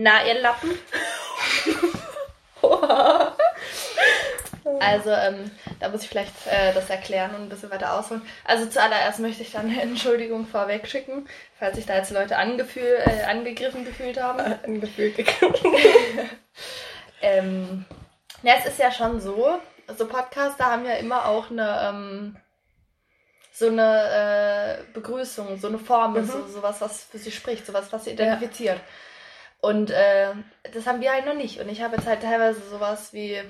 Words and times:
Na, 0.00 0.24
ihr 0.24 0.40
Lappen. 0.40 0.78
also, 4.80 5.10
ähm, 5.10 5.50
da 5.80 5.88
muss 5.88 6.02
ich 6.02 6.08
vielleicht 6.08 6.46
äh, 6.46 6.72
das 6.72 6.88
erklären 6.88 7.34
und 7.34 7.42
ein 7.42 7.48
bisschen 7.48 7.72
weiter 7.72 7.98
ausholen. 7.98 8.22
Also 8.44 8.66
zuallererst 8.66 9.18
möchte 9.18 9.42
ich 9.42 9.50
dann 9.50 9.66
eine 9.68 9.82
Entschuldigung 9.82 10.46
vorweg 10.46 10.86
schicken, 10.86 11.28
falls 11.58 11.74
sich 11.74 11.86
da 11.86 11.96
jetzt 11.96 12.12
Leute 12.12 12.36
angefühl, 12.36 12.96
äh, 13.06 13.24
angegriffen 13.24 13.84
gefühlt 13.84 14.22
haben. 14.22 14.38
Angefühlt 14.64 15.18
ähm, 17.20 17.84
ja, 18.44 18.54
es 18.56 18.66
ist 18.66 18.78
ja 18.78 18.92
schon 18.92 19.20
so, 19.20 19.58
so 19.96 20.06
Podcaster 20.06 20.66
haben 20.66 20.84
ja 20.84 20.94
immer 20.94 21.26
auch 21.26 21.50
eine, 21.50 21.80
ähm, 21.82 22.36
so 23.50 23.66
eine 23.66 24.78
äh, 24.78 24.92
Begrüßung, 24.92 25.58
so 25.58 25.66
eine 25.66 25.80
Formel, 25.80 26.22
Mhm. 26.22 26.28
so, 26.28 26.46
sowas, 26.46 26.80
was 26.80 27.02
für 27.02 27.18
sie 27.18 27.32
spricht, 27.32 27.66
sowas, 27.66 27.88
was 27.90 28.04
sie 28.04 28.12
identifiziert. 28.12 28.78
Und 29.60 29.90
äh, 29.90 30.32
das 30.72 30.86
haben 30.86 31.00
wir 31.00 31.12
halt 31.12 31.26
noch 31.26 31.34
nicht. 31.34 31.60
Und 31.60 31.68
ich 31.68 31.82
habe 31.82 31.96
jetzt 31.96 32.06
halt 32.06 32.22
teilweise 32.22 32.60
sowas 32.68 33.12
wie, 33.12 33.42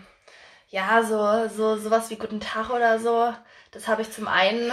ja, 0.69 1.03
so, 1.03 1.49
so, 1.49 1.77
sowas 1.77 2.11
wie 2.11 2.17
Guten 2.17 2.41
Tag 2.41 2.71
oder 2.71 2.99
so. 2.99 3.33
Das 3.73 3.89
habe 3.89 4.03
ich 4.03 4.11
zum 4.11 4.27
einen 4.27 4.73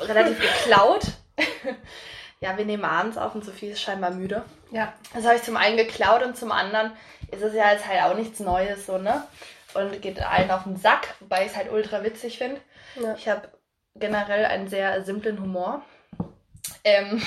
relativ 0.00 0.40
geklaut. 0.40 1.06
ja, 2.40 2.56
wir 2.56 2.64
nehmen 2.64 2.84
abends 2.84 3.16
auf 3.16 3.34
und 3.34 3.44
Sophie 3.44 3.68
ist 3.68 3.80
scheinbar 3.80 4.10
müde. 4.10 4.44
Ja. 4.70 4.92
Das 5.14 5.24
habe 5.24 5.36
ich 5.36 5.42
zum 5.42 5.56
einen 5.56 5.76
geklaut 5.76 6.22
und 6.22 6.36
zum 6.36 6.50
anderen 6.50 6.92
ist 7.30 7.42
es 7.42 7.54
ja 7.54 7.72
jetzt 7.72 7.86
halt 7.86 8.02
auch 8.02 8.16
nichts 8.16 8.40
Neues, 8.40 8.86
so, 8.86 8.98
ne? 8.98 9.22
Und 9.74 10.02
geht 10.02 10.20
allen 10.20 10.50
auf 10.50 10.64
den 10.64 10.76
Sack, 10.76 11.14
wobei 11.20 11.44
ich 11.44 11.52
es 11.52 11.56
halt 11.56 11.72
ultra 11.72 12.02
witzig 12.02 12.38
finde. 12.38 12.60
Ja. 13.00 13.14
Ich 13.14 13.28
habe 13.28 13.48
generell 13.94 14.44
einen 14.44 14.68
sehr 14.68 15.02
simplen 15.02 15.40
Humor. 15.40 15.82
Ähm, 16.84 17.22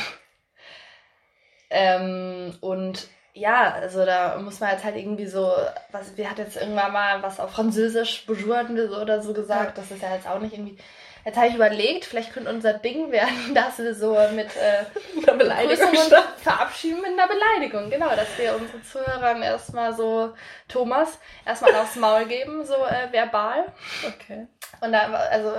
ähm, 1.75 2.55
und 2.61 3.09
ja, 3.33 3.73
also 3.73 4.05
da 4.05 4.37
muss 4.37 4.61
man 4.61 4.71
jetzt 4.71 4.85
halt 4.85 4.95
irgendwie 4.95 5.27
so, 5.27 5.51
was, 5.91 6.15
wir 6.15 6.29
hat 6.29 6.37
jetzt 6.37 6.55
irgendwann 6.55 6.93
mal 6.93 7.21
was 7.21 7.41
auf 7.41 7.51
Französisch 7.51 8.25
Bonjour 8.25 8.65
oder 9.01 9.21
so 9.21 9.33
gesagt, 9.33 9.77
das 9.77 9.91
ist 9.91 10.01
ja 10.01 10.15
jetzt 10.15 10.27
auch 10.27 10.39
nicht 10.39 10.53
irgendwie. 10.53 10.77
Jetzt 11.25 11.37
habe 11.37 11.47
ich 11.47 11.55
überlegt, 11.55 12.05
vielleicht 12.05 12.31
könnte 12.33 12.51
unser 12.51 12.73
Ding 12.73 13.11
werden, 13.11 13.53
dass 13.53 13.77
wir 13.79 13.93
so 13.93 14.17
mit 14.33 14.47
äh, 14.55 15.31
Beleidigung 15.37 15.89
verabschieden 16.37 17.01
mit 17.01 17.19
einer 17.19 17.27
Beleidigung. 17.27 17.89
Genau, 17.89 18.15
dass 18.15 18.37
wir 18.37 18.55
unseren 18.55 18.83
Zuhörern 18.83 19.41
erstmal 19.41 19.93
so, 19.93 20.33
Thomas, 20.69 21.19
erstmal 21.45 21.75
aufs 21.75 21.97
Maul 21.97 22.25
geben, 22.25 22.63
so 22.63 22.75
äh, 22.75 23.11
verbal. 23.11 23.65
Okay. 24.07 24.47
Und 24.79 24.93
da, 24.93 25.11
also, 25.11 25.51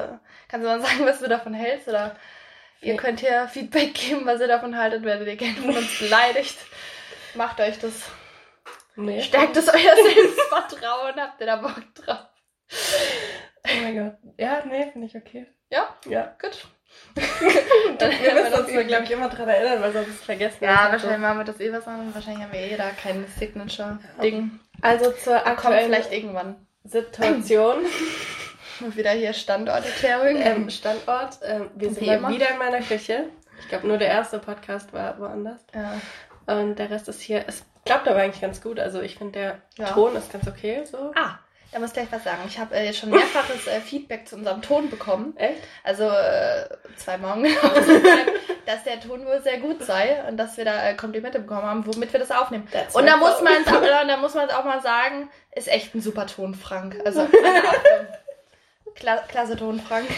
kannst 0.48 0.64
du 0.64 0.70
mal 0.70 0.80
sagen, 0.80 1.04
was 1.04 1.18
du 1.18 1.28
davon 1.28 1.52
hältst? 1.52 1.88
Oder 1.88 2.16
ihr 2.80 2.96
könnt 2.96 3.20
hier 3.20 3.48
Feedback 3.48 3.94
geben, 3.94 4.22
was 4.24 4.40
ihr 4.40 4.48
davon 4.48 4.76
haltet, 4.76 5.04
werdet 5.04 5.26
ihr 5.28 5.36
gerne 5.36 5.56
von 5.56 5.76
uns 5.76 5.98
beleidigt. 5.98 6.56
Macht 7.34 7.60
euch 7.60 7.78
das, 7.78 7.92
Nee. 8.96 9.20
stärkt 9.22 9.56
es 9.56 9.68
euer 9.68 9.94
Selbstvertrauen, 10.14 11.14
habt 11.20 11.40
ihr 11.40 11.46
da 11.46 11.56
Bock 11.56 11.82
drauf? 11.94 12.26
Oh 13.68 13.80
mein 13.82 13.96
Gott. 13.96 14.14
Ja, 14.38 14.62
nee, 14.66 14.90
finde 14.92 15.06
ich 15.06 15.16
okay. 15.16 15.46
Ja, 15.70 15.94
Ja. 16.06 16.34
gut. 16.40 16.66
Wir 17.16 17.26
haben 17.26 18.22
wir 18.22 18.34
müssen 18.34 18.50
das 18.52 18.60
uns 18.60 18.72
nur, 18.72 18.84
glaube 18.84 19.04
ich, 19.04 19.10
immer 19.10 19.28
dran 19.28 19.48
erinnern, 19.48 19.82
weil 19.82 19.92
sonst 19.92 20.24
vergessen 20.24 20.60
wir 20.60 20.68
Ja, 20.68 20.88
wahrscheinlich 20.90 21.18
machen 21.18 21.38
wir 21.38 21.44
das 21.44 21.60
eh 21.60 21.70
was 21.72 21.86
an. 21.86 22.14
Wahrscheinlich 22.14 22.44
haben 22.44 22.52
wir 22.52 22.60
eh 22.60 22.76
da 22.76 22.90
kein 22.90 23.26
Signature-Ding. 23.38 24.60
so. 24.72 24.78
Also 24.82 25.10
zur 25.12 25.34
Kommt 25.34 25.46
aktuellen 25.46 25.84
vielleicht 25.86 26.12
irgendwann. 26.12 26.66
Situation. 26.84 27.84
Wieder 28.96 29.10
hier 29.10 29.32
Standorterklärung. 29.32 30.36
ähm, 30.40 30.70
Standort. 30.70 31.38
Ähm, 31.42 31.70
wir 31.74 31.90
sind 31.92 32.06
mal 32.06 32.16
immer. 32.16 32.28
wieder 32.30 32.50
in 32.50 32.58
meiner 32.58 32.80
Küche. 32.80 33.24
Ich 33.60 33.68
glaube, 33.68 33.86
nur 33.86 33.98
der 33.98 34.08
erste 34.08 34.38
Podcast 34.38 34.92
war 34.92 35.18
woanders. 35.18 35.60
ja. 35.74 35.94
Und 36.46 36.76
der 36.78 36.90
Rest 36.90 37.08
ist 37.08 37.20
hier. 37.20 37.44
Es 37.48 37.64
klappt 37.84 38.06
aber 38.06 38.20
eigentlich 38.20 38.40
ganz 38.40 38.60
gut. 38.62 38.78
Also 38.78 39.00
ich 39.00 39.16
finde, 39.16 39.32
der 39.32 39.58
Ja. 39.84 39.92
Ton 39.92 40.14
ist 40.14 40.32
ganz 40.32 40.46
okay. 40.46 40.84
So. 40.84 41.10
Ah, 41.16 41.38
da 41.72 41.80
muss 41.80 41.88
ich 41.88 41.94
gleich 41.94 42.06
was 42.12 42.22
sagen. 42.22 42.42
Ich 42.46 42.56
habe 42.58 42.74
äh, 42.76 42.84
jetzt 42.84 42.98
schon 42.98 43.10
mehrfaches 43.10 43.66
äh, 43.66 43.80
Feedback 43.80 44.28
zu 44.28 44.36
unserem 44.36 44.62
Ton 44.62 44.88
bekommen. 44.88 45.36
Echt? 45.36 45.60
Also 45.82 46.04
äh, 46.04 46.68
zu 46.96 47.04
sein, 47.04 47.20
dass 48.66 48.84
der 48.84 49.00
Ton 49.00 49.26
wohl 49.26 49.42
sehr 49.42 49.58
gut 49.58 49.82
sei 49.82 50.22
und 50.28 50.36
dass 50.36 50.56
wir 50.56 50.64
da 50.64 50.88
äh, 50.88 50.94
Komplimente 50.94 51.40
bekommen 51.40 51.62
haben, 51.64 51.84
womit 51.86 52.12
wir 52.12 52.20
das 52.20 52.30
aufnehmen. 52.30 52.68
That's 52.72 52.94
Und 52.94 53.06
da 53.06 53.16
muss 53.16 53.40
man 53.42 53.54
es 53.64 53.72
auch, 53.72 53.80
da 54.06 54.16
muss 54.18 54.34
man 54.34 54.48
auch 54.50 54.64
mal 54.64 54.82
sagen, 54.82 55.30
ist 55.52 55.66
echt 55.66 55.94
ein 55.96 56.00
super 56.00 56.26
Ton, 56.28 56.54
Frank. 56.54 56.96
Also 57.04 57.26
meine. 57.42 57.62
Kla 58.98 59.16
klasse 59.28 59.56
Ton, 59.56 59.80
Frank. 59.80 60.08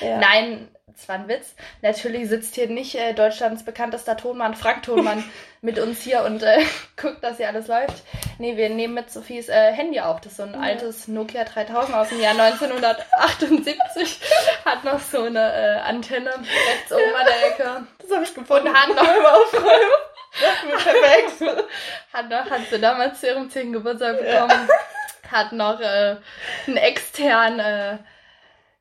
Ja. 0.00 0.18
Nein, 0.18 0.68
es 0.94 1.08
war 1.08 1.14
ein 1.16 1.28
Witz. 1.28 1.54
Natürlich 1.82 2.28
sitzt 2.28 2.54
hier 2.54 2.68
nicht 2.68 2.94
äh, 2.94 3.14
Deutschlands 3.14 3.64
bekanntester 3.64 4.16
Tonmann, 4.16 4.54
Frank 4.54 4.82
Tonmann, 4.82 5.24
mit 5.60 5.78
uns 5.78 6.00
hier 6.02 6.22
und 6.22 6.42
äh, 6.42 6.64
guckt, 6.96 7.22
dass 7.22 7.36
hier 7.38 7.48
alles 7.48 7.66
läuft. 7.68 8.02
Nee, 8.38 8.56
wir 8.56 8.68
nehmen 8.68 8.94
mit 8.94 9.10
Sophies 9.10 9.48
äh, 9.48 9.72
Handy 9.72 10.00
auf. 10.00 10.20
Das 10.20 10.32
ist 10.32 10.36
so 10.38 10.44
ein 10.44 10.54
Ja. 10.54 10.60
altes 10.60 11.08
Nokia 11.08 11.44
3000 11.44 11.96
aus 11.96 12.08
dem 12.10 12.20
Jahr 12.20 12.38
1978. 12.38 14.20
Hat 14.64 14.84
noch 14.84 15.00
so 15.00 15.22
eine 15.22 15.52
äh, 15.52 15.78
Antenne 15.80 16.30
rechts 16.30 16.92
oben 16.92 17.14
an 17.18 17.26
der 17.26 17.46
Ecke. 17.48 17.86
Das 18.00 18.10
habe 18.12 18.24
ich 18.24 18.34
gefunden. 18.34 18.68
Und 18.68 18.74
hat 18.76 18.88
noch 18.88 19.32
Aufräumen. 19.32 19.92
Perfekt. 20.70 21.58
hat, 22.12 22.28
noch, 22.28 22.50
hat 22.50 22.60
sie 22.70 22.78
damals 22.78 23.18
zu 23.20 23.26
ihrem 23.26 23.50
10. 23.50 23.72
Geburtstag 23.72 24.18
bekommen. 24.18 24.68
Hat 25.30 25.52
noch 25.52 25.80
äh, 25.80 26.16
ein 26.66 26.76
extern, 26.76 27.58
äh, 27.60 27.98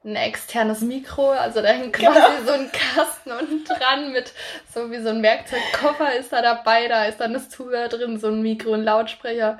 ein 0.05 0.15
externes 0.15 0.81
Mikro, 0.81 1.31
also 1.31 1.61
da 1.61 1.69
hängt 1.69 1.93
quasi 1.93 2.19
Genau. 2.19 2.45
so 2.45 2.53
ein 2.53 2.71
Kasten 2.71 3.31
unten 3.31 3.65
dran 3.65 4.11
mit 4.13 4.31
so 4.73 4.89
wie 4.91 4.99
so 5.01 5.09
ein 5.09 5.21
Werkzeugkoffer 5.23 6.15
ist 6.15 6.31
da 6.31 6.41
dabei, 6.41 6.87
da 6.87 7.05
ist 7.05 7.19
dann 7.19 7.33
das 7.33 7.49
Zubehör 7.49 7.89
drin, 7.89 8.17
so 8.19 8.27
ein 8.27 8.41
Mikro, 8.41 8.73
ein 8.73 8.83
Lautsprecher. 8.83 9.59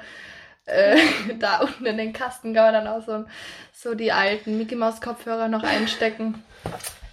Äh, 0.66 0.98
da 1.40 1.60
unten 1.60 1.86
in 1.86 1.98
den 1.98 2.14
Kasten 2.14 2.54
kann 2.54 2.72
man 2.72 2.86
dann 2.86 2.88
auch 2.88 3.06
so, 3.06 3.26
so 3.74 3.94
die 3.96 4.12
alten 4.12 4.58
Mickey 4.58 4.76
Maus 4.76 5.02
Kopfhörer 5.02 5.48
noch 5.50 5.64
einstecken. 5.64 6.44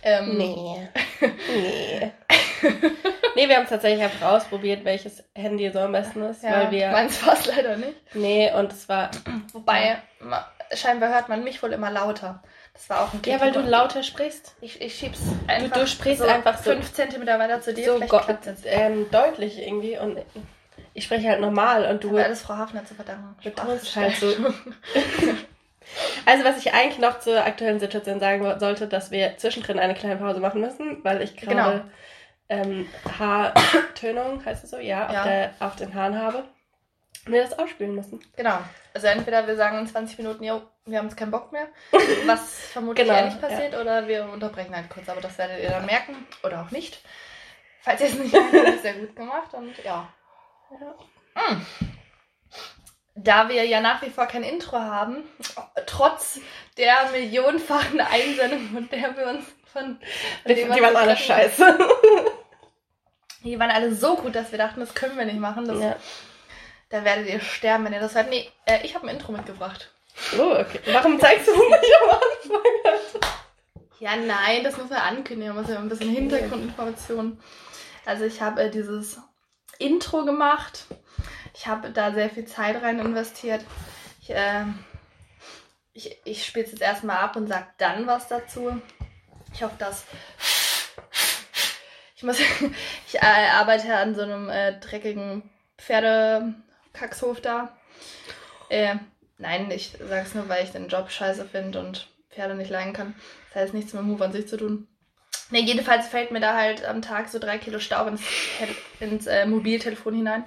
Ähm, 0.02 0.36
Nee. 0.36 0.88
Nee. 1.48 2.12
nee, 3.36 3.48
wir 3.48 3.56
haben 3.56 3.64
es 3.64 3.68
tatsächlich 3.70 4.02
einfach 4.02 4.28
ausprobiert, 4.32 4.84
welches 4.84 5.22
Handy 5.34 5.70
so 5.70 5.80
am 5.80 5.92
besten 5.92 6.22
ist, 6.22 6.42
Ja, 6.42 6.52
weil 6.62 6.70
wir. 6.70 6.90
meins 6.90 7.24
war 7.26 7.34
es 7.34 7.46
leider 7.46 7.76
nicht. 7.76 7.94
Nee, 8.14 8.52
und 8.52 8.72
es 8.72 8.88
war. 8.88 9.10
Wobei, 9.52 9.98
scheinbar 10.74 11.10
hört 11.10 11.28
man 11.28 11.44
mich 11.44 11.62
wohl 11.62 11.72
immer 11.72 11.90
lauter. 11.90 12.42
Das 12.72 12.90
war 12.90 13.02
auch 13.04 13.12
ein 13.14 13.20
Ja, 13.24 13.40
weil 13.40 13.52
du 13.52 13.60
lauter 13.60 14.02
sprichst. 14.02 14.56
Ich, 14.60 14.80
ich 14.80 14.94
schieb's 14.96 15.20
einfach 15.46 15.76
du 15.78 15.86
sprichst 15.86 16.22
einfach 16.22 16.58
so- 16.58 16.72
5 16.72 16.92
cm 16.92 17.26
weiter 17.26 17.60
zu 17.60 17.72
dir. 17.72 17.84
So 17.84 18.00
ähm, 18.64 19.06
deutlich 19.12 19.58
irgendwie 19.64 19.96
und 19.96 20.18
ich 20.92 21.04
spreche 21.04 21.28
halt 21.28 21.40
normal 21.40 21.86
und 21.86 22.02
du. 22.02 22.10
Aber 22.10 22.24
alles 22.24 22.42
Frau 22.42 22.56
Hafner 22.56 22.84
zu 22.84 22.94
verdanken. 22.94 23.36
betonst 23.42 23.88
Spaß. 23.90 23.96
halt 24.02 24.16
so. 24.16 24.26
Also, 26.26 26.44
was 26.44 26.56
ich 26.58 26.72
eigentlich 26.72 26.98
noch 26.98 27.20
zur 27.20 27.44
aktuellen 27.44 27.78
Situation 27.78 28.18
sagen 28.18 28.58
sollte, 28.58 28.88
dass 28.88 29.10
wir 29.10 29.36
zwischendrin 29.36 29.78
eine 29.78 29.94
kleine 29.94 30.16
Pause 30.16 30.40
machen 30.40 30.60
müssen, 30.62 31.04
weil 31.04 31.20
ich 31.22 31.36
gerade 31.36 31.54
Genau. 31.54 31.80
Ähm, 32.48 32.88
Haartönung, 33.18 34.44
heißt 34.44 34.64
es 34.64 34.70
so, 34.70 34.78
ja, 34.78 35.06
auf, 35.06 35.12
Ja. 35.12 35.24
der, 35.24 35.54
auf 35.60 35.76
den 35.76 35.94
Haaren 35.94 36.20
habe. 36.20 36.44
Und 37.26 37.32
wir 37.32 37.42
das 37.42 37.58
ausspielen 37.58 37.94
müssen. 37.94 38.20
Genau. 38.36 38.58
Also 38.92 39.06
entweder 39.06 39.46
wir 39.46 39.56
sagen 39.56 39.78
in 39.78 39.86
20 39.86 40.18
Minuten, 40.18 40.44
jo, 40.44 40.62
wir 40.84 40.98
haben 40.98 41.06
jetzt 41.06 41.16
keinen 41.16 41.30
Bock 41.30 41.52
mehr, 41.52 41.68
was 42.26 42.66
vermutlich 42.72 43.06
Genau, 43.06 43.18
eher 43.18 43.26
nicht 43.26 43.40
passiert, 43.40 43.74
oder 43.74 44.06
wir 44.06 44.28
unterbrechen 44.30 44.76
halt 44.76 44.90
kurz. 44.90 45.08
Aber 45.08 45.20
das 45.20 45.38
werdet 45.38 45.62
ihr 45.62 45.70
dann 45.70 45.86
merken 45.86 46.26
oder 46.42 46.62
auch 46.62 46.70
nicht. 46.70 47.00
Falls 47.80 48.00
ihr 48.00 48.08
es 48.08 48.14
nicht 48.14 48.32
merkt, 48.32 48.52
habt 48.52 48.66
ihr 48.66 48.74
es 48.74 48.82
sehr 48.82 48.94
gut 48.94 49.16
gemacht 49.16 49.54
und 49.54 49.72
ja. 49.84 50.08
Mm. 51.34 51.62
Da 53.16 53.48
wir 53.48 53.64
ja 53.64 53.80
nach 53.80 54.02
wie 54.02 54.10
vor 54.10 54.26
kein 54.26 54.42
Intro 54.42 54.78
haben, 54.78 55.22
trotz 55.86 56.40
der 56.76 57.10
millionenfachen 57.12 58.00
Einsendungen, 58.00 58.70
von 58.70 58.88
der 58.88 59.16
wir 59.16 59.28
uns 59.28 59.44
von. 59.72 59.98
Die, 60.46 60.54
denen 60.54 60.70
wir 60.70 60.76
die 60.76 60.82
waren 60.82 60.96
alle 60.96 61.16
scheiße. 61.16 61.78
Die 63.44 63.58
waren 63.60 63.70
alle 63.70 63.94
so 63.94 64.16
gut, 64.16 64.34
dass 64.34 64.50
wir 64.52 64.58
dachten, 64.58 64.80
das 64.80 64.94
können 64.94 65.18
wir 65.18 65.26
nicht 65.26 65.38
machen. 65.38 65.66
Das, 65.66 65.78
ja. 65.78 65.96
Da 66.88 67.04
werdet 67.04 67.28
ihr 67.28 67.40
sterben, 67.40 67.84
wenn 67.84 67.92
ihr 67.92 68.00
das 68.00 68.14
hört. 68.14 68.30
Nee, 68.30 68.50
äh, 68.64 68.78
ich 68.82 68.94
habe 68.94 69.06
ein 69.06 69.14
Intro 69.14 69.32
mitgebracht. 69.32 69.90
Oh, 70.38 70.52
okay. 70.52 70.80
Warum 70.86 71.20
zeigst 71.20 71.48
du 71.48 71.52
es 71.52 71.58
nicht 71.58 71.94
am 72.02 72.10
Anfang? 72.10 73.30
Ja, 73.98 74.16
nein, 74.16 74.64
das 74.64 74.76
muss 74.76 74.88
man 74.88 75.00
ankündigen. 75.00 75.54
Man 75.54 75.62
muss 75.62 75.72
ja 75.72 75.78
ein 75.78 75.88
bisschen 75.88 76.10
Hintergrundinformationen. 76.10 77.40
Also 78.06 78.24
ich 78.24 78.40
habe 78.40 78.62
äh, 78.62 78.70
dieses 78.70 79.20
Intro 79.78 80.24
gemacht. 80.24 80.86
Ich 81.54 81.66
habe 81.66 81.90
da 81.90 82.12
sehr 82.12 82.30
viel 82.30 82.46
Zeit 82.46 82.82
rein 82.82 82.98
investiert. 82.98 83.64
Ich, 84.22 84.30
äh, 84.30 84.64
ich, 85.92 86.18
ich 86.24 86.46
spiele 86.46 86.64
es 86.64 86.72
jetzt 86.72 86.82
erstmal 86.82 87.18
ab 87.18 87.36
und 87.36 87.46
sage 87.46 87.66
dann 87.78 88.06
was 88.06 88.28
dazu. 88.28 88.80
Ich 89.52 89.62
hoffe, 89.62 89.76
dass... 89.78 90.04
Ich 92.24 92.26
muss... 92.26 92.40
ich 93.06 93.16
äh, 93.16 93.48
arbeite 93.52 93.94
an 93.94 94.14
so 94.14 94.22
einem 94.22 94.48
äh, 94.48 94.80
dreckigen 94.80 95.42
Pferdekackshof 95.76 97.42
da. 97.42 97.76
Äh, 98.70 98.96
nein, 99.36 99.70
ich 99.70 99.92
sage 99.98 100.22
es 100.22 100.34
nur, 100.34 100.48
weil 100.48 100.64
ich 100.64 100.70
den 100.70 100.88
Job 100.88 101.10
scheiße 101.10 101.44
finde 101.44 101.80
und 101.80 102.08
Pferde 102.30 102.54
nicht 102.54 102.70
leiden 102.70 102.94
kann. 102.94 103.14
Das 103.52 103.62
heißt 103.62 103.74
nichts 103.74 103.92
mit 103.92 104.02
dem 104.02 104.10
Huf 104.10 104.22
an 104.22 104.32
sich 104.32 104.48
zu 104.48 104.56
tun. 104.56 104.88
Ne, 105.50 105.60
jedenfalls 105.60 106.08
fällt 106.08 106.30
mir 106.30 106.40
da 106.40 106.56
halt 106.56 106.82
am 106.86 107.02
Tag 107.02 107.28
so 107.28 107.38
drei 107.38 107.58
Kilo 107.58 107.78
Staub 107.78 108.08
ins, 108.08 108.22
ins 109.00 109.26
äh, 109.26 109.44
Mobiltelefon 109.44 110.14
hinein. 110.14 110.44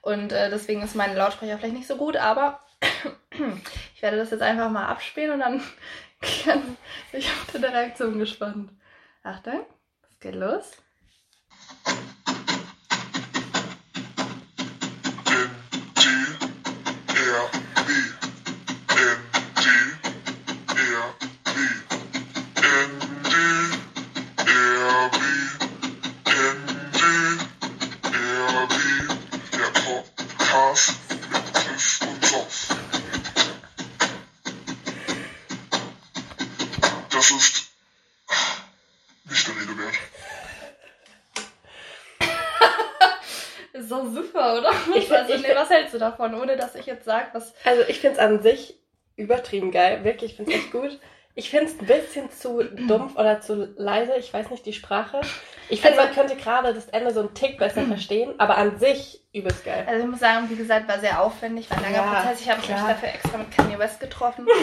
Und 0.00 0.32
äh, 0.32 0.48
deswegen 0.48 0.82
ist 0.82 0.96
mein 0.96 1.14
Lautsprecher 1.14 1.58
vielleicht 1.58 1.74
nicht 1.74 1.88
so 1.88 1.96
gut, 1.96 2.16
aber 2.16 2.60
ich 3.94 4.00
werde 4.00 4.16
das 4.16 4.30
jetzt 4.30 4.42
einfach 4.42 4.70
mal 4.70 4.86
abspielen 4.86 5.32
und 5.32 5.40
dann 5.40 5.62
kann 6.44 6.78
ich 7.12 7.26
auf 7.26 7.52
deine 7.52 7.70
Reaktion 7.70 8.18
gespannt. 8.18 8.70
Achtung, 9.22 9.66
es 10.08 10.18
geht 10.20 10.36
los. 10.36 10.85
Thank 11.86 12.00
you. 12.00 12.15
Du 45.96 46.00
davon, 46.00 46.34
ohne 46.34 46.56
dass 46.56 46.74
ich 46.74 46.86
jetzt 46.86 47.04
sage, 47.04 47.26
was. 47.32 47.54
Also 47.64 47.82
ich 47.88 47.98
finde 48.00 48.16
es 48.16 48.22
an 48.22 48.42
sich 48.42 48.78
übertrieben 49.16 49.70
geil. 49.70 50.04
Wirklich, 50.04 50.32
ich 50.32 50.36
finde 50.36 50.52
es 50.52 50.58
echt 50.58 50.72
gut. 50.72 50.98
Ich 51.34 51.50
finde 51.50 51.66
es 51.66 51.78
ein 51.78 51.86
bisschen 51.86 52.30
zu 52.30 52.64
dumpf 52.64 53.16
oder 53.16 53.42
zu 53.42 53.74
leise. 53.76 54.16
Ich 54.16 54.32
weiß 54.32 54.50
nicht 54.50 54.64
die 54.64 54.72
Sprache. 54.72 55.20
Ich 55.68 55.82
finde, 55.82 55.98
also, 55.98 56.08
man 56.08 56.14
könnte 56.14 56.42
gerade 56.42 56.72
das 56.72 56.86
Ende 56.88 57.12
so 57.12 57.20
einen 57.20 57.34
Tick 57.34 57.58
besser 57.58 57.82
verstehen, 57.86 58.34
aber 58.38 58.56
an 58.56 58.78
sich 58.78 59.22
übelst 59.32 59.64
geil. 59.64 59.84
Also 59.86 60.04
ich 60.04 60.10
muss 60.10 60.20
sagen, 60.20 60.48
wie 60.48 60.56
gesagt, 60.56 60.88
war 60.88 60.98
sehr 60.98 61.22
aufwendig, 61.22 61.68
war 61.70 61.76
ein 61.76 61.82
langer 61.84 61.96
ja, 61.96 62.22
Prozess. 62.22 62.40
Ich 62.40 62.48
habe 62.50 62.60
mich 62.60 62.68
dafür 62.68 63.08
extra 63.08 63.36
mit 63.36 63.50
Kanye 63.50 63.78
West 63.78 64.00
getroffen. 64.00 64.46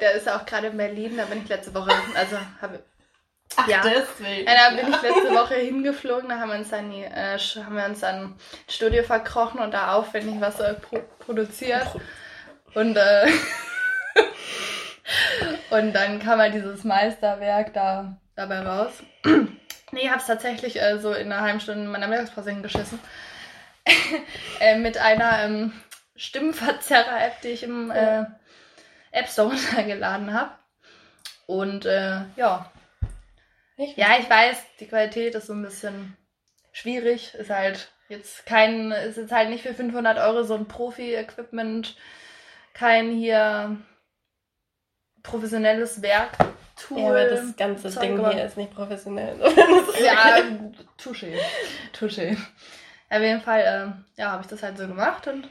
der 0.00 0.12
ist 0.12 0.28
auch 0.28 0.44
gerade 0.44 0.68
in 0.68 0.76
Berlin, 0.76 1.16
da 1.16 1.24
bin 1.24 1.42
ich 1.42 1.48
letzte 1.48 1.74
Woche, 1.74 1.92
also 2.14 2.36
habe 2.60 2.80
Ach, 3.56 3.68
ja. 3.68 3.82
deswegen. 3.82 4.46
Ja, 4.46 4.70
da 4.70 4.76
bin 4.76 4.88
ich 4.88 5.02
letzte 5.02 5.34
Woche 5.34 5.54
hingeflogen, 5.54 6.28
da 6.28 6.38
haben 6.38 6.50
wir 6.50 6.58
uns 6.58 6.70
dann, 6.70 6.90
die, 6.90 7.02
äh, 7.02 7.38
haben 7.38 7.76
wir 7.76 7.84
uns 7.84 8.00
dann 8.00 8.34
Studio 8.68 9.02
verkrochen 9.02 9.60
und 9.60 9.72
da 9.72 9.94
aufwendig 9.94 10.40
was 10.40 10.60
äh, 10.60 10.74
pro 10.74 11.00
produziert. 11.18 11.86
Und, 12.74 12.96
äh, 12.96 13.30
und 15.70 15.92
dann 15.92 16.18
kam 16.18 16.40
halt 16.40 16.54
dieses 16.54 16.84
Meisterwerk 16.84 17.72
da 17.72 18.16
dabei 18.36 18.60
raus. 18.60 18.92
nee, 19.24 20.00
ich 20.02 20.10
hab's 20.10 20.26
tatsächlich 20.26 20.80
äh, 20.80 20.98
so 20.98 21.12
in 21.12 21.32
einer 21.32 21.42
halben 21.42 21.60
Stunde 21.60 21.84
in 21.84 21.90
meiner 21.90 22.08
Mittagspause 22.08 22.50
hingeschissen. 22.50 22.98
äh, 24.60 24.76
mit 24.78 24.98
einer 24.98 25.44
ähm, 25.44 25.72
Stimmenverzerrer-App, 26.16 27.40
die 27.42 27.48
ich 27.48 27.62
im 27.62 27.90
äh, 27.90 28.24
App 29.12 29.28
Store 29.28 29.48
runtergeladen 29.48 30.32
habe. 30.32 30.50
Und 31.46 31.86
äh, 31.86 32.22
ja, 32.36 32.70
ich 33.76 33.96
ja, 33.96 34.16
ich 34.18 34.28
weiß, 34.28 34.56
die 34.80 34.86
Qualität 34.86 35.34
ist 35.34 35.46
so 35.46 35.52
ein 35.52 35.62
bisschen 35.62 36.16
schwierig. 36.72 37.34
Ist 37.34 37.50
halt 37.50 37.92
jetzt 38.08 38.46
kein, 38.46 38.92
ist 38.92 39.16
jetzt 39.16 39.32
halt 39.32 39.50
nicht 39.50 39.62
für 39.62 39.74
500 39.74 40.18
Euro 40.18 40.42
so 40.44 40.54
ein 40.54 40.68
Profi-Equipment, 40.68 41.96
kein 42.72 43.10
hier 43.10 43.76
professionelles 45.22 46.02
Werk. 46.02 46.32
Tool. 46.76 46.98
Ja, 46.98 47.08
aber 47.08 47.24
das 47.26 47.56
ganze 47.56 47.88
Zeug, 47.88 48.02
Ding 48.02 48.30
hier 48.32 48.44
ist 48.44 48.56
nicht 48.56 48.74
professionell. 48.74 49.36
ja, 50.04 50.38
touché. 50.98 51.38
Touché. 51.96 52.36
Auf 53.10 53.20
jeden 53.20 53.40
Fall, 53.40 53.60
äh, 53.60 54.20
ja, 54.20 54.32
habe 54.32 54.42
ich 54.42 54.48
das 54.48 54.62
halt 54.62 54.76
so 54.76 54.88
gemacht 54.88 55.28
und 55.28 55.48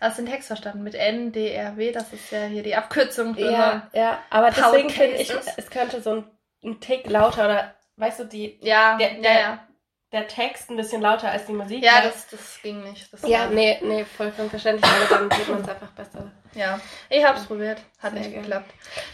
hast 0.00 0.18
den 0.18 0.26
Text 0.26 0.48
verstanden 0.48 0.82
mit 0.82 0.94
NDRW, 0.94 1.92
das 1.92 2.12
ist 2.12 2.30
ja 2.30 2.44
hier 2.44 2.62
die 2.62 2.74
Abkürzung 2.74 3.36
Ja, 3.36 3.88
ja, 3.92 4.18
aber 4.30 4.50
deswegen 4.50 4.90
finde 4.90 5.16
ich, 5.16 5.30
es 5.56 5.70
könnte 5.70 6.00
so 6.00 6.14
ein 6.16 6.24
ein 6.64 6.80
Tick 6.80 7.08
lauter 7.08 7.44
oder 7.44 7.74
weißt 7.96 8.20
du, 8.20 8.24
die 8.24 8.58
ja, 8.60 8.96
der, 8.96 9.14
der, 9.14 9.40
ja, 9.40 9.68
der 10.12 10.28
Text 10.28 10.70
ein 10.70 10.76
bisschen 10.76 11.02
lauter 11.02 11.30
als 11.30 11.46
die 11.46 11.52
Musik. 11.52 11.82
Ja, 11.82 12.02
das, 12.02 12.28
das 12.28 12.60
ging 12.62 12.82
nicht. 12.82 13.12
Das 13.12 13.26
ja, 13.26 13.46
nee, 13.46 13.78
nee, 13.82 14.04
vollkommen 14.04 14.50
verständlich, 14.50 14.90
aber 14.90 15.18
dann 15.18 15.30
tut 15.30 15.48
man 15.48 15.62
es 15.62 15.68
einfach 15.68 15.90
besser. 15.90 16.30
Ja, 16.54 16.80
ich 17.08 17.24
habe 17.24 17.38
es 17.38 17.46
probiert, 17.46 17.80
hat 17.98 18.12
nicht 18.12 18.32
geklappt. 18.32 18.70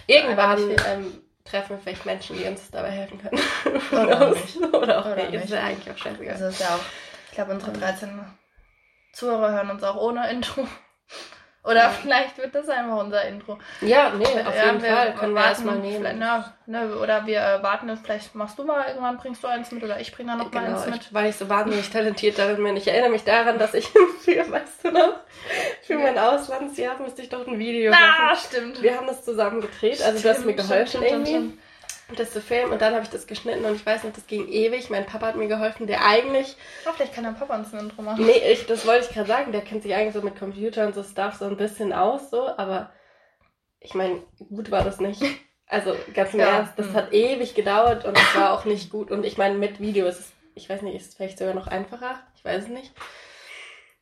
Irgendwann 0.07 0.71
ähm, 0.87 1.23
treffen 1.45 1.77
wir 1.77 1.79
vielleicht 1.79 2.05
Menschen, 2.05 2.37
die 2.37 2.45
uns 2.45 2.71
dabei 2.71 2.91
helfen 2.91 3.21
können. 3.21 3.41
Oder, 3.93 4.31
nicht. 4.35 4.57
Oder 4.57 4.99
auch 4.99 5.07
Oder 5.07 5.31
nicht. 5.31 5.45
Ist 5.45 5.51
ja 5.51 5.63
eigentlich 5.63 5.95
auch 5.95 5.99
scheißegal. 5.99 6.35
Also 6.35 6.47
ist 6.47 6.61
ja 6.61 6.75
auch, 6.75 6.85
ich 7.29 7.35
glaube, 7.35 7.53
unsere 7.53 7.73
13 7.73 8.21
Zuhörer 9.13 9.53
hören 9.53 9.71
uns 9.71 9.83
auch 9.85 9.97
ohne 9.97 10.29
Intro. 10.31 10.67
Oder 11.69 11.83
ja. 11.83 11.91
vielleicht 11.91 12.39
wird 12.39 12.55
das 12.55 12.67
einfach 12.71 12.97
unser 12.97 13.23
Intro. 13.25 13.59
Ja, 13.83 14.11
nee, 14.17 14.25
auf 14.25 14.57
ja, 14.57 14.67
jeden 14.67 14.81
Fall. 14.81 15.15
Können 15.15 15.35
wir 15.35 15.45
erstmal 15.45 15.79
nehmen. 15.79 16.19
Na, 16.19 16.55
ne, 16.65 16.97
oder 16.97 17.27
wir 17.27 17.41
äh, 17.41 17.63
warten 17.63 17.95
vielleicht 18.03 18.35
machst 18.35 18.59
du 18.59 18.65
mal 18.65 18.89
irgendwann, 18.89 19.19
bringst 19.19 19.45
du 19.45 19.49
eins 19.49 19.71
mit 19.71 19.85
oder 19.85 20.01
ich 20.01 20.11
bringe 20.11 20.33
da 20.33 20.39
noch 20.39 20.51
genau, 20.51 20.63
mal 20.63 20.75
eins 20.77 20.87
mit. 20.87 21.13
Weil 21.13 21.29
ich 21.29 21.37
so 21.37 21.47
wahnsinnig 21.51 21.91
talentiert 21.91 22.39
darin 22.39 22.65
bin. 22.65 22.75
Ich 22.77 22.89
erinnere 22.89 23.11
mich 23.11 23.25
daran, 23.25 23.59
dass 23.59 23.75
ich 23.75 23.87
für, 23.89 24.51
weißt 24.51 24.85
du 24.85 24.93
noch, 24.93 25.21
für 25.83 25.93
ja. 25.95 25.99
mein 25.99 26.19
Auslandsjahr 26.19 26.99
musste 27.01 27.21
ich 27.21 27.29
doch 27.29 27.47
ein 27.47 27.59
Video 27.59 27.93
ah, 27.93 28.01
machen. 28.01 28.29
Ah, 28.31 28.37
stimmt. 28.37 28.83
Wir 28.83 28.97
haben 28.97 29.07
das 29.07 29.23
zusammen 29.23 29.61
gedreht, 29.61 30.01
also 30.01 30.19
stimmt, 30.19 30.25
du 30.25 30.39
hast 30.39 30.47
mir 30.47 30.55
geholfen 30.55 30.87
stimmt, 30.87 31.05
irgendwie. 31.05 31.31
Stimmt, 31.31 31.59
das 32.17 32.33
zu 32.33 32.41
filmen 32.41 32.73
und 32.73 32.81
dann 32.81 32.95
habe 32.95 33.05
ich 33.05 33.11
das 33.11 33.27
geschnitten 33.27 33.65
und 33.65 33.75
ich 33.75 33.85
weiß 33.85 34.05
nicht, 34.05 34.17
das 34.17 34.27
ging 34.27 34.49
ewig. 34.49 34.89
Mein 34.91 35.07
Papa 35.07 35.27
hat 35.27 35.37
mir 35.37 35.49
geholfen, 35.49 35.87
der 35.87 36.05
eigentlich. 36.05 36.57
Oh, 36.87 36.93
vielleicht 36.95 37.15
kann 37.15 37.25
dein 37.25 37.37
Papa 37.37 37.57
uns 37.57 37.73
ein 37.75 37.81
Intro 37.81 38.03
machen. 38.03 38.25
Nee, 38.25 38.53
ich, 38.53 38.67
das 38.67 38.87
wollte 38.87 39.07
ich 39.07 39.15
gerade 39.15 39.29
sagen. 39.29 39.53
Der 39.53 39.61
kennt 39.61 39.83
sich 39.83 39.95
eigentlich 39.95 40.15
so 40.15 40.23
mit 40.23 40.39
Computer 40.39 40.87
und 40.87 40.95
so 40.95 41.03
Stuff 41.03 41.35
so 41.35 41.45
ein 41.45 41.57
bisschen 41.57 41.93
aus, 41.93 42.31
so, 42.31 42.49
aber 42.57 42.93
ich 43.81 43.95
meine, 43.95 44.23
gut 44.49 44.71
war 44.71 44.85
das 44.85 45.01
nicht. 45.01 45.23
Also 45.71 45.95
ganz 46.15 46.33
im 46.33 46.41
ja. 46.41 46.47
Ernst, 46.47 46.79
das 46.79 46.87
hm. 46.87 46.95
hat 46.95 47.13
ewig 47.13 47.55
gedauert 47.55 48.07
und 48.07 48.17
es 48.17 48.35
war 48.35 48.55
auch 48.55 48.65
nicht 48.65 48.91
gut. 48.91 49.11
Und 49.11 49.25
ich 49.25 49.37
meine, 49.37 49.55
mit 49.55 49.81
Video 49.81 50.07
ist 50.07 50.19
es, 50.19 50.33
ich 50.55 50.71
weiß 50.71 50.81
nicht, 50.81 50.97
ist 50.97 51.09
es 51.09 51.15
vielleicht 51.15 51.39
sogar 51.39 51.53
noch 51.53 51.67
einfacher. 51.67 52.21
Ich 52.35 52.43
weiß 52.43 52.65
es 52.65 52.69
nicht. 52.71 52.91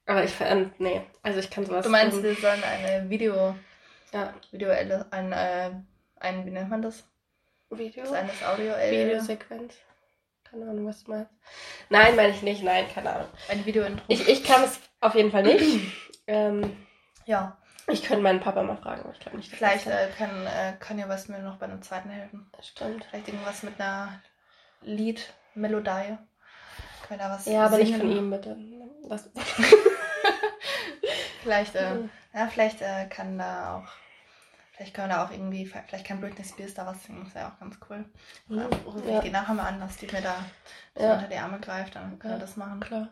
Aber 0.07 0.23
ich 0.23 0.31
fand, 0.31 0.79
nee, 0.79 1.03
also 1.25 1.41
ich 1.41 1.51
kann 1.51 1.67
sowas. 1.67 1.85
Du 1.85 1.91
meinst, 1.91 2.23
wir 2.23 2.35
sollen 2.37 2.63
eine 2.63 3.11
Video, 3.11 3.57
ja, 4.13 4.33
Video, 4.53 4.71
ein, 5.11 5.33
äh, 5.33 5.71
ein, 6.21 6.47
wie 6.47 6.51
nennt 6.51 6.71
man 6.71 6.83
das? 6.83 7.05
Video? 7.71 8.07
Seines 8.07 8.43
Audio 8.45 8.73
-L. 8.73 8.91
Videosequenz. 8.91 9.75
Keine 10.45 10.71
Ahnung, 10.71 10.87
was 10.87 11.05
du 11.05 11.11
meinst. 11.11 11.31
Nein, 11.91 12.15
meine 12.17 12.31
ich 12.33 12.43
nicht. 12.43 12.63
Nein, 12.63 12.87
keine 12.93 13.11
Ahnung. 13.15 13.29
Ein 13.49 13.67
Video-Intro. 13.67 14.05
Ich, 14.09 14.29
ich 14.29 14.45
kann 14.45 14.63
es 14.65 14.79
auf 15.01 15.15
jeden 15.15 15.31
Fall 15.33 15.43
nicht. 15.43 15.81
ähm, 16.27 16.77
ja. 17.25 17.57
Ich 17.89 18.03
könnte 18.03 18.23
meinen 18.23 18.41
Papa 18.41 18.63
mal 18.63 18.77
fragen, 18.77 19.03
aber 19.03 19.13
ich 19.13 19.21
glaube 19.21 19.37
nicht. 19.37 19.51
Vielleicht 19.51 19.87
äh, 19.87 20.09
kann, 20.17 20.47
äh, 20.47 20.73
kann 20.81 20.99
ja 20.99 21.09
was 21.09 21.29
mir 21.29 21.39
noch 21.41 21.57
bei 21.57 21.67
einem 21.67 21.83
zweiten 21.83 22.11
helfen. 22.11 22.51
Das 22.57 22.67
stimmt. 22.69 23.05
Vielleicht 23.05 23.29
irgendwas 23.29 23.63
mit 23.63 23.81
einer 23.81 24.21
Lied-Melodie. 24.83 26.19
Können 27.07 27.21
da 27.21 27.31
was 27.31 27.47
Ja, 27.47 27.67
aber 27.67 27.77
singen. 27.77 27.91
nicht 27.91 27.99
von 28.01 28.11
ihm, 28.11 28.31
bitte. 28.31 28.57
Vielleicht, 31.43 31.77
äh, 31.77 31.95
ja, 32.35 32.49
vielleicht 32.49 32.83
äh, 32.83 33.07
kann 33.09 33.39
da 33.39 33.77
auch 33.79 33.89
Vielleicht 34.77 34.93
können 34.93 35.09
wir 35.09 35.15
da 35.15 35.25
auch 35.25 35.31
irgendwie, 35.31 35.65
vielleicht 35.65 36.07
kann 36.07 36.21
Britney 36.21 36.45
Spears 36.45 36.75
da 36.75 36.85
was 36.85 37.03
singen, 37.03 37.25
das 37.25 37.35
wäre 37.35 37.47
auch 37.47 37.59
ganz 37.59 37.79
cool. 37.89 38.05
Mhm. 38.49 38.61
Rufe 38.85 39.09
ja. 39.09 39.19
ich 39.19 39.25
die 39.25 39.31
nachher 39.31 39.55
mal 39.55 39.69
an, 39.69 39.81
dass 39.81 39.97
die 39.97 40.07
mir 40.07 40.21
da 40.21 40.37
ja. 40.99 41.15
unter 41.15 41.29
die 41.29 41.37
Arme 41.37 41.59
greift, 41.61 41.97
dann 41.97 42.19
können 42.19 42.35
ja. 42.35 42.39
wir 42.39 42.47
das 42.47 42.59
machen. 42.59 42.81
Klar. 42.81 43.09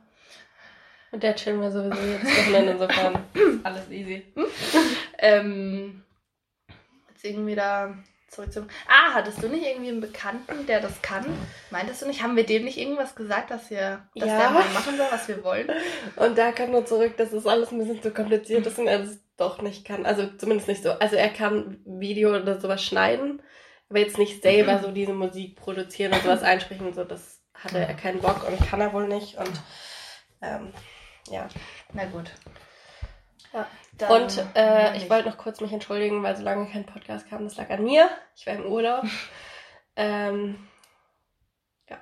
Und 1.10 1.22
der 1.22 1.34
chillen 1.36 1.62
wir 1.62 1.70
sowieso 1.70 2.02
jedes 2.02 2.28
Wochenende, 2.28 2.72
insofern 2.72 3.24
alles 3.62 3.88
easy. 3.88 4.26
ähm, 5.18 6.02
jetzt 7.08 7.24
irgendwie 7.24 7.54
da 7.54 7.94
zurück 8.28 8.52
zum. 8.52 8.68
Ah, 8.86 9.14
hattest 9.14 9.42
du 9.42 9.48
nicht 9.48 9.64
irgendwie 9.64 9.88
einen 9.88 10.00
Bekannten, 10.02 10.66
der 10.66 10.80
das 10.80 11.00
kann? 11.00 11.24
Meintest 11.70 12.02
du 12.02 12.06
nicht? 12.06 12.22
Haben 12.22 12.36
wir 12.36 12.44
dem 12.44 12.64
nicht 12.64 12.76
irgendwas 12.76 13.14
gesagt, 13.14 13.50
dass 13.50 13.70
wir, 13.70 14.06
dass 14.14 14.28
ja. 14.28 14.38
der 14.38 14.50
mal 14.50 14.64
machen 14.74 14.98
soll, 14.98 15.06
was 15.10 15.28
wir 15.28 15.42
wollen? 15.42 15.70
Und 16.16 16.36
da 16.36 16.52
kann 16.52 16.72
nur 16.72 16.84
zurück, 16.84 17.16
dass 17.16 17.30
das 17.30 17.46
alles 17.46 17.72
ein 17.72 17.78
bisschen 17.78 18.02
zu 18.02 18.10
kompliziert 18.10 18.66
ist 18.66 18.78
und 18.78 18.86
er 18.86 18.98
das 18.98 19.23
doch 19.36 19.62
nicht 19.62 19.84
kann. 19.84 20.06
Also 20.06 20.28
zumindest 20.38 20.68
nicht 20.68 20.82
so. 20.82 20.92
Also 20.92 21.16
er 21.16 21.30
kann 21.30 21.78
Video 21.84 22.34
oder 22.36 22.60
sowas 22.60 22.82
schneiden, 22.82 23.42
aber 23.88 23.98
jetzt 23.98 24.18
nicht 24.18 24.42
selber 24.42 24.78
so 24.78 24.90
diese 24.90 25.12
Musik 25.12 25.56
produzieren 25.56 26.12
und 26.12 26.22
sowas 26.22 26.42
einsprechen 26.42 26.86
und 26.86 26.94
so. 26.94 27.04
Das 27.04 27.42
hatte 27.54 27.78
er 27.78 27.94
keinen 27.94 28.20
Bock 28.20 28.46
und 28.46 28.58
kann 28.68 28.80
er 28.80 28.92
wohl 28.92 29.08
nicht. 29.08 29.36
Und 29.36 29.52
ähm, 30.42 30.72
ja. 31.28 31.48
Na 31.92 32.04
gut. 32.06 32.30
Ja. 33.52 33.66
Dann 33.98 34.22
und 34.22 34.44
äh, 34.56 34.96
ich 34.96 35.08
wollte 35.08 35.28
noch 35.28 35.38
kurz 35.38 35.60
mich 35.60 35.72
entschuldigen, 35.72 36.22
weil 36.22 36.36
so 36.36 36.42
lange 36.42 36.68
kein 36.70 36.86
Podcast 36.86 37.28
kam. 37.28 37.44
Das 37.44 37.56
lag 37.56 37.70
an 37.70 37.84
mir. 37.84 38.10
Ich 38.34 38.46
war 38.46 38.54
im 38.54 38.66
Urlaub. 38.66 39.04
ähm, 39.96 40.68
ja. 41.88 41.98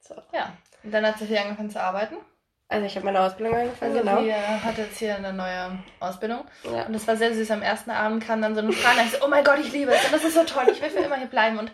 So. 0.00 0.14
Ja. 0.32 0.56
Und 0.82 0.92
dann 0.92 1.06
hat 1.06 1.18
sie 1.18 1.26
hier 1.26 1.42
angefangen 1.42 1.70
zu 1.70 1.82
arbeiten. 1.82 2.16
Also 2.72 2.86
ich 2.86 2.94
habe 2.94 3.04
meine 3.04 3.20
Ausbildung 3.20 3.56
angefangen, 3.56 3.96
also 3.96 4.04
genau. 4.04 4.22
Sie 4.22 4.32
hat 4.32 4.78
jetzt 4.78 4.96
hier 4.96 5.16
eine 5.16 5.32
neue 5.32 5.80
Ausbildung. 5.98 6.44
Ja. 6.62 6.84
Und 6.84 6.94
es 6.94 7.06
war 7.08 7.16
sehr 7.16 7.34
süß. 7.34 7.50
Am 7.50 7.62
ersten 7.62 7.90
Abend 7.90 8.24
kam 8.24 8.40
dann 8.40 8.54
so 8.54 8.60
eine 8.60 8.72
Frage, 8.72 9.00
ich 9.04 9.10
so, 9.10 9.24
oh 9.24 9.28
mein 9.28 9.42
Gott, 9.42 9.58
ich 9.58 9.72
liebe 9.72 9.90
es. 9.90 10.04
Und 10.04 10.12
das 10.12 10.22
ist 10.22 10.34
so 10.34 10.44
toll. 10.44 10.68
Ich 10.70 10.80
will 10.80 10.88
für 10.88 11.00
immer 11.00 11.16
hier 11.16 11.26
bleiben. 11.26 11.58
Und 11.58 11.72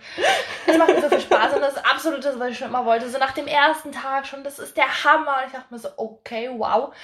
es 0.67 0.79
macht 0.79 0.88
mir 0.88 1.03
so 1.03 1.11
viel 1.11 1.21
Spaß. 1.21 1.53
Und 1.53 1.61
das 1.61 1.75
ist 1.75 1.85
absolut 1.85 2.25
das, 2.25 2.38
was 2.38 2.49
ich 2.49 2.57
schon 2.57 2.69
immer 2.69 2.87
wollte. 2.87 3.11
So 3.11 3.19
nach 3.19 3.33
dem 3.33 3.47
ersten 3.47 3.93
Tag 3.93 4.26
schon, 4.26 4.43
das 4.43 4.59
ist 4.59 4.75
der 4.79 5.05
Hammer. 5.05 5.37
Und 5.41 5.49
ich 5.49 5.53
dachte 5.53 5.67
mir 5.69 5.79
so, 5.79 5.91
okay, 5.99 6.50
wow. 6.57 6.95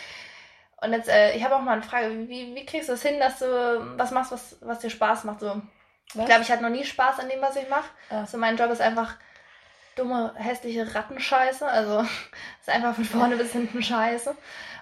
Und 0.81 0.95
jetzt, 0.95 1.11
äh, 1.11 1.37
ich 1.37 1.45
habe 1.45 1.57
auch 1.57 1.61
mal 1.61 1.73
eine 1.73 1.83
Frage, 1.83 2.29
wie, 2.29 2.55
wie 2.55 2.65
kriegst 2.65 2.89
du 2.89 2.95
es 2.95 3.03
das 3.03 3.11
hin, 3.11 3.21
dass 3.21 3.41
du 3.41 3.99
was 3.99 4.11
machst, 4.11 4.33
was, 4.33 4.57
was 4.63 4.79
dir 4.79 4.89
Spaß 4.89 5.25
macht? 5.25 5.41
So, 5.41 5.61
ich 6.15 6.25
glaube, 6.25 6.41
ich 6.41 6.51
hatte 6.51 6.63
noch 6.63 6.71
nie 6.71 6.85
Spaß 6.85 7.21
an 7.21 7.29
dem, 7.29 7.43
was 7.43 7.57
ich 7.57 7.69
mache. 7.69 7.91
Ja. 8.11 8.25
So, 8.25 8.39
mein 8.39 8.57
Job 8.57 8.71
ist 8.71 8.81
einfach 8.81 9.17
dumme, 9.97 10.33
hässliche 10.37 10.95
Rattenscheiße. 10.95 11.67
Also 11.67 12.01
ist 12.61 12.69
einfach 12.69 12.95
von 12.95 13.05
vorne 13.05 13.37
bis 13.37 13.53
hinten 13.53 13.83
scheiße. 13.83 14.35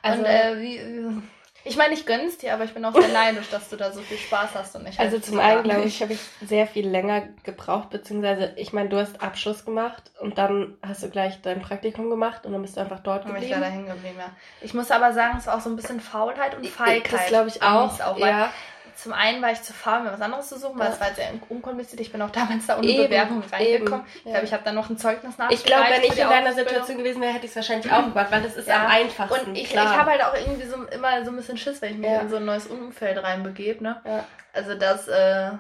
Also, 0.02 0.20
und 0.20 0.26
äh, 0.26 0.60
wie, 0.60 1.22
ich 1.62 1.76
meine, 1.76 1.92
ich 1.92 2.06
gönn's 2.06 2.38
dir, 2.38 2.54
aber 2.54 2.64
ich 2.64 2.72
bin 2.72 2.84
auch 2.84 2.94
sehr 2.94 3.08
neidisch, 3.12 3.50
dass 3.50 3.68
du 3.68 3.76
da 3.76 3.92
so 3.92 4.00
viel 4.00 4.16
Spaß 4.16 4.54
hast 4.54 4.76
und 4.76 4.86
ich 4.88 4.98
Also 4.98 5.16
halt 5.16 5.24
zum 5.24 5.38
einen, 5.38 5.62
glaube 5.62 5.84
ich, 5.84 6.00
habe 6.02 6.14
ich 6.14 6.20
sehr 6.40 6.66
viel 6.66 6.88
länger 6.88 7.28
gebraucht, 7.42 7.90
beziehungsweise, 7.90 8.54
ich 8.56 8.72
meine, 8.72 8.88
du 8.88 8.98
hast 8.98 9.20
Abschluss 9.20 9.64
gemacht 9.64 10.10
und 10.20 10.38
dann 10.38 10.78
hast 10.82 11.02
du 11.02 11.10
gleich 11.10 11.42
dein 11.42 11.60
Praktikum 11.60 12.08
gemacht 12.08 12.46
und 12.46 12.52
dann 12.52 12.62
bist 12.62 12.76
du 12.76 12.80
einfach 12.80 13.00
dort 13.00 13.26
geblieben. 13.26 13.44
Und 13.44 13.50
ich 13.50 13.52
war 13.52 13.60
da 13.60 13.66
hängen 13.66 13.86
geblieben, 13.86 14.16
ja. 14.18 14.30
Ich 14.62 14.72
muss 14.72 14.90
aber 14.90 15.12
sagen, 15.12 15.36
es 15.38 15.46
war 15.46 15.56
auch 15.56 15.60
so 15.60 15.68
ein 15.68 15.76
bisschen 15.76 16.00
Faulheit 16.00 16.56
und 16.56 16.66
Feigheit. 16.66 17.12
Das 17.12 17.26
glaube 17.26 17.48
ich 17.48 17.62
auch, 17.62 18.00
auch 18.00 18.18
ja 18.18 18.50
zum 18.96 19.12
einen 19.12 19.42
war 19.42 19.52
ich 19.52 19.62
zu 19.62 19.72
faul, 19.72 20.00
mir 20.00 20.12
was 20.12 20.20
anderes 20.20 20.48
zu 20.48 20.58
suchen, 20.58 20.78
weil 20.78 20.90
es 20.90 21.00
war 21.00 21.08
halt 21.08 21.16
sehr 21.16 21.30
unkompliziert. 21.48 22.00
Ich 22.00 22.12
bin 22.12 22.20
auch 22.22 22.30
damals 22.30 22.66
da 22.66 22.78
ohne 22.78 22.86
eben, 22.86 23.04
Bewerbung 23.04 23.42
reingekommen. 23.50 24.04
Eben, 24.06 24.16
ich 24.16 24.24
glaube, 24.24 24.44
ich 24.44 24.52
habe 24.52 24.64
dann 24.64 24.74
noch 24.74 24.90
ein 24.90 24.98
Zeugnis 24.98 25.38
nachgereicht. 25.38 25.60
Ich 25.60 25.64
glaube, 25.64 25.86
wenn 25.90 26.02
ich 26.02 26.18
in 26.18 26.28
deiner 26.28 26.52
Situation 26.52 26.98
gewesen 26.98 27.20
wäre, 27.20 27.32
hätte 27.32 27.46
ich 27.46 27.50
es 27.50 27.56
wahrscheinlich 27.56 27.92
auch 27.92 28.04
gemacht, 28.04 28.30
weil 28.30 28.42
das 28.42 28.56
ist 28.56 28.68
ja. 28.68 28.84
am 28.84 28.86
einfachsten. 28.90 29.50
Und 29.50 29.56
ich, 29.56 29.72
ich 29.72 29.76
habe 29.76 30.10
halt 30.10 30.22
auch 30.22 30.34
irgendwie 30.34 30.66
so 30.66 30.82
immer 30.84 31.24
so 31.24 31.30
ein 31.30 31.36
bisschen 31.36 31.58
Schiss, 31.58 31.82
wenn 31.82 31.92
ich 31.92 31.98
mich 31.98 32.10
ja. 32.10 32.20
in 32.20 32.28
so 32.28 32.36
ein 32.36 32.44
neues 32.44 32.66
Umfeld 32.66 33.22
reinbegebe. 33.22 33.82
Ne? 33.82 34.00
Ja. 34.04 34.24
Also 34.52 34.74
das, 34.74 35.08
äh, 35.08 35.50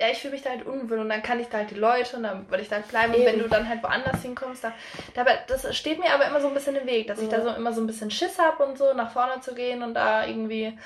ja, 0.00 0.08
ich 0.10 0.18
fühle 0.18 0.32
mich 0.32 0.42
da 0.42 0.50
halt 0.50 0.66
unwohl 0.66 0.98
und 0.98 1.08
dann 1.08 1.22
kann 1.22 1.38
ich 1.38 1.48
da 1.48 1.58
halt 1.58 1.70
die 1.70 1.76
Leute 1.76 2.16
und 2.16 2.24
dann 2.24 2.50
würde 2.50 2.62
ich 2.62 2.68
da 2.68 2.76
halt 2.76 2.88
bleiben. 2.88 3.14
Eben. 3.14 3.22
Und 3.22 3.32
wenn 3.32 3.38
du 3.38 3.48
dann 3.48 3.68
halt 3.68 3.82
woanders 3.82 4.22
hinkommst, 4.22 4.64
da, 4.64 4.72
dabei, 5.14 5.38
das 5.46 5.76
steht 5.76 6.00
mir 6.00 6.12
aber 6.12 6.26
immer 6.26 6.40
so 6.40 6.48
ein 6.48 6.54
bisschen 6.54 6.74
im 6.74 6.86
Weg, 6.86 7.06
dass 7.06 7.20
ich 7.20 7.28
da 7.28 7.42
so 7.42 7.50
immer 7.50 7.72
so 7.72 7.80
ein 7.80 7.86
bisschen 7.86 8.10
Schiss 8.10 8.38
habe 8.38 8.64
und 8.64 8.76
so, 8.76 8.92
nach 8.92 9.12
vorne 9.12 9.40
zu 9.40 9.54
gehen 9.54 9.82
und 9.82 9.94
da 9.94 10.26
irgendwie 10.26 10.76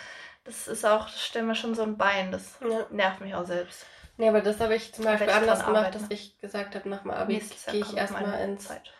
das 0.48 0.66
ist 0.66 0.86
auch, 0.86 1.04
das 1.04 1.22
stellt 1.22 1.44
mir 1.44 1.54
schon 1.54 1.74
so 1.74 1.82
ein 1.82 1.98
Bein. 1.98 2.32
Das 2.32 2.58
ja. 2.60 2.86
nervt 2.90 3.20
mich 3.20 3.34
auch 3.34 3.44
selbst. 3.44 3.84
Nee, 4.16 4.28
aber 4.28 4.40
das 4.40 4.58
habe 4.60 4.74
ich 4.74 4.94
zum 4.94 5.04
Beispiel 5.04 5.28
anders 5.28 5.64
gemacht, 5.64 5.94
dass 5.94 6.04
ich 6.08 6.38
gesagt 6.40 6.74
habe, 6.74 6.88
nach 6.88 7.02
dem 7.02 7.10
Abi 7.10 7.38
gehe 7.70 7.80
ich 7.80 7.96
erstmal 7.96 8.40
ins 8.40 8.66
Zeit. 8.66 8.92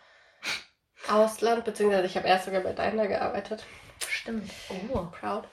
Ausland, 1.09 1.65
beziehungsweise 1.65 2.05
ich 2.05 2.15
habe 2.15 2.27
erst 2.27 2.45
sogar 2.45 2.61
bei 2.61 2.71
Daimler 2.71 3.07
gearbeitet. 3.07 3.65
Stimmt. 4.07 4.49
Oh, 4.93 5.07
proud. 5.19 5.45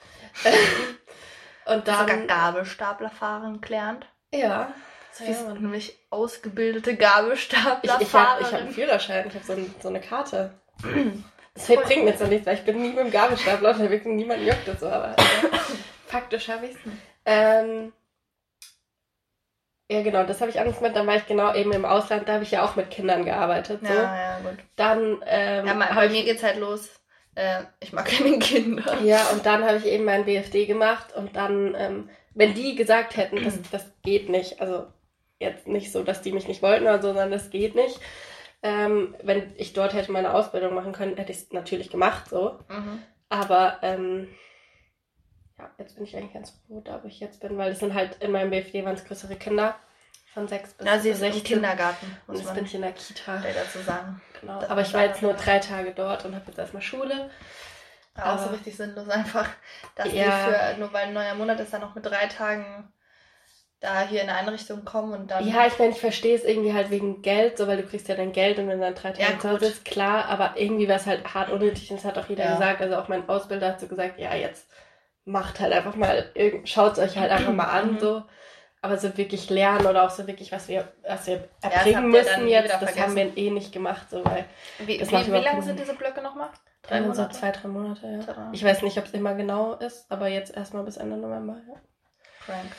und 1.64 1.88
dann 1.88 2.06
sogar 2.06 2.26
Gabelstaplerfahren 2.26 3.60
gelernt. 3.60 4.06
Ja. 4.32 4.72
Das 5.18 5.28
ist 5.28 5.42
ja, 5.42 5.54
nämlich 5.54 5.98
ausgebildete 6.10 6.94
Gabelstaplerfahrerin. 6.94 8.02
Ich, 8.02 8.08
ich 8.08 8.14
habe 8.14 8.44
hab 8.44 8.60
einen 8.60 8.70
Führerschein, 8.70 9.26
ich 9.28 9.34
habe 9.34 9.44
so, 9.46 9.52
ein, 9.54 9.74
so 9.80 9.88
eine 9.88 10.00
Karte. 10.00 10.60
Das 11.56 11.68
bringt 11.68 12.04
mir 12.04 12.10
jetzt 12.10 12.20
noch 12.20 12.28
nichts, 12.28 12.46
weil 12.46 12.56
ich 12.56 12.64
bin 12.64 12.82
nie 12.82 12.88
mit 12.88 12.98
dem 12.98 13.10
Gabelstapler 13.10 13.70
unterwegs 13.70 14.04
und 14.04 14.16
niemand 14.16 14.42
juckt 14.42 14.68
das 14.68 14.80
so, 14.80 14.88
aber 14.88 15.16
also, 15.52 15.74
faktisch 16.06 16.48
habe 16.48 16.66
ich 16.66 16.72
es. 16.72 16.78
Ähm, 17.24 17.92
ja, 19.90 20.02
genau, 20.02 20.24
das 20.24 20.40
habe 20.40 20.50
ich 20.50 20.60
Angst 20.60 20.82
mit. 20.82 20.96
Dann 20.96 21.06
war 21.06 21.16
ich 21.16 21.26
genau 21.26 21.54
eben 21.54 21.72
im 21.72 21.84
Ausland, 21.84 22.28
da 22.28 22.34
habe 22.34 22.44
ich 22.44 22.50
ja 22.50 22.64
auch 22.64 22.76
mit 22.76 22.90
Kindern 22.90 23.24
gearbeitet. 23.24 23.80
So. 23.86 23.92
Ja, 23.92 24.16
ja, 24.16 24.38
gut. 24.40 24.58
Dann, 24.74 25.22
ähm, 25.26 25.66
ja, 25.66 25.74
bei, 25.74 25.94
bei 25.94 26.08
mir 26.08 26.24
geht's 26.24 26.42
halt 26.42 26.58
los. 26.58 26.88
Äh, 27.36 27.62
ich 27.80 27.92
mag 27.92 28.06
keine 28.06 28.38
Kinder. 28.38 29.00
Ja, 29.02 29.28
und 29.32 29.46
dann 29.46 29.64
habe 29.64 29.76
ich 29.76 29.86
eben 29.86 30.04
mein 30.04 30.24
BFD 30.24 30.66
gemacht 30.66 31.14
und 31.14 31.36
dann, 31.36 31.74
ähm, 31.78 32.10
wenn 32.34 32.54
die 32.54 32.74
gesagt 32.74 33.16
hätten, 33.16 33.44
das, 33.44 33.58
das 33.70 33.92
geht 34.02 34.28
nicht, 34.28 34.60
also 34.60 34.86
jetzt 35.38 35.68
nicht 35.68 35.92
so, 35.92 36.02
dass 36.02 36.22
die 36.22 36.32
mich 36.32 36.48
nicht 36.48 36.62
wollten 36.62 36.84
oder 36.84 37.00
so, 37.00 37.08
sondern 37.08 37.30
das 37.30 37.50
geht 37.50 37.74
nicht, 37.74 38.00
ähm, 38.62 39.14
wenn 39.22 39.52
ich 39.56 39.74
dort 39.74 39.94
hätte 39.94 40.10
meine 40.12 40.34
Ausbildung 40.34 40.74
machen 40.74 40.92
können, 40.92 41.16
hätte 41.16 41.30
ich 41.30 41.38
es 41.38 41.52
natürlich 41.52 41.90
gemacht 41.90 42.28
so. 42.28 42.58
Mhm. 42.68 43.02
Aber 43.28 43.78
ähm, 43.82 44.28
ja, 45.58 45.70
jetzt 45.78 45.94
bin 45.94 46.04
ich 46.04 46.16
eigentlich 46.16 46.34
ganz 46.34 46.50
froh, 46.50 46.80
da 46.84 47.02
wo 47.02 47.08
ich 47.08 47.20
jetzt 47.20 47.40
bin, 47.40 47.56
weil 47.56 47.72
es 47.72 47.78
sind 47.78 47.94
halt 47.94 48.16
in 48.22 48.32
meinem 48.32 48.50
BFD 48.50 48.84
waren 48.84 48.94
es 48.94 49.04
größere 49.04 49.36
Kinder 49.36 49.76
von 50.34 50.46
sechs 50.48 50.74
bis 50.74 50.86
ja, 50.86 50.98
sie 50.98 51.10
ist 51.10 51.22
echt 51.22 51.46
Kindergarten. 51.46 52.14
Und 52.26 52.36
jetzt 52.36 52.54
bin 52.54 52.66
ich 52.66 52.74
in 52.74 52.82
der 52.82 52.92
Kita. 52.92 53.38
dazu 53.38 53.78
sagen. 53.78 54.20
Genau. 54.40 54.60
Aber 54.68 54.82
ich 54.82 54.92
war 54.92 55.04
jetzt 55.04 55.22
nur 55.22 55.32
drei 55.32 55.58
Tage 55.60 55.92
dort 55.92 56.26
und 56.26 56.34
habe 56.34 56.44
jetzt 56.46 56.58
erstmal 56.58 56.82
Schule. 56.82 57.30
Aber 58.14 58.34
auch 58.34 58.44
so 58.44 58.50
richtig 58.50 58.76
sinnlos 58.76 59.08
einfach, 59.08 59.48
dass 59.94 60.12
ja. 60.12 60.24
die 60.24 60.74
für, 60.74 60.80
nur 60.80 60.92
weil 60.92 61.06
ein 61.06 61.14
neuer 61.14 61.34
Monat 61.34 61.60
ist, 61.60 61.72
dann 61.72 61.80
noch 61.82 61.94
mit 61.94 62.04
drei 62.04 62.26
Tagen 62.26 62.92
da 63.80 64.02
hier 64.02 64.22
in 64.22 64.28
eine 64.28 64.38
Einrichtung 64.38 64.84
kommen 64.84 65.12
und 65.12 65.30
dann. 65.30 65.46
Ja, 65.46 65.66
ich 65.66 65.78
meine, 65.78 65.92
ich 65.92 66.00
verstehe 66.00 66.34
es 66.34 66.44
irgendwie 66.44 66.72
halt 66.72 66.90
wegen 66.90 67.22
Geld, 67.22 67.58
so 67.58 67.66
weil 67.66 67.76
du 67.76 67.86
kriegst 67.86 68.08
ja 68.08 68.14
dein 68.14 68.32
Geld 68.32 68.58
und 68.58 68.68
wenn 68.68 68.80
dann 68.80 68.94
drei 68.94 69.12
Tage 69.12 69.22
ja, 69.22 69.68
ist, 69.68 69.84
klar, 69.84 70.26
aber 70.26 70.54
irgendwie 70.56 70.88
wäre 70.88 70.98
es 70.98 71.06
halt 71.06 71.34
hart 71.34 71.50
unnötig 71.50 71.90
und 71.90 71.98
das 71.98 72.04
hat 72.04 72.18
auch 72.18 72.28
jeder 72.28 72.44
ja. 72.44 72.52
gesagt. 72.54 72.80
Also 72.80 72.96
auch 72.96 73.08
mein 73.08 73.28
Ausbilder 73.28 73.68
hat 73.68 73.80
so 73.80 73.86
gesagt, 73.86 74.18
ja, 74.18 74.34
jetzt 74.34 74.66
macht 75.26 75.60
halt 75.60 75.72
einfach 75.72 75.96
mal, 75.96 76.32
schaut 76.64 76.92
es 76.92 76.98
euch 76.98 77.18
halt 77.18 77.30
einfach 77.30 77.52
mal 77.52 77.64
an, 77.64 77.94
mhm. 77.94 77.98
so. 77.98 78.22
Aber 78.82 78.98
so 78.98 79.16
wirklich 79.16 79.50
lernen 79.50 79.86
oder 79.86 80.04
auch 80.04 80.10
so 80.10 80.26
wirklich, 80.28 80.52
was 80.52 80.68
wir, 80.68 80.92
was 81.02 81.26
wir 81.26 81.48
erbringen 81.60 82.12
ja, 82.14 82.22
müssen 82.22 82.46
jetzt, 82.46 82.70
das 82.70 82.78
vergessen. 82.78 83.02
haben 83.02 83.16
wir 83.16 83.36
eh 83.36 83.50
nicht 83.50 83.72
gemacht, 83.72 84.08
so, 84.08 84.24
weil. 84.24 84.44
Wie, 84.78 85.00
wie, 85.00 85.10
wie 85.10 85.44
lange 85.44 85.62
sind 85.62 85.80
diese 85.80 85.94
Blöcke 85.94 86.22
nochmal? 86.22 86.50
Drei 86.82 87.00
Monate? 87.00 87.22
So 87.22 87.28
zwei, 87.40 87.50
drei 87.50 87.66
Monate, 87.66 88.06
ja. 88.06 88.50
Ich 88.52 88.62
weiß 88.62 88.82
nicht, 88.82 88.96
ob 88.98 89.06
es 89.06 89.12
immer 89.12 89.34
genau 89.34 89.74
ist, 89.74 90.10
aber 90.10 90.28
jetzt 90.28 90.56
erstmal 90.56 90.84
bis 90.84 90.98
Ende 90.98 91.16
November, 91.16 91.60
ja. 91.68 91.80
Frank. 92.38 92.70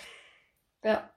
Ja. 0.84 1.10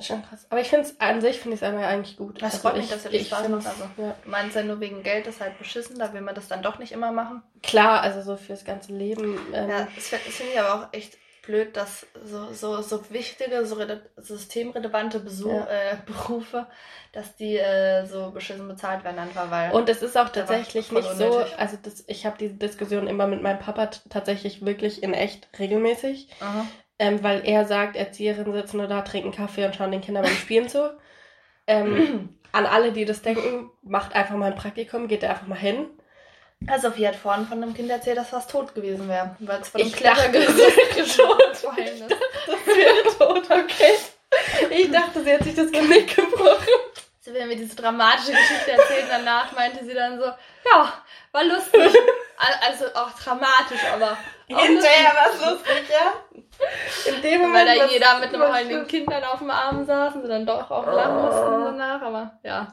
Schon 0.00 0.22
krass. 0.22 0.46
Aber 0.50 0.60
ich 0.60 0.68
finde 0.68 0.86
es 0.86 1.00
an 1.00 1.20
sich, 1.20 1.38
finde 1.38 1.56
ich 1.56 1.62
es 1.62 1.68
einmal 1.68 1.84
eigentlich 1.84 2.16
gut. 2.16 2.42
Das 2.42 2.54
also 2.54 2.68
freut 2.68 2.76
mich, 2.76 2.88
dass 2.88 3.04
ihr 3.04 3.10
das 3.10 3.26
Spaß 3.26 3.48
macht. 3.48 3.66
Also, 3.66 3.84
ja. 3.96 4.14
Du 4.24 4.30
meinst 4.30 4.56
ja 4.56 4.62
nur 4.62 4.80
wegen 4.80 5.02
Geld, 5.02 5.26
das 5.26 5.36
ist 5.36 5.40
halt 5.40 5.58
beschissen, 5.58 5.98
da 5.98 6.12
will 6.12 6.20
man 6.20 6.34
das 6.34 6.48
dann 6.48 6.62
doch 6.62 6.78
nicht 6.78 6.92
immer 6.92 7.12
machen. 7.12 7.42
Klar, 7.62 8.00
also 8.00 8.22
so 8.22 8.36
fürs 8.36 8.64
ganze 8.64 8.92
Leben. 8.92 9.38
Ähm, 9.52 9.68
ja, 9.68 9.88
das 9.94 10.08
finde 10.08 10.52
ich 10.52 10.60
aber 10.60 10.74
auch 10.74 10.92
echt 10.92 11.16
blöd, 11.42 11.76
dass 11.76 12.06
so, 12.24 12.52
so, 12.52 12.80
so 12.82 13.10
wichtige, 13.10 13.64
so 13.64 13.76
systemrelevante 14.16 15.20
Besuch, 15.20 15.52
ja. 15.52 15.92
äh, 15.92 15.96
Berufe, 16.06 16.66
dass 17.12 17.34
die 17.36 17.56
äh, 17.56 18.06
so 18.06 18.30
beschissen 18.30 18.68
bezahlt 18.68 19.04
werden, 19.04 19.18
einfach 19.18 19.50
weil. 19.50 19.72
Und 19.72 19.88
es 19.88 20.02
ist 20.02 20.16
auch 20.16 20.28
tatsächlich 20.28 20.92
nicht 20.92 21.10
so, 21.16 21.44
also 21.56 21.76
das, 21.82 22.04
ich 22.06 22.26
habe 22.26 22.36
diese 22.38 22.54
Diskussion 22.54 23.06
immer 23.06 23.26
mit 23.26 23.42
meinem 23.42 23.58
Papa 23.58 23.90
tatsächlich 24.08 24.64
wirklich 24.64 25.02
in 25.02 25.14
echt 25.14 25.48
regelmäßig. 25.58 26.28
Aha 26.40 26.66
ähm, 27.00 27.22
weil 27.22 27.40
er 27.46 27.64
sagt, 27.64 27.96
Erzieherinnen 27.96 28.52
sitzen 28.52 28.76
nur 28.76 28.86
da, 28.86 29.00
trinken 29.00 29.32
Kaffee 29.32 29.64
und 29.64 29.74
schauen 29.74 29.90
den 29.90 30.02
Kindern 30.02 30.22
beim 30.22 30.34
Spielen 30.34 30.68
zu. 30.68 30.94
Ähm, 31.66 32.28
an 32.52 32.66
alle, 32.66 32.92
die 32.92 33.06
das 33.06 33.22
denken, 33.22 33.70
macht 33.82 34.14
einfach 34.14 34.36
mal 34.36 34.52
ein 34.52 34.58
Praktikum, 34.58 35.08
geht 35.08 35.22
da 35.22 35.30
einfach 35.30 35.46
mal 35.46 35.58
hin. 35.58 35.86
Also 36.66 36.88
Sophie 36.90 37.08
hat 37.08 37.16
vorhin 37.16 37.46
von 37.46 37.62
einem 37.62 37.72
Kind 37.72 37.88
erzählt, 37.88 38.18
das 38.18 38.28
fast 38.28 38.50
tot 38.50 38.74
gewesen 38.74 39.08
wäre, 39.08 39.34
weil 39.38 39.62
es 39.62 39.70
von 39.70 39.80
einem 39.80 39.88
ich 39.88 39.96
dachte, 39.96 40.30
wäre 40.30 40.46
tot. 40.46 41.40
Das 42.46 42.66
wäre 42.66 43.18
tot, 43.18 43.44
okay. 43.50 43.94
Ich 44.70 44.90
dachte, 44.90 45.24
sie 45.24 45.32
hat 45.32 45.42
sich 45.42 45.54
das 45.54 45.72
Genick 45.72 46.14
gebrochen. 46.14 46.89
Will 47.32 47.46
mir 47.46 47.56
diese 47.56 47.76
dramatische 47.76 48.32
Geschichte 48.32 48.72
erzählen, 48.72 49.06
danach 49.08 49.52
meinte 49.52 49.84
sie 49.84 49.94
dann 49.94 50.18
so, 50.18 50.24
ja, 50.24 50.92
war 51.32 51.44
lustig. 51.44 51.94
Also 52.66 52.86
auch 52.94 53.10
dramatisch, 53.10 53.84
aber. 53.92 54.16
Hinterher 54.46 55.12
war 55.14 55.32
es 55.32 55.44
lustig, 55.44 55.84
ja? 55.90 57.12
In 57.12 57.22
dem 57.22 57.42
Moment. 57.42 57.68
Weil 57.68 57.78
da 57.78 57.84
jeder 57.86 58.18
mit 58.18 58.34
einem 58.34 58.52
heulenden 58.52 58.86
Kind 58.86 59.10
dann 59.10 59.24
auf 59.24 59.38
dem 59.38 59.50
Arm 59.50 59.84
saß 59.84 60.14
und 60.14 60.22
sie 60.22 60.28
dann 60.28 60.46
doch 60.46 60.70
auch 60.70 60.86
lachen 60.86 61.22
mussten 61.22 61.64
danach, 61.64 62.02
aber 62.02 62.38
ja. 62.42 62.72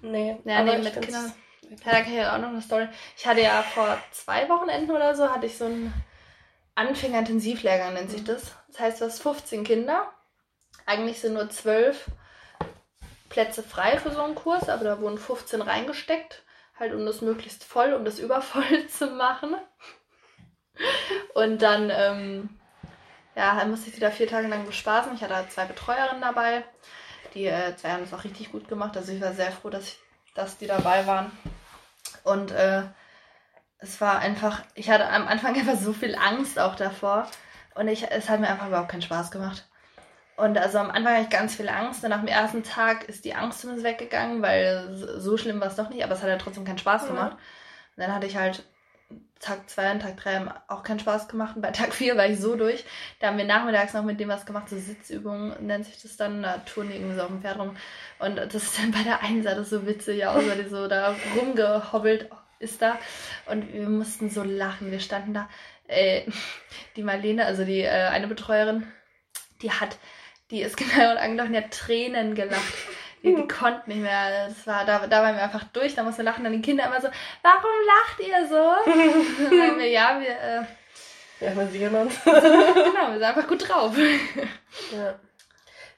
Nee, 0.00 0.38
ja, 0.44 0.62
nee, 0.62 0.78
mit 0.78 1.00
Kindern. 1.00 1.32
Ja, 1.62 1.76
da 1.84 2.00
kann 2.02 2.12
ich 2.12 2.24
auch 2.24 2.38
noch 2.38 2.48
eine 2.48 2.62
Story. 2.62 2.88
Ich 3.16 3.26
hatte 3.26 3.42
ja 3.42 3.62
vor 3.62 3.98
zwei 4.12 4.48
Wochenenden 4.48 4.90
oder 4.90 5.14
so, 5.14 5.30
hatte 5.30 5.46
ich 5.46 5.56
so 5.56 5.66
einen 5.66 5.92
Anfängerintensivlehrgang, 6.74 7.94
nennt 7.94 8.10
sich 8.10 8.24
das. 8.24 8.54
Das 8.68 8.80
heißt, 8.80 9.00
du 9.00 9.06
hast 9.06 9.22
15 9.22 9.64
Kinder. 9.64 10.12
Eigentlich 10.86 11.20
sind 11.20 11.34
nur 11.34 11.50
12 11.50 12.06
Plätze 13.28 13.62
frei 13.62 13.98
für 13.98 14.10
so 14.10 14.22
einen 14.22 14.34
Kurs, 14.34 14.68
aber 14.68 14.84
da 14.84 15.00
wurden 15.00 15.18
15 15.18 15.62
reingesteckt 15.62 16.42
halt 16.78 16.94
um 16.94 17.04
das 17.04 17.20
möglichst 17.20 17.64
voll, 17.64 17.92
um 17.92 18.04
das 18.04 18.18
übervoll 18.18 18.86
zu 18.88 19.08
machen. 19.08 19.56
Und 21.34 21.62
dann, 21.62 21.90
ähm, 21.90 22.50
ja, 23.34 23.56
dann 23.56 23.70
musste 23.70 23.88
ich 23.88 23.94
sie 23.94 24.00
da 24.00 24.10
vier 24.10 24.28
Tage 24.28 24.48
lang 24.48 24.64
bespaßen. 24.66 25.14
Ich 25.14 25.22
hatte 25.22 25.48
zwei 25.48 25.64
Betreuerinnen 25.64 26.20
dabei. 26.20 26.64
Die 27.34 27.46
äh, 27.46 27.76
zwei 27.76 27.90
haben 27.90 28.04
das 28.04 28.14
auch 28.14 28.24
richtig 28.24 28.52
gut 28.52 28.68
gemacht. 28.68 28.96
Also 28.96 29.12
ich 29.12 29.20
war 29.20 29.32
sehr 29.32 29.52
froh, 29.52 29.70
dass, 29.70 29.84
ich, 29.84 29.98
dass 30.34 30.58
die 30.58 30.66
dabei 30.66 31.06
waren. 31.06 31.32
Und 32.24 32.52
äh, 32.52 32.82
es 33.78 34.00
war 34.00 34.18
einfach, 34.18 34.62
ich 34.74 34.90
hatte 34.90 35.08
am 35.08 35.26
Anfang 35.26 35.54
einfach 35.58 35.76
so 35.76 35.92
viel 35.92 36.14
Angst 36.14 36.58
auch 36.58 36.76
davor. 36.76 37.28
Und 37.74 37.88
ich, 37.88 38.10
es 38.10 38.28
hat 38.28 38.40
mir 38.40 38.48
einfach 38.48 38.68
überhaupt 38.68 38.88
keinen 38.88 39.02
Spaß 39.02 39.30
gemacht. 39.30 39.67
Und 40.38 40.56
also 40.56 40.78
am 40.78 40.90
Anfang 40.90 41.14
hatte 41.14 41.24
ich 41.24 41.30
ganz 41.30 41.56
viel 41.56 41.68
Angst. 41.68 42.04
Und 42.04 42.10
nach 42.10 42.20
dem 42.20 42.28
ersten 42.28 42.62
Tag 42.62 43.08
ist 43.08 43.24
die 43.24 43.34
Angst 43.34 43.60
zumindest 43.60 43.84
weggegangen, 43.84 44.40
weil 44.40 44.94
so 44.94 45.36
schlimm 45.36 45.60
war 45.60 45.66
es 45.66 45.76
doch 45.76 45.90
nicht, 45.90 46.04
aber 46.04 46.14
es 46.14 46.22
hat 46.22 46.28
ja 46.28 46.38
trotzdem 46.38 46.64
keinen 46.64 46.78
Spaß 46.78 47.08
gemacht. 47.08 47.32
Mhm. 47.32 47.38
Und 47.96 48.02
dann 48.02 48.14
hatte 48.14 48.26
ich 48.26 48.36
halt 48.36 48.62
Tag 49.40 49.68
2 49.68 49.92
und 49.92 50.00
Tag 50.00 50.16
3 50.16 50.34
haben 50.36 50.50
auch 50.68 50.84
keinen 50.84 51.00
Spaß 51.00 51.26
gemacht. 51.26 51.56
Und 51.56 51.62
bei 51.62 51.70
Tag 51.72 51.92
4 51.92 52.16
war 52.16 52.26
ich 52.26 52.38
so 52.38 52.54
durch. 52.54 52.84
Da 53.18 53.26
haben 53.26 53.38
wir 53.38 53.46
nachmittags 53.46 53.94
noch 53.94 54.04
mit 54.04 54.20
dem 54.20 54.28
was 54.28 54.46
gemacht, 54.46 54.68
so 54.68 54.78
Sitzübungen 54.78 55.54
nennt 55.66 55.86
sich 55.86 56.00
das 56.00 56.16
dann. 56.16 56.44
Da 56.44 56.58
touren 56.58 56.88
die 56.88 56.94
irgendwie 56.94 57.16
so 57.16 57.22
auf 57.22 57.28
dem 57.28 57.42
Pferd 57.42 57.58
rum. 57.58 57.76
Und 58.20 58.36
das 58.36 58.54
ist 58.54 58.78
dann 58.78 58.92
bei 58.92 59.02
der 59.02 59.22
einen 59.22 59.42
Seite 59.42 59.64
so 59.64 59.86
witzig 59.86 60.24
aus, 60.24 60.46
weil 60.46 60.62
die 60.62 60.68
so 60.68 60.86
da 60.86 61.16
rumgehobbelt 61.36 62.30
ist 62.60 62.80
da. 62.80 62.96
Und 63.46 63.72
wir 63.72 63.88
mussten 63.88 64.30
so 64.30 64.44
lachen. 64.44 64.92
Wir 64.92 65.00
standen 65.00 65.34
da. 65.34 65.48
Äh, 65.88 66.30
die 66.96 67.02
Marlene, 67.02 67.44
also 67.44 67.64
die 67.64 67.80
äh, 67.80 68.08
eine 68.08 68.28
Betreuerin, 68.28 68.86
die 69.62 69.72
hat, 69.72 69.96
die 70.50 70.62
ist 70.62 70.76
genau 70.78 71.16
angelaufen, 71.16 71.52
die 71.52 71.58
hat 71.58 71.70
Tränen 71.70 72.34
gelacht. 72.34 72.74
Die, 73.22 73.34
die 73.34 73.48
konnten 73.48 73.90
nicht 73.90 74.02
mehr. 74.02 74.48
Das 74.48 74.66
war, 74.66 74.84
da, 74.84 75.06
da 75.06 75.22
waren 75.22 75.34
wir 75.34 75.42
einfach 75.42 75.64
durch, 75.64 75.94
da 75.94 76.04
mussten 76.04 76.18
wir 76.18 76.24
lachen. 76.26 76.44
Dann 76.44 76.52
die 76.52 76.62
Kinder 76.62 76.86
immer 76.86 77.00
so, 77.00 77.08
warum 77.42 77.70
lacht 77.86 78.20
ihr 78.20 78.46
so? 78.46 78.90
dann 79.44 79.58
sagen 79.58 79.78
wir, 79.78 79.88
ja, 79.88 80.20
wir. 80.20 80.28
Äh, 80.28 80.64
ja, 81.40 81.56
wir 81.56 81.66
sehen 81.66 81.94
uns. 81.94 82.14
genau, 82.24 83.08
wir 83.08 83.14
sind 83.14 83.22
einfach 83.22 83.48
gut 83.48 83.68
drauf. 83.68 83.96
Ja. 84.92 85.18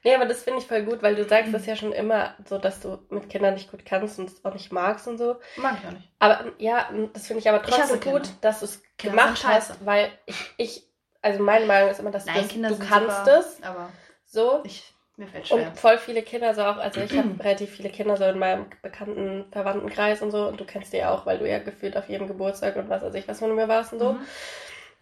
Nee, 0.03 0.15
aber 0.15 0.25
das 0.25 0.43
finde 0.43 0.59
ich 0.59 0.67
voll 0.67 0.83
gut, 0.83 1.03
weil 1.03 1.15
du 1.15 1.25
sagst 1.25 1.53
das 1.53 1.67
ja 1.67 1.75
schon 1.75 1.93
immer 1.93 2.33
so, 2.45 2.57
dass 2.57 2.79
du 2.79 2.99
mit 3.09 3.29
Kindern 3.29 3.53
nicht 3.53 3.69
gut 3.69 3.85
kannst 3.85 4.17
und 4.17 4.29
es 4.29 4.43
auch 4.43 4.53
nicht 4.53 4.71
magst 4.71 5.07
und 5.07 5.19
so. 5.19 5.35
Mag 5.57 5.77
ich 5.79 5.87
auch 5.87 5.91
nicht. 5.91 6.09
Aber 6.17 6.45
ja, 6.57 6.89
das 7.13 7.27
finde 7.27 7.41
ich 7.41 7.49
aber 7.49 7.63
Ich 7.63 7.69
trotzdem 7.69 7.99
gut, 7.99 8.23
Kinder. 8.23 8.29
dass 8.41 8.59
du 8.59 8.65
es 8.65 8.81
gemacht 8.97 9.43
hast, 9.45 9.85
weil 9.85 10.11
ich, 10.25 10.53
ich, 10.57 10.87
also 11.21 11.43
meine 11.43 11.67
Meinung 11.67 11.91
ist 11.91 11.99
immer, 11.99 12.09
dass 12.09 12.25
Nein, 12.25 12.49
du, 12.49 12.61
das, 12.61 12.77
du 12.79 12.85
kannst 12.85 13.17
super, 13.17 13.39
es 13.39 13.63
Aber 13.63 13.89
so. 14.31 14.61
ich, 14.63 14.93
mir 15.17 15.27
fällt 15.27 15.47
schwer. 15.47 15.67
Und 15.67 15.77
voll 15.77 15.97
viele 15.97 16.23
Kinder 16.23 16.53
so 16.53 16.63
auch, 16.63 16.77
also 16.77 17.01
ich 17.01 17.15
habe 17.17 17.43
relativ 17.43 17.71
viele 17.75 17.89
Kinder 17.89 18.17
so 18.17 18.23
in 18.25 18.39
meinem 18.39 18.65
bekannten 18.81 19.45
Verwandtenkreis 19.51 20.21
und 20.21 20.31
so 20.31 20.47
und 20.47 20.59
du 20.59 20.65
kennst 20.65 20.93
die 20.93 20.97
ja 20.97 21.11
auch, 21.11 21.25
weil 21.25 21.37
du 21.37 21.47
ja 21.47 21.59
gefühlt 21.59 21.97
auf 21.97 22.09
jedem 22.09 22.27
Geburtstag 22.27 22.75
und 22.77 22.89
was 22.89 23.01
weiß 23.03 23.13
ich 23.15 23.27
was 23.27 23.39
von 23.39 23.53
mir 23.55 23.67
warst 23.67 23.93
und 23.93 23.99
so. 23.99 24.13
Mhm. 24.13 24.25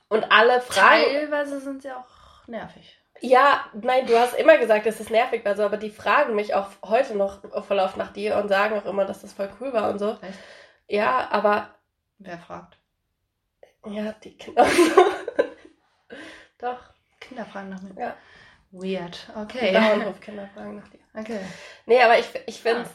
Und 0.10 0.32
alle 0.32 0.60
fragen, 0.62 1.04
Teilweise 1.04 1.60
sind 1.62 1.84
sie 1.84 1.92
auch 1.92 2.48
nervig. 2.48 2.98
ja, 3.22 3.64
nein, 3.74 4.08
du 4.08 4.18
hast 4.18 4.34
immer 4.34 4.58
gesagt, 4.58 4.86
dass 4.88 5.00
es 5.00 5.10
nervig 5.12 5.46
war 5.46 5.56
so, 5.56 5.64
aber 5.64 5.78
die 5.78 5.92
fragen 5.92 6.36
mich 6.36 6.56
auch 6.56 6.70
heute 6.84 7.16
noch 7.16 7.42
voll 7.64 7.80
oft 7.80 7.96
nach 7.98 8.12
dir 8.12 8.38
und 8.38 8.50
sagen 8.50 8.78
auch 8.80 8.86
immer, 8.86 9.06
dass 9.06 9.22
das 9.22 9.34
voll 9.34 9.50
cool 9.62 9.72
war 9.72 9.92
und 9.92 10.00
so. 10.00 10.18
Echt? 10.22 10.40
Ja, 10.88 11.30
aber 11.32 11.70
Wer 12.18 12.38
fragt? 12.40 12.78
ja, 13.86 14.12
die 14.24 14.36
Kinder. 14.36 14.66
Doch, 16.58 16.80
Kinder 17.22 17.46
fragen 17.46 17.70
nach 17.70 17.82
mir. 17.82 17.94
Ja. 17.98 18.16
Weird. 18.72 19.28
Okay. 19.36 19.74
Bauernhofkinder 19.74 20.48
fragen 20.54 20.76
nach 20.78 20.88
dir. 20.90 21.00
Okay. 21.14 21.40
Nee, 21.86 22.02
aber 22.02 22.20
ich, 22.20 22.26
ich 22.46 22.60
finde 22.62 22.82
Ah. 22.86 22.90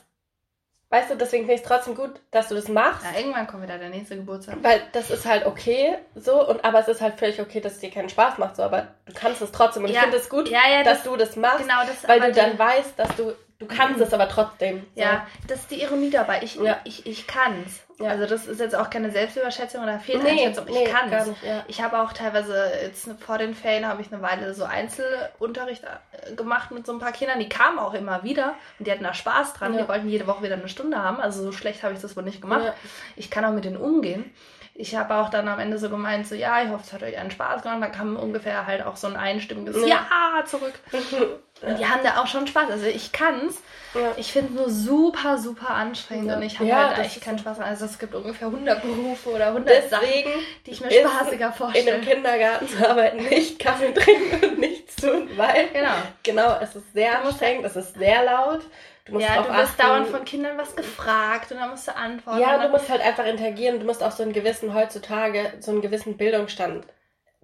weißt 0.91 1.11
du, 1.11 1.17
deswegen 1.17 1.45
finde 1.45 1.55
ich 1.55 1.63
es 1.63 1.67
trotzdem 1.67 1.97
gut, 1.97 2.13
dass 2.31 2.49
du 2.49 2.55
das 2.55 2.69
machst. 2.69 3.05
Ja, 3.05 3.19
irgendwann 3.19 3.47
kommt 3.49 3.65
wieder 3.65 3.79
der 3.79 3.89
nächste 3.91 4.17
Geburtstag. 4.17 4.59
Weil 4.63 4.83
das 4.93 5.11
ist 5.11 5.27
halt 5.27 5.45
okay, 5.47 5.97
so, 6.15 6.47
und 6.49 6.65
aber 6.65 6.79
es 6.79 6.87
ist 6.89 7.01
halt 7.01 7.19
völlig 7.19 7.41
okay, 7.41 7.61
dass 7.61 7.73
es 7.75 7.81
dir 7.81 7.91
keinen 7.91 8.09
Spaß 8.09 8.39
macht, 8.39 8.55
so, 8.57 8.63
aber 8.63 8.89
du 9.07 9.13
kannst 9.15 9.43
es 9.43 9.51
trotzdem. 9.51 9.83
Und 9.83 9.89
ich 9.89 9.97
Ja. 9.97 10.03
finde 10.03 10.19
es 10.19 10.29
gut, 10.29 10.49
Ja, 10.49 10.61
ja, 10.71 10.85
dass 10.85 10.99
das, 11.03 11.05
du 11.11 11.17
das 11.17 11.35
machst, 11.37 11.59
genau 11.61 11.81
das. 11.85 12.07
weil 12.09 12.21
du 12.21 12.33
dann 12.33 12.53
die- 12.53 12.59
weißt, 12.59 12.97
dass 12.99 13.17
du, 13.17 13.33
du 13.59 13.67
kannst 13.67 14.01
es 14.01 14.13
aber 14.15 14.29
trotzdem. 14.29 14.87
So. 14.95 15.01
Ja, 15.03 15.27
das 15.49 15.61
ist 15.61 15.71
die 15.73 15.83
Ironie 15.83 16.11
dabei. 16.11 16.41
Ich, 16.43 16.57
ich, 16.85 17.05
ich 17.07 17.27
kann's. 17.27 17.81
Ja. 18.01 18.11
Also 18.11 18.27
das 18.27 18.47
ist 18.47 18.61
jetzt 18.61 18.75
auch 18.75 18.91
keine 18.91 19.11
Selbstüberschätzung 19.11 19.83
oder 19.83 19.95
Nee, 19.95 20.03
Fehleinschätzung. 20.03 20.67
Ich 20.69 20.75
nee, 20.75 20.85
gar 20.87 21.07
nicht, 21.27 21.43
ja. 21.45 21.65
Ich 21.69 21.81
habe 21.81 22.01
auch 22.01 22.13
teilweise 22.13 22.73
jetzt 22.83 23.09
vor 23.21 23.39
den 23.39 23.55
Ferien 23.55 23.87
habe 23.87 24.03
ich 24.03 24.13
eine 24.13 24.21
Weile 24.21 24.53
so 24.55 24.65
Einzelunterricht 24.65 25.85
äh, 25.85 26.35
gemacht 26.35 26.71
mit 26.73 26.87
so 26.87 26.93
ein 26.93 26.99
paar 26.99 27.13
Kindern. 27.13 27.39
Die 27.39 27.49
kamen 27.49 27.79
auch 27.79 27.95
immer 27.95 28.25
wieder 28.25 28.55
und 28.79 28.87
die 28.87 28.91
hatten 28.91 29.05
da 29.05 29.15
Spaß 29.15 29.55
dran. 29.55 29.75
Ja. 29.75 29.83
Die 29.83 29.89
wollten 29.89 30.09
jede 30.09 30.27
Woche 30.27 30.43
wieder 30.43 30.55
eine 30.55 30.69
Stunde 30.69 31.03
haben. 31.03 31.21
Also 31.21 31.43
so 31.43 31.53
schlecht 31.53 31.83
habe 31.83 31.95
ich 31.95 32.01
das 32.01 32.17
wohl 32.17 32.25
nicht 32.25 32.41
gemacht. 32.41 32.65
Ja. 32.65 32.75
Ich 33.17 33.31
kann 33.31 33.45
auch 33.45 33.53
mit 33.53 33.65
denen 33.65 33.77
umgehen. 33.77 34.35
Ich 34.77 34.97
habe 34.97 35.15
auch 35.15 35.31
dann 35.31 35.47
am 35.47 35.61
Ende 35.61 35.79
so 35.79 35.89
gemeint, 35.89 36.27
so 36.27 36.35
ja, 36.35 36.61
ich 36.61 36.69
hoffe, 36.71 36.83
es 36.85 36.93
hat 36.93 37.05
euch 37.05 37.17
einen 37.17 37.31
Spaß 37.31 37.63
gemacht. 37.63 37.79
Da 37.81 37.87
kam 37.87 38.17
ungefähr 38.17 38.67
halt 38.67 38.85
auch 38.85 38.97
so 38.97 39.07
ein 39.07 39.17
einstimmiges. 39.17 39.77
Ja 39.87 40.05
zurück. 40.47 40.75
Und 41.67 41.79
die 41.79 41.87
haben 41.87 42.01
da 42.03 42.21
auch 42.23 42.27
schon 42.27 42.47
Spaß. 42.47 42.71
Also 42.71 42.87
ich 42.87 43.13
kann's. 43.13 43.63
Ja. 43.95 44.13
Ich 44.17 44.33
finde 44.33 44.55
es 44.55 44.59
nur 44.59 44.71
super, 44.71 45.39
super 45.39 45.71
anstrengend 45.71 46.29
Ja. 46.29 46.37
und 46.37 46.43
ich 46.43 46.59
habe 46.59 46.69
Ja, 46.69 46.89
halt 46.89 46.99
echt 47.07 47.21
keinen 47.23 47.39
Spaß. 47.39 47.61
Also 47.61 47.85
es 47.85 47.99
gibt 47.99 48.15
ungefähr 48.15 48.49
100 48.49 48.83
Berufe 48.83 49.31
oder 49.31 49.47
100 49.49 49.89
Sachen, 49.89 50.05
Deswegen 50.09 50.31
die 50.67 50.71
ich 50.73 50.81
mir 50.81 50.91
spaßiger 50.91 51.37
in 51.37 51.43
einem 51.43 51.53
vorstelle. 51.55 52.01
Kindergarten 52.01 52.69
zu 52.69 52.89
arbeiten, 52.89 53.19
nicht 53.25 53.59
Kaffee 53.61 53.93
trinken 53.95 54.45
und 54.49 54.59
nichts 54.59 54.97
tun, 54.97 55.29
weil 55.37 55.69
Genau. 55.73 55.93
genau, 56.25 56.59
es 56.61 56.75
ist 56.75 56.93
sehr 56.93 57.21
anstrengend, 57.25 57.65
es 57.67 57.77
ist 57.77 57.95
sehr 57.95 58.25
laut. 58.25 58.63
Du 59.05 59.13
musst 59.13 59.27
Ja, 59.29 59.43
du 59.43 59.53
wirst 59.53 59.81
dauernd 59.81 60.09
von 60.09 60.25
Kindern 60.25 60.59
was 60.59 60.75
gefragt 60.75 61.53
und 61.53 61.59
dann 61.59 61.71
musst 61.71 61.87
du 61.87 61.95
antworten. 61.95 62.41
Ja, 62.41 62.59
du 62.59 62.71
musst 62.71 62.89
halt 62.89 63.01
einfach 63.03 63.27
interagieren. 63.27 63.79
Du 63.79 63.87
musst 63.87 64.03
auch 64.03 64.11
so 64.13 64.23
einen 64.25 64.33
gewissen 64.33 64.75
heutzutage, 64.75 65.53
so 65.61 65.71
einen 65.71 65.83
gewissen 65.83 66.17
Bildungsstand 66.17 66.85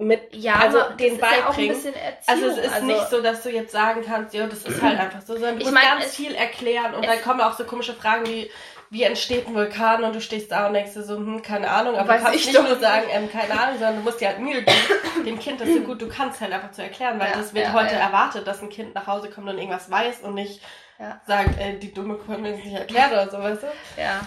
mit, 0.00 0.34
ja, 0.34 0.54
also 0.54 0.80
aber 0.80 0.94
den 0.94 1.18
ja 1.18 1.26
beibringen. 1.26 1.76
Erziehung. 1.76 1.94
Also 2.26 2.46
es 2.46 2.56
ist 2.58 2.82
nicht 2.84 3.10
so, 3.10 3.20
dass 3.20 3.42
du 3.42 3.50
jetzt 3.50 3.70
sagen 3.72 4.02
kannst, 4.06 4.34
jo, 4.34 4.46
das 4.46 4.64
ist 4.64 4.80
halt 4.82 4.98
einfach 4.98 5.20
so, 5.20 5.34
sondern 5.34 5.56
du 5.56 5.60
Ich 5.60 5.70
musst 5.70 5.74
mein, 5.74 5.98
ganz 6.00 6.14
viel 6.16 6.34
erklären 6.34 6.94
und 6.94 7.06
dann 7.06 7.20
kommen 7.22 7.40
auch 7.42 7.56
so 7.56 7.64
komische 7.64 7.92
Fragen 7.92 8.26
wie, 8.26 8.50
wie 8.88 9.02
entsteht 9.02 9.46
ein 9.46 9.54
Vulkan 9.54 10.02
und 10.02 10.14
du 10.16 10.20
stehst 10.20 10.50
da 10.50 10.66
und 10.66 10.72
denkst 10.74 10.94
dir 10.94 11.02
so, 11.02 11.16
hm, 11.16 11.42
keine 11.42 11.70
Ahnung, 11.70 11.96
aber 11.96 12.08
Weiß 12.08 12.18
du 12.20 12.24
kannst 12.24 12.40
ich 12.40 12.46
nicht 12.46 12.58
doch 12.58 12.66
nur 12.66 12.78
sagen, 12.78 13.04
ähm, 13.12 13.30
keine 13.30 13.52
Ahnung, 13.60 13.74
sondern 13.78 13.96
du 13.96 14.02
musst 14.02 14.20
dir 14.20 14.28
halt 14.28 14.40
Mühe 14.40 14.62
geben, 14.62 15.24
dem 15.26 15.38
Kind 15.38 15.60
das 15.60 15.68
so 15.68 15.80
gut 15.80 16.00
du 16.00 16.08
kannst 16.08 16.40
halt 16.40 16.52
einfach 16.52 16.72
zu 16.72 16.82
erklären, 16.82 17.20
weil 17.20 17.30
Ja, 17.30 17.36
das 17.36 17.52
wird 17.54 17.66
ja, 17.66 17.72
heute 17.74 17.94
ja. 17.94 18.00
erwartet, 18.00 18.46
dass 18.46 18.62
ein 18.62 18.70
Kind 18.70 18.94
nach 18.94 19.06
Hause 19.06 19.28
kommt 19.30 19.48
und 19.48 19.58
irgendwas 19.58 19.90
weiß 19.90 20.20
und 20.22 20.34
nicht 20.34 20.60
Ja. 20.98 21.20
sagt, 21.26 21.60
äh, 21.60 21.78
die 21.78 21.92
dumme 21.92 22.14
konnte 22.14 22.40
mir 22.40 22.52
das 22.52 22.64
nicht 22.64 22.74
erklären 22.76 23.12
oder 23.12 23.30
so, 23.30 23.38
weißt 23.38 23.62
du? 23.62 23.66
Ja. 24.00 24.20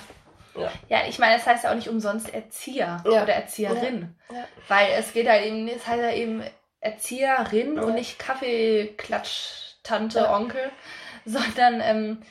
Ja. 0.56 0.72
Ja, 0.90 1.00
ich 1.08 1.18
meine, 1.20 1.36
es 1.38 1.46
heißt 1.48 1.64
ja 1.64 1.72
auch 1.72 1.76
nicht 1.76 1.90
umsonst 1.90 2.34
Erzieher 2.34 3.02
Ja. 3.06 3.24
oder 3.24 3.34
Erzieherin. 3.34 4.16
Ja. 4.30 4.38
Ja. 4.38 4.44
Weil 4.68 4.88
es 4.98 5.14
geht 5.14 5.28
halt 5.28 5.46
eben, 5.46 5.68
es 5.68 5.86
heißt 5.88 6.02
ja 6.02 6.12
eben 6.12 6.44
Erzieherin 6.80 7.76
Ja. 7.78 7.82
und 7.84 7.96
nicht 7.96 8.20
Kaffeeklatsch, 8.20 9.76
Tante, 9.84 10.20
Ja. 10.20 10.36
Onkel, 10.36 10.70
sondern 11.26 11.82
ähm, 11.82 12.22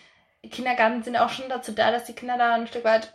Kindergarten 0.51 1.03
sind 1.03 1.17
auch 1.17 1.29
schon 1.31 1.49
dazu 1.49 1.73
da, 1.73 1.91
dass 1.91 2.05
die 2.05 2.15
Kinder 2.15 2.37
da 2.39 2.55
ein 2.55 2.67
Stück 2.67 2.85
weit 2.85 3.13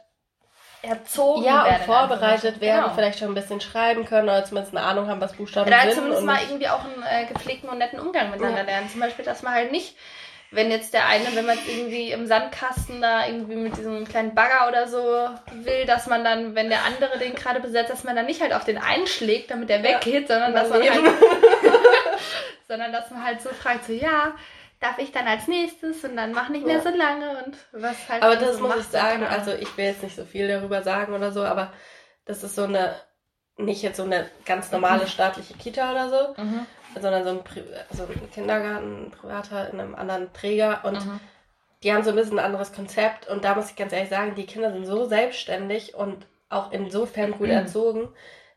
erzogen 0.84 1.44
Ja, 1.44 1.66
werden. 1.66 1.74
und 1.76 1.80
in 1.80 1.86
vorbereitet 1.86 2.24
Anführungsstrichen. 2.24 2.62
werden, 2.62 2.84
Genau. 2.84 2.96
vielleicht 2.96 3.20
schon 3.20 3.28
ein 3.30 3.34
bisschen 3.34 3.62
schreiben 3.62 4.06
können 4.06 4.30
oder 4.30 4.46
zumindest 4.46 4.76
eine 4.78 4.86
Ahnung 4.86 5.08
haben, 5.08 5.20
was 5.20 5.34
Buchstaben 5.34 5.68
Oder 5.68 5.82
sind. 5.82 5.94
zumindest 5.96 6.22
und 6.22 6.26
mal 6.28 6.40
irgendwie 6.48 6.70
auch 6.70 6.84
einen 6.84 7.04
äh, 7.04 7.26
gepflegten 7.26 7.68
und 7.70 7.80
netten 7.80 8.00
Umgang 8.00 8.30
miteinander 8.30 8.60
Ja. 8.60 8.66
lernen. 8.66 8.90
Zum 8.90 9.00
Beispiel, 9.02 9.26
dass 9.26 9.42
man 9.42 9.54
halt 9.54 9.72
nicht, 9.72 9.98
wenn 10.52 10.72
jetzt 10.72 10.94
der 10.94 11.08
eine, 11.08 11.36
wenn 11.36 11.46
man 11.46 11.58
irgendwie 11.68 12.12
im 12.12 12.26
Sandkasten 12.26 13.02
da 13.02 13.26
irgendwie 13.28 13.56
mit 13.56 13.76
diesem 13.78 14.08
kleinen 14.08 14.34
Bagger 14.34 14.68
oder 14.70 14.88
so 14.88 15.00
will, 15.64 15.86
dass 15.86 16.08
man 16.08 16.24
dann, 16.24 16.56
wenn 16.56 16.70
der 16.70 16.86
andere 16.86 17.18
den 17.20 17.36
gerade 17.36 17.60
besetzt, 17.60 17.90
dass 17.92 18.04
man 18.06 18.16
dann 18.16 18.26
nicht 18.28 18.42
halt 18.42 18.54
auf 18.54 18.64
den 18.64 18.78
einschlägt, 18.78 19.52
damit 19.52 19.70
der 19.70 19.80
Ja. 19.82 19.84
weggeht, 19.96 20.28
sondern 20.28 20.54
dass 20.54 20.70
man 20.70 20.82
halt, 20.82 21.04
sondern 22.68 22.92
dass 22.92 23.10
man 23.12 23.24
halt 23.24 23.42
so 23.42 23.50
fragt, 23.50 23.86
so 23.86 23.94
ja, 23.94 24.34
darf 24.80 24.98
ich 25.00 25.12
dann 25.12 25.28
als 25.28 25.48
nächstes 25.48 26.04
und 26.04 26.16
dann 26.16 26.32
mach 26.32 26.50
nicht 26.50 26.66
mehr 26.66 26.78
Ja. 26.78 26.82
so 26.82 26.90
lange 26.90 27.44
und 27.44 27.58
was 27.72 28.08
halt 28.08 28.24
Aber 28.24 28.36
das 28.36 28.58
so 28.58 28.64
muss 28.64 28.78
ich 28.78 28.86
sagen, 28.86 29.26
also 29.26 29.52
ich 29.52 29.76
will 29.78 29.86
jetzt 29.86 30.04
nicht 30.04 30.16
so 30.16 30.24
viel 30.26 30.48
darüber 30.48 30.82
sagen 30.84 31.14
oder 31.14 31.32
so, 31.32 31.44
aber 31.44 31.74
das 32.26 32.44
ist 32.44 32.56
so 32.56 32.64
eine, 32.64 32.96
nicht 33.58 33.82
jetzt 33.82 33.98
so 33.98 34.04
eine 34.04 34.30
ganz 34.46 34.72
normale 34.72 35.08
staatliche 35.08 35.56
Kita 35.56 35.92
oder 35.92 36.10
so, 36.10 36.42
Mhm. 36.42 36.66
Sondern 37.02 37.24
so 37.24 37.30
ein, 37.32 37.44
Pri 37.44 37.64
so 37.92 38.04
ein 38.04 38.32
Kindergarten, 38.32 39.06
ein 39.08 39.12
privater 39.12 39.70
in 39.72 39.80
einem 39.80 39.96
anderen 39.96 40.32
Träger 40.34 40.82
und 40.84 41.06
Mhm. 41.06 41.20
die 41.84 41.94
haben 41.94 42.04
so 42.04 42.10
ein 42.12 42.16
bisschen 42.16 42.40
ein 42.40 42.46
anderes 42.46 42.74
Konzept 42.74 43.28
und 43.28 43.44
da 43.46 43.56
muss 43.56 43.70
ich 43.70 43.76
ganz 43.76 43.94
ehrlich 43.94 44.10
sagen, 44.10 44.36
die 44.36 44.46
Kinder 44.46 44.72
sind 44.72 44.86
so 44.86 45.06
selbstständig 45.06 45.94
und 45.96 46.26
auch 46.50 46.72
insofern 46.72 47.32
gut 47.32 47.48
Mhm. 47.48 47.54
erzogen. 47.54 48.10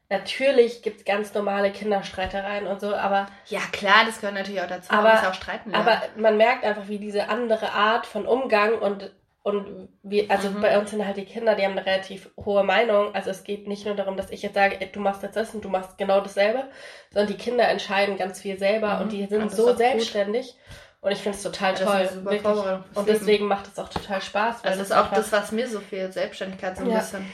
Natürlich 0.09 0.83
gibt 0.83 0.99
es 0.99 1.05
ganz 1.05 1.33
normale 1.35 1.71
Kinderstreitereien 1.71 2.67
und 2.67 2.81
so, 2.81 2.95
aber 2.97 3.27
Ja, 3.47 3.61
klar, 3.71 4.05
das 4.07 4.21
gehört 4.21 4.35
natürlich 4.35 4.61
auch 4.61 4.67
dazu. 4.67 4.91
Aber- 4.93 5.03
man 5.05 5.13
muss 5.13 5.23
ja 5.23 5.31
auch 5.31 5.35
streiten. 5.35 5.71
lernen. 5.71 5.87
Aber 5.87 6.03
man 6.17 6.37
merkt 6.37 6.65
einfach, 6.65 6.89
wie 6.89 6.99
diese 6.99 7.29
andere 7.29 7.71
Art 7.73 8.07
von 8.07 8.27
Umgang 8.27 8.75
und, 8.79 9.13
und 9.43 9.89
wie, 10.03 10.29
also 10.29 10.51
Mhm. 10.51 10.61
bei 10.61 10.79
uns 10.79 10.91
sind 10.91 11.05
halt 11.07 11.17
die 11.17 11.25
Kinder, 11.25 11.55
die 11.55 11.65
haben 11.65 11.73
eine 11.73 11.87
relativ 11.87 12.29
hohe 12.45 12.63
Meinung. 12.63 13.15
Also 13.15 13.31
es 13.31 13.43
geht 13.45 13.67
nicht 13.67 13.87
nur 13.87 13.95
darum, 13.95 14.17
dass 14.17 14.31
ich 14.31 14.43
jetzt 14.43 14.55
sage, 14.55 14.79
ey, 14.81 14.93
du 14.93 15.01
machst 15.01 15.23
jetzt 15.23 15.37
das 15.37 15.55
und 15.55 15.65
du 15.65 15.69
machst 15.71 15.97
genau 15.97 16.21
dasselbe, 16.21 16.65
sondern 17.11 17.29
die 17.29 17.39
Kinder 17.43 17.67
entscheiden 17.69 18.19
ganz 18.19 18.41
viel 18.41 18.59
selber 18.59 18.97
Mhm. 18.97 19.01
und 19.03 19.13
die 19.13 19.27
sind 19.27 19.51
so 19.51 19.65
auch 19.65 19.69
gut. 19.71 19.79
selbstständig. 19.79 20.57
Und 21.01 21.13
ich 21.13 21.19
finde 21.21 21.39
es 21.39 21.43
total 21.43 21.73
Das 21.73 21.83
toll. 21.85 22.25
wirklich. 22.25 22.43
Vorbereitung 22.43 22.85
Und 22.95 23.09
deswegen 23.09 23.47
macht 23.47 23.67
es 23.69 23.79
auch 23.79 23.89
total 23.89 24.21
Spaß. 24.21 24.63
weil 24.63 24.73
Also 24.73 24.83
das 24.83 24.91
ist 24.91 24.97
auch 24.97 25.11
das, 25.11 25.33
was 25.33 25.51
mir 25.53 25.67
so 25.67 25.81
viel 25.81 26.13
Selbstständigkeit 26.13 26.77
so 26.77 26.85
ein 26.85 26.91
Ja. 26.91 26.99
bisschen. 26.99 27.33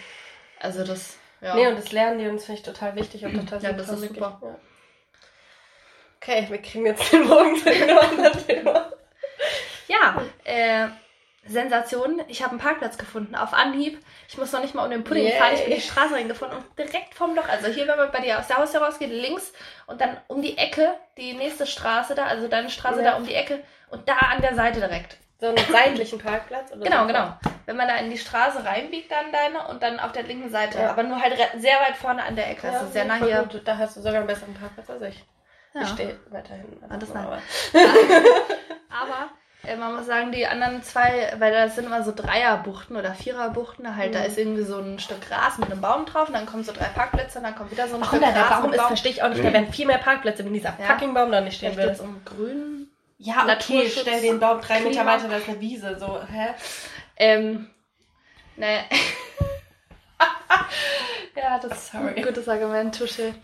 Also 0.61 0.85
das, 0.85 1.17
ja. 1.41 1.57
Nee, 1.57 1.67
und 1.67 1.77
das 1.77 1.91
lernen 1.91 2.21
die 2.21 2.29
uns 2.29 2.45
finde 2.45 2.61
ich 2.61 2.65
total 2.65 2.95
wichtig 2.95 3.25
und 3.25 3.35
total 3.49 3.63
Ja, 3.63 3.73
das 3.73 3.89
ist 3.89 4.03
wirklich. 4.03 4.19
super. 4.25 4.39
Ja. 4.43 4.55
Okay, 6.21 6.47
wir 6.49 6.59
kriegen 6.63 6.87
jetzt 6.87 7.13
den 7.13 7.27
Morgen 7.27 7.57
zu 7.57 7.69
einem 7.69 7.99
anderen 7.99 8.47
Thema. 8.47 8.91
ja 9.89 10.23
äh, 10.45 10.87
Sensation. 11.49 12.23
Ich 12.29 12.43
habe 12.43 12.51
einen 12.53 12.61
Parkplatz 12.61 12.99
gefunden 12.99 13.35
auf 13.35 13.53
Anhieb. 13.53 14.03
Ich 14.29 14.37
muss 14.39 14.53
noch 14.53 14.61
nicht 14.61 14.75
mal 14.75 14.85
um 14.85 14.91
den 14.91 15.05
Pudding 15.05 15.25
Yay. 15.25 15.39
fahren. 15.39 15.55
Ich 15.55 15.65
bin 15.65 15.75
die 15.75 15.81
Straße 15.81 16.15
reingefunden 16.15 16.59
und 16.59 16.79
direkt 16.79 17.15
vom 17.15 17.35
Loch. 17.35 17.49
Also 17.49 17.69
hier, 17.69 17.87
wenn 17.89 17.97
man 17.97 18.11
bei 18.13 18.21
dir 18.21 18.39
aus 18.39 18.49
der 18.49 18.57
Haustür 18.59 18.83
rausgeht, 18.83 19.11
links 19.11 19.53
und 19.87 20.01
dann 20.01 20.17
um 20.29 20.43
die 20.43 20.59
Ecke, 20.59 20.95
die 21.17 21.33
nächste 21.35 21.67
Straße 21.67 22.15
da, 22.15 22.25
also 22.27 22.49
deine 22.49 22.71
Straße 22.71 23.03
Ja. 23.03 23.13
da 23.13 23.17
um 23.17 23.27
die 23.27 23.35
Ecke 23.35 23.63
und 23.91 24.09
da 24.09 24.15
an 24.17 24.41
der 24.43 24.55
Seite 24.55 24.81
direkt. 24.81 25.17
so 25.39 25.49
einen 25.49 25.59
seitlichen 25.71 26.19
Parkplatz? 26.19 26.73
Oder 26.73 26.81
Genau, 26.85 27.03
so? 27.03 27.07
genau. 27.09 27.37
Wenn 27.67 27.77
man 27.77 27.87
da 27.89 27.97
in 27.97 28.11
die 28.11 28.17
Straße 28.17 28.65
reinbiegt, 28.65 29.11
dann 29.13 29.31
deine 29.33 29.69
und 29.69 29.83
dann 29.83 30.01
auf 30.01 30.13
der 30.13 30.23
linken 30.23 30.49
Seite. 30.51 30.79
Ja. 30.79 30.91
Aber 30.91 31.03
nur 31.03 31.21
halt 31.21 31.35
sehr 31.59 31.77
weit 31.81 31.97
vorne 31.97 32.23
an 32.25 32.37
der 32.37 32.49
Ecke. 32.51 32.69
Ja, 32.69 32.73
also 32.81 32.87
sehr 32.91 33.05
nah 33.05 33.17
hier. 33.17 33.47
gut. 33.51 33.61
Da 33.67 33.77
hast 33.77 33.97
du 33.97 34.01
sogar 34.01 34.19
einen 34.21 34.27
besseren 34.27 34.55
Parkplatz 34.55 34.89
als 34.89 35.03
ich. 35.03 35.25
Ja. 35.75 35.83
Ich 35.83 35.89
stehe 35.91 36.19
weiterhin. 36.31 36.65
Das 36.89 37.11
aber- 37.15 37.39
Aber 38.89 39.29
man 39.79 39.97
muss 39.97 40.07
sagen, 40.07 40.31
die 40.31 40.47
anderen 40.47 40.83
zwei, 40.85 41.33
weil 41.39 41.53
das 41.53 41.75
sind 41.75 41.87
immer 41.87 42.05
so 42.05 42.13
Dreierbuchten 42.15 42.97
oder 42.97 43.15
Viererbuchten, 43.15 43.97
halt, 43.97 44.15
da 44.15 44.21
Mhm. 44.21 44.27
ist 44.27 44.39
irgendwie 44.39 44.63
so 44.63 44.79
ein 44.79 44.99
Stück 45.01 45.27
Gras 45.29 45.59
mit 45.59 45.71
einem 45.71 45.81
Baum 45.81 46.07
drauf 46.07 46.29
und 46.29 46.35
dann 46.35 46.47
kommen 46.47 46.63
so 46.63 46.73
drei 46.73 46.85
Parkplätze 46.85 47.39
und 47.39 47.45
dann 47.45 47.57
kommt 47.57 47.73
wieder 47.73 47.89
so 47.89 47.97
ein 47.97 48.01
Warum 48.01 48.19
Stück 48.19 48.29
da 48.29 48.33
der 48.33 48.43
Gras 48.45 48.51
Baum 48.61 48.67
mit 48.67 48.75
ist, 48.75 48.79
Baum. 48.79 48.87
verstehe 48.89 49.13
ich 49.13 49.23
auch 49.23 49.29
nicht. 49.29 49.45
Da 49.45 49.53
wären 49.53 49.73
viel 49.73 49.87
mehr 49.87 49.99
Pparkplätze, 49.99 50.45
wenn 50.45 50.53
dieser 50.55 50.75
Ja. 50.79 50.87
fucking 50.87 51.15
Baum 51.15 51.33
da 51.33 51.41
nicht 51.41 51.57
stehen 51.57 51.77
würde. 51.77 52.01
um 52.03 52.21
Grün. 52.25 52.89
Ja, 53.19 53.35
okay, 53.39 53.47
Naturschutz, 53.47 54.01
stell 54.03 54.21
den 54.21 54.39
Baum 54.39 54.61
drei 54.61 54.79
Meter 54.81 54.91
Klima. 54.91 55.07
weiter, 55.07 55.29
da 55.29 55.37
ist 55.39 55.49
eine 55.49 55.61
Wiese. 55.61 55.99
So, 55.99 56.21
hä? 56.31 56.49
Ähm, 57.17 57.71
ne. 58.57 58.85
ja, 61.35 61.59
das 61.59 61.73
ist 61.73 61.93
Sorry. 61.93 62.13
ein 62.17 62.23
gutes 62.23 62.49
Argument, 62.49 62.97
Tusche. 62.97 63.35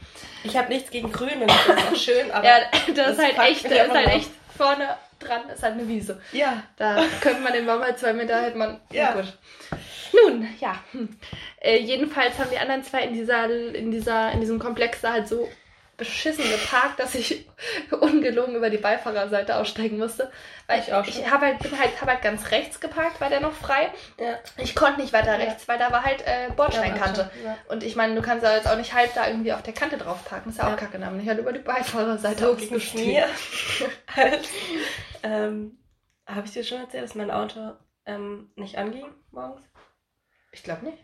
Ich 0.44 0.56
habe 0.56 0.68
nichts 0.68 0.90
gegen 0.90 1.10
Grün 1.10 1.40
und 1.42 1.50
das 1.50 1.66
ist 1.66 1.92
auch 1.92 1.96
schön, 1.96 2.30
aber. 2.30 2.46
Ja, 2.46 2.56
das, 2.70 2.94
das 2.94 3.10
ist 3.12 3.18
halt 3.24 3.38
echt, 3.50 3.64
das 3.64 3.72
ist 3.72 3.90
halt 3.94 4.08
echt 4.08 4.30
vorne 4.56 4.88
dran, 5.22 5.48
ist 5.48 5.62
halt 5.62 5.74
eine 5.74 5.88
Wiese. 5.88 6.20
ja. 6.32 6.62
Da 6.76 7.02
könnte 7.20 7.40
man 7.42 7.52
den 7.52 7.66
Baum 7.66 7.82
halt 7.82 7.98
zwei 7.98 8.12
Meter, 8.12 8.40
hätte 8.40 8.58
man. 8.58 8.80
Ja. 8.92 9.12
Gut. 9.12 9.38
Nun, 10.12 10.46
ja. 10.60 10.76
Äh, 11.60 11.78
jedenfalls 11.78 12.38
haben 12.38 12.50
die 12.50 12.58
anderen 12.58 12.82
zwei 12.82 13.04
in 13.04 13.14
dieser, 13.14 13.48
in 13.48 13.90
dieser, 13.90 14.32
in 14.32 14.40
diesem 14.40 14.58
Komplex 14.58 15.00
da 15.00 15.12
halt 15.12 15.28
so 15.28 15.48
beschissen 16.04 16.44
geparkt, 16.50 16.98
dass 16.98 17.14
ich 17.14 17.46
ungelogen 18.00 18.54
über 18.56 18.70
die 18.70 18.78
Beifahrerseite 18.78 19.56
aussteigen 19.56 19.98
musste. 19.98 20.30
Weil 20.66 20.80
Ich 20.80 20.92
auch 20.92 21.06
ich, 21.06 21.14
schon. 21.14 21.24
ich 21.24 21.30
habe 21.30 21.46
halt, 21.46 21.58
bin 21.60 21.78
halt, 21.78 22.00
hab 22.00 22.08
halt 22.08 22.22
ganz 22.22 22.50
rechts 22.50 22.80
geparkt, 22.80 23.20
war 23.20 23.28
der 23.28 23.40
noch 23.40 23.52
frei. 23.52 23.90
Ja. 24.18 24.38
Ich 24.56 24.74
konnte 24.74 25.00
nicht 25.00 25.12
weiter 25.12 25.38
Ja. 25.38 25.44
rechts, 25.44 25.66
weil 25.68 25.78
da 25.78 25.90
war 25.92 26.02
halt 26.04 26.22
äh, 26.26 26.50
Bordsteinkante. 26.56 27.30
Ja. 27.44 27.56
Und 27.68 27.82
ich 27.82 27.96
meine, 27.96 28.14
du 28.14 28.22
kannst 28.22 28.44
ja 28.44 28.54
jetzt 28.54 28.68
auch 28.68 28.76
nicht 28.76 28.94
halb 28.94 29.14
da 29.14 29.26
irgendwie 29.28 29.52
auf 29.52 29.62
der 29.62 29.74
Kante 29.74 29.98
drauf 29.98 30.24
parken. 30.24 30.50
ist 30.50 30.58
ja 30.58 30.64
auch 30.64 30.70
Ja. 30.70 30.76
kacke. 30.76 30.98
Dann 30.98 31.10
bin 31.12 31.20
ich 31.22 31.28
halt 31.28 31.38
über 31.38 31.52
die 31.52 31.60
Beifahrerseite 31.60 32.44
So 32.44 32.52
ausgestiegen. 32.52 33.22
halt, 34.16 34.48
ähm, 35.22 35.78
habe 36.26 36.46
ich 36.46 36.52
dir 36.52 36.64
schon 36.64 36.78
erzählt, 36.80 37.04
dass 37.04 37.14
mein 37.14 37.30
Auto 37.30 37.72
ähm, 38.06 38.50
nicht 38.56 38.78
anging 38.78 39.06
morgens? 39.30 39.62
Ich 40.52 40.62
glaube 40.62 40.84
nicht. 40.86 40.98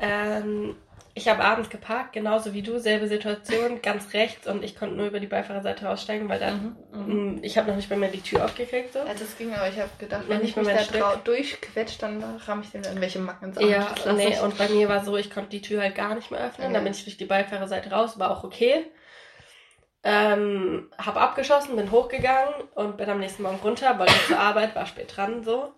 Ähm, 0.00 0.76
ich 1.16 1.28
habe 1.28 1.44
abends 1.44 1.70
geparkt, 1.70 2.12
genauso 2.12 2.54
wie 2.54 2.62
du, 2.62 2.78
selbe 2.80 3.06
Situation, 3.06 3.80
ganz 3.82 4.12
rechts 4.14 4.48
und 4.48 4.64
ich 4.64 4.74
konnte 4.76 4.96
nur 4.96 5.06
über 5.06 5.20
die 5.20 5.28
Beifahrerseite 5.28 5.88
aussteigen, 5.88 6.28
weil 6.28 6.40
dann, 6.40 6.76
Mhm, 6.92 7.34
mh, 7.36 7.38
ich 7.42 7.56
habe 7.56 7.68
noch 7.68 7.76
nicht 7.76 7.88
bei 7.88 7.96
mir 7.96 8.08
die 8.08 8.20
Tür 8.20 8.44
aufgekriegt. 8.44 8.92
So. 8.92 8.98
Ja, 8.98 9.14
das 9.16 9.38
ging 9.38 9.54
aber. 9.54 9.68
Ich 9.68 9.78
habe 9.78 9.90
gedacht, 9.98 10.24
Wenn 10.26 10.40
wenn 10.40 10.46
ich 10.48 10.56
mich 10.56 10.66
da 10.66 10.78
Stück- 10.78 10.98
drau- 11.00 11.16
durchquetscht, 11.22 12.02
dann 12.02 12.22
ramme 12.46 12.62
ich 12.64 12.70
dem 12.72 12.82
irgendwelche 12.82 13.20
Macken 13.20 13.50
ins 13.50 13.60
Ja, 13.60 13.90
Das 13.94 14.04
lass 14.06 14.16
nee, 14.16 14.28
ich. 14.30 14.40
und 14.40 14.58
bei 14.58 14.68
mir 14.68 14.88
war 14.88 15.04
so, 15.04 15.16
ich 15.16 15.30
konnte 15.30 15.50
die 15.50 15.62
Tür 15.62 15.82
halt 15.82 15.94
gar 15.94 16.14
nicht 16.16 16.30
mehr 16.32 16.40
öffnen. 16.40 16.66
Okay. 16.66 16.74
Dann 16.74 16.84
bin 16.84 16.92
ich 16.92 17.04
durch 17.04 17.16
die 17.16 17.26
Beifahrerseite 17.26 17.90
raus, 17.90 18.18
war 18.18 18.30
auch 18.30 18.42
okay. 18.42 18.84
Ähm, 20.06 20.90
hab 20.98 21.16
abgeschossen, 21.16 21.76
bin 21.76 21.90
hochgegangen 21.90 22.52
und 22.74 22.96
bin 22.98 23.08
am 23.08 23.20
nächsten 23.20 23.42
Morgen 23.42 23.58
runter, 23.62 23.98
wollte 23.98 24.12
zur 24.26 24.38
Arbeit, 24.38 24.74
war 24.74 24.84
spät 24.86 25.16
dran 25.16 25.42
so. 25.44 25.72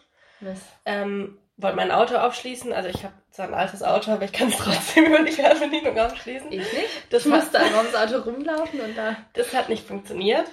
Ähm, 0.85 1.39
wollte 1.57 1.77
mein 1.77 1.91
Auto 1.91 2.17
aufschließen, 2.17 2.73
also 2.73 2.89
ich 2.89 3.03
habe 3.05 3.15
zwar 3.31 3.47
ein 3.49 3.55
altes 3.55 3.83
Auto, 3.83 4.11
aber 4.13 4.25
ich 4.25 4.33
kann 4.33 4.49
es 4.49 4.57
trotzdem 4.59 5.05
über 5.07 5.23
die 5.23 5.33
Fernbedienung 5.33 5.99
aufschließen. 5.99 6.53
Ich 6.53 6.73
nicht. 6.73 6.89
Das, 7.11 7.25
Ich 7.27 7.33
musste 7.33 7.59
einfach 7.59 7.79
ums 7.79 7.95
Auto 7.95 8.19
rumlaufen 8.29 8.81
und 8.81 8.97
da. 8.97 9.17
das 9.35 9.55
hat 9.55 9.69
nicht 9.69 9.87
funktioniert. 9.87 10.47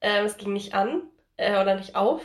Ähm, 0.00 0.24
es 0.26 0.36
ging 0.36 0.52
nicht 0.52 0.74
an 0.74 1.02
äh, 1.36 1.60
oder 1.60 1.74
nicht 1.74 1.96
auf. 1.96 2.22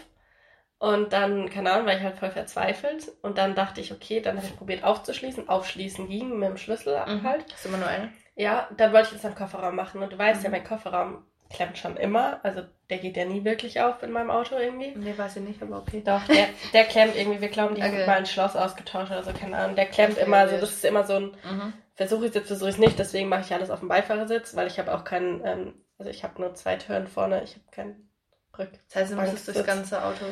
Und 0.80 1.12
dann, 1.12 1.50
keine 1.50 1.72
Ahnung, 1.72 1.88
war 1.88 1.96
ich 1.96 2.04
halt 2.04 2.18
voll 2.20 2.30
verzweifelt. 2.30 3.12
Und 3.24 3.40
dann 3.40 3.56
dachte 3.56 3.82
ich, 3.82 3.92
okay, 3.92 4.20
dann 4.22 4.38
habe 4.38 4.46
ich 4.46 4.56
probiert 4.56 4.84
aufzuschließen. 4.84 5.50
Aufschließen 5.50 6.08
ging 6.08 6.38
mit 6.38 6.50
dem 6.50 6.58
Schlüssel 6.58 7.00
halt. 7.24 7.52
Das 7.52 7.66
ist 7.66 7.72
manuell. 7.72 8.10
Ja, 8.36 8.68
dann 8.78 8.94
wollte 8.94 9.08
ich 9.08 9.14
das 9.22 9.26
am 9.26 9.34
Kofferraum 9.34 9.76
machen. 9.76 10.04
Und 10.04 10.14
du 10.14 10.18
weißt 10.20 10.44
ja, 10.44 10.50
Mhm. 10.50 10.56
mein 10.56 10.64
Kofferraum 10.64 11.26
klemmt 11.50 11.78
schon 11.78 11.98
immer. 11.98 12.40
Also 12.44 12.62
der 12.90 12.98
geht 13.00 13.18
ja 13.18 13.26
nie 13.26 13.44
wirklich 13.44 13.82
auf 13.82 14.02
in 14.04 14.12
meinem 14.12 14.32
Auto 14.32 14.56
irgendwie. 14.56 14.94
Nee, 14.96 15.14
weiß 15.18 15.38
ich 15.38 15.44
nicht, 15.44 15.62
aber 15.62 15.78
okay. 15.80 16.02
Doch, 16.06 16.24
der, 16.28 16.48
der 16.74 16.84
klemmt 16.86 17.16
irgendwie. 17.16 17.42
Wir 17.42 17.50
glauben, 17.50 17.76
die 17.76 17.82
Okay. 17.82 17.92
haben 18.00 18.06
mal 18.06 18.18
ein 18.18 18.26
Schloss 18.26 18.56
ausgetauscht 18.56 19.12
oder 19.12 19.24
so, 19.24 19.32
keine 19.34 19.58
Ahnung. 19.58 19.76
Der 19.76 19.86
klemmt 19.88 20.18
immer. 20.18 20.46
So, 20.46 20.52
wild. 20.54 20.64
das 20.64 20.72
ist 20.72 20.86
immer 20.86 21.04
so 21.04 21.14
ein 21.16 21.38
Mhm. 21.44 21.74
Versuche 21.96 22.28
ich 22.28 22.34
jetzt, 22.36 22.48
versuche 22.48 22.70
ich 22.70 22.76
es 22.76 22.80
nicht. 22.80 23.00
Deswegen 23.00 23.28
mache 23.28 23.42
ich 23.42 23.54
alles 23.54 23.72
auf 23.72 23.80
dem 23.80 23.88
Beifahrersitz, 23.88 24.56
weil 24.56 24.68
ich 24.68 24.78
habe 24.78 24.94
auch 24.94 25.04
keinen, 25.04 25.44
ähm, 25.46 25.74
also 25.98 26.12
ich 26.12 26.24
habe 26.24 26.40
nur 26.40 26.54
zwei 26.54 26.76
Türen 26.76 27.08
vorne. 27.08 27.44
Ich 27.44 27.54
habe 27.54 27.64
keinen 27.72 28.10
Rück. 28.58 28.70
Das 28.88 28.96
heißt, 29.02 29.12
du 29.14 29.16
musstest 29.16 29.48
durchs 29.48 29.64
Banksitz. 29.66 29.90
ganze 29.92 30.06
Auto. 30.06 30.26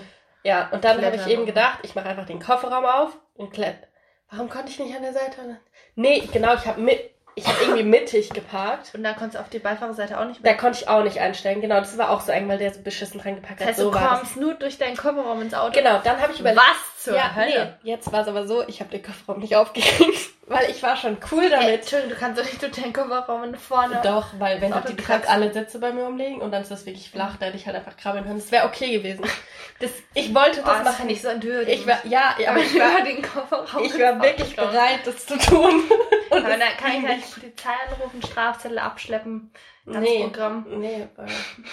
Ja, 0.44 0.70
und 0.72 0.84
dann 0.84 1.04
habe 1.04 1.16
ich 1.16 1.26
eben 1.28 1.48
gedacht, 1.48 1.80
ich 1.82 1.96
mache 1.96 2.08
einfach 2.08 2.28
den 2.28 2.40
Kofferraum 2.40 2.86
auf 2.86 3.18
und 3.34 3.52
kletter. 3.52 3.88
Warum 4.30 4.48
konnte 4.50 4.70
ich 4.70 4.80
nicht 4.80 4.96
an 4.96 5.02
der 5.02 5.14
Seite? 5.14 5.60
Nee, 5.96 6.28
genau, 6.32 6.54
ich 6.54 6.66
habe 6.68 6.82
mit, 6.82 7.00
ich 7.36 7.46
habe 7.48 7.58
irgendwie 7.62 7.84
mittig 7.84 8.30
geparkt. 8.32 8.94
Und 8.96 9.04
da 9.04 9.12
konntest 9.14 9.36
du 9.36 9.40
auf 9.40 9.50
die 9.50 9.60
Beifahrerseite 9.60 10.20
auch 10.20 10.26
nicht 10.26 10.40
Da 10.40 10.50
mehr. 10.52 10.58
konnte 10.58 10.80
ich 10.82 10.88
auch 10.88 11.04
nicht 11.04 11.20
einsteigen. 11.20 11.62
Genau, 11.62 11.80
das 11.80 11.98
war 11.98 12.10
auch 12.10 12.22
so 12.22 12.32
eng, 12.32 12.48
weil 12.48 12.58
der 12.58 12.74
so 12.74 12.82
beschissen 12.82 13.20
dran 13.20 13.36
gepackt 13.36 13.60
Das 13.60 13.68
hat. 13.68 13.74
heißt, 13.76 13.80
so 13.80 13.92
du 13.92 13.98
kommst 13.98 14.38
nur 14.38 14.54
durch 14.54 14.78
deinen 14.78 14.96
Kofferraum 14.98 15.42
ins 15.42 15.54
Auto. 15.54 15.72
das. 15.74 15.78
Genau, 15.84 16.00
dann 16.04 16.22
habe 16.22 16.32
ich 16.34 16.40
überlegt. 16.40 16.62
Was 16.62 17.04
zur 17.04 17.16
ja, 17.16 17.36
Hölle? 17.36 17.78
nee, 17.84 17.92
jetzt 17.92 18.12
war 18.12 18.22
es 18.22 18.28
aber 18.28 18.48
so, 18.48 18.64
ich 18.68 18.80
habe 18.80 18.90
den 18.90 19.04
Kofferraum 19.04 19.40
nicht 19.42 19.56
aufgekriegt, 19.56 20.35
weil 20.48 20.70
ich 20.70 20.82
war 20.84 20.96
schon 20.96 21.18
cool 21.32 21.44
Ey, 21.46 21.50
damit. 21.50 21.70
Entschuldigung, 21.82 22.14
du 22.14 22.20
kannst 22.20 22.40
doch 22.40 22.46
nicht 22.46 22.62
durch 22.62 22.72
deinen 22.74 22.94
Kofferraum 22.94 23.56
vorne. 23.56 24.00
Doch, 24.04 24.28
weil 24.40 24.62
wenn 24.62 24.72
Das 24.72 24.84
kannst 24.86 24.98
kratzt. 25.04 25.30
alle 25.30 25.52
Sitze 25.54 25.80
bei 25.80 25.92
mir 25.92 26.06
umlegen 26.06 26.42
und 26.42 26.52
dann 26.52 26.62
ist 26.62 26.72
das 26.72 26.86
wirklich 26.86 27.10
flach, 27.10 27.38
da 27.38 27.48
hätte 27.48 27.58
ich 27.58 27.66
halt 27.66 27.76
einfach 27.76 27.98
krabbeln 27.98 28.26
können. 28.26 28.40
Das 28.40 28.52
wäre 28.52 28.66
okay 28.68 28.92
gewesen. 28.92 29.26
Das, 29.80 29.92
ich 30.14 30.34
wollte 30.34 30.62
Oh, 30.62 30.68
das 30.68 30.84
das 30.86 30.94
machen. 31.00 31.10
ich 31.10 31.22
so 31.22 31.28
entwürdigend. 31.28 31.82
Ich 31.82 31.86
war, 31.86 31.98
ja, 32.06 32.34
aber 32.48 32.60
ich 32.60 32.80
war, 32.80 33.02
den 33.04 33.22
Kofferraum. 33.22 33.84
ich 33.84 33.92
war 34.00 34.22
wirklich 34.22 34.44
aufgekommen. 34.58 34.72
bereit, 34.72 35.00
das 35.04 35.26
zu 35.26 35.38
tun. 35.38 35.84
Und 36.30 36.38
Aber 36.46 36.50
das 36.56 36.60
dann 36.60 36.78
kann 36.78 36.92
ich 37.20 37.26
die 37.26 37.40
Polizei 37.42 37.70
anrufen, 37.86 38.22
Strafzettel 38.24 38.80
abschleppen. 38.80 39.52
Ganz 39.86 40.00
Nee, 40.00 40.24
Programm. 40.24 40.66
nee, 40.80 41.02
äh, 41.18 41.26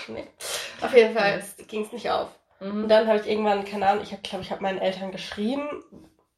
nee. 0.08 0.26
Auf 0.80 0.92
jeden 0.96 1.16
Fall 1.16 1.44
ging 1.68 1.84
es 1.84 1.92
nicht 1.92 2.10
auf. 2.10 2.30
Und 2.58 2.82
Mhm. 2.82 2.88
dann 2.88 3.06
habe 3.06 3.20
ich 3.20 3.28
irgendwann, 3.28 3.64
keine 3.64 3.86
Ahnung, 3.86 4.02
ich 4.02 4.20
glaube 4.22 4.42
ich, 4.42 4.50
habe 4.50 4.62
meinen 4.62 4.78
Eltern 4.78 5.12
geschrieben, 5.12 5.68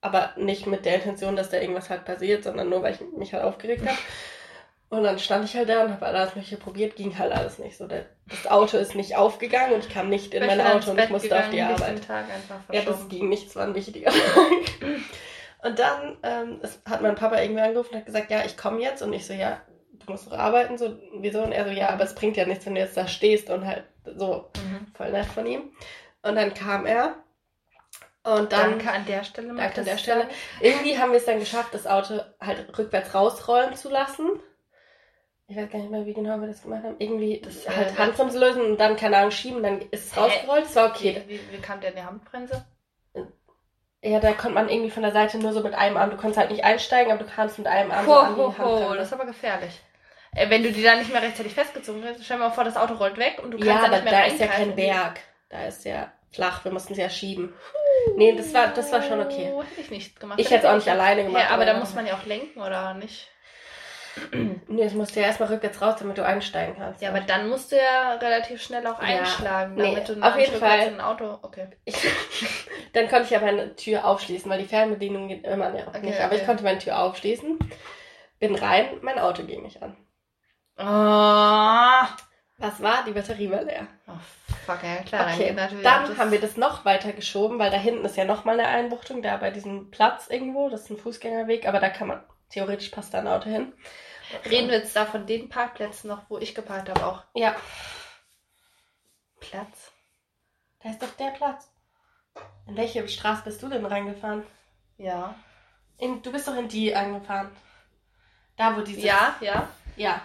aber 0.04 0.32
nicht 0.36 0.66
mit 0.66 0.84
der 0.84 0.96
Intention, 0.96 1.34
dass 1.34 1.48
da 1.50 1.56
irgendwas 1.58 1.88
halt 1.90 2.04
passiert, 2.04 2.44
sondern 2.44 2.68
nur, 2.68 2.82
weil 2.82 2.94
ich 2.94 3.00
mich 3.16 3.32
halt 3.32 3.42
aufgeregt 3.44 3.86
habe. 3.86 3.98
Und 4.90 5.02
dann 5.02 5.18
stand 5.18 5.44
ich 5.46 5.56
halt 5.56 5.68
da 5.68 5.82
und 5.84 5.92
habe 5.92 6.06
alles 6.06 6.34
Mögliche 6.36 6.56
probiert, 6.58 6.94
ging 6.94 7.18
halt 7.18 7.32
alles 7.32 7.58
nicht 7.58 7.76
so. 7.76 7.88
Der, 7.88 8.06
das 8.28 8.46
Auto 8.50 8.76
ist 8.76 8.94
nicht 8.94 9.16
aufgegangen 9.16 9.72
und 9.72 9.80
ich 9.84 9.92
kam 9.92 10.08
nicht 10.08 10.34
in 10.34 10.42
Ich 10.42 10.48
mein 10.48 10.60
Auto 10.60 10.90
und 10.92 11.00
ich 11.00 11.08
musste 11.10 11.36
auf 11.36 11.46
die 11.50 11.56
gegangen, 11.56 11.74
Arbeit. 11.74 12.06
Tag 12.06 12.24
einfach 12.32 12.60
Ja, 12.72 12.82
das 12.82 13.08
ging 13.08 13.28
nicht, 13.28 13.48
es 13.48 13.56
war 13.56 13.64
ein 13.64 13.74
wichtiger 13.74 14.10
Tag. 14.10 14.20
Und 15.62 15.78
dann 15.78 16.18
ähm, 16.22 16.60
es 16.62 16.80
hat 16.88 17.00
mein 17.00 17.14
Papa 17.14 17.40
irgendwie 17.40 17.62
angerufen 17.62 17.92
und 17.94 17.98
hat 18.00 18.06
gesagt, 18.06 18.30
ja, 18.30 18.44
ich 18.44 18.56
komme 18.56 18.80
jetzt. 18.82 19.02
Und 19.02 19.12
ich 19.14 19.26
so, 19.26 19.32
ja, 19.32 19.60
du 20.04 20.12
musst 20.12 20.30
noch 20.30 20.38
arbeiten, 20.38 20.76
so, 20.76 20.96
wieso? 21.18 21.42
Und 21.42 21.52
er 21.52 21.64
so, 21.64 21.70
ja, 21.70 21.88
aber 21.88 22.04
es 22.04 22.14
bringt 22.14 22.36
ja 22.36 22.44
nichts, 22.46 22.66
wenn 22.66 22.74
du 22.74 22.82
jetzt 22.82 22.96
da 22.96 23.08
stehst 23.08 23.48
und 23.50 23.66
halt 23.66 23.84
so, 24.16 24.50
Mhm. 24.58 24.86
voll 24.94 25.10
nett 25.10 25.26
von 25.26 25.46
ihm. 25.46 25.72
Und 26.22 26.36
dann 26.36 26.52
kam 26.54 26.84
er 26.86 27.14
und 28.24 28.52
dann, 28.52 28.70
Danke 28.72 28.90
an 28.90 29.06
der 29.06 29.22
Stelle. 29.22 29.48
danke 29.48 29.62
an 29.62 29.66
möchtest 29.68 29.88
der 29.88 29.98
Stelle, 29.98 30.28
irgendwie 30.60 30.98
haben 30.98 31.12
wir 31.12 31.18
es 31.18 31.26
dann 31.26 31.38
geschafft, 31.38 31.72
das 31.74 31.86
Auto 31.86 32.20
halt 32.40 32.76
rückwärts 32.76 33.14
rausrollen 33.14 33.76
zu 33.76 33.90
lassen. 33.90 34.40
Ich 35.46 35.56
weiß 35.56 35.70
gar 35.70 35.78
nicht 35.78 35.90
mehr, 35.90 36.06
wie 36.06 36.14
genau 36.14 36.38
wir 36.38 36.46
das 36.46 36.62
gemacht 36.62 36.84
haben. 36.84 36.96
Irgendwie 36.98 37.40
Das, 37.40 37.64
das 37.64 37.76
halt 37.76 37.92
äh, 37.92 37.96
Handbremse 37.96 38.38
lösen 38.38 38.62
und 38.62 38.80
dann, 38.80 38.96
keine 38.96 39.18
Ahnung, 39.18 39.30
schieben, 39.30 39.62
dann 39.62 39.80
ist 39.90 40.06
es 40.06 40.16
rausgerollt. 40.16 40.64
Das 40.64 40.76
war 40.76 40.88
okay. 40.88 41.22
Wie, 41.26 41.34
wie, 41.34 41.52
wie 41.52 41.60
kam 41.60 41.80
der 41.80 41.90
in 41.90 41.96
die 41.96 42.02
Handbremse? 42.02 42.64
Ja, 44.02 44.20
da 44.20 44.32
konnte 44.32 44.54
man 44.54 44.68
irgendwie 44.68 44.90
von 44.90 45.02
der 45.02 45.12
Seite 45.12 45.38
nur 45.38 45.52
so 45.52 45.62
mit 45.62 45.74
einem 45.74 45.96
Arm, 45.96 46.10
du 46.10 46.16
konntest 46.16 46.38
halt 46.38 46.50
nicht 46.50 46.64
einsteigen, 46.64 47.12
aber 47.12 47.24
du 47.24 47.30
kannst 47.30 47.58
mit 47.58 47.66
einem 47.66 47.90
Arm 47.90 48.04
so 48.04 48.14
an 48.14 48.36
Ho, 48.36 48.58
ho, 48.58 48.88
ho, 48.90 48.94
das 48.94 49.06
ist 49.08 49.12
aber 49.14 49.24
gefährlich. 49.24 49.80
Äh, 50.34 50.50
wenn 50.50 50.62
du 50.62 50.72
die 50.72 50.82
dann 50.82 50.98
nicht 50.98 51.12
mehr 51.12 51.22
rechtzeitig 51.22 51.54
festgezogen 51.54 52.04
hast, 52.04 52.24
stell 52.24 52.36
dir 52.38 52.44
mal 52.44 52.50
vor, 52.50 52.64
das 52.64 52.76
Auto 52.76 52.94
rollt 52.94 53.16
weg 53.18 53.40
und 53.42 53.50
du 53.52 53.58
kannst 53.58 53.70
ja, 53.70 53.78
da 53.78 53.84
aber 53.86 53.94
nicht 53.96 54.04
mehr 54.04 54.12
da 54.12 54.26
ist 54.26 54.40
ja 54.40 54.46
kein. 54.46 54.74
Berg. 54.74 55.20
Da 55.48 55.66
ist 55.66 55.84
ja 55.84 56.12
flach, 56.32 56.64
wir 56.64 56.72
mussten 56.72 56.94
sie 56.94 57.00
ja 57.00 57.08
schieben. 57.08 57.54
Nee, 58.16 58.34
das 58.36 58.52
war, 58.54 58.68
das 58.68 58.92
war 58.92 59.02
schon 59.02 59.20
okay. 59.20 59.50
Oh, 59.52 59.62
hätte 59.62 59.80
ich 59.80 59.90
nicht 59.90 60.20
gemacht. 60.20 60.38
Ich 60.38 60.50
hätte 60.50 60.66
es 60.66 60.72
auch 60.72 60.76
nicht 60.76 60.88
alleine 60.88 61.24
gemacht. 61.24 61.44
Ja, 61.48 61.54
aber 61.54 61.64
da 61.64 61.74
muss 61.74 61.94
man 61.94 62.06
ja 62.06 62.14
auch 62.14 62.24
lenken, 62.26 62.60
oder 62.60 62.94
nicht? 62.94 63.28
Nee, 64.68 64.82
es 64.84 64.94
musste 64.94 65.20
ja 65.20 65.26
erstmal 65.26 65.48
rückwärts 65.48 65.82
raus, 65.82 65.96
damit 65.98 66.18
du 66.18 66.24
einsteigen 66.24 66.76
kannst. 66.76 67.02
Ja, 67.02 67.10
aber 67.10 67.20
dann 67.20 67.48
musst 67.48 67.72
du 67.72 67.76
ja 67.76 68.14
relativ 68.14 68.62
schnell 68.62 68.86
auch 68.86 69.00
Ja, 69.02 69.18
einschlagen, 69.20 69.74
nee, 69.74 69.92
damit 69.92 70.08
du 70.08 70.22
auf 70.22 70.38
jeden 70.38 70.56
Fall. 70.56 70.80
ein 70.80 71.00
Auto. 71.00 71.38
Okay. 71.42 71.68
Ich, 71.84 71.96
dann 72.92 73.08
konnte 73.08 73.24
ich 73.28 73.36
aber 73.36 73.46
eine 73.46 73.74
Tür 73.74 74.04
aufschließen, 74.04 74.48
weil 74.48 74.60
die 74.60 74.68
Fernbedienung 74.68 75.28
geht 75.28 75.44
immer 75.44 75.70
nicht. 75.70 75.86
Okay, 75.88 76.16
aber 76.20 76.34
ich 76.34 76.40
okay. 76.40 76.46
konnte 76.46 76.62
meine 76.62 76.78
Tür 76.78 77.00
aufschließen, 77.00 77.58
bin 78.38 78.54
rein, 78.54 78.86
mein 79.02 79.18
Auto 79.18 79.42
ging 79.42 79.62
nicht 79.62 79.82
an. 79.82 79.96
Oh, 80.76 82.06
Was 82.58 82.80
war? 82.80 83.04
Die 83.04 83.12
Batterie 83.12 83.50
war 83.50 83.62
leer. 83.62 83.86
oh 84.06 84.12
fuck, 84.64 84.82
ja 84.82 84.96
klar. 85.02 85.32
Okay, 85.32 85.48
geht 85.48 85.56
natürlich 85.56 85.84
dann 85.84 86.16
haben 86.16 86.30
wir 86.30 86.40
das 86.40 86.56
noch 86.56 86.84
weiter 86.84 87.12
geschoben, 87.12 87.58
weil 87.58 87.70
da 87.70 87.76
hinten 87.76 88.04
ist 88.04 88.16
ja 88.16 88.24
nochmal 88.24 88.58
eine 88.60 88.68
Einbuchtung, 88.68 89.22
da 89.22 89.36
bei 89.36 89.50
diesem 89.50 89.90
Platz 89.90 90.28
irgendwo, 90.28 90.68
das 90.68 90.82
ist 90.82 90.90
ein 90.90 90.98
Fußgängerweg, 90.98 91.66
aber 91.66 91.80
da 91.80 91.88
kann 91.90 92.08
man, 92.08 92.22
theoretisch 92.50 92.90
passt 92.90 93.12
da 93.12 93.18
ein 93.18 93.26
Auto 93.28 93.50
hin. 93.50 93.72
Reden 94.48 94.68
wir 94.68 94.78
jetzt 94.78 94.94
da 94.96 95.04
von 95.04 95.26
den 95.26 95.48
Parkplätzen 95.48 96.08
noch, 96.08 96.22
wo 96.30 96.38
ich 96.38 96.54
geparkt 96.54 96.88
habe, 96.88 97.04
auch 97.04 97.24
Ja, 97.34 97.54
Platz? 99.40 99.92
da 100.82 100.90
ist 100.90 101.02
doch 101.02 101.10
der 101.18 101.30
Platz. 101.30 101.70
In 102.66 102.76
welche 102.76 103.06
Straße 103.08 103.42
bist 103.44 103.62
du 103.62 103.68
denn 103.68 103.84
reingefahren? 103.84 104.44
Ja. 104.96 105.34
In, 105.98 106.22
du 106.22 106.32
bist 106.32 106.48
doch 106.48 106.56
in 106.56 106.68
die 106.68 106.94
angefahren. 106.94 107.50
Da, 108.56 108.76
wo 108.76 108.80
die 108.80 108.94
sind. 108.94 109.04
Ja, 109.04 109.36
ja. 109.40 109.68
Ja. 109.96 110.22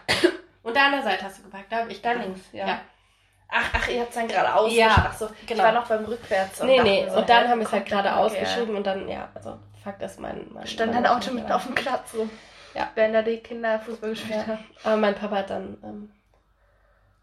Und 0.69 0.75
da 0.75 0.85
an 0.85 0.91
der 0.93 1.03
Seite 1.03 1.25
hast 1.25 1.39
du 1.39 1.43
geparkt. 1.43 1.71
Da 1.71 1.77
habe 1.77 1.91
ich 1.91 2.01
Da 2.01 2.11
links, 2.13 2.41
ja. 2.51 2.67
ja. 2.67 2.81
Ach, 3.51 3.63
ach, 3.73 3.87
ihr 3.87 4.01
habt 4.01 4.09
es 4.09 4.15
dann 4.15 4.27
gerade 4.27 4.53
ausgeschrieben. 4.53 4.87
Ja, 4.89 5.07
Ach 5.09 5.13
so, 5.17 5.29
ich 5.41 5.47
genau. 5.47 5.63
war 5.63 5.71
noch 5.71 5.87
beim 5.87 6.05
Rückwärts. 6.05 6.61
Nee, 6.61 6.77
dachte 6.77 6.89
nee. 6.89 7.03
mir 7.05 7.11
so, 7.11 7.17
und 7.17 7.29
dann 7.29 7.43
hä, 7.45 7.49
haben 7.49 7.59
wir 7.59 7.65
es 7.65 7.71
halt 7.71 7.81
kommt 7.83 7.89
gerade 7.91 8.09
dann- 8.09 8.17
okay, 8.25 8.25
ausgeschrieben 8.41 8.75
und 8.75 8.85
dann, 8.87 9.09
ja, 9.09 9.29
also 9.33 9.57
Fakt 9.83 10.01
ist, 10.03 10.19
mein, 10.19 10.45
mein 10.51 10.63
Ja. 10.63 10.67
Stand 10.69 10.93
mein 10.93 11.03
dein 11.03 11.11
Auto 11.11 11.31
nicht 11.31 11.33
mitten 11.33 11.51
auf 11.51 11.65
dem 11.65 11.73
Platz 11.75 12.13
rum. 12.13 12.29
Ja. 12.75 12.89
Während 12.93 13.15
da 13.15 13.21
die 13.23 13.37
Kinder 13.37 13.79
Fußball 13.79 14.11
gespielt 14.11 14.35
Ja. 14.39 14.47
haben. 14.47 14.65
Aber 14.83 14.97
mein 14.97 15.15
Papa 15.15 15.37
hat 15.37 15.49
dann, 15.49 15.77
ähm, 15.83 16.11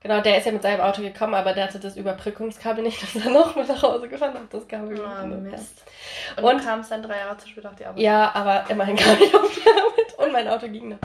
genau, 0.01 0.21
der 0.21 0.39
ist 0.39 0.47
ja 0.47 0.53
mit 0.53 0.63
seinem 0.63 0.81
Auto 0.81 1.03
gekommen, 1.03 1.35
aber 1.35 1.53
der 1.53 1.65
hatte 1.65 1.79
das 1.79 1.97
Überbrückungskabel 1.97 2.83
nicht, 2.83 3.01
dass 3.15 3.25
er 3.25 3.31
noch 3.31 3.55
mit 3.55 3.69
nach 3.69 3.83
Hause 3.83 4.09
gefahren 4.09 4.35
hat. 4.35 4.53
Das 4.53 4.67
Kabel 4.67 4.99
Oh, 4.99 5.03
gefunden. 5.05 5.43
Mist. 5.51 5.85
Und, 6.37 6.43
Und- 6.45 6.61
du 6.61 6.65
kamst 6.65 6.91
dann 6.91 7.03
drei 7.05 7.19
Jahre 7.19 7.37
zu 7.37 7.47
spät 7.49 7.65
auf 7.67 7.77
die 7.77 7.87
Arbeit. 7.87 8.01
Ja, 8.03 8.33
aber 8.35 8.65
immerhin 8.69 8.97
kam 8.97 9.15
ich 9.23 9.33
auf 9.33 9.55
die 9.55 9.69
Arbeit 9.71 10.19
und 10.19 10.33
mein 10.33 10.49
Auto 10.49 10.67
ging 10.67 10.89
noch. 10.89 10.99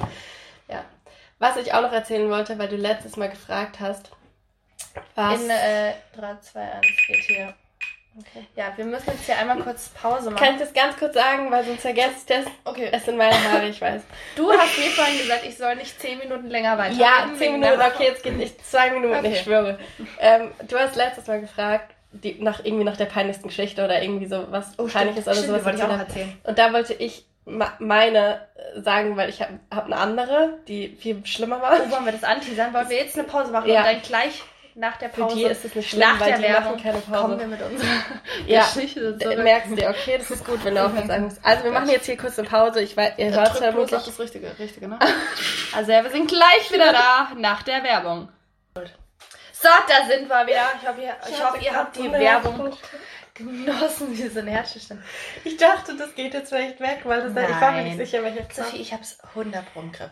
Was 1.41 1.57
ich 1.57 1.73
auch 1.73 1.81
noch 1.81 1.91
erzählen 1.91 2.29
wollte, 2.29 2.57
weil 2.59 2.67
du 2.67 2.75
letztes 2.75 3.17
Mal 3.17 3.27
gefragt 3.29 3.79
hast, 3.79 4.11
was... 5.15 5.41
In 5.41 5.49
äh, 5.49 5.93
3, 6.15 6.35
2, 6.39 6.59
1 6.61 6.85
geht 7.07 7.23
hier. 7.25 7.53
okay. 8.19 8.45
Ja, 8.55 8.71
wir 8.75 8.85
müssen 8.85 9.09
jetzt 9.09 9.25
hier 9.25 9.37
einmal 9.39 9.57
kurz 9.57 9.89
Pause 9.89 10.29
machen. 10.29 10.43
Kann 10.45 10.53
ich 10.55 10.61
das 10.61 10.71
ganz 10.73 10.97
kurz 10.97 11.15
sagen, 11.15 11.49
weil 11.49 11.65
sonst 11.65 11.81
vergesse 11.81 12.11
ich 12.19 12.25
das. 12.27 12.45
okay. 12.65 12.89
Es 12.91 13.05
sind 13.05 13.17
meine 13.17 13.33
Haare, 13.51 13.67
ich 13.67 13.81
weiß. 13.81 14.03
Du 14.35 14.51
hast 14.51 14.77
mir 14.77 14.91
vorhin 14.91 15.17
gesagt, 15.17 15.43
ich 15.47 15.57
soll 15.57 15.75
nicht 15.77 15.99
10 15.99 16.19
Minuten 16.19 16.47
länger 16.47 16.77
weiter. 16.77 16.93
Ja, 16.93 17.27
zehn 17.37 17.53
Minuten, 17.59 17.81
okay, 17.81 18.03
jetzt 18.05 18.21
geht 18.21 18.37
nicht 18.37 18.63
zwei 18.63 18.91
Minuten, 18.91 19.15
Okay. 19.15 19.31
ich 19.33 19.41
schwöre. 19.41 19.79
Ähm, 20.19 20.51
du 20.67 20.77
hast 20.77 20.95
letztes 20.95 21.25
Mal 21.25 21.41
gefragt, 21.41 21.95
die, 22.11 22.35
nach, 22.39 22.63
irgendwie 22.63 22.83
nach 22.83 22.97
der 22.97 23.05
peinlichsten 23.05 23.47
Geschichte 23.47 23.83
oder 23.83 23.99
irgendwie 24.03 24.27
so 24.27 24.45
was 24.51 24.77
Oh, 24.77 24.85
Peinliches 24.85 25.23
stimmt, 25.23 25.37
oder 25.37 25.47
sowas. 25.47 25.65
wollte 25.65 25.77
ich 25.79 25.83
auch 25.85 25.97
erzählen. 25.97 26.37
Und 26.43 26.59
da 26.59 26.71
wollte 26.73 26.93
ich 26.93 27.25
meine 27.45 28.47
äh, 28.75 28.81
sagen, 28.81 29.17
weil 29.17 29.29
ich 29.29 29.41
habe 29.41 29.59
hab 29.73 29.85
eine 29.85 29.97
andere, 29.97 30.59
die 30.67 30.95
viel 30.95 31.25
schlimmer 31.25 31.61
war. 31.61 31.73
Oh, 31.73 31.91
wollen 31.91 32.05
wir 32.05 32.11
das 32.11 32.23
anteasern? 32.23 32.73
Wollen 32.73 32.89
wir 32.89 32.97
jetzt 32.97 33.17
eine 33.17 33.27
Pause 33.27 33.51
machen 33.51 33.69
Ja. 33.69 33.79
und 33.81 33.85
dann 33.87 34.01
gleich 34.01 34.43
nach 34.75 34.95
der 34.97 35.09
Für 35.09 35.21
Pause, 35.23 35.35
die 35.35 35.43
ist 35.43 35.65
es 35.65 35.75
nicht 35.75 35.89
schlimm, 35.89 35.99
nach 36.01 36.19
weil 36.19 36.27
der 36.29 36.37
die 36.37 36.43
Werbung, 36.43 36.71
machen 36.73 36.83
keine 36.83 36.99
kommen 37.01 37.21
Pause. 37.21 37.39
wir 37.39 37.47
mit 37.47 37.61
unserer 37.61 37.87
Ja, 38.47 38.61
Geschichte 38.63 39.13
D- 39.17 39.23
zurück. 39.25 39.39
Merkst 39.43 39.71
du, 39.71 39.89
okay, 39.89 40.17
das 40.17 40.31
ist 40.31 40.45
gut, 40.45 40.63
wenn 40.63 40.75
du 40.75 40.81
auch 40.85 40.95
was 40.95 41.07
sagen 41.07 41.23
musst. 41.25 41.39
Also 41.43 41.63
wir 41.65 41.71
machen 41.71 41.89
jetzt 41.89 42.05
hier 42.05 42.15
kurz 42.17 42.39
eine 42.39 42.47
Pause. 42.47 42.81
Ich 42.81 42.95
weiß, 42.95 43.13
ihr 43.17 43.25
Äh, 43.27 43.31
hört 43.31 43.53
drück 43.59 43.91
ja 43.91 43.97
das 43.99 44.19
Richtige, 44.19 44.57
Richtige, 44.57 44.87
ne? 44.87 44.97
Also 45.75 45.91
ja, 45.91 46.03
wir 46.03 46.11
sind 46.11 46.27
gleich 46.29 46.71
wieder 46.71 46.93
da 46.93 47.31
nach 47.35 47.63
der 47.63 47.83
Werbung. 47.83 48.29
So, 49.53 49.69
da 49.87 50.07
sind 50.07 50.27
wir 50.29 50.47
wieder. 50.47 50.71
Ich 50.81 50.87
hoffe, 50.87 51.01
ihr, 51.01 51.13
ich 51.29 51.43
hoffe, 51.43 51.57
ihr 51.63 51.75
habt 51.75 51.95
die 51.97 52.11
Werbung 52.11 52.71
genossen. 53.33 54.17
Wir 54.17 54.29
sind 54.29 54.47
Herzstillstand. 54.47 55.01
Ich 55.43 55.57
dachte, 55.57 55.95
das 55.97 56.13
geht 56.15 56.33
jetzt 56.33 56.49
vielleicht 56.49 56.79
weg, 56.79 56.99
weil 57.03 57.21
das, 57.21 57.31
ich 57.31 57.61
war 57.61 57.71
mir 57.71 57.83
nicht 57.83 57.97
Nein. 57.97 58.05
sicher, 58.05 58.23
welcher 58.23 58.43
Knopf. 58.43 58.55
Sophie, 58.69 58.81
ich 58.81 58.93
hab's 58.93 59.19
100 59.35 59.73
Pro 59.73 59.81
im 59.81 59.91
Griff. 59.91 60.09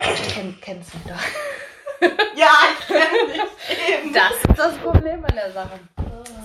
Du 0.00 0.32
kenn, 0.34 0.58
kennst 0.60 0.94
mich 0.94 1.04
doch. 1.04 1.20
Ja, 2.34 2.50
ich 2.80 2.86
kenn 2.88 3.28
dich 3.28 3.88
eben. 3.88 4.12
Das 4.12 4.32
ist 4.32 4.58
das 4.58 4.76
Problem 4.78 5.24
an 5.24 5.34
der 5.36 5.52
Sache. 5.52 5.78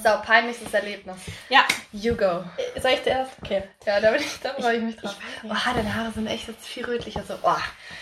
So, 0.03 0.09
peinlichstes 0.23 0.71
Erlebnis. 0.71 1.17
Ja, 1.49 1.61
You 1.91 2.15
go. 2.15 2.43
Soll 2.81 2.91
ich 2.91 3.03
zuerst? 3.03 3.31
Okay. 3.43 3.63
Ja, 3.85 3.99
da, 3.99 4.11
bin 4.11 4.21
ich, 4.21 4.39
da 4.41 4.53
freue 4.53 4.77
ich 4.77 4.83
mich 4.83 4.95
drauf. 4.97 5.15
Ich 5.43 5.49
Oh, 5.49 5.55
deine 5.73 5.95
Haare 5.95 6.11
sind 6.11 6.27
echt 6.27 6.47
jetzt 6.47 6.65
viel 6.67 6.85
rötlicher. 6.85 7.23
So, 7.27 7.35
oh. 7.43 7.55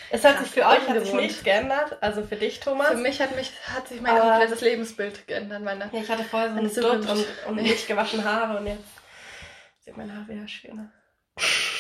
Es 0.10 0.24
hat 0.24 0.40
sich 0.40 0.50
für 0.50 0.62
euch 0.66 0.80
hat 0.80 0.82
sich 0.82 0.96
Ungewohnt. 0.98 1.22
nichts 1.22 1.44
geändert, 1.44 1.98
also 2.02 2.24
für 2.24 2.36
dich, 2.36 2.60
Thomas. 2.60 2.90
Für 2.90 2.98
mich 2.98 3.22
hat, 3.22 3.36
mich 3.36 3.52
hat 3.74 3.88
sich 3.88 4.02
mein 4.02 4.16
Aber- 4.18 4.30
komplettes 4.32 4.62
Lebensbild 4.62 5.28
geändert. 5.28 5.62
Meine. 5.64 5.90
Ja, 5.92 6.00
ich 6.02 6.10
hatte 6.10 6.24
vorher 6.24 6.50
so 6.54 6.58
einen 6.60 6.74
Dutt 7.04 7.10
und, 7.10 7.26
und 7.48 7.56
nicht 7.56 7.88
gewaschene 7.88 8.24
Haare 8.24 8.58
und 8.60 8.68
jetzt 8.68 8.84
sieht 9.82 9.98
mein 9.98 10.12
Haar 10.16 10.28
wieder 10.28 10.48
schöner. 10.48 10.92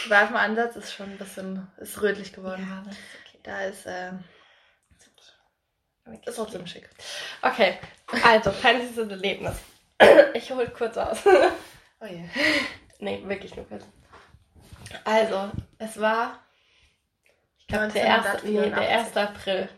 War 0.08 0.28
dem 0.28 0.36
Ansatz 0.36 0.76
ist 0.76 0.94
schon 0.94 1.12
ein 1.12 1.18
bisschen 1.18 1.68
ist 1.78 2.02
rötlich 2.02 2.34
geworden. 2.34 2.68
Ja, 2.70 2.84
das 2.86 2.94
ist 2.96 3.04
okay. 3.26 3.40
Da 3.44 3.62
ist, 3.62 3.86
ähm, 3.88 4.24
ist 6.26 6.36
trotzdem 6.36 6.68
schick. 6.68 6.90
Okay, 7.42 7.80
also, 8.24 8.52
peinlichstes 8.52 9.10
Erlebnis. 9.10 9.56
Ich 10.34 10.52
hole 10.52 10.70
kurz 10.70 10.98
aus. 10.98 11.20
Oh 12.02 12.06
je. 12.06 12.26
Nee, 13.06 13.22
wirklich 13.26 13.56
nur 13.56 13.66
kurz. 13.68 13.86
Also, 15.04 15.50
es 15.78 16.00
war, 16.00 16.40
ich 17.60 17.68
glaube, 17.68 17.88
der, 17.90 18.04
erste, 18.04 18.48
nee, 18.48 18.70
der 18.70 18.90
1. 19.00 19.16
April. 19.18 19.70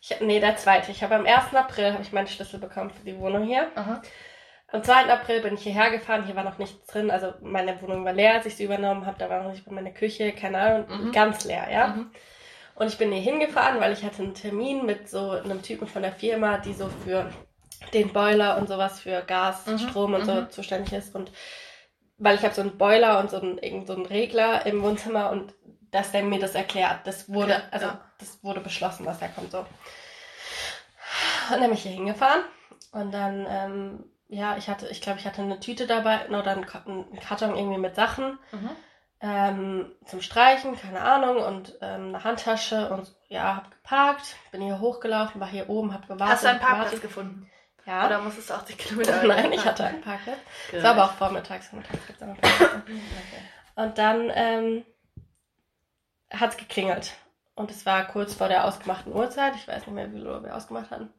Ich, 0.00 0.20
nee, 0.20 0.40
der 0.40 0.56
zweite. 0.56 0.90
Ich 0.90 1.02
habe 1.02 1.14
am 1.14 1.26
1. 1.26 1.54
April 1.54 1.92
habe 1.92 2.02
ich 2.02 2.12
meinen 2.12 2.26
Schlüssel 2.26 2.58
bekommen 2.58 2.90
für 2.90 3.04
die 3.04 3.18
Wohnung 3.18 3.44
hier. 3.44 3.68
Aha. 3.74 4.02
Am 4.68 4.82
2. 4.82 5.12
April 5.12 5.40
bin 5.42 5.54
ich 5.54 5.62
hierher 5.64 5.90
gefahren, 5.90 6.24
hier 6.24 6.34
war 6.34 6.44
noch 6.44 6.56
nichts 6.56 6.86
drin, 6.86 7.10
also 7.10 7.34
meine 7.42 7.80
Wohnung 7.82 8.06
war 8.06 8.14
leer, 8.14 8.34
als 8.34 8.46
ich 8.46 8.56
sie 8.56 8.64
übernommen 8.64 9.04
habe, 9.04 9.18
da 9.18 9.28
war 9.28 9.42
noch 9.42 9.50
nicht 9.50 9.70
meine 9.70 9.92
Küche, 9.92 10.32
keine 10.32 10.58
Ahnung, 10.58 10.86
Mhm. 10.88 11.12
ganz 11.12 11.44
leer, 11.44 11.68
ja. 11.70 11.88
Mhm. 11.88 12.10
Und 12.74 12.86
ich 12.86 12.96
bin 12.96 13.12
hier 13.12 13.20
hingefahren, 13.20 13.80
weil 13.80 13.92
ich 13.92 14.02
hatte 14.02 14.22
einen 14.22 14.32
Termin 14.34 14.86
mit 14.86 15.10
so 15.10 15.30
einem 15.32 15.60
Typen 15.62 15.86
von 15.86 16.00
der 16.00 16.12
Firma, 16.12 16.56
die 16.56 16.72
so 16.72 16.88
für 17.04 17.30
den 17.92 18.14
Boiler 18.14 18.56
und 18.56 18.66
sowas 18.66 18.98
für 18.98 19.20
Gas, 19.22 19.66
Mhm, 19.66 19.78
Strom 19.78 20.14
und 20.14 20.24
so 20.24 20.32
mhm. 20.32 20.50
zuständig 20.50 20.92
ist. 20.94 21.14
Und 21.14 21.30
weil 22.22 22.36
ich 22.36 22.42
habe 22.44 22.54
so 22.54 22.60
einen 22.62 22.78
Boiler 22.78 23.18
und 23.20 23.30
so 23.30 23.40
einen, 23.40 23.58
irgend 23.58 23.86
so 23.86 23.94
einen 23.94 24.06
Regler 24.06 24.64
im 24.66 24.82
Wohnzimmer 24.82 25.30
und 25.30 25.54
dass 25.90 26.12
der 26.12 26.22
mir 26.22 26.38
das 26.40 26.54
erklärt. 26.54 27.00
Das 27.04 27.28
wurde, 27.28 27.54
Okay, 27.54 27.62
also 27.70 27.86
ja. 27.86 28.00
das 28.18 28.42
wurde 28.42 28.60
beschlossen, 28.60 29.04
dass 29.04 29.18
der 29.18 29.28
kommt 29.28 29.50
so. 29.52 29.58
Und 29.58 29.66
dann 31.50 31.60
bin 31.60 31.72
ich 31.72 31.82
hier 31.82 31.92
hingefahren 31.92 32.42
und 32.92 33.12
dann, 33.12 33.46
ähm, 33.48 34.04
ja, 34.28 34.56
ich 34.56 34.68
hatte, 34.68 34.88
ich 34.88 35.00
glaube, 35.02 35.18
ich 35.18 35.26
hatte 35.26 35.42
eine 35.42 35.60
Tüte 35.60 35.86
dabei 35.86 36.28
oder 36.28 36.52
einen, 36.52 36.66
einen 36.86 37.20
Karton 37.20 37.56
irgendwie 37.56 37.78
mit 37.78 37.94
Sachen 37.94 38.38
Mhm. 38.52 38.70
ähm, 39.20 39.92
zum 40.06 40.20
Streichen, 40.22 40.76
keine 40.80 41.00
Ahnung, 41.02 41.36
und 41.42 41.76
ähm, 41.82 42.08
eine 42.14 42.24
Handtasche 42.24 42.88
und 42.90 43.14
ja, 43.28 43.56
hab 43.56 43.70
geparkt, 43.70 44.36
bin 44.50 44.62
hier 44.62 44.80
hochgelaufen, 44.80 45.40
war 45.40 45.48
hier 45.48 45.68
oben, 45.68 45.92
hab 45.92 46.08
gewartet. 46.08 46.28
Hast 46.28 46.44
du 46.44 46.48
einen 46.48 46.60
Parkplatz 46.60 46.90
gewartet. 46.90 47.02
gefunden? 47.02 47.50
Ja. 47.86 48.06
Oder 48.06 48.20
musstest 48.20 48.50
du 48.50 48.54
80 48.54 48.78
Kilometer? 48.78 49.22
Nein, 49.24 49.52
ich 49.52 49.64
hatte 49.64 49.84
einen 49.84 50.00
Parkplatz. 50.00 50.38
Es 50.72 50.82
war 50.82 50.90
aber 50.92 51.04
auch 51.06 51.12
vormittags, 51.14 51.68
vormittags 51.68 52.06
gibt's 52.06 52.22
auch. 52.22 52.36
Und 53.74 53.98
dann 53.98 54.30
ähm, 54.34 54.84
hat's 56.32 56.56
geklingelt. 56.56 57.12
Und 57.54 57.70
es 57.70 57.84
war 57.84 58.06
kurz 58.06 58.34
vor 58.34 58.48
der 58.48 58.64
ausgemachten 58.64 59.12
Uhrzeit. 59.12 59.54
Ich 59.56 59.66
weiß 59.68 59.86
nicht 59.86 59.94
mehr, 59.94 60.08
wie 60.12 60.16
viel 60.18 60.26
Uhr 60.26 60.42
wir 60.42 60.54
ausgemacht 60.56 60.90
hatten. 60.90 61.12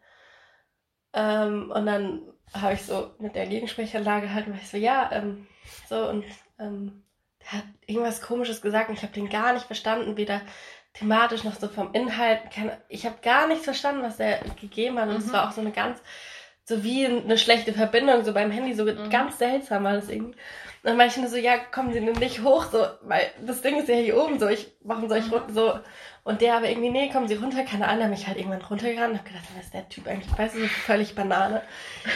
Ähm, 1.14 1.72
und 1.72 1.86
dann 1.86 2.22
habe 2.54 2.74
ich 2.74 2.84
so 2.84 3.14
mit 3.20 3.36
der 3.36 3.46
Gegensprechanlage 3.48 4.28
gehalten, 4.28 4.52
weil 4.52 4.60
ich 4.60 4.70
so, 4.70 4.78
ja, 4.78 5.10
ähm, 5.12 5.48
so 5.88 6.08
und 6.10 6.26
ähm, 6.60 7.04
der 7.42 7.60
hat 7.60 7.64
irgendwas 7.86 8.22
komisches 8.22 8.62
gesagt 8.62 8.90
und 8.90 8.96
ich 8.96 9.04
habe 9.04 9.14
den 9.14 9.30
gar 9.30 9.54
nicht 9.54 9.66
verstanden, 9.66 10.18
weder 10.18 10.42
thematisch 10.94 11.44
noch 11.44 11.56
so 11.56 11.68
vom 11.68 11.94
Inhalt. 11.94 12.40
Keine, 12.52 12.82
ich 12.88 13.06
habe 13.06 13.18
gar 13.22 13.48
nichts 13.48 13.66
verstanden, 13.66 14.02
was 14.04 14.20
er 14.20 14.40
gegeben 14.60 14.98
hat. 15.00 15.10
Und 15.10 15.18
es 15.18 15.28
Mhm. 15.28 15.34
war 15.34 15.48
auch 15.48 15.52
so 15.52 15.62
eine 15.62 15.72
ganz, 15.72 16.02
so 16.66 16.84
wie 16.84 17.06
eine 17.06 17.38
schlechte 17.38 17.74
Verbindung, 17.74 18.24
so 18.24 18.34
beim 18.34 18.52
Handy, 18.52 18.74
so 18.74 18.86
Mhm. 18.86 19.10
ganz 19.10 19.38
seltsam 19.38 19.84
war 19.84 19.94
das 19.94 20.10
irgendwie. 20.10 20.38
Dann 20.84 20.98
meinte 20.98 21.16
ich 21.16 21.22
nur 21.22 21.30
so, 21.30 21.38
ja, 21.38 21.58
kommen 21.58 21.94
Sie 21.94 22.00
denn 22.00 22.14
nicht 22.14 22.42
hoch, 22.44 22.66
so, 22.72 22.86
weil 23.02 23.32
das 23.46 23.62
Ding 23.62 23.78
ist 23.78 23.90
ja 23.90 23.96
hier 23.96 24.18
oben, 24.22 24.40
so, 24.40 24.48
ich, 24.48 24.68
warum 24.82 25.08
soll 25.10 25.18
ich 25.20 25.28
Mhm. 25.28 25.34
runter, 25.34 25.54
so. 25.54 25.80
Und 26.24 26.42
der 26.42 26.56
aber 26.56 26.70
irgendwie, 26.70 26.90
nee, 26.90 27.10
kommen 27.10 27.28
Sie 27.28 27.36
runter, 27.36 27.64
keine 27.64 27.88
Ahnung, 27.88 28.10
mich 28.10 28.28
halt 28.28 28.38
irgendwann 28.38 28.62
runtergegangen 28.62 29.12
und 29.12 29.18
hab 29.20 29.26
gedacht, 29.26 29.44
was 29.56 29.66
ist 29.66 29.74
der 29.74 29.90
Typ 29.90 30.08
eigentlich, 30.08 30.38
weißt 30.38 30.56
du, 30.56 30.62
so 30.62 30.68
völlig 30.68 31.16
Banane. 31.16 31.62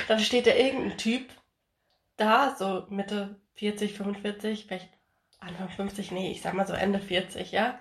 Dann 0.07 0.19
steht 0.19 0.47
da 0.47 0.51
irgendein 0.51 0.97
Typ 0.97 1.29
da, 2.15 2.55
so 2.57 2.85
Mitte 2.89 3.35
40, 3.55 3.93
45, 3.93 4.65
vielleicht 4.67 4.89
Anfang 5.39 5.69
50, 5.69 6.11
nee, 6.11 6.31
ich 6.31 6.41
sag 6.41 6.53
mal 6.53 6.65
so 6.67 6.73
Ende 6.73 6.99
40, 6.99 7.51
ja. 7.51 7.77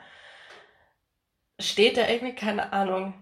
Steht 1.59 1.97
da 1.97 2.07
irgendwie, 2.09 2.35
keine 2.35 2.73
Ahnung. 2.73 3.15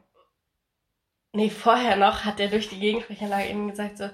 Nee, 1.34 1.50
vorher 1.50 1.96
noch 1.96 2.24
hat 2.24 2.38
er 2.38 2.46
durch 2.46 2.68
die 2.68 2.78
Gegensprechanlage 2.78 3.48
eben 3.48 3.68
gesagt 3.68 3.98
so, 3.98 4.08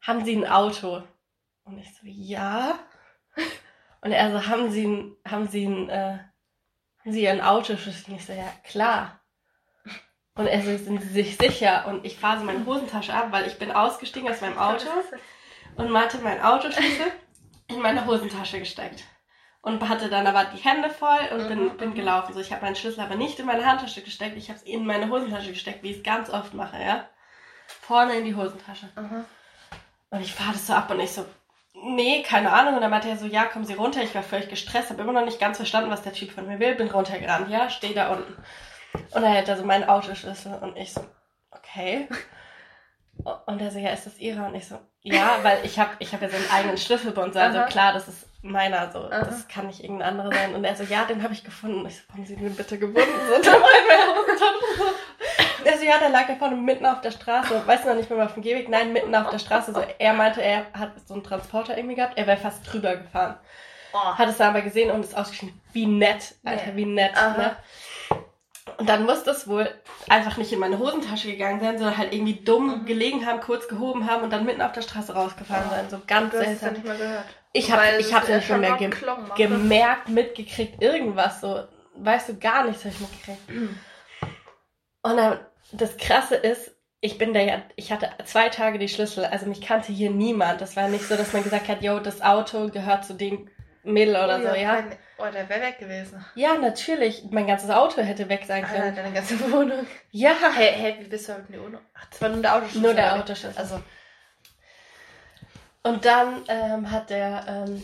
haben 0.00 0.24
Sie 0.24 0.36
ein 0.36 0.46
Auto? 0.46 1.02
Und 1.64 1.76
ich 1.78 1.92
so, 1.92 2.02
ja. 2.04 2.78
Und 4.00 4.12
er 4.12 4.30
so, 4.30 4.46
haben 4.46 4.70
Sie 4.70 4.86
ein, 4.86 5.16
haben 5.28 5.48
Sie 5.48 5.66
ein, 5.66 5.88
äh, 5.88 6.18
haben 7.00 7.12
Sie 7.12 7.24
Ihren 7.24 7.40
Autoschlüssel? 7.40 8.12
Und 8.12 8.14
ich 8.14 8.26
so, 8.26 8.32
ja, 8.32 8.46
klar. 8.62 9.20
Und 10.36 10.46
er 10.46 10.62
so, 10.62 10.76
sind 10.76 11.02
Sie 11.02 11.08
sich 11.08 11.36
sicher? 11.36 11.88
Und 11.88 12.04
ich 12.04 12.16
fahre 12.16 12.38
so 12.38 12.44
meine 12.44 12.64
Hosentasche 12.64 13.12
ab, 13.12 13.32
weil 13.32 13.48
ich 13.48 13.58
bin 13.58 13.72
ausgestiegen 13.72 14.30
aus 14.30 14.40
meinem 14.40 14.56
Auto 14.56 14.86
und 15.74 15.92
hatte 15.98 16.18
meinen 16.18 16.42
Autoschlüssel 16.42 17.10
in 17.66 17.80
meine 17.80 18.06
Hosentasche 18.06 18.60
gesteckt. 18.60 19.02
Und 19.62 19.88
hatte 19.88 20.08
dann 20.08 20.26
aber 20.26 20.44
die 20.46 20.58
Hände 20.60 20.90
voll 20.90 21.20
und 21.32 21.48
bin, 21.48 21.64
Mhm, 21.64 21.76
bin 21.76 21.90
mhm. 21.90 21.94
gelaufen. 21.94 22.34
So, 22.34 22.40
ich 22.40 22.52
habe 22.52 22.62
meinen 22.64 22.74
Schlüssel 22.74 23.00
aber 23.00 23.14
nicht 23.14 23.38
in 23.38 23.46
meine 23.46 23.64
Handtasche 23.64 24.02
gesteckt, 24.02 24.36
ich 24.36 24.48
habe 24.48 24.58
es 24.58 24.64
in 24.64 24.84
meine 24.84 25.08
Hosentasche 25.08 25.52
gesteckt, 25.52 25.82
wie 25.84 25.92
ich 25.92 25.98
es 25.98 26.02
ganz 26.02 26.30
oft 26.30 26.52
mache, 26.52 26.82
ja. 26.82 27.08
Vorne 27.80 28.14
in 28.14 28.24
die 28.24 28.34
Hosentasche. 28.34 28.88
Aha. 28.96 29.24
Und 30.10 30.20
ich 30.20 30.34
fahre 30.34 30.52
das 30.52 30.66
so 30.66 30.72
ab 30.74 30.90
und 30.90 30.98
ich 31.00 31.12
so, 31.12 31.24
nee, 31.74 32.22
keine 32.22 32.52
Ahnung. 32.52 32.74
Und 32.74 32.80
dann 32.80 32.90
meinte 32.90 33.08
er 33.08 33.16
so, 33.16 33.26
ja, 33.26 33.44
kommen 33.44 33.64
Sie 33.64 33.74
runter. 33.74 34.02
Ich 34.02 34.14
war 34.14 34.22
völlig 34.22 34.48
gestresst, 34.48 34.90
habe 34.90 35.00
immer 35.02 35.12
noch 35.12 35.24
nicht 35.24 35.40
ganz 35.40 35.56
verstanden, 35.58 35.90
was 35.90 36.02
der 36.02 36.12
Typ 36.12 36.32
von 36.32 36.46
mir 36.46 36.58
will. 36.58 36.74
Bin 36.74 36.90
runtergerannt, 36.90 37.48
ja, 37.48 37.70
stehe 37.70 37.94
da 37.94 38.12
unten. 38.12 38.36
Und 39.14 39.22
er 39.22 39.30
hält 39.30 39.48
da 39.48 39.56
so 39.56 39.64
meinen 39.64 39.88
Autoschlüssel 39.88 40.54
und 40.60 40.76
ich 40.76 40.92
so, 40.92 41.04
okay. 41.50 42.08
Und 43.46 43.60
er 43.60 43.70
so, 43.70 43.78
ja, 43.78 43.90
ist 43.90 44.06
das 44.06 44.18
ihrer? 44.18 44.46
Und 44.46 44.54
ich 44.54 44.66
so, 44.66 44.78
ja, 45.02 45.38
weil 45.42 45.64
ich 45.64 45.78
habe 45.78 45.90
ich 45.98 46.12
hab 46.12 46.22
ja 46.22 46.28
so 46.28 46.36
einen 46.36 46.50
eigenen 46.50 46.78
Schlüsselbund. 46.78 47.34
So, 47.34 47.40
also 47.40 47.58
Aha. 47.58 47.66
klar, 47.66 47.92
das 47.92 48.08
ist 48.08 48.26
meiner, 48.42 48.90
so. 48.90 49.00
Aha. 49.00 49.24
Das 49.24 49.48
kann 49.48 49.66
nicht 49.66 49.82
irgendein 49.82 50.10
anderer 50.10 50.32
sein. 50.32 50.54
Und 50.54 50.64
er 50.64 50.74
so, 50.76 50.84
ja, 50.84 51.04
den 51.04 51.22
habe 51.22 51.32
ich 51.32 51.44
gefunden. 51.44 51.80
Und 51.80 51.86
ich 51.86 51.96
so, 51.96 52.12
haben 52.12 52.26
Sie 52.26 52.36
den 52.36 52.54
bitte 52.54 52.78
gebunden? 52.78 53.08
So, 53.42 53.50
und 55.62 55.66
er 55.68 55.78
so, 55.78 55.84
ja, 55.84 55.98
der 55.98 56.08
lag 56.08 56.26
da 56.26 56.34
vorne 56.34 56.56
mitten 56.56 56.84
auf 56.84 57.02
der 57.02 57.12
Straße. 57.12 57.66
Weißt 57.66 57.84
du 57.84 57.90
noch 57.90 57.94
nicht 57.94 58.10
mehr 58.10 58.24
auf 58.24 58.34
dem 58.34 58.42
Gehweg? 58.42 58.68
Nein, 58.68 58.92
mitten 58.92 59.14
auf 59.14 59.30
der 59.30 59.38
Straße. 59.38 59.72
So, 59.72 59.80
er 59.98 60.12
meinte, 60.12 60.42
er 60.42 60.66
hat 60.72 60.90
so 61.06 61.14
einen 61.14 61.22
Transporter 61.22 61.76
irgendwie 61.76 61.94
gehabt. 61.94 62.18
Er 62.18 62.26
wäre 62.26 62.36
fast 62.36 62.60
drüber 62.70 62.96
gefahren. 62.96 63.38
Oh. 63.92 63.98
Hat 63.98 64.28
es 64.28 64.38
dann 64.38 64.48
aber 64.48 64.62
gesehen 64.62 64.90
und 64.90 65.04
ist 65.04 65.16
ausgeschrieben, 65.16 65.60
wie 65.72 65.86
nett, 65.86 66.34
Alter, 66.44 66.74
wie 66.74 66.86
nett, 66.86 67.14
ne? 67.14 67.56
Und 68.78 68.88
dann 68.88 69.04
muss 69.04 69.24
das 69.24 69.48
wohl 69.48 69.68
einfach 70.08 70.36
nicht 70.36 70.52
in 70.52 70.60
meine 70.60 70.78
Hosentasche 70.78 71.30
gegangen 71.30 71.60
sein, 71.60 71.78
sondern 71.78 71.98
halt 71.98 72.12
irgendwie 72.12 72.44
dumm 72.44 72.82
mhm. 72.82 72.86
gelegen 72.86 73.26
haben, 73.26 73.40
kurz 73.40 73.66
gehoben 73.66 74.08
haben 74.08 74.22
und 74.22 74.30
dann 74.30 74.44
mitten 74.44 74.62
auf 74.62 74.72
der 74.72 74.82
Straße 74.82 75.14
rausgefahren 75.14 75.68
sein. 75.68 75.90
So 75.90 76.00
ganz 76.06 76.30
du 76.30 76.38
seltsam. 76.38 76.68
Ja 76.68 76.74
nicht 76.74 76.86
mal 76.86 76.96
gehört. 76.96 77.24
Ich 77.52 77.72
habe 77.72 77.82
ich 77.98 78.14
hab 78.14 78.28
ja 78.28 78.40
schon 78.40 78.60
mehr 78.60 78.76
ge 78.76 78.90
gemerkt, 79.36 80.08
mitgekriegt, 80.08 80.80
irgendwas 80.80 81.40
so. 81.40 81.64
Weißt 81.94 82.28
du, 82.28 82.38
gar 82.38 82.64
nichts 82.64 82.84
habe 82.84 82.94
ich 82.94 83.00
mitgekriegt. 83.00 83.50
Mhm. 83.50 83.78
Und 85.02 85.16
dann, 85.16 85.40
das 85.72 85.96
Krasse 85.96 86.36
ist, 86.36 86.74
ich 87.00 87.18
bin 87.18 87.34
da 87.34 87.40
ja, 87.40 87.62
ich 87.74 87.90
hatte 87.90 88.10
zwei 88.24 88.48
Tage 88.48 88.78
die 88.78 88.88
Schlüssel, 88.88 89.24
also 89.24 89.46
mich 89.46 89.60
kannte 89.60 89.92
hier 89.92 90.10
niemand. 90.10 90.60
Das 90.60 90.76
war 90.76 90.88
nicht 90.88 91.06
so, 91.06 91.16
dass 91.16 91.32
man 91.32 91.42
gesagt 91.42 91.66
hat, 91.66 91.82
yo, 91.82 91.98
das 91.98 92.22
Auto 92.22 92.68
gehört 92.68 93.04
zu 93.04 93.14
dem 93.14 93.50
Mädel 93.82 94.14
oder 94.14 94.38
oh, 94.38 94.48
so, 94.48 94.54
ja. 94.54 94.76
Kein, 94.76 94.96
oh, 95.22 95.30
der 95.32 95.48
wäre 95.48 95.60
weg 95.60 95.78
gewesen. 95.78 96.24
Ja, 96.34 96.54
natürlich. 96.54 97.24
Mein 97.30 97.46
ganzes 97.46 97.70
Auto 97.70 98.02
hätte 98.02 98.28
weg 98.28 98.44
sein 98.46 98.64
können. 98.64 98.92
Ah, 98.92 98.96
deine 98.96 99.12
ganze 99.12 99.40
Wohnung. 99.52 99.86
Ja. 100.10 100.34
Hey, 100.54 100.72
hey, 100.72 100.96
wie 101.00 101.08
bist 101.08 101.28
du 101.28 101.34
heute 101.34 101.46
in 101.48 101.52
die 101.54 101.60
Wohnung? 101.60 101.80
Ach, 101.94 102.06
das 102.10 102.20
war 102.20 102.28
nur 102.28 102.42
der 102.42 102.54
Autoschlüssel. 102.54 102.80
Nur 102.82 102.94
der 102.94 103.14
Autoschlüssel. 103.16 103.54
Also. 103.56 103.82
Und 105.84 106.04
dann 106.04 106.44
ähm, 106.48 106.90
hat 106.90 107.10
der, 107.10 107.44
ähm, 107.48 107.82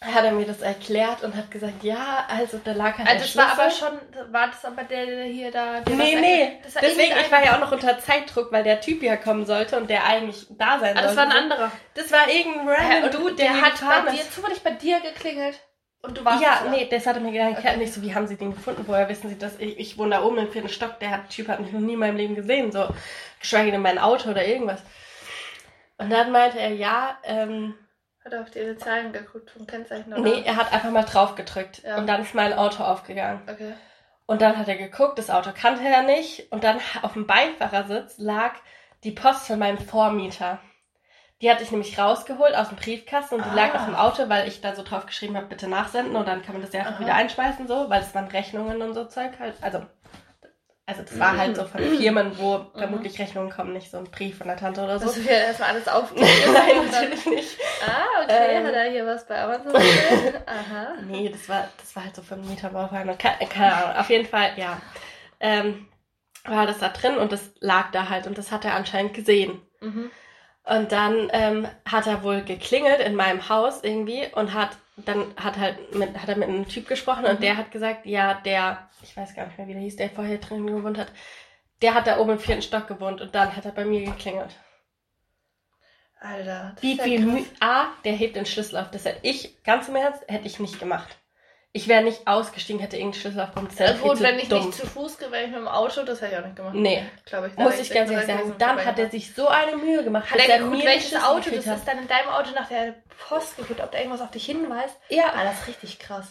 hat 0.00 0.24
er 0.24 0.32
mir 0.32 0.46
das 0.46 0.60
erklärt 0.60 1.24
und 1.24 1.34
hat 1.34 1.50
gesagt, 1.50 1.82
ja, 1.82 2.24
also 2.28 2.60
da 2.62 2.72
lag 2.72 2.96
halt 2.98 3.08
also 3.08 3.24
das 3.24 3.36
war 3.36 3.52
aber 3.52 3.70
schon, 3.70 4.32
war 4.32 4.46
das 4.46 4.64
aber 4.64 4.84
der, 4.84 5.06
der 5.06 5.24
hier 5.24 5.50
da... 5.50 5.80
Der 5.80 5.96
nee, 5.96 6.14
nee, 6.20 6.62
deswegen, 6.64 7.16
ich 7.20 7.32
war 7.32 7.44
ja 7.44 7.56
auch 7.56 7.60
noch 7.60 7.72
unter 7.72 7.98
Zeitdruck, 7.98 8.52
weil 8.52 8.62
der 8.62 8.80
Typ 8.80 9.02
ja 9.02 9.16
kommen 9.16 9.44
sollte 9.44 9.76
und 9.76 9.90
der 9.90 10.04
eigentlich 10.04 10.46
da 10.50 10.78
sein 10.78 10.96
ah, 10.96 11.02
sollte. 11.02 11.02
das 11.02 11.16
war 11.16 11.24
ein 11.24 11.32
anderer. 11.32 11.72
Das 11.94 12.12
war 12.12 12.28
irgendein 12.28 12.68
random 12.68 13.04
und 13.04 13.14
Dude, 13.14 13.34
der, 13.34 13.52
der 13.52 13.60
hat 13.60 14.04
bei 14.04 14.12
dir, 14.12 14.30
zufällig 14.30 14.62
bei 14.62 14.70
dir 14.70 15.00
geklingelt. 15.00 15.60
Und 16.02 16.16
du 16.16 16.24
warst 16.24 16.42
Ja, 16.42 16.64
nee, 16.70 16.88
das 16.90 17.06
hat 17.06 17.16
er 17.16 17.22
mir 17.22 17.32
gedacht, 17.32 17.58
okay. 17.58 17.76
nicht 17.76 17.92
so, 17.92 18.00
wie 18.02 18.14
haben 18.14 18.26
sie 18.26 18.36
den 18.36 18.54
gefunden? 18.54 18.84
Woher 18.86 19.08
wissen 19.08 19.28
sie 19.28 19.38
das? 19.38 19.58
Ich, 19.58 19.78
ich 19.78 19.98
wohne 19.98 20.16
da 20.16 20.22
oben 20.22 20.38
im 20.38 20.50
vierten 20.50 20.68
Stock, 20.68 20.98
der 20.98 21.28
Typ 21.28 21.48
hat 21.48 21.60
mich 21.60 21.72
noch 21.72 21.80
nie 21.80 21.92
in 21.92 21.98
meinem 21.98 22.16
Leben 22.16 22.34
gesehen, 22.34 22.72
so 22.72 22.88
geschweige 23.38 23.70
denn 23.70 23.82
mein 23.82 23.98
Auto 23.98 24.30
oder 24.30 24.46
irgendwas. 24.46 24.82
Und 25.98 26.10
dann 26.10 26.32
meinte 26.32 26.58
er, 26.58 26.72
ja, 26.72 27.18
ähm, 27.24 27.74
hat 28.24 28.32
er 28.32 28.40
auf 28.40 28.50
die 28.50 28.76
Zahlen 28.78 29.12
geguckt 29.12 29.50
vom 29.50 29.66
Kennzeichen? 29.66 30.12
Oder? 30.12 30.22
Nee, 30.22 30.42
er 30.44 30.56
hat 30.56 30.72
einfach 30.72 30.90
mal 30.90 31.04
drauf 31.04 31.34
gedrückt. 31.34 31.82
Ja. 31.84 31.98
Und 31.98 32.06
dann 32.06 32.22
ist 32.22 32.34
mein 32.34 32.54
Auto 32.54 32.82
aufgegangen. 32.82 33.42
Okay. 33.46 33.74
Und 34.26 34.42
dann 34.42 34.56
hat 34.56 34.68
er 34.68 34.76
geguckt, 34.76 35.18
das 35.18 35.28
Auto 35.28 35.50
kannte 35.54 35.82
er 35.84 36.02
nicht. 36.02 36.50
Und 36.52 36.64
dann 36.64 36.78
auf 37.02 37.14
dem 37.14 37.26
Beifahrersitz 37.26 38.18
lag 38.18 38.54
die 39.04 39.10
Post 39.10 39.46
von 39.46 39.58
meinem 39.58 39.78
Vormieter. 39.78 40.60
Die 41.40 41.50
hatte 41.50 41.62
ich 41.62 41.70
nämlich 41.70 41.98
rausgeholt 41.98 42.54
aus 42.54 42.68
dem 42.68 42.76
Briefkasten 42.76 43.36
und 43.36 43.44
die 43.44 43.50
ah. 43.50 43.54
lag 43.54 43.74
auf 43.74 43.86
dem 43.86 43.94
Auto, 43.94 44.28
weil 44.28 44.46
ich 44.46 44.60
da 44.60 44.74
so 44.74 44.82
drauf 44.82 45.06
geschrieben 45.06 45.36
habe, 45.36 45.46
bitte 45.46 45.68
nachsenden 45.68 46.16
und 46.16 46.28
dann 46.28 46.42
kann 46.42 46.54
man 46.54 46.62
das 46.62 46.72
ja 46.72 46.80
einfach 46.80 47.00
wieder 47.00 47.14
einschmeißen, 47.14 47.66
so, 47.66 47.88
weil 47.88 48.02
es 48.02 48.14
waren 48.14 48.28
Rechnungen 48.28 48.82
und 48.82 48.94
so 48.94 49.06
Zeug 49.06 49.32
halt. 49.38 49.54
Also 49.62 49.82
also 50.90 51.02
das 51.02 51.20
war 51.20 51.36
halt 51.36 51.54
so 51.54 51.64
von 51.66 51.80
Firmen, 51.80 52.36
wo 52.36 52.58
mhm. 52.58 52.66
vermutlich 52.76 53.16
Rechnungen 53.20 53.48
kommen, 53.48 53.72
nicht 53.72 53.92
so 53.92 53.98
ein 53.98 54.10
Brief 54.10 54.38
von 54.38 54.48
der 54.48 54.56
Tante 54.56 54.82
oder 54.82 54.98
so. 54.98 55.06
Das 55.06 55.18
wird 55.18 55.28
erstmal 55.28 55.68
alles 55.70 55.86
aufgeben. 55.86 56.26
Nein, 56.52 56.90
natürlich 56.90 57.26
nicht. 57.26 57.58
Ah, 57.86 58.24
okay, 58.24 58.56
ähm, 58.56 58.66
hat 58.66 58.74
er 58.74 58.90
hier 58.90 59.06
was 59.06 59.24
bei 59.24 59.40
Amazon 59.40 59.72
bestellt? 59.72 60.42
Aha. 60.46 60.94
Nee, 61.06 61.28
das 61.28 61.48
war, 61.48 61.68
das 61.78 61.94
war 61.94 62.02
halt 62.02 62.16
so 62.16 62.22
von 62.22 62.40
Mieterbauverein. 62.40 63.16
Keine, 63.18 63.48
keine 63.48 63.72
Ahnung, 63.72 63.96
auf 63.98 64.10
jeden 64.10 64.26
Fall, 64.26 64.50
ja. 64.56 64.82
Ähm, 65.38 65.86
war 66.44 66.66
das 66.66 66.80
da 66.80 66.88
drin 66.88 67.18
und 67.18 67.30
das 67.30 67.52
lag 67.60 67.92
da 67.92 68.08
halt 68.08 68.26
und 68.26 68.36
das 68.36 68.50
hat 68.50 68.64
er 68.64 68.74
anscheinend 68.74 69.14
gesehen. 69.14 69.62
Mhm. 69.80 70.10
Und 70.70 70.92
dann 70.92 71.28
ähm, 71.32 71.66
hat 71.84 72.06
er 72.06 72.22
wohl 72.22 72.42
geklingelt 72.42 73.00
in 73.00 73.16
meinem 73.16 73.48
Haus 73.48 73.82
irgendwie 73.82 74.28
und 74.32 74.54
hat 74.54 74.70
dann 75.04 75.34
hat 75.36 75.58
halt 75.58 75.94
mit, 75.94 76.16
hat 76.16 76.28
er 76.28 76.36
mit 76.36 76.48
einem 76.48 76.68
Typ 76.68 76.86
gesprochen 76.86 77.22
mhm. 77.22 77.30
und 77.30 77.42
der 77.42 77.56
hat 77.56 77.70
gesagt, 77.70 78.06
ja, 78.06 78.34
der, 78.34 78.88
ich 79.02 79.16
weiß 79.16 79.34
gar 79.34 79.46
nicht 79.46 79.58
mehr, 79.58 79.66
wie 79.66 79.72
der 79.72 79.82
hieß, 79.82 79.96
der 79.96 80.10
vorher 80.10 80.38
drin 80.38 80.66
gewohnt 80.66 80.98
hat, 80.98 81.10
der 81.82 81.94
hat 81.94 82.06
da 82.06 82.18
oben 82.18 82.32
im 82.32 82.38
vierten 82.38 82.62
Stock 82.62 82.86
gewohnt 82.86 83.20
und 83.20 83.34
dann 83.34 83.56
hat 83.56 83.64
er 83.64 83.72
bei 83.72 83.84
mir 83.84 84.04
geklingelt. 84.04 84.54
Alter. 86.20 86.76
Wie 86.80 86.98
viel 86.98 87.46
A, 87.60 87.86
der 88.04 88.12
hebt 88.12 88.36
den 88.36 88.44
Schlüssel 88.44 88.76
auf. 88.76 88.90
Das 88.90 89.06
hätte 89.06 89.20
ich, 89.22 89.62
ganz 89.64 89.88
im 89.88 89.96
Ernst, 89.96 90.22
hätte 90.28 90.46
ich 90.46 90.60
nicht 90.60 90.78
gemacht. 90.78 91.16
Ich 91.72 91.86
wäre 91.86 92.02
nicht 92.02 92.26
ausgestiegen, 92.26 92.80
hätte 92.80 92.96
irgendeinen 92.96 93.20
Schlüssel 93.20 93.40
auf 93.42 93.54
dem 93.54 93.70
Zelt. 93.70 93.96
Ja, 93.96 94.08
gut, 94.08 94.20
wenn 94.20 94.38
ich 94.40 94.48
dumm. 94.48 94.66
nicht 94.66 94.74
zu 94.76 94.88
Fuß 94.88 95.20
wäre 95.20 95.44
ich 95.44 95.50
mit 95.50 95.58
dem 95.58 95.68
Auto, 95.68 96.02
das 96.02 96.20
hätte 96.20 96.32
ich 96.32 96.38
auch 96.40 96.44
nicht 96.44 96.56
gemacht. 96.56 96.74
Nee. 96.74 97.04
Glaube 97.24 97.46
ich. 97.46 97.56
Muss 97.56 97.78
ich 97.78 97.90
ganz 97.92 98.10
ehrlich 98.10 98.26
sagen. 98.26 98.54
Dann 98.58 98.84
hat 98.84 98.98
er 98.98 99.08
sich 99.08 99.32
so 99.32 99.46
eine 99.46 99.76
Mühe 99.76 100.02
gemacht. 100.02 100.28
Hat 100.28 100.40
er 100.40 100.58
geguckt, 100.58 100.84
welches 100.84 101.14
Auto 101.22 101.50
das 101.50 101.66
ist 101.66 101.86
dann 101.86 101.98
in 101.98 102.08
deinem 102.08 102.28
Auto 102.28 102.50
nach 102.56 102.68
der 102.68 102.96
Post 103.28 103.56
geguckt, 103.56 103.80
ob 103.80 103.92
da 103.92 103.98
irgendwas 103.98 104.20
auf 104.20 104.32
dich 104.32 104.46
hinweist? 104.46 104.96
Ja. 105.10 105.32
Ah, 105.32 105.44
das 105.44 105.60
ist 105.60 105.68
richtig 105.68 106.00
krass. 106.00 106.26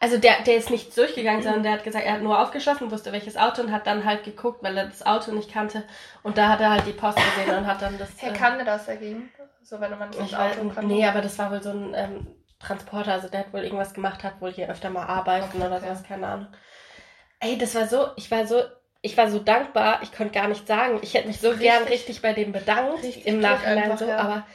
Also 0.00 0.16
der, 0.18 0.42
der 0.42 0.56
ist 0.56 0.70
nicht 0.70 0.96
durchgegangen, 0.96 1.42
sondern 1.44 1.62
der 1.62 1.72
hat 1.72 1.84
gesagt, 1.84 2.04
er 2.04 2.14
hat 2.14 2.22
nur 2.22 2.40
aufgeschlossen, 2.40 2.90
wusste 2.90 3.12
welches 3.12 3.36
Auto 3.36 3.62
und 3.62 3.70
hat 3.70 3.86
dann 3.86 4.04
halt 4.04 4.24
geguckt, 4.24 4.64
weil 4.64 4.76
er 4.76 4.86
das 4.86 5.06
Auto 5.06 5.30
nicht 5.30 5.52
kannte. 5.52 5.84
Und 6.24 6.38
da 6.38 6.48
hat 6.48 6.60
er 6.60 6.70
halt 6.70 6.86
die 6.86 6.92
Post 6.92 7.18
gesehen 7.18 7.56
und 7.56 7.66
hat 7.68 7.82
dann 7.82 7.98
das. 7.98 8.08
Herr 8.16 8.32
äh, 8.32 8.36
kannte 8.36 8.64
das 8.64 8.86
dagegen? 8.86 9.30
So, 9.62 9.80
wenn 9.80 9.96
man 9.96 10.10
das 10.10 10.34
Auto 10.34 10.68
kannte? 10.74 10.86
Nee, 10.86 11.06
aber 11.06 11.20
das 11.20 11.38
war 11.38 11.52
wohl 11.52 11.62
so 11.62 11.70
ein 11.70 11.92
ähm, 11.94 12.26
Transporter, 12.60 13.12
also 13.12 13.28
der 13.28 13.40
hat 13.40 13.52
wohl 13.52 13.60
irgendwas 13.60 13.94
gemacht, 13.94 14.22
hat 14.22 14.40
wohl 14.40 14.52
hier 14.52 14.68
öfter 14.68 14.90
mal 14.90 15.06
arbeiten 15.06 15.56
okay, 15.56 15.66
oder 15.66 15.76
okay. 15.76 15.86
sowas, 15.86 16.02
keine 16.06 16.26
Ahnung. 16.26 16.46
Ey, 17.40 17.56
das 17.56 17.74
war 17.74 17.88
so, 17.88 18.08
ich 18.16 18.30
war 18.30 18.46
so, 18.46 18.62
ich 19.00 19.16
war 19.16 19.30
so 19.30 19.38
dankbar, 19.38 20.00
ich 20.02 20.12
konnte 20.12 20.34
gar 20.34 20.46
nicht 20.46 20.66
sagen. 20.66 20.98
Ich 21.02 21.14
hätte 21.14 21.26
mich 21.26 21.40
so 21.40 21.48
richtig, 21.48 21.66
gern 21.66 21.84
richtig 21.84 22.20
bei 22.20 22.34
dem 22.34 22.52
bedankt 22.52 23.02
im 23.24 23.40
Nachhinein 23.40 23.84
einfach, 23.84 23.98
so, 23.98 24.06
ja. 24.06 24.18
aber 24.18 24.46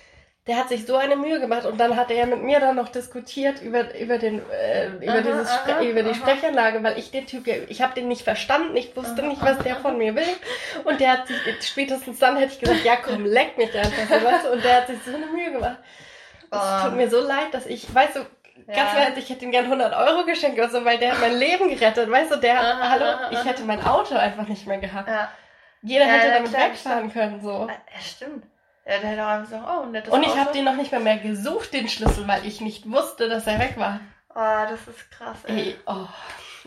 der 0.47 0.57
hat 0.57 0.69
sich 0.69 0.85
so 0.85 0.95
eine 0.95 1.15
Mühe 1.15 1.39
gemacht 1.39 1.65
und 1.65 1.79
dann 1.79 1.95
hat 1.95 2.11
er 2.11 2.17
ja 2.17 2.25
mit 2.27 2.43
mir 2.43 2.59
dann 2.59 2.75
noch 2.75 2.89
diskutiert 2.89 3.63
über 3.63 3.97
über 3.97 4.19
den 4.19 4.39
äh, 4.51 4.89
über 4.97 5.13
aha, 5.13 5.21
dieses 5.21 5.49
aha, 5.49 5.81
über 5.81 6.03
die 6.03 6.11
aha. 6.11 6.15
Sprechanlage, 6.15 6.83
weil 6.83 6.99
ich 6.99 7.09
den 7.09 7.25
Typ 7.25 7.47
ich 7.47 7.81
habe 7.81 7.95
den 7.95 8.07
nicht 8.07 8.21
verstanden, 8.21 8.77
ich 8.77 8.95
wusste 8.95 9.23
nicht, 9.23 9.41
was 9.41 9.57
der 9.59 9.77
von 9.77 9.97
mir 9.97 10.15
will 10.15 10.35
und 10.83 10.99
der 10.99 11.13
hat 11.13 11.27
sich 11.27 11.37
spätestens 11.61 12.19
dann 12.19 12.37
hätte 12.37 12.53
ich 12.53 12.59
gesagt, 12.59 12.85
ja 12.85 12.95
komm, 12.95 13.25
leck 13.25 13.57
mich 13.57 13.75
einfach 13.75 14.07
so 14.07 14.23
was 14.23 14.45
und 14.45 14.63
der 14.63 14.81
hat 14.81 14.87
sich 14.87 14.99
so 15.03 15.15
eine 15.15 15.25
Mühe 15.25 15.51
gemacht. 15.51 15.79
Es 16.57 16.83
tut 16.83 16.95
mir 16.95 17.09
so 17.09 17.19
leid, 17.21 17.53
dass 17.53 17.65
ich, 17.65 17.93
weißt 17.93 18.15
du, 18.15 18.19
ja. 18.67 18.73
ganz 18.73 18.93
ehrlich, 18.95 19.23
ich 19.25 19.29
hätte 19.29 19.45
ihm 19.45 19.51
gern 19.51 19.65
100 19.65 19.93
Euro 19.95 20.25
geschenkt 20.25 20.57
oder 20.57 20.69
so, 20.69 20.85
weil 20.85 20.97
der 20.97 21.11
hat 21.11 21.21
mein 21.21 21.37
Leben 21.37 21.69
gerettet. 21.69 22.09
Weißt 22.09 22.31
du, 22.31 22.37
der, 22.37 22.59
aha, 22.59 22.89
hallo, 22.89 23.05
aha, 23.05 23.29
ich 23.31 23.43
hätte 23.43 23.63
mein 23.63 23.83
Auto 23.85 24.15
einfach 24.15 24.47
nicht 24.47 24.65
mehr 24.67 24.79
gehabt. 24.79 25.07
Ja. 25.07 25.29
Jeder 25.81 26.07
ja, 26.07 26.13
hätte 26.13 26.31
damit 26.33 26.51
klar, 26.51 26.69
wegfahren 26.69 27.13
können, 27.13 27.41
so. 27.41 27.67
Ja, 27.67 28.01
stimmt. 28.01 28.45
Ja, 28.85 28.99
der 28.99 29.09
hätte 29.09 29.23
auch 29.23 29.29
einfach 29.29 29.49
gesagt, 29.49 29.67
oh, 29.69 29.85
nettes 29.85 30.13
Und 30.13 30.23
ich 30.23 30.37
habe 30.37 30.51
den 30.51 30.65
noch 30.65 30.75
nicht 30.75 30.91
mehr, 30.91 31.01
mehr 31.01 31.17
gesucht, 31.17 31.73
den 31.73 31.89
Schlüssel, 31.89 32.27
weil 32.27 32.45
ich 32.45 32.61
nicht 32.61 32.89
wusste, 32.89 33.29
dass 33.29 33.47
er 33.47 33.59
weg 33.59 33.75
war. 33.77 33.99
Oh, 34.29 34.69
das 34.69 34.87
ist 34.87 35.11
krass, 35.11 35.37
ey. 35.45 35.59
ey 35.59 35.75
oh. 35.85 36.07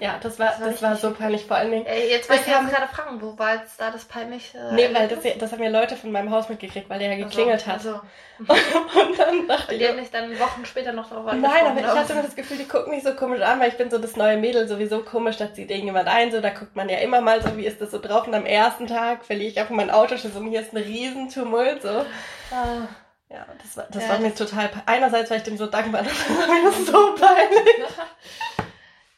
Ja, 0.00 0.18
das 0.22 0.38
war, 0.38 0.50
das 0.50 0.60
war, 0.60 0.70
das 0.70 0.82
war 0.82 0.96
so 0.96 1.10
peinlich, 1.12 1.44
vor 1.44 1.56
allen 1.56 1.72
Dingen. 1.72 1.86
Ey, 1.86 2.08
jetzt 2.10 2.30
wollte 2.30 2.44
ich 2.46 2.54
haben, 2.54 2.68
gerade 2.68 2.86
fragen, 2.86 3.20
wo 3.20 3.36
war 3.36 3.56
jetzt 3.56 3.80
da 3.80 3.90
das 3.90 4.04
peinliche? 4.04 4.70
Nee, 4.72 4.88
weil 4.92 5.08
das, 5.08 5.18
das 5.38 5.52
haben 5.52 5.62
ja 5.62 5.70
Leute 5.70 5.96
von 5.96 6.12
meinem 6.12 6.30
Haus 6.30 6.48
mitgekriegt, 6.48 6.88
weil 6.88 7.00
der 7.00 7.16
ja 7.16 7.24
geklingelt 7.24 7.66
also, 7.66 7.94
hat. 7.94 7.96
Also. 7.96 8.00
Und 9.00 9.18
dann 9.18 9.48
dachte 9.48 9.74
ich. 9.74 9.80
Die 9.80 9.88
haben 9.88 9.96
mich 9.96 10.10
dann 10.10 10.38
Wochen 10.38 10.64
später 10.64 10.92
noch 10.92 11.08
darauf 11.08 11.32
Nein, 11.32 11.66
aber 11.66 11.80
ich 11.80 11.86
hatte 11.86 12.12
immer 12.12 12.22
das 12.22 12.36
Gefühl, 12.36 12.58
die 12.58 12.68
gucken 12.68 12.94
mich 12.94 13.02
so 13.02 13.14
komisch 13.14 13.40
an, 13.40 13.58
weil 13.58 13.70
ich 13.70 13.76
bin 13.76 13.90
so 13.90 13.98
das 13.98 14.14
neue 14.14 14.36
Mädel 14.36 14.68
sowieso 14.68 15.00
komisch, 15.00 15.36
da 15.36 15.52
zieht 15.52 15.70
irgendjemand 15.70 16.06
ein, 16.06 16.30
so, 16.30 16.40
da 16.40 16.50
guckt 16.50 16.76
man 16.76 16.88
ja 16.88 16.98
immer 16.98 17.20
mal 17.20 17.42
so, 17.42 17.56
wie 17.56 17.66
ist 17.66 17.80
das 17.80 17.90
so 17.90 17.98
drauf 17.98 18.28
und 18.28 18.34
am 18.34 18.46
ersten 18.46 18.86
Tag 18.86 19.24
verliere 19.24 19.50
ich 19.50 19.58
einfach 19.58 19.74
mein 19.74 19.90
Auto, 19.90 20.16
so, 20.16 20.28
hier 20.44 20.60
ist 20.60 20.72
ein 20.72 20.82
Riesentumult, 20.82 21.82
so. 21.82 21.88
Ah. 21.88 22.86
Ja, 23.30 23.44
das 23.62 23.76
war, 23.76 23.86
das 23.90 24.04
ja, 24.04 24.08
war 24.08 24.18
mir 24.20 24.30
das 24.30 24.38
total, 24.38 24.70
einerseits 24.86 25.30
war 25.30 25.36
ich 25.36 25.42
dem 25.42 25.58
so 25.58 25.66
dankbar, 25.66 26.02
das 26.02 26.12
war 26.30 26.46
mir 26.46 26.72
so 26.72 27.14
peinlich. 27.14 27.84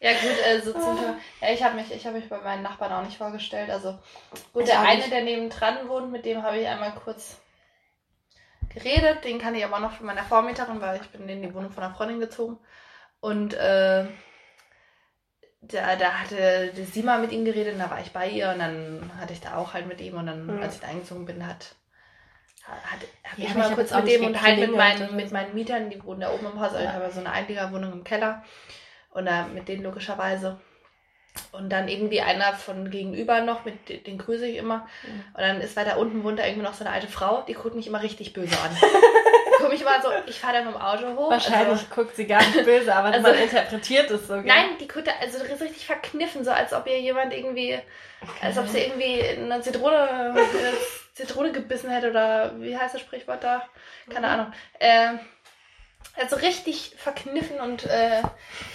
Ja 0.01 0.13
gut, 0.13 0.37
also 0.47 0.73
zum 0.73 0.97
Thema, 0.97 1.19
ja, 1.43 1.53
ich 1.53 1.63
habe 1.63 1.77
mich, 1.77 1.93
ich 1.93 2.07
habe 2.07 2.19
mich 2.19 2.29
bei 2.29 2.39
meinen 2.39 2.63
Nachbarn 2.63 2.93
auch 2.93 3.05
nicht 3.05 3.19
vorgestellt. 3.19 3.69
Also 3.69 3.99
gut, 4.55 4.67
der 4.67 4.81
eine, 4.81 5.09
der 5.09 5.23
nebendran 5.23 5.89
wohnt, 5.89 6.11
mit 6.11 6.25
dem 6.25 6.43
habe 6.43 6.59
ich 6.59 6.67
einmal 6.67 6.93
kurz 6.93 7.39
geredet. 8.71 9.25
Den 9.25 9.39
kann 9.39 9.55
ich 9.55 9.65
aber 9.65 9.79
noch 9.79 9.92
von 9.92 10.07
meiner 10.07 10.25
Vormieterin, 10.25 10.81
weil 10.81 11.01
ich 11.03 11.09
bin 11.11 11.29
in 11.29 11.42
die 11.42 11.55
Wohnung 11.55 11.71
von 11.71 11.85
einer 11.85 11.94
Freundin 11.94 12.19
gezogen. 12.19 12.59
Und 13.21 13.53
äh, 13.53 14.07
da, 15.61 15.96
da 15.96 16.13
hatte 16.21 16.73
Sima 16.90 17.19
mit 17.19 17.33
ihm 17.33 17.44
geredet 17.44 17.75
und 17.75 17.81
da 17.81 17.90
war 17.90 18.01
ich 18.01 18.13
bei 18.13 18.27
ihr 18.31 18.51
und 18.51 18.59
dann 18.59 19.11
hatte 19.21 19.35
ich 19.35 19.42
da 19.42 19.57
auch 19.57 19.75
halt 19.75 19.87
mit 19.87 20.01
ihm 20.01 20.17
und 20.17 20.27
dann, 20.27 20.46
mhm. 20.46 20.63
als 20.63 20.77
ich 20.77 20.81
da 20.81 20.88
eingezogen 20.88 21.27
bin, 21.27 21.46
hat 21.46 21.75
hat, 22.65 23.01
hab 23.25 23.38
ja, 23.38 23.46
ich 23.46 23.55
mal 23.55 23.75
kurz 23.75 23.92
mit 23.92 24.07
dem 24.07 24.25
und 24.25 24.40
halt 24.40 24.59
mit 24.59 24.75
meinen, 24.75 25.17
mit 25.17 25.33
meinen 25.33 25.55
Mietern, 25.55 25.90
die 25.90 26.03
wohnen 26.05 26.21
da 26.21 26.31
oben 26.31 26.46
im 26.46 26.61
Haus, 26.61 26.73
also 26.73 26.85
ich 26.85 26.88
habe 26.88 27.11
so 27.11 27.21
eine 27.21 27.33
Einliegerwohnung 27.33 27.92
im 27.92 28.05
Keller 28.05 28.44
und 29.11 29.27
äh, 29.27 29.44
mit 29.54 29.69
denen 29.69 29.83
logischerweise. 29.83 30.61
Und 31.52 31.71
dann 31.71 31.88
irgendwie 31.88 32.21
einer 32.21 32.52
von 32.54 32.90
gegenüber 32.90 33.40
noch, 33.40 33.65
mit 33.65 34.06
den 34.06 34.19
grüße 34.19 34.46
ich 34.46 34.56
immer. 34.56 34.88
Mhm. 35.02 35.25
Und 35.35 35.40
dann 35.40 35.61
ist 35.61 35.77
weiter 35.77 35.98
unten 35.98 36.25
wohnt 36.25 36.38
da 36.38 36.44
irgendwie 36.44 36.65
noch 36.65 36.75
so 36.75 36.85
eine 36.85 36.92
alte 36.92 37.06
Frau, 37.06 37.42
die 37.42 37.54
guckt 37.54 37.77
mich 37.77 37.87
immer 37.87 38.02
richtig 38.02 38.33
böse 38.33 38.56
an. 38.58 38.77
guckt 39.61 39.73
mich 39.73 39.83
immer 39.83 40.02
so, 40.02 40.08
ich 40.27 40.40
fahre 40.40 40.54
dann 40.54 40.67
mit 40.67 40.75
dem 40.75 40.81
Auto 40.81 41.17
hoch. 41.17 41.31
Wahrscheinlich 41.31 41.69
also, 41.69 41.87
guckt 41.94 42.17
sie 42.17 42.27
gar 42.27 42.40
nicht 42.40 42.65
böse, 42.65 42.94
aber 42.94 43.08
also, 43.08 43.23
man 43.23 43.38
interpretiert 43.38 44.11
es 44.11 44.27
so. 44.27 44.35
Gell? 44.35 44.44
Nein, 44.44 44.71
die 44.81 44.88
guckt 44.88 45.08
also 45.21 45.38
so 45.38 45.44
richtig 45.44 45.87
verkniffen, 45.87 46.44
so 46.44 46.50
als 46.50 46.73
ob 46.73 46.87
ihr 46.87 47.00
jemand 47.00 47.33
irgendwie, 47.33 47.79
okay. 48.21 48.33
als 48.42 48.58
ob 48.58 48.69
sie 48.69 48.81
irgendwie 48.81 49.23
eine 49.23 49.61
Zitrone, 49.61 50.08
eine 50.08 50.46
Zitrone 51.15 51.52
gebissen 51.52 51.90
hätte 51.90 52.11
oder 52.11 52.61
wie 52.61 52.77
heißt 52.77 52.94
das 52.94 53.00
Sprichwort 53.00 53.44
da? 53.44 53.63
Keine 54.08 54.27
mhm. 54.27 54.33
Ahnung. 54.33 54.52
Äh, 54.79 55.08
also 56.17 56.37
richtig 56.37 56.94
verkniffen 56.96 57.61
und 57.61 57.87
äh, 57.87 58.23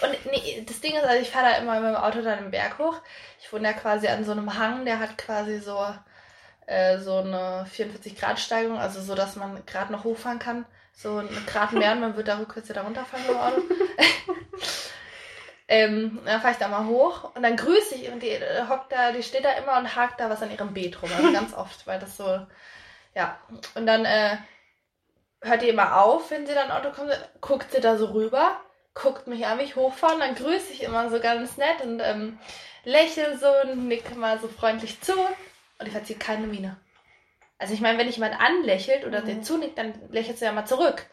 und 0.02 0.32
nee, 0.32 0.64
das 0.68 0.82
Ding 0.82 0.96
ist, 0.96 1.04
also 1.04 1.22
ich 1.22 1.30
fahre 1.30 1.52
da 1.52 1.58
immer 1.58 1.80
mit 1.80 1.90
dem 1.90 1.96
Auto 1.96 2.22
dann 2.22 2.40
im 2.40 2.52
Berg 2.52 2.80
hoch. 2.80 2.96
Ich 3.40 3.52
wohne 3.52 3.68
ja 3.68 3.74
quasi 3.74 4.08
an 4.08 4.24
so 4.24 4.32
einem 4.32 4.58
Hang, 4.58 4.86
der 4.86 5.00
hat 5.00 5.18
quasi 5.18 5.60
so 5.60 5.86
äh, 6.68 7.00
so 7.00 7.18
eine 7.18 7.66
44 7.70 8.18
Grad 8.18 8.40
Steigung, 8.40 8.80
also 8.80 9.02
so, 9.02 9.16
dass 9.16 9.36
man 9.36 9.66
gerade 9.66 9.92
noch 9.92 10.04
hochfahren 10.04 10.40
kann. 10.40 10.66
So 10.94 11.18
ein 11.18 11.30
Grad 11.46 11.74
mehr 11.74 11.92
und 11.92 12.00
man 12.00 12.16
wird 12.16 12.28
da 12.28 12.38
rückwärts 12.38 12.70
wieder 12.70 12.82
runterfahren 12.82 13.28
mit 13.28 13.36
Auto. 13.36 13.62
ähm, 15.68 16.20
dann 16.26 16.42
fahre 16.42 16.54
ich 16.54 16.60
da 16.60 16.70
mal 16.70 16.86
hoch 16.86 17.36
und 17.36 17.44
dann 17.44 17.58
grüße 17.58 17.96
ich 17.96 18.10
und 18.10 18.24
die 18.24 18.30
äh, 18.30 18.68
hockt 18.70 18.92
da, 18.92 19.12
die 19.12 19.22
steht 19.22 19.44
da 19.44 19.52
immer 19.52 19.78
und 19.78 19.96
hakt 19.96 20.20
da 20.20 20.30
was 20.30 20.42
an 20.42 20.52
ihrem 20.52 20.74
Beet 20.74 21.02
rum. 21.02 21.10
Also 21.16 21.34
ganz 21.34 21.54
oft, 21.54 21.86
weil 21.86 22.00
das 22.00 22.16
so, 22.16 22.40
ja. 23.14 23.38
Und 23.76 23.86
dann 23.86 24.06
äh, 24.06 24.38
hört 25.46 25.62
die 25.62 25.70
immer 25.70 26.02
auf, 26.02 26.32
wenn 26.32 26.46
sie 26.46 26.54
dann 26.54 26.72
Auto 26.72 26.92
kommt, 26.92 27.12
guckt 27.42 27.72
sie 27.72 27.82
da 27.82 27.98
so 27.98 28.08
rüber, 28.08 28.60
guckt 28.94 29.28
mich 29.28 29.46
an, 29.46 29.58
mich 29.58 29.76
hochfahren, 29.76 30.20
dann 30.20 30.36
grüße 30.36 30.72
ich 30.72 30.84
immer 30.84 31.10
so 31.10 31.20
ganz 31.20 31.58
nett 31.58 31.82
und 31.84 32.00
ähm, 32.00 32.40
lächle 32.84 33.38
so 33.38 33.48
und 33.64 33.88
nicke 33.88 34.16
mal 34.16 34.40
so 34.40 34.48
freundlich 34.48 35.02
zu 35.02 35.14
und 35.14 35.86
ich 35.86 35.92
verziehe 35.92 36.20
keine 36.20 36.48
Miene. 36.48 36.78
Also 37.58 37.74
ich 37.74 37.82
meine, 37.82 37.98
wenn 37.98 38.10
ich 38.10 38.16
jemand 38.16 38.40
anlächelt 38.40 39.06
oder 39.06 39.22
mhm. 39.22 39.26
dir 39.26 39.42
zunickt, 39.42 39.78
dann 39.78 39.94
lächelst 40.12 40.42
du 40.42 40.46
ja 40.46 40.52
mal 40.52 40.66
zurück. 40.66 41.06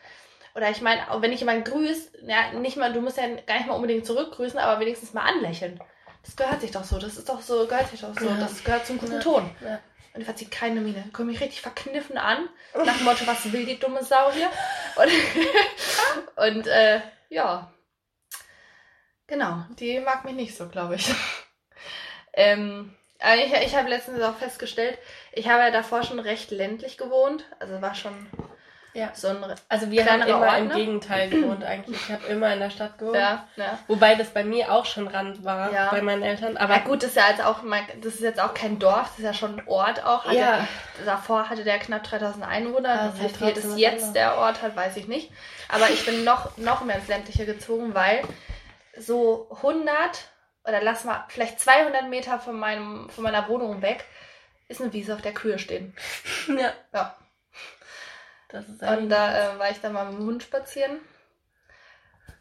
Oder 0.55 0.71
ich 0.71 0.83
meine, 0.83 1.01
wenn 1.19 1.33
ich 1.33 1.41
jemanden 1.41 1.65
grüße, 1.65 2.11
ja, 2.27 2.53
nicht 2.53 2.77
mal, 2.77 2.93
du 2.93 3.01
musst 3.01 3.17
ja 3.17 3.27
gar 3.47 3.57
nicht 3.57 3.67
mal 3.67 3.75
unbedingt 3.75 4.05
zurückgrüßen, 4.05 4.59
aber 4.59 4.81
wenigstens 4.81 5.15
mal 5.15 5.23
anlächeln. 5.23 5.81
Das 6.25 6.37
gehört 6.37 6.61
sich 6.61 6.71
doch 6.71 6.85
so. 6.85 6.99
Das 6.99 7.17
ist 7.17 7.29
doch 7.29 7.41
so, 7.41 7.67
gehört 7.67 7.89
sich 7.89 8.01
doch 8.01 8.17
so. 8.19 8.27
Ja. 8.27 8.37
Das 8.39 8.63
gehört 8.63 8.87
zum 8.87 8.99
guten 8.99 9.15
ja. 9.15 9.21
Ton. 9.21 9.51
Ja. 9.61 9.81
Und 10.15 10.25
verzieht 10.25 10.51
keine 10.51 10.81
Miene. 10.81 11.09
Komme 11.13 11.33
mich 11.33 11.41
richtig 11.41 11.63
verkniffen 11.63 12.19
an. 12.19 12.49
Nach 12.75 12.97
dem 12.97 13.05
Motto, 13.05 13.27
was 13.27 13.51
will 13.51 13.65
die 13.65 13.79
dumme 13.79 14.05
Sau 14.05 14.31
hier? 14.33 14.51
Und, 14.97 16.47
und 16.57 16.67
äh, 16.67 17.01
ja. 17.31 17.73
Genau, 19.27 19.65
die 19.79 19.99
mag 20.01 20.25
mich 20.25 20.35
nicht 20.35 20.57
so, 20.57 20.69
glaube 20.69 20.97
ich. 20.97 21.15
ähm, 22.35 22.95
ich 23.37 23.53
ich 23.53 23.75
habe 23.75 23.89
letztens 23.89 24.21
auch 24.21 24.37
festgestellt, 24.37 24.99
ich 25.33 25.49
habe 25.49 25.63
ja 25.63 25.71
davor 25.71 26.03
schon 26.03 26.19
recht 26.19 26.51
ländlich 26.51 26.99
gewohnt. 26.99 27.47
Also 27.59 27.81
war 27.81 27.95
schon 27.95 28.27
ja. 28.95 29.11
So 29.15 29.29
ein 29.29 29.37
also 29.69 29.91
wir 29.91 30.05
haben 30.05 30.23
immer 30.23 30.41
Ort, 30.41 30.59
im? 30.59 30.71
Gegenteil 30.71 31.31
gewohnt 31.31 31.65
eigentlich. 31.65 31.99
Ich 32.01 32.13
habe 32.13 32.27
immer 32.27 32.53
in 32.53 32.61
der 32.61 32.71
Stadt 32.71 32.99
gewohnt. 32.99 33.17
Ja, 33.17 33.47
ja. 33.57 33.79
Wobei 33.87 34.15
das 34.15 34.31
bei 34.31 34.45
mir 34.45 34.71
auch 34.71 34.85
schon 34.85 35.09
Rand 35.09 35.45
war 35.45 35.73
ja. 35.73 35.91
bei 35.91 36.03
meinen 36.03 36.23
Eltern. 36.23 36.57
Aber 36.59 36.75
ja, 36.75 36.81
gut, 36.81 37.03
das 37.03 37.11
ist 37.11 37.17
ja 37.17 37.31
jetzt 37.31 37.43
auch 37.43 37.61
das 38.03 38.15
ist 38.15 38.21
jetzt 38.21 38.41
auch 38.41 38.53
kein 38.53 38.79
Dorf, 38.79 39.09
das 39.11 39.19
ist 39.19 39.25
ja 39.25 39.35
schon 39.35 39.59
ein 39.59 39.67
Ort 39.67 40.05
auch. 40.05 40.25
Hatte, 40.25 40.37
ja. 40.37 40.69
Davor 41.07 41.49
hatte 41.49 41.65
der 41.65 41.79
knapp 41.79 42.03
3000 42.03 42.45
Einwohner. 42.45 43.01
Also 43.01 43.23
wie 43.23 43.29
viel 43.29 43.53
das 43.55 43.79
jetzt 43.79 44.03
anders. 44.03 44.13
der 44.13 44.37
Ort 44.37 44.63
hat, 44.63 44.77
weiß 44.77 44.97
ich 44.97 45.09
nicht. 45.09 45.31
Aber 45.69 45.89
ich 45.89 46.05
bin 46.05 46.25
noch 46.25 46.57
noch 46.59 46.85
mehr 46.85 46.97
ins 46.97 47.09
ländliche 47.09 47.47
gezogen, 47.47 47.95
weil 47.95 48.23
so 48.99 49.49
100 49.57 49.89
oder 50.65 50.83
lass 50.83 51.05
mal 51.05 51.25
vielleicht 51.29 51.61
200 51.61 52.11
Meter 52.11 52.39
von 52.39 52.59
meinem 52.59 53.09
von 53.09 53.25
meiner 53.25 53.49
Wohnung 53.49 53.81
weg 53.81 54.05
ist 54.69 54.81
eine 54.81 54.93
Wiese, 54.93 55.15
auf 55.15 55.23
der 55.23 55.35
Kühe 55.35 55.59
stehen. 55.59 55.95
Ja. 56.49 56.73
Ja 56.93 57.17
und 58.53 59.09
da 59.09 59.55
äh, 59.55 59.59
war 59.59 59.71
ich 59.71 59.81
dann 59.81 59.93
mal 59.93 60.07
mit 60.07 60.19
dem 60.19 60.27
Hund 60.27 60.43
spazieren. 60.43 61.01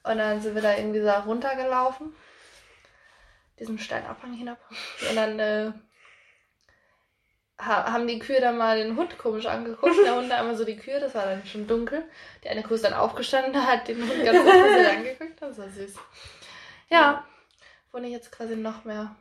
Und 0.03 0.17
dann 0.17 0.41
sind 0.41 0.55
wir 0.55 0.61
da 0.61 0.75
irgendwie 0.75 1.01
so 1.01 1.09
runtergelaufen. 1.09 2.15
Diesen 3.59 3.77
Steinabhang 3.77 4.33
hinab. 4.33 4.57
Und 5.09 5.15
dann 5.15 5.39
äh, 5.39 5.71
haben 7.59 8.07
die 8.07 8.19
Kühe 8.19 8.41
dann 8.41 8.57
mal 8.57 8.77
den 8.77 8.97
Hund 8.97 9.17
komisch 9.17 9.45
angeguckt. 9.45 9.95
Der 10.03 10.15
Hund 10.15 10.31
einmal 10.31 10.55
so 10.55 10.65
die 10.65 10.77
Kühe, 10.77 10.99
das 10.99 11.13
war 11.13 11.25
dann 11.25 11.45
schon 11.45 11.67
dunkel. 11.67 12.03
Die 12.43 12.49
eine 12.49 12.63
Kuh 12.63 12.73
ist 12.73 12.83
dann 12.83 12.93
aufgestanden, 12.93 13.67
hat 13.67 13.87
den 13.87 14.01
Hund 14.01 14.25
ganz 14.25 14.39
kurz 14.39 14.89
angeguckt. 14.89 15.41
Das 15.41 15.57
war 15.57 15.69
süß. 15.69 15.95
Ja, 16.89 17.25
wohne 17.91 18.07
ich 18.07 18.13
jetzt 18.13 18.31
quasi 18.31 18.55
noch 18.55 18.83
mehr 18.83 19.15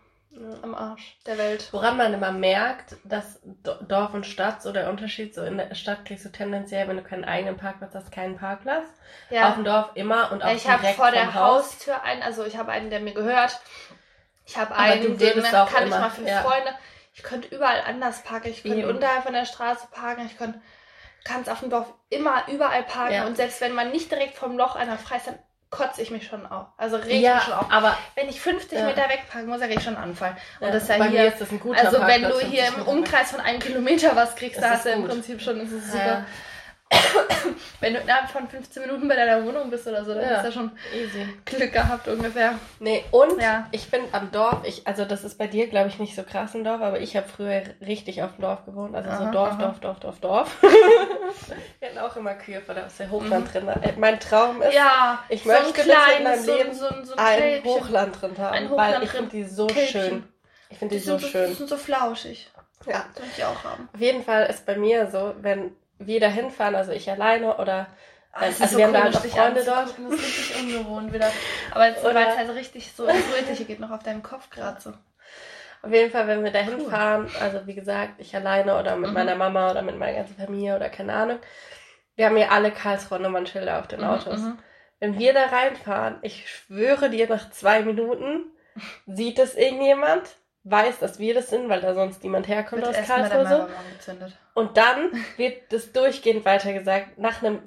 am 0.62 0.74
Arsch 0.74 1.18
der 1.26 1.38
Welt. 1.38 1.68
Woran 1.72 1.96
man 1.96 2.14
immer 2.14 2.30
merkt, 2.32 2.96
dass 3.04 3.40
Dorf 3.62 4.14
und 4.14 4.26
Stadt 4.26 4.62
so 4.62 4.72
der 4.72 4.88
Unterschied, 4.88 5.34
so 5.34 5.42
in 5.42 5.58
der 5.58 5.74
Stadt 5.74 6.04
kriegst 6.04 6.24
du 6.24 6.30
tendenziell, 6.30 6.86
wenn 6.88 6.96
du 6.96 7.02
keinen 7.02 7.24
eigenen 7.24 7.56
Parkplatz 7.56 7.94
hast, 7.94 8.12
keinen 8.12 8.36
Parkplatz. 8.36 8.86
Ja. 9.30 9.48
Auf 9.48 9.54
dem 9.56 9.64
Dorf 9.64 9.90
immer 9.94 10.30
und 10.32 10.42
auch 10.42 10.48
ja, 10.48 10.54
Ich 10.54 10.68
habe 10.68 10.86
vor 10.88 11.10
der 11.10 11.34
Haus. 11.34 11.64
Haustür 11.64 12.02
einen, 12.02 12.22
also 12.22 12.44
ich 12.44 12.56
habe 12.56 12.70
einen, 12.70 12.90
der 12.90 13.00
mir 13.00 13.14
gehört. 13.14 13.60
Ich 14.46 14.56
habe 14.56 14.74
einen, 14.74 15.18
den 15.18 15.42
kann 15.42 15.84
immer. 15.84 15.84
ich 15.84 15.90
mal 15.90 16.10
für 16.10 16.26
ja. 16.26 16.42
Freunde. 16.42 16.74
Ich 17.12 17.22
könnte 17.22 17.54
überall 17.54 17.82
anders 17.86 18.22
parken. 18.22 18.50
Ich 18.50 18.62
könnte 18.62 18.88
unterhalb 18.88 19.24
von 19.24 19.32
der 19.32 19.44
Straße 19.44 19.88
parken. 19.90 20.26
Ich 20.26 20.38
könnte 20.38 20.60
kannst 21.24 21.50
auf 21.50 21.60
dem 21.60 21.70
Dorf 21.70 21.92
immer 22.08 22.48
überall 22.48 22.82
parken 22.82 23.14
ja. 23.14 23.26
und 23.26 23.36
selbst 23.36 23.60
wenn 23.60 23.74
man 23.74 23.90
nicht 23.90 24.10
direkt 24.10 24.36
vom 24.36 24.56
Loch 24.56 24.74
einer 24.76 24.96
frei 24.96 25.16
ist, 25.16 25.26
dann 25.26 25.38
kotze 25.70 26.02
ich 26.02 26.10
mich 26.10 26.26
schon 26.26 26.46
auf. 26.46 26.66
Also 26.76 26.96
reg 26.96 27.20
ja, 27.20 27.36
mich 27.36 27.44
schon 27.44 27.54
auf. 27.54 27.66
Aber 27.70 27.96
wenn 28.16 28.28
ich 28.28 28.40
50 28.40 28.78
ja. 28.78 28.86
Meter 28.86 29.08
wegpacken 29.08 29.46
muss, 29.46 29.60
dann 29.60 29.70
ich 29.70 29.82
schon 29.82 29.96
einen 29.96 30.10
Anfall. 30.10 30.36
Und 30.58 30.66
ja, 30.66 30.72
das 30.72 30.88
ja 30.88 31.04
hier. 31.04 31.28
Ist 31.28 31.40
das 31.40 31.50
ein 31.50 31.60
guter 31.60 31.80
also 31.80 32.00
wenn 32.06 32.22
du 32.22 32.40
hier 32.40 32.66
im 32.66 32.82
Umkreis 32.82 33.30
von 33.30 33.40
einem 33.40 33.60
Kilometer 33.60 34.16
was 34.16 34.34
kriegst, 34.34 34.60
da 34.60 34.70
hast 34.70 34.86
du 34.86 34.90
im 34.90 35.06
Prinzip 35.06 35.40
schon, 35.40 35.60
ist 35.60 35.92
super. 35.92 36.24
Wenn 37.80 37.94
du 37.94 38.00
innerhalb 38.00 38.28
von 38.28 38.48
15 38.48 38.82
Minuten 38.82 39.08
bei 39.08 39.16
deiner 39.16 39.44
Wohnung 39.44 39.70
bist 39.70 39.86
oder 39.86 40.04
so, 40.04 40.12
dann 40.12 40.22
ja. 40.22 40.30
hast 40.30 40.42
du 40.42 40.46
ja 40.48 40.52
schon 40.52 40.70
easy. 40.94 41.26
Glück 41.44 41.72
gehabt 41.72 42.08
ungefähr. 42.08 42.54
Nee, 42.78 43.04
und 43.10 43.40
ja. 43.40 43.68
ich 43.70 43.86
finde 43.86 44.08
am 44.12 44.30
Dorf, 44.30 44.60
ich, 44.64 44.86
also 44.86 45.04
das 45.04 45.24
ist 45.24 45.38
bei 45.38 45.46
dir, 45.46 45.68
glaube 45.68 45.88
ich, 45.88 45.98
nicht 45.98 46.14
so 46.14 46.22
krass 46.22 46.54
im 46.54 46.64
Dorf, 46.64 46.82
aber 46.82 47.00
ich 47.00 47.16
habe 47.16 47.26
früher 47.28 47.62
richtig 47.80 48.22
auf 48.22 48.34
dem 48.36 48.42
Dorf 48.42 48.64
gewohnt. 48.66 48.94
Also 48.94 49.08
aha, 49.08 49.24
so 49.24 49.30
Dorf, 49.30 49.52
aha. 49.52 49.62
Dorf, 49.62 49.80
Dorf, 49.80 50.00
Dorf, 50.00 50.20
Dorf. 50.20 50.62
Wir 51.78 51.88
hatten 51.88 51.98
auch 51.98 52.16
immer 52.16 52.34
Kühe 52.34 52.60
vor 52.60 52.74
der 52.74 52.88
Hochland 53.10 53.46
mhm. 53.46 53.50
drin. 53.50 53.68
Äh, 53.68 53.92
mein 53.98 54.20
Traum 54.20 54.60
ist, 54.62 54.74
ja, 54.74 55.22
ich 55.28 55.42
so 55.42 55.48
möchte 55.48 55.82
kleines, 55.82 56.18
in 56.18 56.24
meinem 56.24 56.44
so, 56.44 56.56
Leben 56.56 56.74
so, 56.74 56.86
so 57.04 57.16
ein, 57.16 57.42
ein 57.42 57.64
Hochland 57.64 58.20
drin 58.20 58.38
haben, 58.38 58.70
Hochland 58.70 58.76
weil 58.76 59.02
ich 59.04 59.10
finde 59.10 59.30
die 59.30 59.44
so 59.44 59.66
Kälbchen. 59.66 60.00
schön. 60.02 60.24
Ich 60.68 60.78
finde 60.78 60.94
die, 60.94 61.00
die, 61.00 61.06
so 61.06 61.18
schön. 61.18 61.48
Die 61.48 61.54
sind 61.54 61.68
so 61.68 61.76
flauschig. 61.76 62.50
Ja. 62.86 63.04
Das 63.14 63.22
will 63.22 63.30
ich 63.36 63.44
auch 63.44 63.64
haben. 63.64 63.88
Auf 63.92 64.00
jeden 64.00 64.22
Fall 64.22 64.46
ist 64.46 64.64
bei 64.66 64.76
mir 64.76 65.10
so, 65.10 65.34
wenn 65.40 65.72
wir 66.00 66.20
da 66.20 66.28
hinfahren, 66.28 66.74
also 66.74 66.92
ich 66.92 67.10
alleine 67.10 67.56
oder 67.58 67.86
Ach, 68.32 68.42
also 68.42 68.64
so 68.64 68.76
wir 68.76 68.86
haben 68.86 68.92
da 68.92 69.04
halt 69.04 69.16
auch 69.16 69.24
Freunde 69.24 69.64
dort. 69.64 69.88
Das 69.88 69.98
ist 69.98 70.12
richtig 70.12 70.60
ungewohnt 70.60 71.12
wieder. 71.12 71.30
Aber 71.72 71.88
jetzt, 71.88 72.04
weil 72.04 72.16
es 72.16 72.36
halt 72.36 72.54
richtig 72.54 72.92
so 72.92 73.04
Rötliche 73.04 73.64
geht, 73.64 73.80
noch 73.80 73.90
auf 73.90 74.02
deinem 74.02 74.22
Kopf 74.22 74.50
gerade 74.50 74.80
so. 74.80 74.92
Auf 75.82 75.92
jeden 75.92 76.10
Fall, 76.10 76.26
wenn 76.26 76.44
wir 76.44 76.50
da 76.50 76.58
hinfahren, 76.60 77.24
cool. 77.24 77.42
also 77.42 77.66
wie 77.66 77.74
gesagt, 77.74 78.14
ich 78.18 78.34
alleine 78.36 78.78
oder 78.78 78.96
mit 78.96 79.10
mhm. 79.10 79.14
meiner 79.14 79.34
Mama 79.34 79.70
oder 79.70 79.82
mit 79.82 79.98
meiner 79.98 80.18
ganzen 80.18 80.36
Familie 80.36 80.76
oder 80.76 80.90
keine 80.90 81.14
Ahnung, 81.14 81.38
wir 82.16 82.26
haben 82.26 82.36
hier 82.36 82.52
alle 82.52 82.70
Karlsruhe 82.70 83.18
Nummernschilder 83.18 83.78
auf 83.78 83.88
den 83.88 84.00
mhm, 84.00 84.06
Autos. 84.06 84.40
Mhm. 84.40 84.58
Wenn 84.98 85.18
wir 85.18 85.32
da 85.32 85.46
reinfahren, 85.46 86.18
ich 86.20 86.50
schwöre 86.50 87.08
dir, 87.08 87.28
nach 87.28 87.50
zwei 87.50 87.80
Minuten 87.80 88.44
sieht 89.06 89.38
es 89.38 89.54
irgendjemand 89.54 90.36
weiß, 90.64 90.98
dass 90.98 91.18
wir 91.18 91.34
das 91.34 91.48
sind, 91.48 91.68
weil 91.68 91.80
da 91.80 91.94
sonst 91.94 92.22
niemand 92.22 92.48
herkommt 92.48 92.82
wird 92.82 92.96
aus 92.96 93.06
Karlsruhe. 93.06 93.68
Und 94.54 94.76
dann 94.76 95.10
wird 95.36 95.72
das 95.72 95.92
durchgehend 95.92 96.44
weitergesagt. 96.44 97.18
Nach 97.18 97.42
einem, 97.42 97.62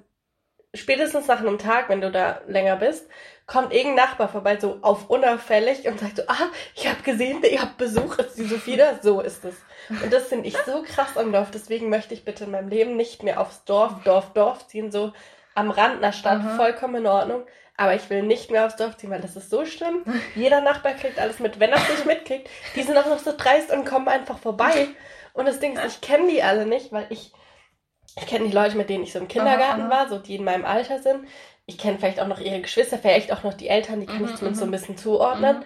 spätestens 0.73 1.27
nach 1.27 1.39
einem 1.39 1.57
Tag, 1.57 1.89
wenn 1.89 2.01
du 2.01 2.11
da 2.11 2.41
länger 2.47 2.75
bist, 2.75 3.09
kommt 3.45 3.73
irgendein 3.73 4.05
Nachbar 4.05 4.29
vorbei, 4.29 4.57
so 4.59 4.79
auf 4.81 5.09
unauffällig 5.09 5.87
und 5.87 5.99
sagt 5.99 6.17
so, 6.17 6.23
ah, 6.27 6.49
ich 6.75 6.87
habe 6.87 7.01
gesehen, 7.03 7.43
ihr 7.43 7.61
habt 7.61 7.77
Besuch, 7.77 8.17
ist 8.19 8.37
die 8.37 8.45
Sophie 8.45 8.77
da? 8.77 8.99
So 9.01 9.21
ist 9.21 9.43
es. 9.43 9.55
Und 9.89 10.13
das 10.13 10.27
finde 10.27 10.47
ich 10.47 10.57
so 10.57 10.83
krass 10.83 11.17
am 11.17 11.33
Dorf, 11.33 11.51
deswegen 11.51 11.89
möchte 11.89 12.13
ich 12.13 12.23
bitte 12.23 12.45
in 12.45 12.51
meinem 12.51 12.69
Leben 12.69 12.95
nicht 12.95 13.23
mehr 13.23 13.41
aufs 13.41 13.65
Dorf, 13.65 14.03
Dorf, 14.05 14.31
Dorf 14.33 14.67
ziehen, 14.67 14.91
so 14.91 15.11
am 15.55 15.71
Rand 15.71 15.97
einer 15.97 16.13
Stadt, 16.13 16.39
Aha. 16.39 16.55
vollkommen 16.55 16.95
in 16.95 17.07
Ordnung. 17.07 17.45
Aber 17.75 17.95
ich 17.95 18.09
will 18.09 18.21
nicht 18.21 18.51
mehr 18.51 18.65
aufs 18.65 18.75
Dorf 18.75 18.97
ziehen, 18.97 19.09
weil 19.09 19.21
das 19.21 19.35
ist 19.35 19.49
so 19.49 19.65
schlimm. 19.65 20.03
Jeder 20.35 20.61
Nachbar 20.61 20.93
kriegt 20.93 21.19
alles 21.19 21.39
mit. 21.39 21.59
Wenn 21.59 21.71
er 21.71 21.77
es 21.77 21.89
nicht 21.89 22.05
mitkriegt, 22.05 22.49
die 22.75 22.83
sind 22.83 22.97
auch 22.97 23.07
noch 23.07 23.19
so 23.19 23.33
dreist 23.35 23.71
und 23.71 23.85
kommen 23.85 24.07
einfach 24.07 24.37
vorbei. 24.37 24.89
Und 25.33 25.47
das 25.47 25.59
Ding 25.59 25.77
ist, 25.77 25.95
ich 25.95 26.01
kenne 26.01 26.29
die 26.29 26.43
alle 26.43 26.67
nicht, 26.67 26.91
weil 26.91 27.07
ich, 27.09 27.31
ich 28.15 28.27
kenne 28.27 28.47
die 28.47 28.53
Leute, 28.53 28.77
mit 28.77 28.89
denen 28.89 29.03
ich 29.03 29.11
so 29.11 29.19
im 29.19 29.27
Kindergarten 29.27 29.81
aha, 29.81 29.89
aha. 29.89 30.03
war, 30.03 30.09
so 30.09 30.19
die 30.19 30.35
in 30.35 30.43
meinem 30.43 30.65
Alter 30.65 31.01
sind. 31.01 31.27
Ich 31.65 31.77
kenne 31.79 31.97
vielleicht 31.97 32.19
auch 32.19 32.27
noch 32.27 32.39
ihre 32.39 32.61
Geschwister, 32.61 32.99
vielleicht 32.99 33.31
auch 33.31 33.41
noch 33.41 33.55
die 33.55 33.69
Eltern, 33.69 34.01
die 34.01 34.05
kann 34.05 34.21
mhm, 34.21 34.29
ich 34.29 34.35
zumindest 34.35 34.59
so 34.59 34.65
ein 34.65 34.69
mhm. 34.69 34.73
bisschen 34.73 34.97
zuordnen. 34.97 35.65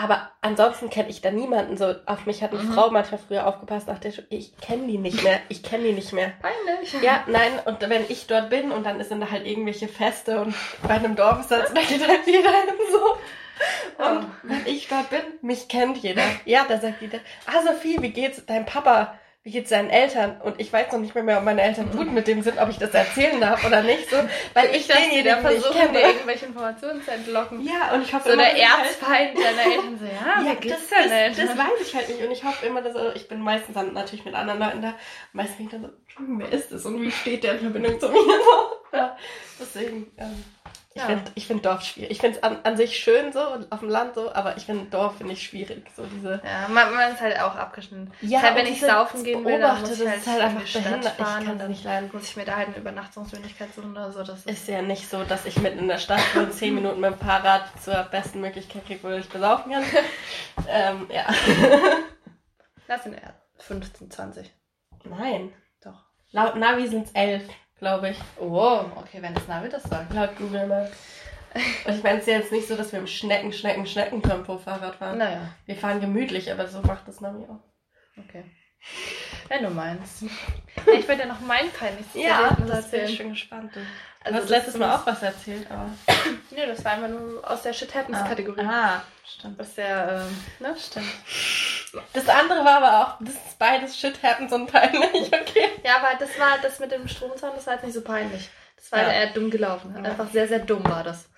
Aber 0.00 0.30
ansonsten 0.40 0.88
kenne 0.88 1.10
ich 1.10 1.20
da 1.20 1.30
niemanden. 1.30 1.76
So 1.76 1.94
auf 2.06 2.24
mich 2.24 2.42
hat 2.42 2.52
eine 2.52 2.62
mhm. 2.62 2.72
Frau 2.72 2.90
manchmal 2.90 3.20
früher 3.20 3.46
aufgepasst, 3.46 3.86
dachte 3.86 4.10
ich 4.30 4.56
kenne 4.56 4.86
die 4.86 4.96
nicht 4.96 5.22
mehr. 5.22 5.40
Ich 5.50 5.62
kenne 5.62 5.84
die 5.84 5.92
nicht 5.92 6.14
mehr. 6.14 6.32
Peinlich. 6.40 6.94
Ja, 7.02 7.22
nein. 7.26 7.52
Und 7.66 7.82
wenn 7.82 8.06
ich 8.08 8.26
dort 8.26 8.48
bin 8.48 8.72
und 8.72 8.86
dann 8.86 9.04
sind 9.04 9.20
da 9.20 9.30
halt 9.30 9.46
irgendwelche 9.46 9.88
Feste 9.88 10.40
und 10.40 10.54
bei 10.82 10.94
einem 10.94 11.16
Dorf 11.16 11.40
ist 11.40 11.50
das, 11.50 11.74
da 11.74 11.82
geht 11.82 12.06
halt 12.08 12.26
jeder 12.26 12.50
hin 12.50 12.74
so. 12.90 14.02
Und 14.02 14.26
wenn 14.42 14.66
ich 14.66 14.88
dort 14.88 15.10
bin, 15.10 15.20
mich 15.42 15.68
kennt 15.68 15.98
jeder. 15.98 16.22
Ja, 16.46 16.64
da 16.66 16.80
sagt 16.80 17.02
jeder, 17.02 17.18
ah 17.44 17.62
Sophie, 17.62 18.00
wie 18.00 18.08
geht's 18.08 18.46
deinem 18.46 18.64
Papa? 18.64 19.18
Wie 19.42 19.52
geht's 19.52 19.70
deinen 19.70 19.88
Eltern? 19.88 20.38
Und 20.42 20.60
ich 20.60 20.70
weiß 20.70 20.92
noch 20.92 20.98
nicht 20.98 21.14
mehr, 21.14 21.24
mehr 21.24 21.38
ob 21.38 21.44
meine 21.44 21.62
Eltern 21.62 21.90
gut 21.90 22.12
mit 22.12 22.28
dem 22.28 22.42
sind, 22.42 22.58
ob 22.58 22.68
ich 22.68 22.76
das 22.76 22.90
erzählen 22.90 23.40
darf 23.40 23.64
oder 23.64 23.82
nicht. 23.82 24.10
So, 24.10 24.16
weil 24.52 24.70
ich, 24.70 24.82
ich 24.82 24.86
denjenigen 24.88 25.42
kenne. 25.72 25.92
dir 25.92 26.08
irgendwelche 26.08 26.46
Informationen 26.46 27.02
zu 27.02 27.10
entlocken. 27.10 27.62
Ja, 27.62 27.94
und 27.94 28.02
ich 28.02 28.12
hoffe 28.12 28.28
so 28.28 28.34
immer, 28.34 28.42
der 28.42 28.62
Erzfeind 28.62 29.38
deiner 29.38 29.74
Eltern 29.74 29.98
so, 29.98 30.04
ja, 30.04 30.42
ja 30.42 30.52
wie 30.52 30.56
geht's 30.56 30.90
das, 30.90 31.08
das, 31.08 31.36
das, 31.36 31.56
weiß 31.56 31.80
ich 31.80 31.94
halt 31.94 32.08
nicht. 32.10 32.22
Und 32.22 32.30
ich 32.30 32.44
hoffe 32.44 32.66
immer, 32.66 32.82
dass 32.82 32.94
ich 33.14 33.28
bin 33.28 33.40
meistens 33.40 33.74
dann 33.74 33.94
natürlich 33.94 34.26
mit 34.26 34.34
anderen 34.34 34.58
Leuten 34.58 34.82
da. 34.82 34.94
Meistens 35.32 35.56
bin 35.56 35.66
ich 35.66 35.72
dann 35.72 35.82
so, 35.82 35.90
wer 36.18 36.52
ist 36.52 36.70
das? 36.70 36.84
Und 36.84 37.00
wie 37.00 37.10
steht 37.10 37.42
der 37.42 37.54
in 37.54 37.60
Verbindung 37.60 37.98
zu 37.98 38.10
mir? 38.10 38.20
ja, 38.92 39.16
deswegen, 39.58 40.12
ähm, 40.18 40.44
ich 40.92 41.00
ja. 41.00 41.06
finde 41.06 41.40
find 41.40 41.64
Dorf 41.64 41.82
schwierig. 41.82 42.10
Ich 42.10 42.18
finde 42.18 42.38
es 42.38 42.42
an, 42.42 42.58
an 42.64 42.76
sich 42.76 42.98
schön 42.98 43.32
so, 43.32 43.38
auf 43.38 43.78
dem 43.78 43.88
Land 43.88 44.16
so, 44.16 44.32
aber 44.32 44.56
ich 44.56 44.64
finde 44.66 44.90
Dorf 44.90 45.18
finde 45.18 45.34
ich 45.34 45.42
schwierig. 45.42 45.84
So 45.94 46.04
diese 46.04 46.42
ja, 46.44 46.66
man, 46.68 46.92
man 46.92 47.12
ist 47.12 47.20
halt 47.20 47.40
auch 47.40 47.54
abgeschnitten. 47.54 48.10
Ja, 48.22 48.42
halt, 48.42 48.56
wenn 48.56 48.66
ich 48.66 48.80
saufen 48.80 49.22
gehen 49.22 49.44
will, 49.44 49.60
dann 49.60 49.80
muss 49.80 50.00
ich 50.00 50.08
halt, 50.08 50.26
halt 50.26 50.40
einfach 50.42 50.66
Stadt 50.66 50.84
fahren. 51.16 51.42
Ich 51.42 51.46
kann 51.46 51.58
dann 51.60 51.70
nicht 51.70 51.84
leiden. 51.84 52.10
muss 52.12 52.24
ich 52.24 52.36
mir 52.36 52.44
da 52.44 52.56
halt 52.56 52.68
eine 52.68 52.78
Übernachtungsmöglichkeit 52.78 53.72
suchen 53.72 53.92
oder 53.92 54.10
so. 54.10 54.24
Das 54.24 54.40
ist, 54.40 54.48
ist 54.48 54.66
ja 54.66 54.82
nicht 54.82 55.08
so, 55.08 55.22
dass 55.22 55.46
ich 55.46 55.60
mitten 55.60 55.78
in 55.78 55.88
der 55.88 55.98
Stadt 55.98 56.22
nur 56.34 56.50
10 56.50 56.74
Minuten 56.74 57.00
mit 57.00 57.12
dem 57.12 57.18
Fahrrad 57.18 57.66
zur 57.80 58.02
besten 58.10 58.40
Möglichkeit 58.40 58.84
kriege, 58.84 59.04
wo 59.04 59.10
ich 59.10 59.28
besaufen 59.28 59.70
kann. 59.70 59.84
ähm, 60.68 61.06
ja. 61.08 61.26
Das 62.88 63.04
sind 63.04 63.14
eher 63.14 63.34
15, 63.58 64.10
20. 64.10 64.52
Nein. 65.04 65.52
Doch. 65.84 66.02
Laut 66.32 66.56
Navi 66.56 66.88
sind 66.88 67.06
es 67.06 67.12
11 67.12 67.44
glaube 67.80 68.10
ich. 68.10 68.18
Oh, 68.38 68.84
okay, 68.96 69.20
wenn 69.20 69.34
das 69.34 69.48
Navi 69.48 69.68
das 69.68 69.82
sagt. 69.82 70.14
Laut 70.14 70.36
Google 70.36 70.66
Maps. 70.66 70.96
Und 71.84 71.96
ich 71.96 72.02
meine, 72.04 72.18
es 72.18 72.26
ist 72.26 72.32
ja 72.32 72.38
jetzt 72.38 72.52
nicht 72.52 72.68
so, 72.68 72.76
dass 72.76 72.92
wir 72.92 73.00
im 73.00 73.08
Schnecken, 73.08 73.52
Schnecken, 73.52 73.84
Schneckentempo 73.84 74.58
Fahrrad 74.58 74.94
fahren. 74.94 75.18
Naja. 75.18 75.52
Wir 75.66 75.74
fahren 75.74 76.00
gemütlich, 76.00 76.52
aber 76.52 76.68
so 76.68 76.80
macht 76.82 77.08
das 77.08 77.20
Navi 77.20 77.44
auch. 77.44 77.58
Okay. 78.16 78.44
Wenn 79.48 79.64
du 79.64 79.70
meinst. 79.70 80.22
Ja, 80.22 80.92
ich 80.92 81.08
wollte 81.08 81.22
ja 81.22 81.26
noch 81.26 81.40
mein 81.40 81.70
peinlichstes 81.72 82.22
Ja, 82.22 82.56
das 82.66 82.90
bin 82.90 83.04
ich 83.04 83.16
schon 83.16 83.30
gespannt. 83.30 83.74
Du, 83.74 83.80
also 84.22 84.36
du 84.38 84.42
hast 84.42 84.50
letztes 84.50 84.76
Mal 84.76 84.94
auch 84.94 85.04
was 85.06 85.22
erzählt, 85.22 85.68
aber... 85.70 85.90
Nö, 86.50 86.66
das 86.66 86.84
war 86.84 86.92
einfach 86.92 87.08
nur 87.08 87.50
aus 87.50 87.62
der 87.62 87.72
Shit 87.72 87.94
Happens-Kategorie. 87.94 88.60
Ah, 88.60 88.96
ah, 88.96 89.02
stimmt. 89.26 89.58
Das 89.58 89.68
ist 89.68 89.78
ja, 89.78 90.22
ähm, 90.22 90.36
ne? 90.60 90.76
Stimmt. 90.78 91.06
Das 92.12 92.28
andere 92.28 92.64
war 92.64 92.82
aber 92.82 93.00
auch, 93.00 93.16
das 93.20 93.34
ist 93.34 93.58
beides 93.58 93.98
Shit 93.98 94.22
Happens 94.22 94.52
und 94.52 94.66
peinlich, 94.66 95.26
okay? 95.32 95.68
Ja, 95.84 95.96
aber 95.96 96.18
das 96.18 96.38
war, 96.38 96.58
das 96.62 96.78
mit 96.78 96.92
dem 96.92 97.08
Stromzaun, 97.08 97.52
das 97.54 97.66
war 97.66 97.74
jetzt 97.74 97.84
nicht 97.84 97.94
so 97.94 98.02
peinlich. 98.02 98.48
Das 98.76 98.92
war 98.92 99.02
ja. 99.02 99.12
eher 99.12 99.26
dumm 99.28 99.50
gelaufen. 99.50 99.94
Ja. 99.94 100.10
Einfach 100.10 100.28
sehr, 100.30 100.48
sehr 100.48 100.60
dumm 100.60 100.84
war 100.84 101.04
das. 101.04 101.28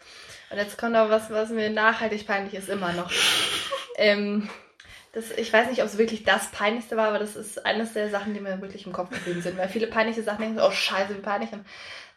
Und 0.51 0.59
jetzt 0.59 0.77
kommt 0.77 0.97
auch 0.97 1.09
was, 1.09 1.31
was 1.31 1.49
mir 1.51 1.71
nachhaltig 1.71 2.27
peinlich 2.27 2.55
ist, 2.55 2.69
immer 2.69 2.93
noch. 2.93 3.11
ähm, 3.97 4.49
das, 5.13 5.31
ich 5.31 5.53
weiß 5.53 5.69
nicht, 5.69 5.81
ob 5.83 5.87
es 5.87 5.99
wirklich 5.99 6.25
das 6.25 6.51
Peinlichste 6.51 6.97
war, 6.97 7.09
aber 7.09 7.19
das 7.19 7.37
ist 7.37 7.65
eines 7.67 7.93
der 7.93 8.11
Sachen, 8.11 8.35
die 8.35 8.41
mir 8.41 8.61
wirklich 8.61 8.87
im 8.87 8.93
Kopf 8.93 9.11
geblieben 9.11 9.43
sind. 9.43 9.59
Weil 9.59 9.69
viele 9.69 9.87
peinliche 9.87 10.23
Sachen 10.23 10.41
denken, 10.41 10.61
oh 10.61 10.71
scheiße, 10.71 11.17
wie 11.17 11.21
peinlich. 11.21 11.53
Und 11.53 11.67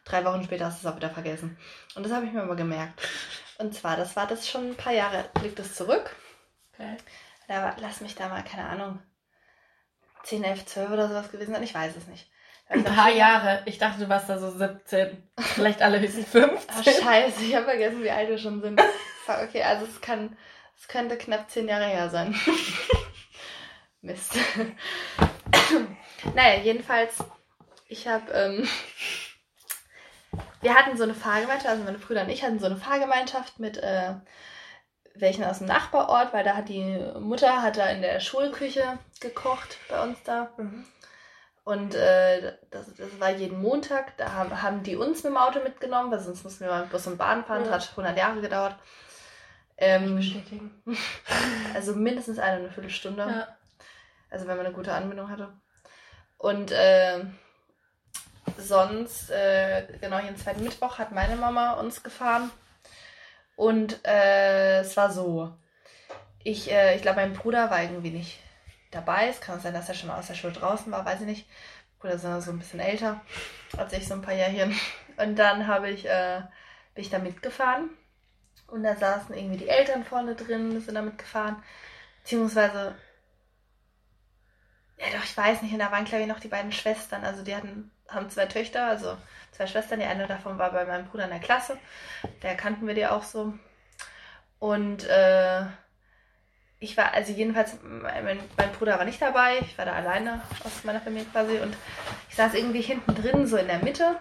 drei 0.06 0.24
Wochen 0.24 0.44
später 0.44 0.66
hast 0.66 0.84
du 0.84 0.88
es 0.88 0.94
auch 0.94 0.98
wieder 0.98 1.10
vergessen. 1.10 1.58
Und 1.96 2.04
das 2.04 2.14
habe 2.14 2.26
ich 2.26 2.32
mir 2.32 2.44
immer 2.44 2.56
gemerkt. 2.56 3.02
Und 3.58 3.74
zwar, 3.74 3.98
das 3.98 4.16
war 4.16 4.28
das 4.28 4.48
schon 4.48 4.72
ein 4.72 4.76
paar 4.76 4.94
Jahre, 4.94 5.26
liegt 5.42 5.60
das 5.60 5.76
zurück. 5.76 6.16
Okay. 6.74 6.98
Da 7.48 7.76
lass 7.80 8.02
mich 8.02 8.16
da 8.16 8.30
mal, 8.30 8.44
keine 8.44 8.68
Ahnung, 8.68 9.00
10, 10.24 10.44
11, 10.44 10.66
12 10.66 10.92
oder 10.92 11.08
sowas 11.08 11.32
gewesen 11.32 11.54
sein. 11.54 11.64
Ich 11.64 11.76
weiß 11.76 11.96
es 11.96 12.08
nicht. 12.08 12.30
Ein 12.68 12.84
paar 12.84 13.12
Jahre. 13.12 13.62
Ich 13.66 13.78
dachte, 13.78 14.00
du 14.00 14.10
warst 14.10 14.28
da 14.28 14.40
so 14.40 14.50
17. 14.50 15.22
Vielleicht 15.38 15.82
alle 15.82 16.00
höchstens 16.00 16.28
15. 16.32 16.60
Ach, 16.68 16.84
scheiße, 16.84 17.44
ich 17.44 17.56
habe 17.56 17.66
vergessen, 17.66 18.04
wie 18.04 18.10
alt 18.10 18.30
wir 18.30 18.38
schon 18.38 18.62
sind. 18.62 18.82
Okay, 19.28 19.62
also 19.64 19.86
es 19.86 20.02
kann, 20.02 20.36
es 20.78 20.88
könnte 20.88 21.18
knapp 21.18 21.50
10 21.50 21.68
Jahre 21.68 21.86
her 21.86 22.10
sein. 22.10 22.36
Mist. 24.02 24.36
naja, 26.36 26.62
jedenfalls, 26.62 27.24
ich 27.88 28.08
habe, 28.08 28.32
ähm, 28.32 28.68
wir 30.62 30.76
hatten 30.76 30.98
so 30.98 31.04
eine 31.04 31.16
Fahrgemeinschaft, 31.16 31.70
also 31.70 31.84
meine 31.84 31.98
Brüder 31.98 32.22
und 32.22 32.30
ich 32.30 32.44
hatten 32.44 32.60
so 32.60 32.66
eine 32.68 32.78
Fahrgemeinschaft 32.78 33.60
mit 33.60 33.78
äh, 33.78 34.14
welchen 35.16 35.44
aus 35.44 35.60
dem 35.60 35.68
Nachbarort, 35.68 36.34
weil 36.34 36.44
da 36.44 36.56
hat 36.56 36.70
die 36.70 37.00
Mutter 37.20 37.62
hat 37.62 37.78
da 37.78 37.88
in 37.88 38.02
der 38.02 38.20
Schulküche 38.20 39.00
gekocht 39.20 39.78
bei 39.90 40.02
uns 40.04 40.22
da. 40.24 40.50
Mhm. 40.58 40.86
Und 41.64 41.96
äh, 41.96 42.54
das, 42.70 42.94
das 42.94 43.20
war 43.20 43.32
jeden 43.32 43.60
Montag. 43.60 44.16
Da 44.18 44.34
haben, 44.34 44.62
haben 44.62 44.84
die 44.84 44.96
uns 44.96 45.24
mit 45.24 45.34
dem 45.34 45.38
Auto 45.38 45.60
mitgenommen, 45.62 46.12
weil 46.12 46.20
sonst 46.20 46.44
mussten 46.44 46.66
wir 46.66 46.72
mal 46.72 46.82
mit 46.82 46.92
Bus 46.92 47.08
und 47.08 47.18
Bahn 47.18 47.44
fahren. 47.44 47.64
Das 47.64 47.90
hat 47.90 47.90
100 47.92 48.16
Jahre 48.16 48.40
gedauert. 48.40 48.76
Ähm, 49.78 50.44
also 51.74 51.96
mindestens 51.96 52.38
eine, 52.38 52.58
eine 52.58 52.70
Viertelstunde. 52.70 53.24
Ja. 53.24 53.48
Also 54.30 54.48
wenn 54.48 54.58
man 54.58 54.68
eine 54.68 54.76
gute 54.76 54.94
Anbindung 54.94 55.30
hatte. 55.30 55.54
Und 56.38 56.72
äh, 56.72 57.26
sonst, 58.58 59.32
äh, 59.32 59.88
genau, 60.00 60.20
jeden 60.20 60.38
zweiten 60.38 60.64
Mittwoch 60.64 61.00
hat 61.00 61.12
meine 61.12 61.36
Mama 61.36 61.74
uns 61.74 62.04
gefahren. 62.04 62.52
Und 63.56 64.06
äh, 64.06 64.80
es 64.82 64.98
war 64.98 65.12
so. 65.12 65.54
Ich, 66.44 66.72
äh, 66.72 66.96
ich 66.96 67.02
glaube, 67.02 67.22
mein 67.22 67.34
Bruder 67.34 67.70
war 67.70 67.82
irgendwie 67.82 68.12
nicht 68.12 68.40
dabei. 68.92 69.28
Es 69.30 69.42
kann 69.42 69.60
sein, 69.60 69.74
dass 69.74 69.90
er 69.90 69.96
schon 69.96 70.12
aus 70.12 70.28
der 70.28 70.36
Schule 70.36 70.54
draußen 70.54 70.92
war, 70.92 71.06
weiß 71.06 71.22
ich 71.22 71.28
nicht. 71.28 71.50
Bruder 72.00 72.16
ist 72.16 72.46
so 72.46 72.52
ein 72.52 72.60
bisschen 72.60 72.80
älter 72.80 73.22
als 73.78 73.94
ich, 73.94 74.08
so 74.08 74.14
ein 74.14 74.22
paar 74.22 74.34
Jährchen. 74.34 74.78
Und 75.18 75.38
dann 75.38 75.68
habe 75.68 75.90
ich, 75.90 76.06
äh, 76.06 76.42
bin 76.94 77.04
ich 77.04 77.10
da 77.10 77.20
mitgefahren. 77.20 77.90
Und 78.68 78.84
da 78.84 78.96
saßen 78.96 79.36
irgendwie 79.36 79.58
die 79.58 79.70
Eltern 79.70 80.04
vorne 80.04 80.36
drin, 80.36 80.80
sind 80.82 80.96
da 80.96 81.02
mitgefahren. 81.02 81.62
Beziehungsweise, 82.24 82.96
ja 84.98 85.06
doch, 85.16 85.24
ich 85.24 85.38
weiß 85.38 85.62
nicht. 85.62 85.74
Und 85.74 85.80
da 85.80 85.92
waren, 85.92 86.06
glaube 86.06 86.24
ich, 86.24 86.28
noch 86.28 86.40
die 86.40 86.48
beiden 86.48 86.72
Schwestern. 86.72 87.24
Also 87.24 87.44
die 87.44 87.56
hatten, 87.56 87.92
haben 88.08 88.30
zwei 88.30 88.46
Töchter, 88.46 88.88
also 88.88 89.18
zwei 89.56 89.68
Schwestern. 89.68 90.00
Die 90.00 90.06
eine 90.06 90.28
davon 90.28 90.58
war 90.58 90.72
bei 90.72 90.86
meinem 90.86 91.06
Bruder 91.06 91.26
in 91.26 91.32
der 91.32 91.40
Klasse. 91.40 91.78
Der 92.44 92.56
kannten 92.56 92.88
wir 92.88 92.94
die 92.94 93.08
auch 93.08 93.24
so. 93.24 93.54
Und 94.60 95.08
äh, 95.08 95.62
ich 96.80 96.98
war, 96.98 97.14
also 97.14 97.32
jedenfalls, 97.32 97.78
mein, 97.84 98.40
mein, 98.58 98.72
Bruder 98.78 98.98
war 98.98 99.06
nicht 99.06 99.22
dabei. 99.22 99.60
Ich 99.62 99.78
war 99.78 99.86
da 99.86 99.94
alleine 99.94 100.42
aus 100.64 100.84
meiner 100.84 101.02
Familie 101.02 101.28
quasi. 101.32 101.58
Und 101.60 101.76
ich 102.30 102.36
saß 102.36 102.54
irgendwie 102.54 102.82
hinten 102.82 103.16
drin, 103.16 103.48
so 103.48 103.58
in 103.58 103.68
der 103.68 103.80
Mitte. 103.80 104.18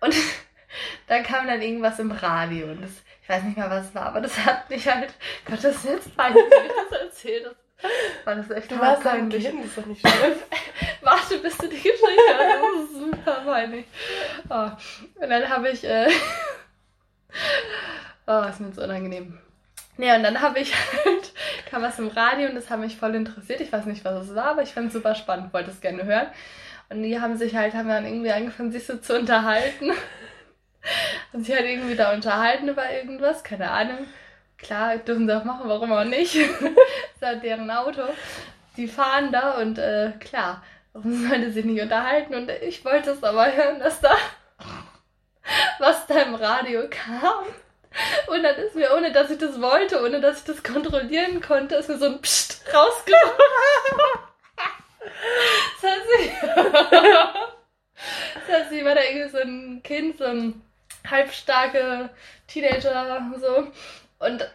Und 0.00 0.14
da 1.06 1.22
kam 1.22 1.46
dann 1.46 1.62
irgendwas 1.62 1.98
im 1.98 2.10
Radio. 2.10 2.68
Und 2.68 2.82
das, 2.82 2.90
ich 3.22 3.28
weiß 3.28 3.42
nicht 3.42 3.56
mehr, 3.56 3.70
was 3.70 3.86
es 3.86 3.94
war, 3.94 4.06
aber 4.06 4.20
das 4.20 4.36
hat 4.44 4.68
mich 4.70 4.88
halt, 4.88 5.12
Gott, 5.44 5.62
das 5.62 5.76
ist 5.76 5.84
jetzt 5.84 6.16
peinlich, 6.16 6.44
das 6.50 7.00
erzählt. 7.00 7.56
Das 7.80 8.26
war 8.26 8.34
das 8.34 8.50
echt 8.50 8.70
du 8.70 8.78
warst 8.80 9.02
peinlich. 9.04 9.46
Hin, 9.46 9.62
ist 9.62 9.78
doch 9.78 9.86
nicht 9.86 10.00
schlimm. 10.00 10.32
Warte, 11.02 11.38
bis 11.38 11.56
du 11.58 11.68
die 11.68 11.76
Geschichte 11.76 12.06
hast. 12.06 12.60
Das 12.60 12.90
ist 12.90 12.98
super 12.98 13.42
peinlich. 13.44 13.86
Oh. 14.50 14.70
Und 15.20 15.30
dann 15.30 15.48
habe 15.48 15.70
ich, 15.70 15.84
äh, 15.84 16.08
oh, 18.26 18.42
ist 18.48 18.60
mir 18.60 18.68
jetzt 18.68 18.78
unangenehm. 18.78 19.38
Nee, 19.96 20.14
und 20.14 20.22
dann 20.22 20.40
habe 20.40 20.60
ich 20.60 20.72
halt, 20.74 21.32
kam 21.70 21.82
was 21.82 21.98
im 21.98 22.08
Radio 22.08 22.48
und 22.48 22.54
das 22.54 22.70
hat 22.70 22.78
mich 22.78 22.96
voll 22.96 23.14
interessiert. 23.14 23.60
Ich 23.60 23.72
weiß 23.72 23.86
nicht, 23.86 24.04
was 24.04 24.28
es 24.28 24.34
war, 24.34 24.46
aber 24.46 24.62
ich 24.62 24.72
fand 24.72 24.88
es 24.88 24.92
super 24.92 25.14
spannend, 25.14 25.52
wollte 25.52 25.70
es 25.70 25.80
gerne 25.80 26.04
hören. 26.04 26.28
Und 26.88 27.02
die 27.02 27.20
haben 27.20 27.36
sich 27.36 27.54
halt, 27.54 27.74
haben 27.74 27.88
dann 27.88 28.06
irgendwie 28.06 28.32
angefangen, 28.32 28.72
sich 28.72 28.86
so 28.86 28.96
zu 28.96 29.18
unterhalten. 29.18 29.90
Und 31.32 31.44
sich 31.44 31.54
halt 31.54 31.66
irgendwie 31.66 31.96
da 31.96 32.14
unterhalten 32.14 32.68
über 32.68 32.90
irgendwas, 32.90 33.44
keine 33.44 33.70
Ahnung. 33.70 34.06
Klar, 34.56 34.96
dürfen 34.96 35.26
sie 35.26 35.36
auch 35.36 35.44
machen, 35.44 35.68
warum 35.68 35.92
auch 35.92 36.04
nicht. 36.04 36.36
das 36.36 36.60
ist 36.60 37.22
halt 37.22 37.42
deren 37.42 37.70
Auto. 37.70 38.02
Die 38.76 38.88
fahren 38.88 39.30
da 39.30 39.60
und 39.60 39.78
äh, 39.78 40.12
klar, 40.20 40.62
warum 40.98 41.28
sollte 41.28 41.52
sie 41.52 41.62
nicht 41.62 41.82
unterhalten? 41.82 42.34
Und 42.34 42.50
ich 42.50 42.84
wollte 42.84 43.10
es 43.10 43.22
aber 43.22 43.52
hören, 43.52 43.78
dass 43.78 44.00
da 44.00 44.16
was 45.78 46.06
da 46.06 46.22
im 46.22 46.34
Radio 46.34 46.88
kam. 46.90 47.44
Und 48.26 48.42
dann 48.42 48.56
ist 48.56 48.74
mir, 48.74 48.92
ohne 48.94 49.12
dass 49.12 49.30
ich 49.30 49.38
das 49.38 49.60
wollte, 49.60 50.04
ohne 50.04 50.20
dass 50.20 50.40
ich 50.40 50.44
das 50.44 50.62
kontrollieren 50.62 51.40
konnte, 51.40 51.76
ist 51.76 51.88
mir 51.88 51.96
so 51.98 52.06
ein 52.06 52.20
Psst 52.20 52.64
rausgekommen. 52.72 53.34
das 55.80 55.90
heißt, 55.90 56.06
ich, 56.20 56.32
das 58.34 58.48
heißt, 58.56 58.72
ich 58.72 58.84
war 58.84 58.94
da 58.94 59.02
irgendwie 59.02 59.30
so 59.30 59.38
ein 59.38 59.82
Kind, 59.82 60.18
so 60.18 60.24
ein 60.24 60.62
halbstarke 61.08 62.10
Teenager, 62.46 63.32
so. 63.40 63.68
Und 64.18 64.42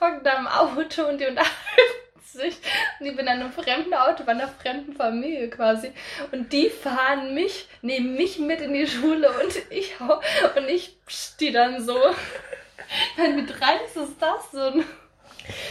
hocken 0.00 0.24
da 0.24 0.38
im 0.38 0.48
Auto 0.48 1.04
und 1.04 1.18
die 1.18 1.26
unterhalten 1.26 2.09
sich. 2.32 2.56
Und 2.98 3.06
ich 3.06 3.16
bin 3.16 3.28
an 3.28 3.40
einem 3.40 3.52
fremden 3.52 3.94
Auto, 3.94 4.24
bei 4.24 4.32
einer 4.32 4.48
fremden 4.48 4.94
Familie 4.94 5.50
quasi. 5.50 5.92
Und 6.32 6.52
die 6.52 6.70
fahren 6.70 7.34
mich, 7.34 7.68
nehmen 7.82 8.14
mich 8.14 8.38
mit 8.38 8.60
in 8.60 8.72
die 8.72 8.86
Schule 8.86 9.30
und 9.30 9.54
ich 9.70 9.94
und 10.00 10.68
ich 10.68 10.96
die 11.38 11.52
dann 11.52 11.84
so. 11.84 11.98
Dann 13.16 13.36
mit 13.36 13.60
rein 13.60 13.78
ist 13.84 13.96
das 14.18 14.50
so 14.50 14.60
ein. 14.60 14.84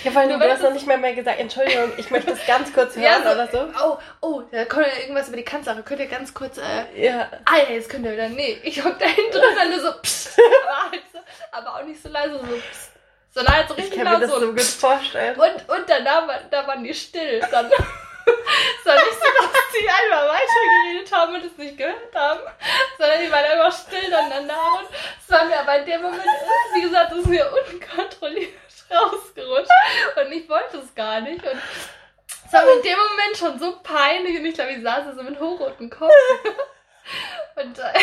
Ja, 0.04 0.14
weil 0.16 0.28
du, 0.28 0.38
du 0.38 0.50
hast 0.50 0.62
noch 0.62 0.74
nicht 0.74 0.88
mehr, 0.88 0.98
mehr 0.98 1.14
gesagt, 1.14 1.40
Entschuldigung, 1.40 1.92
ich 1.98 2.10
möchte 2.12 2.32
das 2.32 2.46
ganz 2.46 2.74
kurz 2.74 2.96
hören 2.96 3.04
ja, 3.04 3.22
so, 3.22 3.30
oder 3.30 3.48
so. 3.48 3.74
Oh, 3.84 3.98
oh, 4.22 4.42
da 4.52 4.66
kommt 4.66 4.88
ja 4.88 5.02
irgendwas 5.02 5.28
über 5.28 5.38
die 5.38 5.44
Kanzlerin. 5.44 5.84
Könnt 5.86 6.00
ihr 6.00 6.08
ganz 6.08 6.34
kurz, 6.34 6.58
äh, 6.58 6.86
ja. 6.96 7.30
Ah 7.46 7.58
ja, 7.58 7.76
jetzt 7.76 7.90
könnt 7.90 8.06
ihr 8.06 8.14
wieder, 8.14 8.30
nee, 8.30 8.58
ich 8.64 8.84
hock 8.84 8.98
da 9.00 9.06
hinten 9.06 9.32
drin, 9.32 9.56
dann 9.56 9.70
nur 9.70 9.80
so, 9.80 9.92
psst, 10.02 10.40
aber, 10.68 10.92
halt 10.92 11.04
so, 11.12 11.20
aber 11.52 11.76
auch 11.76 11.84
nicht 11.86 12.02
so 12.02 12.10
leise, 12.10 12.40
so, 12.40 12.46
psst. 12.72 12.89
Sondern 13.32 13.56
halt 13.56 13.68
so 13.68 13.74
richtig 13.76 13.94
ich 13.94 14.04
kann 14.04 14.20
mir 14.20 14.28
das 14.28 14.40
so 14.40 14.52
gut 14.52 14.62
vorstellen. 14.62 15.40
Und, 15.40 15.70
und 15.70 15.90
danach 15.90 16.28
da 16.50 16.66
waren 16.68 16.84
die 16.84 16.94
still. 16.94 17.40
Dann, 17.52 17.68
es 17.68 18.86
war 18.86 18.96
nicht 18.96 19.14
so, 19.14 19.26
dass 19.42 19.80
die 19.80 19.90
einmal 19.90 20.30
weitergeredet 20.30 21.12
haben 21.12 21.36
und 21.36 21.46
es 21.46 21.58
nicht 21.58 21.78
gehört 21.78 22.16
haben, 22.16 22.40
sondern 22.98 23.22
die 23.22 23.32
waren 23.32 23.46
einfach 23.46 23.78
still 23.78 24.10
dann 24.10 24.30
danach. 24.30 24.80
Und 24.80 24.90
es 24.92 25.32
war 25.32 25.46
mir 25.46 25.60
aber 25.60 25.80
in 25.80 25.86
dem 25.86 26.02
Moment, 26.02 26.24
wie 26.76 26.82
gesagt, 26.82 27.12
es 27.12 27.20
ist 27.20 27.28
mir 27.28 27.52
unkontrolliert 27.52 28.54
rausgerutscht. 28.92 29.72
Und 30.16 30.32
ich 30.32 30.50
wollte 30.50 30.78
es 30.78 30.96
gar 30.96 31.22
nicht. 31.22 31.44
Und 31.44 31.62
es 32.46 32.54
war 32.54 32.66
mir 32.66 32.74
in 32.74 32.82
dem 32.82 32.98
Moment 32.98 33.38
schon 33.38 33.60
so 33.60 33.80
peinlich. 33.84 34.40
Und 34.40 34.46
ich 34.46 34.56
glaube, 34.56 34.72
ich 34.72 34.84
saß 34.84 35.06
da 35.06 35.14
so 35.14 35.24
mit 35.24 35.40
hochrotem 35.40 35.90
Kopf. 35.90 36.12
Und 37.56 37.78
äh, 37.78 38.00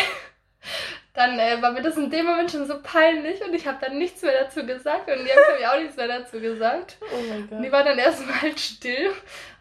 dann 1.17 1.39
äh, 1.39 1.59
war 1.63 1.71
mir 1.71 1.81
das 1.81 1.97
in 1.97 2.11
dem 2.11 2.27
Moment 2.27 2.51
schon 2.51 2.67
so 2.67 2.79
peinlich 2.79 3.43
und 3.43 3.51
ich 3.55 3.65
habe 3.65 3.79
dann 3.81 3.97
nichts 3.97 4.21
mehr 4.21 4.43
dazu 4.43 4.63
gesagt 4.63 5.09
und 5.09 5.25
die 5.25 5.31
haben 5.31 5.41
glaube 5.47 5.59
ich 5.59 5.67
auch 5.67 5.79
nichts 5.79 5.97
mehr 5.97 6.07
dazu 6.07 6.39
gesagt. 6.39 6.97
Oh 7.11 7.21
mein 7.27 7.49
Gott. 7.49 7.57
Und 7.57 7.63
die 7.63 7.71
waren 7.71 7.85
dann 7.87 7.97
erstmal 7.97 8.39
halt 8.39 8.59
still 8.59 9.11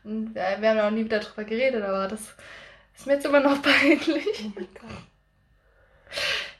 und 0.04 0.34
wir, 0.34 0.56
wir 0.60 0.68
haben 0.68 0.80
auch 0.80 0.90
nie 0.90 1.06
wieder 1.06 1.18
drüber 1.18 1.44
geredet, 1.44 1.82
aber 1.82 2.08
das 2.08 2.20
ist 2.94 3.06
mir 3.06 3.14
jetzt 3.14 3.24
immer 3.24 3.40
noch 3.40 3.62
peinlich. 3.62 4.44
Oh 4.44 4.52
mein 4.54 4.68
Gott. 4.74 4.90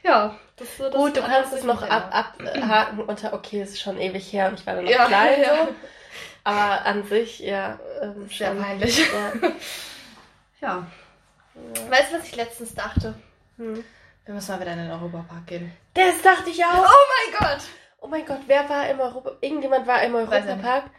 Ja, 0.03 0.39
das 0.57 0.67
ist 0.67 0.79
so 0.79 0.85
das 0.85 0.95
Gut, 0.95 1.17
du 1.19 1.23
an 1.23 1.31
kannst 1.31 1.53
es 1.53 1.65
noch 1.65 1.83
ab, 1.83 2.09
abhaken 2.11 3.01
unter, 3.07 3.35
okay, 3.35 3.61
es 3.61 3.73
ist 3.73 3.83
schon 3.83 4.01
ewig 4.01 4.33
her 4.33 4.49
und 4.49 4.59
ich 4.59 4.67
war 4.67 4.77
dann 4.77 4.85
noch 4.85 4.91
Ja, 4.91 5.05
klein 5.05 5.43
ja. 5.43 5.69
Aber 6.43 6.87
an 6.87 7.05
sich, 7.07 7.41
ja. 7.41 7.79
Ähm, 8.01 8.31
Sehr 8.31 8.55
peinlich. 8.55 8.99
Ja. 8.99 9.33
Ja. 9.43 9.53
Ja. 10.63 10.87
Weißt 11.91 12.13
du, 12.13 12.19
was 12.19 12.25
ich 12.25 12.37
letztens 12.37 12.75
dachte? 12.75 13.15
Hm. 13.59 13.85
Wir 14.27 14.35
müssen 14.35 14.51
mal 14.53 14.61
wieder 14.61 14.73
in 14.73 14.79
den 14.79 14.91
Europapark 14.91 15.47
gehen. 15.47 15.73
Das 15.95 16.21
dachte 16.23 16.51
ich 16.51 16.65
auch. 16.65 16.85
Oh 16.85 17.05
mein 17.31 17.39
Gott! 17.39 17.65
Oh 18.01 18.09
mein 18.09 18.27
Gott, 18.27 18.41
wer 18.47 18.69
war 18.69 18.89
im 18.89 19.01
Europa? 19.01 19.33
Irgendjemand 19.41 19.87
war 19.87 20.03
im. 20.03 20.15
Europapark. 20.15 20.91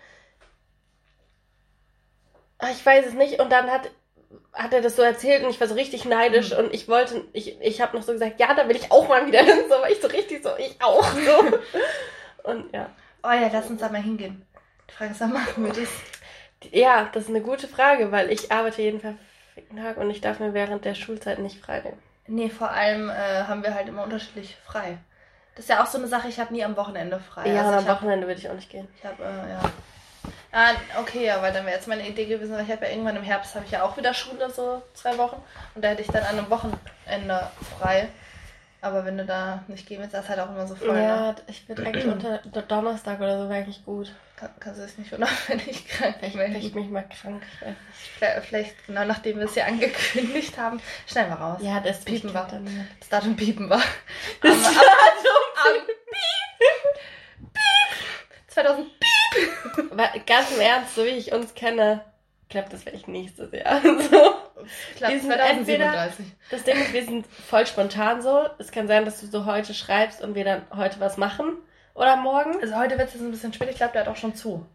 Ah, 2.59 2.69
Ich 2.71 2.86
weiß 2.86 3.05
es 3.07 3.13
nicht. 3.13 3.39
Und 3.39 3.51
dann 3.51 3.69
hat, 3.69 3.91
hat 4.53 4.73
er 4.73 4.82
das 4.82 4.95
so 4.95 5.01
erzählt 5.01 5.43
und 5.43 5.49
ich 5.49 5.59
war 5.59 5.67
so 5.67 5.75
richtig 5.75 6.05
neidisch 6.05 6.51
Mhm. 6.51 6.57
und 6.65 6.73
ich 6.73 6.88
wollte, 6.88 7.25
ich, 7.34 7.59
ich 7.61 7.82
habe 7.82 7.95
noch 7.95 8.03
so 8.03 8.13
gesagt, 8.13 8.39
ja, 8.39 8.53
da 8.53 8.67
will 8.67 8.75
ich 8.75 8.91
auch 8.91 9.07
mal 9.07 9.25
wieder 9.28 9.43
hin. 9.43 9.59
So 9.69 9.75
war 9.75 9.89
ich 9.89 10.01
so 10.01 10.07
richtig 10.07 10.43
so, 10.43 10.49
ich 10.57 10.75
auch 10.82 11.03
so. 11.03 11.59
und 12.49 12.73
ja. 12.73 12.89
Oh 13.23 13.30
ja, 13.32 13.49
lass 13.51 13.69
uns 13.69 13.82
da 13.82 13.89
mal 13.89 14.01
hingehen. 14.01 14.45
Die 14.89 14.93
Frage 14.93 15.11
ist, 15.11 15.19
wann 15.21 15.34
machen 15.34 15.65
wir 15.65 15.73
das? 15.73 15.89
Ja, 16.71 17.09
das 17.13 17.23
ist 17.23 17.30
eine 17.30 17.41
gute 17.41 17.67
Frage, 17.67 18.11
weil 18.11 18.32
ich 18.32 18.51
arbeite 18.51 18.82
jeden 18.82 18.99
verfickten 19.01 19.78
Tag 19.78 19.97
und 19.97 20.09
ich 20.09 20.21
darf 20.21 20.39
mir 20.39 20.53
während 20.53 20.86
der 20.86 20.95
Schulzeit 20.95 21.39
nicht 21.39 21.59
frei 21.63 21.82
nehmen. 21.82 22.01
Nee, 22.28 22.49
vor 22.49 22.71
allem 22.71 23.09
äh, 23.09 23.43
haben 23.43 23.63
wir 23.63 23.73
halt 23.73 23.88
immer 23.88 24.03
unterschiedlich 24.03 24.57
frei. 24.65 24.97
Das 25.55 25.65
ist 25.65 25.69
ja 25.69 25.82
auch 25.82 25.88
so 25.88 25.97
eine 25.97 26.07
Sache, 26.07 26.28
ich 26.28 26.39
habe 26.39 26.53
nie 26.53 26.63
am 26.63 26.78
Wochenende 26.78 27.19
frei. 27.19 27.49
ja, 27.49 27.63
Also 27.63 27.80
am 27.80 27.95
Wochenende 27.95 28.28
würde 28.28 28.39
ich 28.39 28.49
auch 28.49 28.53
nicht 28.53 28.69
gehen. 28.69 28.88
Ich 28.97 29.05
habe, 29.05 29.23
äh, 29.23 29.51
ja. 29.51 29.61
Ah, 30.51 30.71
okay, 30.99 31.25
ja, 31.25 31.41
weil 31.41 31.51
dann 31.51 31.65
wäre 31.65 31.75
jetzt 31.75 31.88
meine 31.88 32.07
Idee 32.07 32.25
gewesen, 32.25 32.53
weil 32.55 32.63
ich 32.63 32.71
habe 32.71 32.86
ja 32.86 32.91
irgendwann 32.91 33.15
im 33.15 33.23
Herbst 33.23 33.55
habe 33.55 33.65
ich 33.65 33.71
ja 33.71 33.84
auch 33.84 33.97
wieder 33.97 34.13
Schule, 34.13 34.49
so 34.49 34.82
zwei 34.93 35.17
Wochen. 35.17 35.41
Und 35.75 35.84
da 35.84 35.89
hätte 35.89 36.01
ich 36.01 36.07
dann 36.07 36.23
an 36.23 36.38
einem 36.38 36.49
Wochenende 36.49 37.49
frei. 37.80 38.09
Aber 38.82 39.05
wenn 39.05 39.17
du 39.17 39.25
da 39.25 39.63
nicht 39.67 39.88
gehen 39.88 39.99
willst, 39.99 40.13
das 40.13 40.23
ist 40.25 40.30
halt 40.30 40.39
auch 40.39 40.49
immer 40.49 40.67
so 40.67 40.75
voll. 40.75 40.93
Ne? 40.93 41.03
ja, 41.03 41.36
ich 41.47 41.67
würde 41.67 41.86
eigentlich 41.86 42.05
unter 42.05 42.38
Donnerstag 42.39 43.19
oder 43.19 43.41
so 43.41 43.49
wäre 43.49 43.59
eigentlich 43.63 43.84
gut. 43.84 44.13
Kann, 44.38 44.52
kannst 44.60 44.80
du 44.80 44.86
dich 44.86 44.98
nicht 45.00 45.12
unabhängig 45.14 45.88
krank 45.90 46.16
Vielleicht 46.20 46.36
melden? 46.36 46.56
ich 46.58 46.74
mich 46.74 46.90
mal 46.90 47.04
krank. 47.10 47.42
Vielleicht, 48.18 48.46
vielleicht 48.46 48.86
genau 48.86 49.04
nachdem 49.06 49.40
wir 49.40 49.46
es 49.46 49.56
ja 49.56 49.66
angekündigt 49.66 50.58
haben. 50.58 50.80
Schnell 51.08 51.28
mal 51.28 51.36
raus. 51.36 51.60
Ja, 51.62 51.80
das 51.80 52.06
Piepen 52.06 52.34
war. 52.34 52.48
dann. 52.48 52.88
Das 53.00 53.10
Datum 53.10 53.36
piepen 53.36 53.70
war. 53.70 53.82
Das 54.42 54.54
Am- 54.54 54.64
am- 54.64 54.74
am 54.76 55.86
Piep. 55.88 55.98
Piep. 56.60 57.58
2000 58.48 58.88
Aber 59.92 60.10
ganz 60.26 60.52
im 60.52 60.62
Ernst, 60.62 60.96
so 60.96 61.04
wie 61.06 61.10
ich 61.10 61.32
uns 61.34 61.54
kenne, 61.56 62.04
klappt 62.50 62.74
das 62.74 62.84
vielleicht 62.84 63.08
nächstes 63.08 63.52
Jahr. 63.52 63.82
So. 63.82 63.90
Knapp 64.98 65.12
Wir 65.12 65.20
sind 65.20 65.32
2037. 65.34 66.26
Das 66.52 66.64
Ding 66.64 66.76
ist, 66.78 66.94
wir 66.94 67.06
sind 67.06 67.26
voll 67.28 67.66
spontan 67.68 68.22
so. 68.22 68.48
Es 68.60 68.72
kann 68.72 68.88
sein, 68.88 69.06
dass 69.06 69.20
du 69.22 69.28
so 69.28 69.46
heute 69.46 69.74
schreibst 69.74 70.22
und 70.22 70.36
wir 70.36 70.44
dann 70.44 70.64
heute 70.76 71.00
was 71.00 71.18
machen. 71.18 71.58
Oder 71.98 72.16
morgen. 72.16 72.62
Also 72.62 72.76
heute 72.76 72.98
wird 72.98 73.08
es 73.08 73.16
jetzt 73.16 73.24
ein 73.24 73.32
bisschen 73.32 73.54
spät. 73.54 73.70
Ich 73.72 73.78
glaube, 73.78 73.93
der 73.93 74.04
hat 74.04 74.08
auch 74.08 74.16
schon 74.16 74.36
zu. 74.36 74.66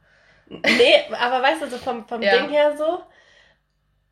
Nee, 0.48 0.94
aber 1.18 1.40
weißt 1.40 1.62
du, 1.62 1.68
so 1.68 1.78
vom, 1.78 2.06
vom 2.06 2.20
Ja. 2.20 2.36
Ding 2.36 2.50
her 2.50 2.76
so. 2.76 3.00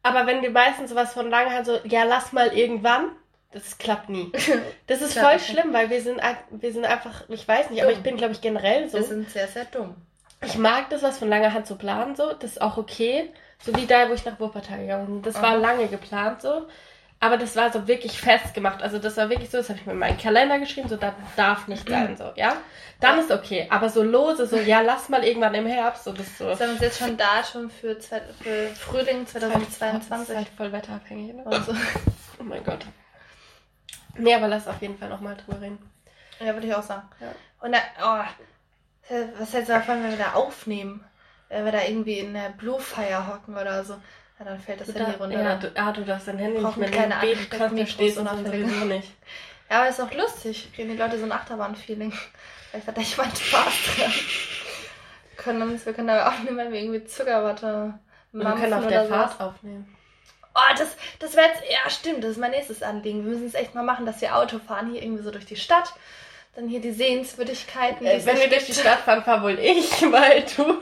Aber 0.03 0.27
wenn 0.27 0.43
wir 0.43 0.51
meistens 0.51 0.91
sowas 0.91 1.13
von 1.13 1.29
lange 1.29 1.51
haben, 1.51 1.65
so, 1.65 1.79
ja, 1.85 2.05
lass 2.05 2.33
mal 2.33 2.57
irgendwann, 2.57 3.11
das 3.51 3.79
klappt 3.79 4.09
nie. 4.09 4.33
Das 4.87 5.03
ist 5.03 5.19
voll 5.19 5.39
schlimm, 5.41 5.73
weil 5.73 5.91
wir 5.91 6.01
sind, 6.01 6.21
wir 6.51 6.73
sind 6.73 6.85
einfach, 6.85 7.29
ich 7.29 7.47
weiß 7.47 7.71
nicht, 7.71 7.83
aber 7.83 7.91
Dumm. 7.91 7.99
ich 7.99 8.05
bin, 8.05 8.17
glaube 8.17 8.33
ich, 8.33 8.41
generell 8.41 8.89
so. 8.89 8.99
Wir 8.99 9.05
sind 9.05 9.29
sehr, 9.29 9.49
sehr 9.49 9.65
dumm. 9.67 9.97
Ich 10.43 10.57
mag 10.57 10.89
das, 10.89 11.03
was 11.03 11.19
von 11.19 11.29
langer 11.29 11.53
Hand 11.53 11.67
so 11.67 11.77
planen, 11.77 12.15
so. 12.17 12.33
Das 12.33 12.53
ist 12.53 12.63
auch 12.63 12.79
okay. 12.79 13.31
So 13.59 13.77
wie 13.77 13.87
da, 13.87 14.09
wo 14.09 14.15
ich 14.15 14.25
nach 14.25 14.41
Wuppertal 14.41 14.79
gegangen 14.79 15.07
bin. 15.07 15.23
Das 15.23 15.35
war 15.35 15.51
Aha. 15.51 15.57
lange 15.57 15.89
geplant, 15.89 16.41
so. 16.41 16.67
Aber 17.23 17.37
das 17.37 17.55
war 17.55 17.71
so 17.71 17.87
wirklich 17.87 18.19
festgemacht. 18.19 18.83
Also 18.83 18.99
das 18.99 19.19
war 19.19 19.29
wirklich 19.29 19.51
so, 19.51 19.59
das 19.59 19.69
habe 19.69 19.79
ich 19.79 19.85
mir 19.85 19.93
in 19.93 19.99
meinen 19.99 20.17
Kalender 20.17 20.59
geschrieben, 20.59 20.89
so, 20.89 20.97
das 20.97 21.13
darf 21.37 21.69
nicht 21.69 21.87
sein, 21.87 22.17
so, 22.17 22.33
ja. 22.35 22.57
Dann 22.99 23.19
ist 23.19 23.31
okay. 23.31 23.67
Aber 23.71 23.91
so 23.91 24.03
lose, 24.03 24.47
so, 24.47 24.57
ja, 24.57 24.81
lass 24.81 25.11
mal 25.11 25.23
irgendwann 25.23 25.55
im 25.55 25.67
Herbst, 25.67 26.05
so, 26.05 26.13
das 26.13 26.39
so. 26.39 26.47
Wir 26.47 26.67
haben 26.67 26.79
jetzt 26.81 26.99
schon 26.99 27.19
Datum 27.19 27.69
für, 27.69 28.01
für 28.01 28.69
Frühling 28.75 29.27
Das 29.27 29.35
ist 29.35 29.79
2022 29.79 30.37
halt 30.37 30.49
voll 30.57 30.73
wetterabhängig, 30.73 31.35
ne? 31.35 31.45
und 31.45 31.65
so. 31.65 31.75
Oh 32.41 32.43
mein 32.43 32.65
Gott. 32.65 32.87
Nee, 34.17 34.35
aber 34.35 34.49
lass 34.49 34.67
auf 34.67 34.81
jeden 34.81 34.97
Fall 34.97 35.11
nochmal 35.11 35.37
drüber 35.37 35.61
reden. 35.61 35.79
Ja, 36.39 36.55
würde 36.55 36.67
ich 36.67 36.75
auch 36.75 36.83
sagen. 36.83 37.07
Ja. 37.21 37.35
Und 37.61 37.73
dann, 37.73 37.83
oh, 38.03 38.25
was 39.39 39.53
hältst 39.53 39.69
du 39.69 39.75
davon, 39.75 40.03
wenn 40.03 40.11
wir 40.11 40.25
da 40.25 40.33
aufnehmen? 40.33 41.05
Wenn 41.51 41.67
wir 41.67 41.73
da 41.73 41.83
irgendwie 41.83 42.19
in 42.19 42.33
der 42.33 42.49
Blue 42.49 42.81
Fire 42.81 43.27
hocken 43.27 43.59
oder 43.59 43.85
so. 43.85 43.97
Ja, 44.41 44.47
dann 44.47 44.59
fällt 44.59 44.81
das 44.81 44.87
Du 44.89 44.95
Handy 44.95 45.13
da, 45.13 45.19
runter. 45.19 45.43
ja, 45.43 45.55
du, 45.57 45.71
ah, 45.77 45.93
du 45.93 46.03
darfst 46.03 46.27
dein 46.27 46.39
Handy 46.39 46.63
nicht 46.63 46.77
mehr 46.79 46.91
keine 46.91 47.17
Ansteckmikros 47.17 47.73
verstehst 47.77 48.19
und 48.19 48.29
sowieso 48.29 48.85
nicht. 48.87 49.13
Ja, 49.71 49.81
aber 49.81 49.89
ist 49.91 50.01
auch 50.01 50.11
lustig. 50.13 50.71
Kriegen 50.75 50.91
die 50.91 50.97
Leute 50.97 51.19
so 51.19 51.25
ein 51.25 51.33
Achterbahn-Feeling. 51.33 52.13
Vielleicht 52.71 52.87
hat 52.89 52.97
da 52.97 53.03
jemand 53.03 53.37
Spaß 53.39 53.73
dran. 53.97 54.13
Wir 54.13 55.37
können 55.45 55.63
uns, 55.63 55.85
wir 55.85 55.93
können 55.93 56.09
da 56.09 56.27
aufnehmen, 56.29 56.57
wenn 56.57 56.73
wir 56.73 56.81
irgendwie 56.81 57.05
Zuckerwatte 57.05 57.95
Und 58.33 58.41
wir 58.41 58.55
können 58.55 58.73
auf 58.73 58.87
der. 58.87 59.05
Fahrt 59.05 59.39
aufnehmen. 59.41 59.95
Oh, 60.55 60.75
das, 60.77 60.97
das 61.19 61.37
wäre 61.37 61.47
jetzt, 61.49 61.63
ja 61.71 61.89
stimmt, 61.91 62.25
das 62.25 62.33
ist 62.33 62.39
mein 62.39 62.51
nächstes 62.51 62.83
Anliegen. 62.83 63.25
Wir 63.25 63.33
müssen 63.33 63.47
es 63.47 63.55
echt 63.55 63.75
mal 63.75 63.85
machen, 63.85 64.05
dass 64.07 64.21
wir 64.21 64.35
Auto 64.37 64.59
fahren, 64.59 64.91
hier 64.91 65.03
irgendwie 65.03 65.23
so 65.23 65.31
durch 65.31 65.47
die 65.47 65.57
Stadt. 65.57 65.93
Dann 66.57 66.67
hier 66.67 66.81
die 66.81 66.91
Sehenswürdigkeiten. 66.93 68.01
die 68.07 68.11
Äh, 68.13 68.25
wenn 68.27 68.39
wir 68.39 68.49
durch 68.49 68.65
die. 68.67 68.73
Stadt 68.75 69.01
fahren, 69.01 69.23
fahr 69.23 69.43
wohl 69.43 69.59
ich, 69.59 69.91
weil 70.11 70.45
du 70.57 70.81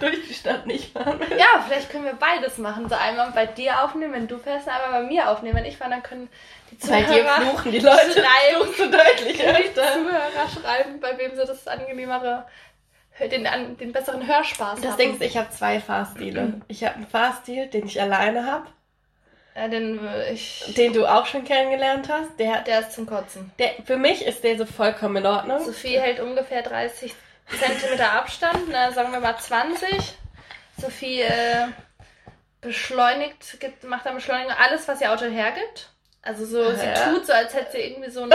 durch 0.00 0.26
die 0.28 0.34
Stadt 0.34 0.66
nicht 0.66 0.92
fahren 0.92 1.16
willst. 1.18 1.32
Ja, 1.38 1.64
vielleicht 1.66 1.90
können 1.90 2.04
wir 2.04 2.14
beides 2.14 2.58
machen. 2.58 2.88
So 2.88 2.94
einmal 2.94 3.30
bei 3.32 3.46
dir 3.46 3.82
aufnehmen, 3.84 4.12
wenn 4.12 4.26
du 4.28 4.38
fährst, 4.38 4.68
einmal 4.68 5.02
bei 5.02 5.06
mir 5.08 5.30
aufnehmen. 5.30 5.56
Wenn 5.56 5.64
ich 5.64 5.76
fahre, 5.76 5.90
dann 5.90 6.02
können 6.02 6.28
die 6.70 6.76
Bei 6.88 7.02
dir 7.02 7.08
Zuhörer 7.08 7.40
fluchen 7.42 7.72
die 7.72 7.78
Leute 7.78 8.10
schreiben. 8.12 8.70
du 8.76 8.90
deutlich 8.90 9.38
die. 9.38 9.74
Zuhörer 9.74 10.48
schreiben, 10.62 11.00
bei 11.00 11.16
wem 11.18 11.30
sie 11.36 11.44
das 11.46 11.66
angenehmere, 11.66 12.46
den, 13.20 13.46
den 13.78 13.92
besseren 13.92 14.26
Hörspaß 14.26 14.80
Das 14.80 14.92
haben. 14.92 14.98
Ding 14.98 15.12
ist, 15.14 15.22
ich 15.22 15.36
habe 15.36 15.50
zwei 15.50 15.78
Fahrstile. 15.80 16.60
Ich 16.68 16.84
habe 16.84 16.94
einen 16.96 17.06
Fahrstil, 17.06 17.66
den 17.66 17.86
ich 17.86 18.00
alleine 18.00 18.46
habe, 18.46 18.66
Ja, 19.54 19.68
den 19.68 20.00
ich. 20.32 20.72
den 20.76 20.92
du 20.94 21.06
auch 21.06 21.26
schon 21.26 21.44
kennengelernt 21.44 22.08
hast. 22.08 22.38
Der, 22.38 22.60
Der 22.62 22.80
ist 22.80 22.92
zum 22.92 23.06
Kotzen. 23.06 23.52
der, 23.58 23.70
für 23.84 23.96
mich 23.98 24.24
ist 24.24 24.42
der 24.44 24.56
so 24.56 24.64
vollkommen 24.64 25.16
in 25.16 25.26
Ordnung. 25.26 25.58
Sophie 25.64 25.98
hält 25.98 26.20
ungefähr 26.20 26.62
30 26.62 27.14
Zentimeter 27.58 28.12
Abstand, 28.12 28.68
na, 28.70 28.92
sagen 28.92 29.12
wir 29.12 29.20
mal 29.20 29.36
20. 29.38 29.88
Sophie 30.80 31.22
äh, 31.22 31.66
beschleunigt, 32.60 33.58
gibt, 33.60 33.84
macht 33.84 34.06
am 34.06 34.14
Beschleunigen 34.16 34.52
alles, 34.52 34.86
was 34.88 35.00
ihr 35.00 35.12
Auto 35.12 35.24
hergibt. 35.26 35.90
Also 36.22 36.44
so, 36.44 36.72
sie 36.74 36.86
Ja. 36.86 37.12
tut 37.12 37.26
so, 37.26 37.32
als 37.32 37.54
hätte 37.54 37.72
sie 37.72 37.78
irgendwie 37.78 38.10
so 38.10 38.22
einen 38.22 38.32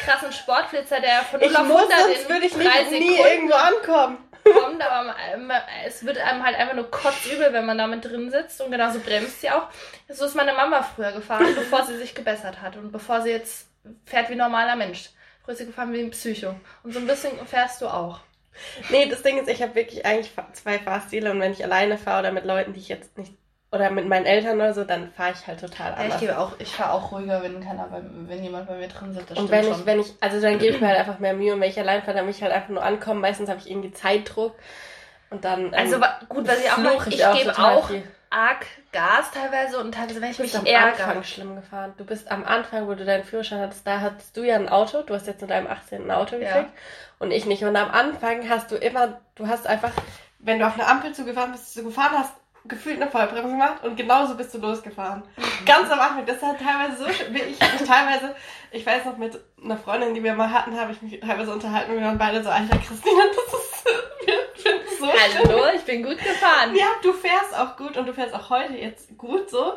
krassen 0.00 0.32
Sportflitzer, 0.32 1.00
der 1.00 1.22
von 1.22 1.40
0 1.40 1.48
Ich 1.50 1.56
auf 1.56 1.66
muss, 1.66 1.76
100 1.82 1.98
sonst 2.00 2.22
in 2.24 2.28
würde 2.28 2.46
ich 2.46 2.56
nicht, 2.56 2.90
nie 2.90 2.98
Sekunden 3.16 3.24
irgendwo 3.26 3.54
ankommen. 3.54 4.18
kommt, 4.44 4.82
aber 4.82 5.14
es 5.86 6.04
wird 6.04 6.18
einem 6.18 6.44
halt 6.44 6.56
einfach 6.58 6.74
nur 6.74 6.90
kotzübel, 6.90 7.52
wenn 7.52 7.64
man 7.64 7.78
damit 7.78 8.04
drin 8.04 8.30
sitzt 8.30 8.60
und 8.60 8.70
genauso 8.70 8.98
bremst 9.00 9.40
sie 9.40 9.50
auch. 9.50 9.68
So 10.08 10.24
ist 10.26 10.34
meine 10.34 10.52
Mama 10.52 10.82
früher 10.82 11.12
gefahren, 11.12 11.54
bevor 11.54 11.84
sie 11.86 11.96
sich 11.96 12.14
gebessert 12.14 12.60
hat 12.60 12.76
und 12.76 12.90
bevor 12.92 13.22
sie 13.22 13.30
jetzt 13.30 13.66
fährt 14.04 14.28
wie 14.28 14.32
ein 14.34 14.38
normaler 14.38 14.76
Mensch. 14.76 15.10
Früher 15.44 15.52
ist 15.52 15.58
sie 15.58 15.66
gefahren 15.66 15.92
wie 15.92 16.00
ein 16.00 16.10
Psycho. 16.10 16.54
Und 16.82 16.92
so 16.92 16.98
ein 16.98 17.06
bisschen 17.06 17.46
fährst 17.46 17.80
du 17.80 17.86
auch. 17.88 18.20
Nee, 18.90 19.08
das 19.08 19.22
Ding 19.22 19.38
ist, 19.38 19.48
ich 19.48 19.62
habe 19.62 19.74
wirklich 19.74 20.04
eigentlich 20.06 20.32
zwei 20.52 20.78
Fahrstile 20.78 21.30
und 21.30 21.40
wenn 21.40 21.52
ich 21.52 21.64
alleine 21.64 21.98
fahre 21.98 22.20
oder 22.20 22.32
mit 22.32 22.44
Leuten, 22.44 22.72
die 22.72 22.80
ich 22.80 22.88
jetzt 22.88 23.16
nicht 23.18 23.32
oder 23.70 23.90
mit 23.90 24.06
meinen 24.06 24.26
Eltern 24.26 24.56
oder 24.56 24.74
so, 24.74 24.84
dann 24.84 25.10
fahre 25.12 25.32
ich 25.32 25.46
halt 25.46 25.60
total 25.60 25.92
Ja, 25.92 25.96
ich 25.96 26.02
anders. 26.04 26.20
gebe 26.20 26.38
auch, 26.38 26.52
ich 26.58 26.68
fahre 26.68 26.92
auch 26.92 27.10
ruhiger, 27.10 27.42
wenn 27.42 27.64
keiner 27.64 27.86
bei, 27.88 28.02
wenn 28.02 28.42
jemand 28.42 28.68
bei 28.68 28.76
mir 28.76 28.88
drin 28.88 29.14
sitzt. 29.14 29.30
Das 29.30 29.38
und 29.38 29.50
wenn 29.50 29.64
schon. 29.64 29.80
ich, 29.80 29.86
wenn 29.86 30.00
ich, 30.00 30.12
also 30.20 30.40
dann 30.42 30.58
gebe 30.58 30.74
ich 30.74 30.80
mir 30.82 30.88
halt 30.88 30.98
einfach 30.98 31.18
mehr 31.18 31.32
Mühe 31.32 31.54
und 31.54 31.60
wenn 31.62 31.70
ich 31.70 31.78
allein 31.80 32.02
fahre, 32.02 32.18
dann 32.18 32.26
will 32.26 32.32
ich 32.34 32.42
halt 32.42 32.52
einfach 32.52 32.68
nur 32.68 32.82
ankommen. 32.82 33.20
Meistens 33.22 33.48
habe 33.48 33.60
ich 33.60 33.70
irgendwie 33.70 33.92
Zeitdruck 33.92 34.54
und 35.30 35.44
dann. 35.46 35.66
ähm, 35.68 35.74
also 35.74 35.96
gut, 36.28 36.46
was 36.46 36.60
ich 36.62 36.70
auch 36.70 36.76
mache, 36.76 37.08
ich, 37.08 37.24
auch 37.24 37.38
gebe 37.38 37.58
auch 37.58 37.88
viel. 37.88 38.02
arg 38.28 38.66
Gas 38.92 39.30
teilweise 39.32 39.78
und 39.80 39.92
teilweise, 39.94 40.20
wenn 40.20 40.30
ich 40.32 40.36
Du 40.36 40.42
bist 40.42 40.62
mich 40.62 40.76
am 40.76 40.84
ärgere. 40.84 41.04
Anfang 41.04 41.24
schlimm 41.24 41.56
gefahren. 41.56 41.94
Du 41.96 42.04
bist 42.04 42.30
am 42.30 42.44
Anfang, 42.44 42.86
wo 42.88 42.94
du 42.94 43.06
deinen 43.06 43.24
Führerschein 43.24 43.60
hattest, 43.60 43.86
da 43.86 44.00
hattest 44.00 44.36
du 44.36 44.42
ja 44.42 44.56
ein 44.56 44.68
Auto. 44.68 45.00
Du 45.00 45.14
hast 45.14 45.26
jetzt 45.26 45.40
mit 45.40 45.48
deinem 45.50 45.66
18. 45.66 46.02
ein 46.02 46.10
Auto 46.10 46.36
Ja. 46.36 46.66
Und 47.22 47.30
ich 47.30 47.46
nicht. 47.46 47.62
Und 47.64 47.76
am 47.76 47.90
Anfang 47.90 48.48
hast 48.48 48.70
du 48.70 48.76
immer, 48.76 49.20
du 49.36 49.46
hast 49.46 49.66
einfach, 49.66 49.92
wenn 50.40 50.58
du 50.58 50.66
auf 50.66 50.74
eine 50.74 50.86
Ampel 50.86 51.14
zugefahren 51.14 51.52
bist, 51.52 51.74
du 51.76 51.84
gefahren 51.84 52.18
hast, 52.18 52.32
gefühlt 52.64 53.00
eine 53.00 53.10
Vollbremse 53.10 53.48
gemacht 53.48 53.84
und 53.84 53.96
genauso 53.96 54.36
bist 54.36 54.52
du 54.54 54.58
losgefahren. 54.58 55.22
Mhm. 55.36 55.64
Ganz 55.64 55.90
am 55.90 56.00
Anfang. 56.00 56.26
Das 56.26 56.42
hat 56.42 56.56
teilweise 56.58 56.96
so, 56.96 57.08
ich 57.08 57.28
mich 57.30 57.58
teilweise, 57.58 58.34
ich 58.72 58.84
weiß 58.84 59.04
noch, 59.04 59.16
mit 59.16 59.38
einer 59.62 59.76
Freundin, 59.76 60.14
die 60.14 60.22
wir 60.22 60.34
mal 60.34 60.50
hatten, 60.50 60.78
habe 60.78 60.92
ich 60.92 61.00
mich 61.02 61.20
teilweise 61.20 61.52
unterhalten 61.52 61.92
und 61.92 61.98
wir 61.98 62.06
waren 62.06 62.18
beide 62.18 62.42
so, 62.42 62.50
Alter, 62.50 62.76
Christina, 62.78 63.22
das 63.28 63.60
ist, 63.60 63.84
wir 64.26 64.34
finden 64.54 64.86
es 64.86 64.98
so. 64.98 65.06
Hallo, 65.06 65.64
ich 65.74 65.82
bin 65.82 66.02
gut 66.02 66.18
gefahren. 66.18 66.74
Ja, 66.74 66.86
du 67.02 67.12
fährst 67.12 67.56
auch 67.56 67.76
gut 67.76 67.96
und 67.96 68.06
du 68.06 68.14
fährst 68.14 68.34
auch 68.34 68.50
heute 68.50 68.74
jetzt 68.74 69.16
gut 69.16 69.48
so. 69.48 69.74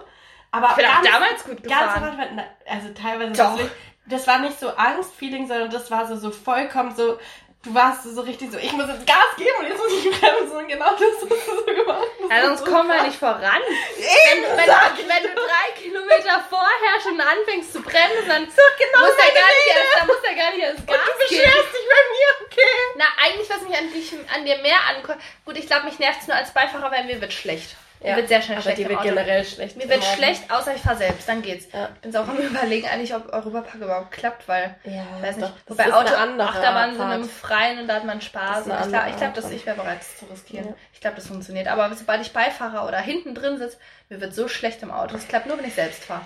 Aber 0.52 0.70
Ich 0.70 0.76
bin 0.76 0.86
auch 0.86 1.02
ganz, 1.02 1.10
damals 1.12 1.44
gut 1.44 1.64
ganz 1.64 1.96
am 1.96 2.04
gefahren. 2.04 2.20
Anfang, 2.20 2.46
also 2.68 2.94
teilweise, 2.94 3.34
Doch. 3.34 3.60
Das 4.08 4.28
war 4.28 4.40
nicht 4.40 4.60
so 4.60 4.70
Angstfeeling, 4.70 5.48
sondern 5.48 5.70
das 5.72 5.90
war 5.92 6.08
so, 6.08 6.16
so 6.16 6.32
vollkommen 6.32 6.96
so, 6.96 7.20
du 7.64 7.74
warst 7.74 8.04
so 8.04 8.22
richtig 8.22 8.52
so, 8.52 8.58
ich 8.60 8.72
muss 8.74 8.88
jetzt 8.88 9.08
Gas 9.08 9.36
geben 9.38 9.58
und 9.60 9.68
jetzt 9.68 9.78
muss 9.80 9.92
ich 9.92 10.20
bremsen 10.20 10.56
und 10.56 10.68
genau 10.68 10.92
das 10.92 11.02
hast 11.02 11.22
du 11.24 11.56
so 11.58 11.66
gemacht. 11.66 12.08
Ja, 12.22 12.30
war 12.30 12.46
sonst 12.48 12.66
so 12.66 12.72
kommen 12.72 12.90
wir 12.90 13.02
nicht 13.04 13.18
voran. 13.18 13.62
Eben, 13.98 14.44
Wenn, 14.44 14.58
wenn, 14.58 14.66
du, 14.66 15.10
wenn 15.10 15.24
du 15.24 15.30
drei 15.34 15.82
Kilometer 15.82 16.44
vorher 16.50 17.02
schon 17.02 17.20
anfängst 17.20 17.74
zu 17.74 17.82
bremsen, 17.82 18.28
dann 18.28 18.44
genau 18.46 19.00
muss 19.06 19.18
er 19.18 19.34
gar 19.34 19.50
nicht 19.50 19.68
erst, 19.74 19.96
dann 19.98 20.08
muss 20.08 20.24
er 20.24 20.36
gar 20.36 20.52
nicht 20.52 20.62
erst 20.62 20.80
Und 20.80 20.88
Gas 20.88 20.98
du 21.06 21.28
geben. 21.28 21.42
beschwerst 21.42 21.74
dich 21.74 21.88
bei 21.90 22.02
mir, 22.14 22.46
okay. 22.46 22.76
Na, 22.98 23.06
eigentlich, 23.26 23.50
was 23.50 23.62
mich 23.62 23.78
an, 23.78 23.92
dich, 23.94 24.14
an 24.36 24.46
dir 24.46 24.58
mehr 24.60 24.78
ankommt, 24.96 25.18
gut, 25.46 25.58
ich 25.58 25.66
glaube, 25.68 25.86
mich 25.86 25.98
nervt 26.00 26.22
es 26.22 26.28
nur 26.28 26.38
als 26.38 26.52
Beifahrer, 26.54 26.92
weil 26.92 27.06
mir 27.06 27.20
wird 27.20 27.34
schlecht. 27.34 27.76
Mir 28.06 28.16
wird 28.18 28.28
sehr 28.28 28.42
schnell 28.42 28.58
aber 28.58 28.64
schlecht 28.64 28.78
die 28.78 28.90
wird 28.90 29.02
generell 29.02 29.44
schlecht. 29.44 29.78
Mir 29.78 29.90
wird 29.90 30.02
Auto. 30.02 30.16
schlecht, 30.16 30.52
außer 30.52 30.76
ich 30.76 30.82
fahre 30.82 30.98
selbst, 30.98 31.28
dann 31.28 31.42
geht's. 31.42 31.68
Ja. 31.74 31.90
Ich 31.96 32.02
bin 32.02 32.12
so 32.12 32.20
auch 32.20 32.28
am 32.28 32.38
überlegen 32.38 32.88
eigentlich, 32.88 33.14
ob 33.16 33.32
Europapark 33.34 33.76
überhaupt 33.76 34.12
klappt, 34.12 34.48
weil, 34.48 34.76
Ja, 34.84 35.06
ich 35.18 35.24
weiß 35.24 35.38
nicht, 35.38 35.50
doch, 35.50 35.56
wobei 35.68 35.94
Auto, 35.94 36.14
Achterbahn 36.14 36.96
sind 36.96 37.12
im 37.12 37.30
Freien 37.30 37.80
und 37.80 37.88
da 37.88 37.96
hat 37.96 38.06
man 38.06 38.22
Spaß. 38.22 38.68
ich 38.68 38.74
glaube, 38.74 39.10
ich, 39.10 39.18
glaub, 39.18 39.34
dass 39.34 39.52
ich 39.52 39.66
wäre 39.66 39.76
bereit, 39.76 40.00
das 40.00 40.18
zu 40.18 40.26
riskieren. 40.26 40.68
Ja. 40.68 40.74
Ich 40.94 41.02
glaube, 41.02 41.16
das 41.16 41.28
funktioniert. 41.28 41.68
Aber 41.68 41.94
sobald 41.96 42.22
ich 42.22 42.32
Beifahrer 42.32 42.88
oder 42.88 43.00
hinten 43.00 43.36
drin 43.36 43.58
sitze, 43.58 43.78
mir 44.10 44.22
wird 44.22 44.34
so 44.34 44.48
schlecht 44.48 44.82
im 44.84 44.92
Auto. 44.92 45.16
Es 45.16 45.28
klappt 45.28 45.48
nur, 45.48 45.58
wenn 45.58 45.66
ich 45.66 45.76
selbst 45.76 46.04
fahre. 46.04 46.26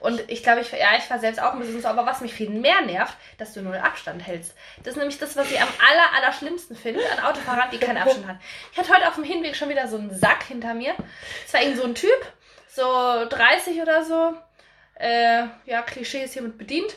Und 0.00 0.22
ich 0.28 0.42
glaube, 0.42 0.62
ich, 0.62 0.72
ja, 0.72 0.96
ich 0.96 1.04
fahre 1.04 1.20
selbst 1.20 1.40
auch 1.40 1.52
ein 1.52 1.58
bisschen 1.58 1.80
so, 1.80 1.88
aber 1.88 2.06
was 2.06 2.20
mich 2.20 2.32
viel 2.32 2.48
mehr 2.48 2.80
nervt, 2.80 3.14
dass 3.38 3.52
du 3.52 3.60
null 3.60 3.76
Abstand 3.76 4.26
hältst. 4.26 4.54
Das 4.78 4.94
ist 4.94 4.96
nämlich 4.96 5.18
das, 5.18 5.36
was 5.36 5.50
ich 5.50 5.60
am 5.60 5.68
aller, 5.90 6.16
aller 6.16 6.32
schlimmsten 6.32 6.74
finde 6.74 7.00
an 7.12 7.24
Autofahrern, 7.24 7.70
die 7.70 7.78
keinen 7.78 7.98
Abstand 7.98 8.26
haben. 8.26 8.40
Ich 8.72 8.78
hatte 8.78 8.94
heute 8.94 9.08
auf 9.08 9.14
dem 9.14 9.24
Hinweg 9.24 9.56
schon 9.56 9.68
wieder 9.68 9.88
so 9.88 9.98
einen 9.98 10.14
Sack 10.14 10.44
hinter 10.44 10.74
mir. 10.74 10.94
Es 11.46 11.52
war 11.52 11.60
irgend 11.60 11.76
so 11.76 11.84
ein 11.84 11.94
Typ, 11.94 12.32
so 12.68 12.82
30 12.82 13.82
oder 13.82 14.04
so. 14.04 14.34
Äh, 14.94 15.46
ja, 15.66 15.82
Klischee 15.82 16.24
ist 16.24 16.34
hiermit 16.34 16.58
bedient. 16.58 16.94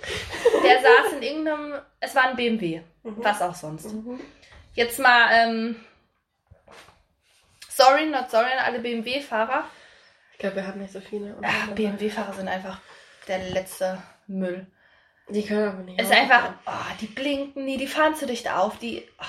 Der 0.64 0.82
saß 0.82 1.14
in 1.14 1.24
irgendeinem, 1.24 1.82
es 2.00 2.16
war 2.16 2.24
ein 2.30 2.36
BMW. 2.36 2.82
Mhm. 3.04 3.16
Was 3.18 3.42
auch 3.42 3.56
sonst. 3.56 3.94
Mhm. 3.94 4.20
Jetzt 4.74 5.00
mal, 5.00 5.30
ähm, 5.32 5.76
sorry, 7.70 8.06
not 8.08 8.30
sorry 8.32 8.52
an 8.52 8.66
alle 8.66 8.80
BMW-Fahrer. 8.80 9.66
Ich 10.44 10.50
glaube, 10.50 10.58
wir 10.58 10.68
haben 10.68 10.82
nicht 10.82 10.92
so 10.92 11.00
viele. 11.00 11.38
BMW-Fahrer 11.74 12.34
sind 12.34 12.50
einfach 12.50 12.78
der 13.30 13.38
letzte 13.52 13.98
Müll. 14.28 14.68
Die 15.30 15.46
können 15.46 15.70
aber 15.70 15.84
nicht. 15.84 15.98
Es 15.98 16.08
ist 16.10 16.14
einfach, 16.14 16.50
oh, 16.66 16.72
die 17.00 17.06
blinken 17.06 17.64
nie, 17.64 17.78
die 17.78 17.88
fahren 17.88 18.14
zu 18.14 18.26
dicht 18.26 18.52
auf, 18.52 18.78
die. 18.78 19.08
Oh. 19.22 19.24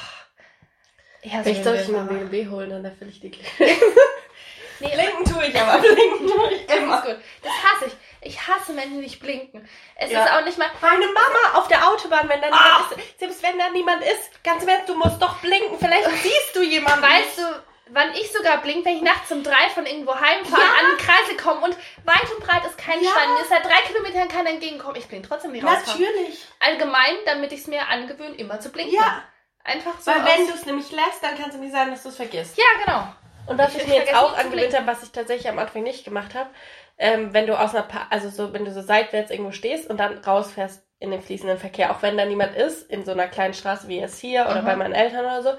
Ja, 1.23 1.37
so 1.37 1.43
Vielleicht 1.45 1.63
soll 1.63 1.77
ich 1.77 1.87
mir 1.87 1.99
einen 2.01 2.09
BMW 2.09 2.49
holen, 2.49 2.69
dann 2.71 2.85
erfülle 2.85 3.13
ich 3.13 3.21
die 3.21 3.31
Nee, 4.81 4.89
Blinken 4.89 5.25
tue 5.25 5.47
ich, 5.47 5.57
aber 5.61 5.79
blinken 5.81 6.27
tue 6.27 6.53
ich 6.53 6.67
das 6.67 6.77
immer. 6.79 7.01
gut. 7.03 7.17
Das 7.45 7.53
hasse 7.53 7.85
ich. 7.87 7.93
Ich 8.33 8.49
hasse 8.49 8.73
Menschen, 8.73 8.95
die 8.97 9.03
nicht 9.05 9.21
blinken. 9.21 9.69
Es 9.95 10.11
Ja. 10.11 10.25
ist 10.25 10.33
auch 10.33 10.45
nicht 10.45 10.59
mal. 10.59 10.67
Meine 10.81 11.07
Mama 11.07 11.59
auf 11.61 11.69
der 11.69 11.89
Autobahn, 11.89 12.29
wenn 12.29 12.41
da 12.41 12.49
Ah! 12.51 12.81
niemand 12.91 12.99
ist, 13.05 13.19
selbst 13.21 13.43
wenn 13.45 13.57
da 13.57 13.71
niemand 13.71 14.03
ist, 14.03 14.43
ganz 14.43 14.65
im 14.65 14.69
Ernst, 14.69 14.89
du 14.89 14.97
musst 14.97 15.23
doch 15.23 15.37
blinken, 15.37 15.79
vielleicht 15.79 16.11
siehst 16.25 16.57
du 16.57 16.63
jemanden. 16.65 17.03
Weißt 17.03 17.39
du, 17.39 17.43
wann 17.91 18.13
ich 18.15 18.33
sogar 18.33 18.61
blink, 18.63 18.85
wenn 18.85 18.97
ich 18.97 19.03
nachts 19.03 19.31
um 19.31 19.43
drei 19.43 19.69
von 19.75 19.87
irgendwo 19.87 20.15
heimfahre, 20.15 20.61
Ja. 20.63 20.69
an 20.81 20.97
den 20.97 21.07
Kreisel 21.07 21.37
komme 21.37 21.61
und 21.67 21.77
weit 22.05 22.31
und 22.37 22.45
breit 22.45 22.65
ist 22.67 22.79
kein 22.79 23.03
Ja. 23.03 23.11
Mir 23.35 23.41
ist 23.43 23.51
seit 23.51 23.65
drei 23.65 23.81
Kilometern 23.87 24.29
keiner 24.29 24.51
entgegenkommen. 24.51 24.97
Ich 24.97 25.07
blink 25.07 25.27
trotzdem 25.29 25.53
nicht 25.53 25.65
raus. 25.65 25.79
Natürlich. 25.87 26.47
Allgemein, 26.61 27.15
damit 27.27 27.53
ich 27.53 27.61
es 27.61 27.67
mir 27.67 27.87
angewöhne, 27.89 28.35
immer 28.37 28.59
zu 28.61 28.71
blinken. 28.71 28.95
Ja, 28.95 29.23
Einfach 29.65 29.99
so. 30.01 30.11
weil 30.11 30.25
wenn 30.25 30.47
du 30.47 30.55
es 30.55 30.67
nämlich 30.67 30.91
lässt, 30.91 31.23
dann 31.23 31.37
kann 31.39 31.49
es 31.49 31.55
nämlich 31.55 31.73
sein, 31.73 31.91
dass 31.91 32.03
du 32.03 32.09
es 32.11 32.17
vergisst. 32.17 32.57
Ja, 32.59 32.65
genau. 32.85 33.07
Und 33.47 33.59
was 33.59 33.75
Ich- 33.75 33.83
ich, 33.83 33.87
mir 33.89 33.97
jetzt 33.97 34.15
auch 34.15 34.37
angewöhnt 34.37 34.75
habe, 34.75 34.87
was 34.87 35.03
ich 35.03 35.11
tatsächlich 35.13 35.49
am 35.49 35.59
Anfang 35.59 35.83
nicht 35.83 36.05
gemacht 36.05 36.35
habe, 36.35 36.49
ähm, 36.97 37.35
wenn 37.35 37.47
du 37.47 37.59
aus 37.59 37.75
einer, 37.75 37.83
pa 37.85 38.07
also 38.11 38.29
so, 38.31 38.53
wenn 38.55 38.65
du 38.65 38.73
so 38.73 38.81
seitwärts 38.81 39.31
irgendwo 39.31 39.53
stehst 39.53 39.91
und 39.91 39.99
dann 39.99 40.19
rausfährst 40.19 40.83
in 41.01 41.11
den 41.11 41.21
fließenden 41.21 41.59
Verkehr, 41.59 41.91
auch 41.91 42.01
wenn 42.03 42.17
da 42.17 42.25
niemand 42.25 42.57
ist, 42.57 42.89
in 42.91 43.05
so 43.05 43.13
einer 43.13 43.27
kleinen 43.27 43.53
Straße 43.53 43.89
wie 43.89 43.99
jetzt 44.01 44.19
hier 44.21 44.47
oder 44.51 44.63
Mhm. 44.63 44.67
bei 44.67 44.77
meinen 44.77 44.95
Eltern 44.95 45.25
oder 45.27 45.43
so, 45.43 45.53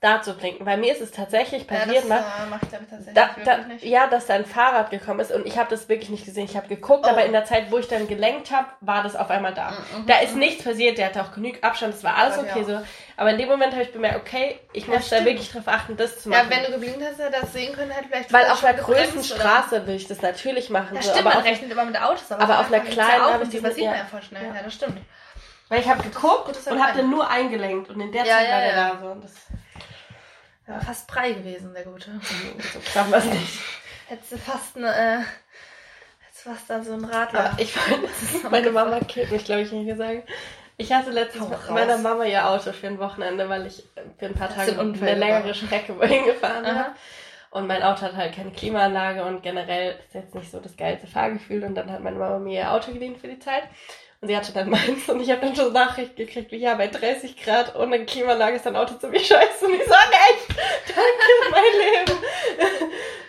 da 0.00 0.22
zu 0.22 0.34
blinken. 0.34 0.64
Weil 0.64 0.76
mir 0.78 0.92
ist 0.92 1.00
es 1.00 1.10
tatsächlich 1.10 1.66
passiert, 1.66 2.04
ja, 2.04 2.08
mal, 2.08 2.18
das 2.22 2.46
äh, 2.46 2.50
mache 2.50 2.60
ich 2.62 2.68
damit 2.70 2.90
tatsächlich 2.90 3.14
Da, 3.14 3.30
da, 3.44 3.58
ja, 3.80 4.06
dass 4.06 4.26
da 4.26 4.34
ein 4.34 4.44
Fahrrad 4.44 4.90
gekommen 4.90 5.18
ist 5.20 5.32
und 5.32 5.44
ich 5.46 5.58
habe 5.58 5.68
das 5.70 5.88
wirklich 5.88 6.08
nicht 6.08 6.24
gesehen. 6.24 6.44
Ich 6.44 6.56
habe 6.56 6.68
geguckt, 6.68 7.04
Oh. 7.06 7.10
aber 7.10 7.24
in 7.24 7.32
der 7.32 7.44
Zeit, 7.44 7.70
wo 7.72 7.78
ich 7.78 7.88
dann 7.88 8.06
gelenkt 8.06 8.52
habe, 8.52 8.68
war 8.80 9.02
das 9.02 9.16
auf 9.16 9.28
einmal 9.30 9.54
da. 9.54 9.70
Mhm, 9.72 10.06
Da 10.06 10.20
ist 10.20 10.36
nichts 10.36 10.62
passiert, 10.62 10.98
der 10.98 11.06
hatte 11.06 11.20
auch 11.22 11.32
genug 11.32 11.56
Abstand, 11.62 11.94
es 11.94 12.04
war 12.04 12.16
alles 12.16 12.38
okay 12.38 12.60
ja. 12.60 12.64
so. 12.64 12.80
Aber 13.16 13.30
in 13.30 13.38
dem 13.38 13.48
Moment 13.48 13.72
habe 13.72 13.82
ich 13.82 13.92
bemerkt, 13.92 14.16
okay, 14.16 14.60
ich 14.72 14.86
Ja, 14.86 14.94
muss 14.94 15.08
da 15.08 15.16
stimmt. 15.16 15.30
wirklich 15.30 15.50
drauf 15.50 15.66
achten, 15.66 15.96
das 15.96 16.22
zu 16.22 16.28
machen. 16.28 16.48
Ja, 16.48 16.56
wenn 16.56 16.64
du 16.66 16.72
geblinkt 16.78 17.00
hast, 17.04 17.18
hätte 17.18 17.40
das 17.40 17.52
sehen 17.52 17.72
können, 17.74 17.90
hätte 17.90 18.06
vielleicht 18.08 18.32
Weil 18.32 18.46
auf 18.50 18.64
einer 18.64 18.78
größten 18.78 19.18
oder- 19.18 19.24
Straße 19.24 19.86
will 19.88 19.96
ich 19.96 20.06
das 20.06 20.22
natürlich 20.22 20.70
machen. 20.70 20.94
Ja, 20.94 21.02
so, 21.02 21.10
stimmt, 21.10 21.26
aber 21.26 21.34
man 21.34 21.38
auf, 21.38 21.44
rechnet 21.50 21.72
immer 21.72 21.84
mit 21.84 22.00
Autos, 22.00 22.30
aber, 22.30 22.42
aber 22.44 22.60
auf 22.60 22.72
einer 22.72 22.84
kleinen 22.84 23.10
ja 23.10 23.32
habe 23.32 23.42
ich 23.44 23.52
übersieht 23.54 23.82
ja. 23.84 23.96
ja 23.96 24.04
voll 24.04 24.22
schnell. 24.22 24.44
Ja. 24.46 24.54
Ja, 24.54 24.62
das 24.62 24.74
stimmt. 24.74 24.98
weil 25.68 25.80
ich 25.80 25.88
habe 25.88 26.02
geguckt 26.04 26.44
gutes 26.46 26.66
und 26.68 26.80
habe 26.80 26.96
dann 26.98 27.10
nur 27.10 27.28
eingelenkt 27.28 27.90
und 27.90 28.00
in 28.00 28.12
der 28.12 28.24
Ja, 28.24 28.36
Zeit 28.36 28.46
ja, 28.46 28.52
war 28.54 28.60
der 28.60 28.70
ja. 28.70 28.90
da 28.94 29.00
so. 29.02 29.16
Ja, 30.68 30.80
fast 30.80 31.06
Brei 31.06 31.32
gewesen, 31.32 31.72
der 31.72 31.84
Gute. 31.84 32.10
so 32.72 32.80
krass 32.80 33.10
war 33.10 33.18
es 33.18 33.24
nicht. 33.24 33.60
Hättest 34.08 34.32
du 34.32 34.38
fast 34.38 34.76
eine, 34.76 34.88
äh, 34.88 35.18
hättest 36.24 36.44
du 36.44 36.50
fast 36.50 36.70
da 36.70 36.82
so 36.82 36.92
ein 36.92 37.04
Radler. 37.04 37.52
Aber 37.52 37.60
ich 37.60 37.74
meine 38.50 38.70
Mama 38.70 39.00
killt 39.00 39.30
mich, 39.32 39.44
glaube 39.44 39.62
ich, 39.62 39.70
wenn 39.70 39.80
ich 39.80 39.86
hier 39.86 39.96
sagen. 39.96 40.22
Ich 40.76 40.92
hatte 40.92 41.10
letztens 41.10 41.48
mit 41.48 41.70
meiner 41.70 41.98
Mama 41.98 42.24
ihr 42.24 42.48
Auto 42.48 42.72
für 42.72 42.86
ein 42.86 42.98
Wochenende, 42.98 43.48
weil 43.48 43.66
ich 43.66 43.82
für 44.18 44.26
ein 44.26 44.34
paar 44.34 44.48
Tage 44.48 44.78
Unfall 44.78 45.08
eine 45.08 45.18
längere? 45.18 45.52
Strecke 45.54 45.98
wohin 45.98 46.24
gefahren 46.24 46.66
habe. 46.66 46.90
Und 47.50 47.66
mein 47.66 47.82
Auto 47.82 48.02
hat 48.02 48.14
halt 48.14 48.34
keine 48.34 48.50
Klimaanlage 48.52 49.24
und 49.24 49.42
generell 49.42 49.98
ist 50.06 50.14
jetzt 50.14 50.34
nicht 50.34 50.50
so 50.50 50.60
das 50.60 50.76
geilste 50.76 51.06
Fahrgefühl. 51.06 51.64
Und 51.64 51.74
dann 51.74 51.90
hat 51.90 52.00
meine 52.00 52.18
Mama 52.18 52.38
mir 52.38 52.60
ihr 52.60 52.72
Auto 52.72 52.92
geliehen 52.92 53.16
für 53.16 53.28
die 53.28 53.38
Zeit. 53.38 53.64
Und 54.20 54.28
sie 54.28 54.36
hatte 54.36 54.52
dann 54.52 54.68
meins 54.70 55.08
und 55.08 55.20
ich 55.20 55.30
habe 55.30 55.42
dann 55.42 55.54
schon 55.54 55.72
Nachricht 55.72 56.16
gekriegt, 56.16 56.50
wie 56.50 56.56
ja, 56.56 56.74
bei 56.74 56.88
30 56.88 57.36
Grad 57.36 57.76
ohne 57.76 58.04
Klimaanlage 58.04 58.56
ist 58.56 58.66
dein 58.66 58.76
Auto 58.76 58.94
ziemlich 58.94 59.26
scheiße. 59.26 59.66
Und 59.66 59.74
ich 59.74 59.84
sage, 59.86 60.12
echt, 60.30 60.58
danke, 60.88 61.50
mein 61.50 61.62
Leben. 62.06 62.18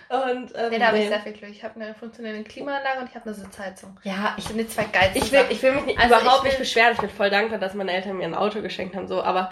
Und, 0.09 0.51
ähm, 0.55 0.69
Nee, 0.71 0.79
da 0.79 0.87
habe 0.87 0.97
ich 0.97 1.07
sehr 1.07 1.19
viel 1.19 1.33
Glück. 1.33 1.51
Ich 1.51 1.63
habe 1.63 1.79
eine 1.79 1.93
funktionierende 1.93 2.43
Klimaanlage 2.49 3.01
und 3.01 3.09
ich 3.09 3.13
habe 3.15 3.25
eine 3.25 3.35
Sitzheizung. 3.35 3.99
ja, 4.01 4.33
Das 4.35 4.39
ich 4.39 4.45
sind 4.45 4.57
die 4.57 4.67
zwei 4.67 4.85
geilsten 4.85 5.21
ich 5.21 5.31
will, 5.31 5.45
ich 5.49 5.61
will 5.61 5.73
mich 5.73 5.85
nicht, 5.85 5.99
Also 5.99 6.15
überhaupt 6.15 6.41
will- 6.43 6.49
nicht 6.49 6.57
beschweren. 6.57 6.93
Ich 6.93 6.97
bin 6.99 7.11
voll 7.11 7.29
dankbar, 7.29 7.59
dass 7.59 7.75
meine 7.75 7.91
Eltern 7.93 8.17
mir 8.17 8.23
ein 8.25 8.33
Auto 8.33 8.63
geschenkt 8.63 8.95
haben, 8.95 9.07
so, 9.07 9.21
aber 9.21 9.51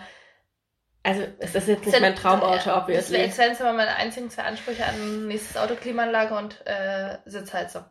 also 1.03 1.21
es 1.38 1.53
ist 1.53 1.67
jetzt 1.67 1.85
nicht 1.85 2.01
mein 2.01 2.15
Traumauto, 2.15 2.55
Das 2.55 2.65
wäre 2.65 2.77
obviously. 2.77 3.17
jetzt 3.19 3.38
wären 3.38 3.55
aber 3.55 3.73
meine 3.73 3.95
einzigen 3.97 4.31
zwei 4.31 4.41
Ansprüche 4.45 4.83
an 4.83 5.27
nächstes 5.27 5.57
Auto, 5.57 5.75
Klimaanlage 5.75 6.33
und 6.35 6.59
äh, 6.65 7.17
Sitzheizung. 7.25 7.83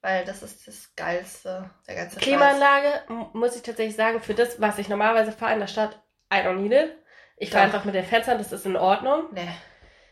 Weil 0.00 0.24
das 0.24 0.42
ist 0.44 0.66
das 0.68 0.94
Geilste, 0.94 1.70
der 1.88 1.94
ganze 1.96 2.20
Klimaanlage, 2.20 3.02
m- 3.08 3.26
muss 3.32 3.56
ich 3.56 3.62
tatsächlich 3.62 3.96
sagen, 3.96 4.20
für 4.20 4.34
das, 4.34 4.60
was 4.60 4.78
ich 4.78 4.88
normalerweise 4.88 5.32
fahre 5.32 5.54
in 5.54 5.60
der 5.60 5.66
Stadt, 5.66 6.00
I 6.32 6.36
don't 6.36 6.60
need 6.60 6.72
it. 6.72 6.96
Ich 7.36 7.50
fahre 7.50 7.64
einfach 7.64 7.84
mit 7.84 7.94
den 7.94 8.04
Fenstern, 8.04 8.38
das 8.38 8.52
ist 8.52 8.64
in 8.66 8.76
Ordnung. 8.76 9.22
Scheiß. 9.34 9.44
Nee. 9.44 9.50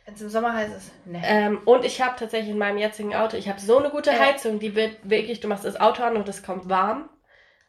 Wenn 0.05 0.15
es 0.15 0.21
im 0.23 0.29
Sommer 0.29 0.55
heiß 0.55 0.73
ist, 0.73 0.93
nee. 1.05 1.21
Ähm, 1.25 1.61
und 1.65 1.85
ich 1.85 2.01
habe 2.01 2.15
tatsächlich 2.17 2.51
in 2.51 2.59
meinem 2.59 2.79
jetzigen 2.79 3.15
Auto, 3.15 3.37
ich 3.37 3.49
habe 3.49 3.61
so 3.61 3.79
eine 3.79 3.91
gute 3.91 4.13
Ja. 4.13 4.21
Heizung, 4.21 4.61
die 4.61 4.77
wird 4.77 4.97
wirklich, 5.03 5.41
du 5.41 5.49
machst 5.49 5.65
das 5.65 5.81
Auto 5.81 6.03
an 6.05 6.17
und 6.17 6.29
es 6.29 6.45
kommt 6.45 6.69
warm. 6.69 7.09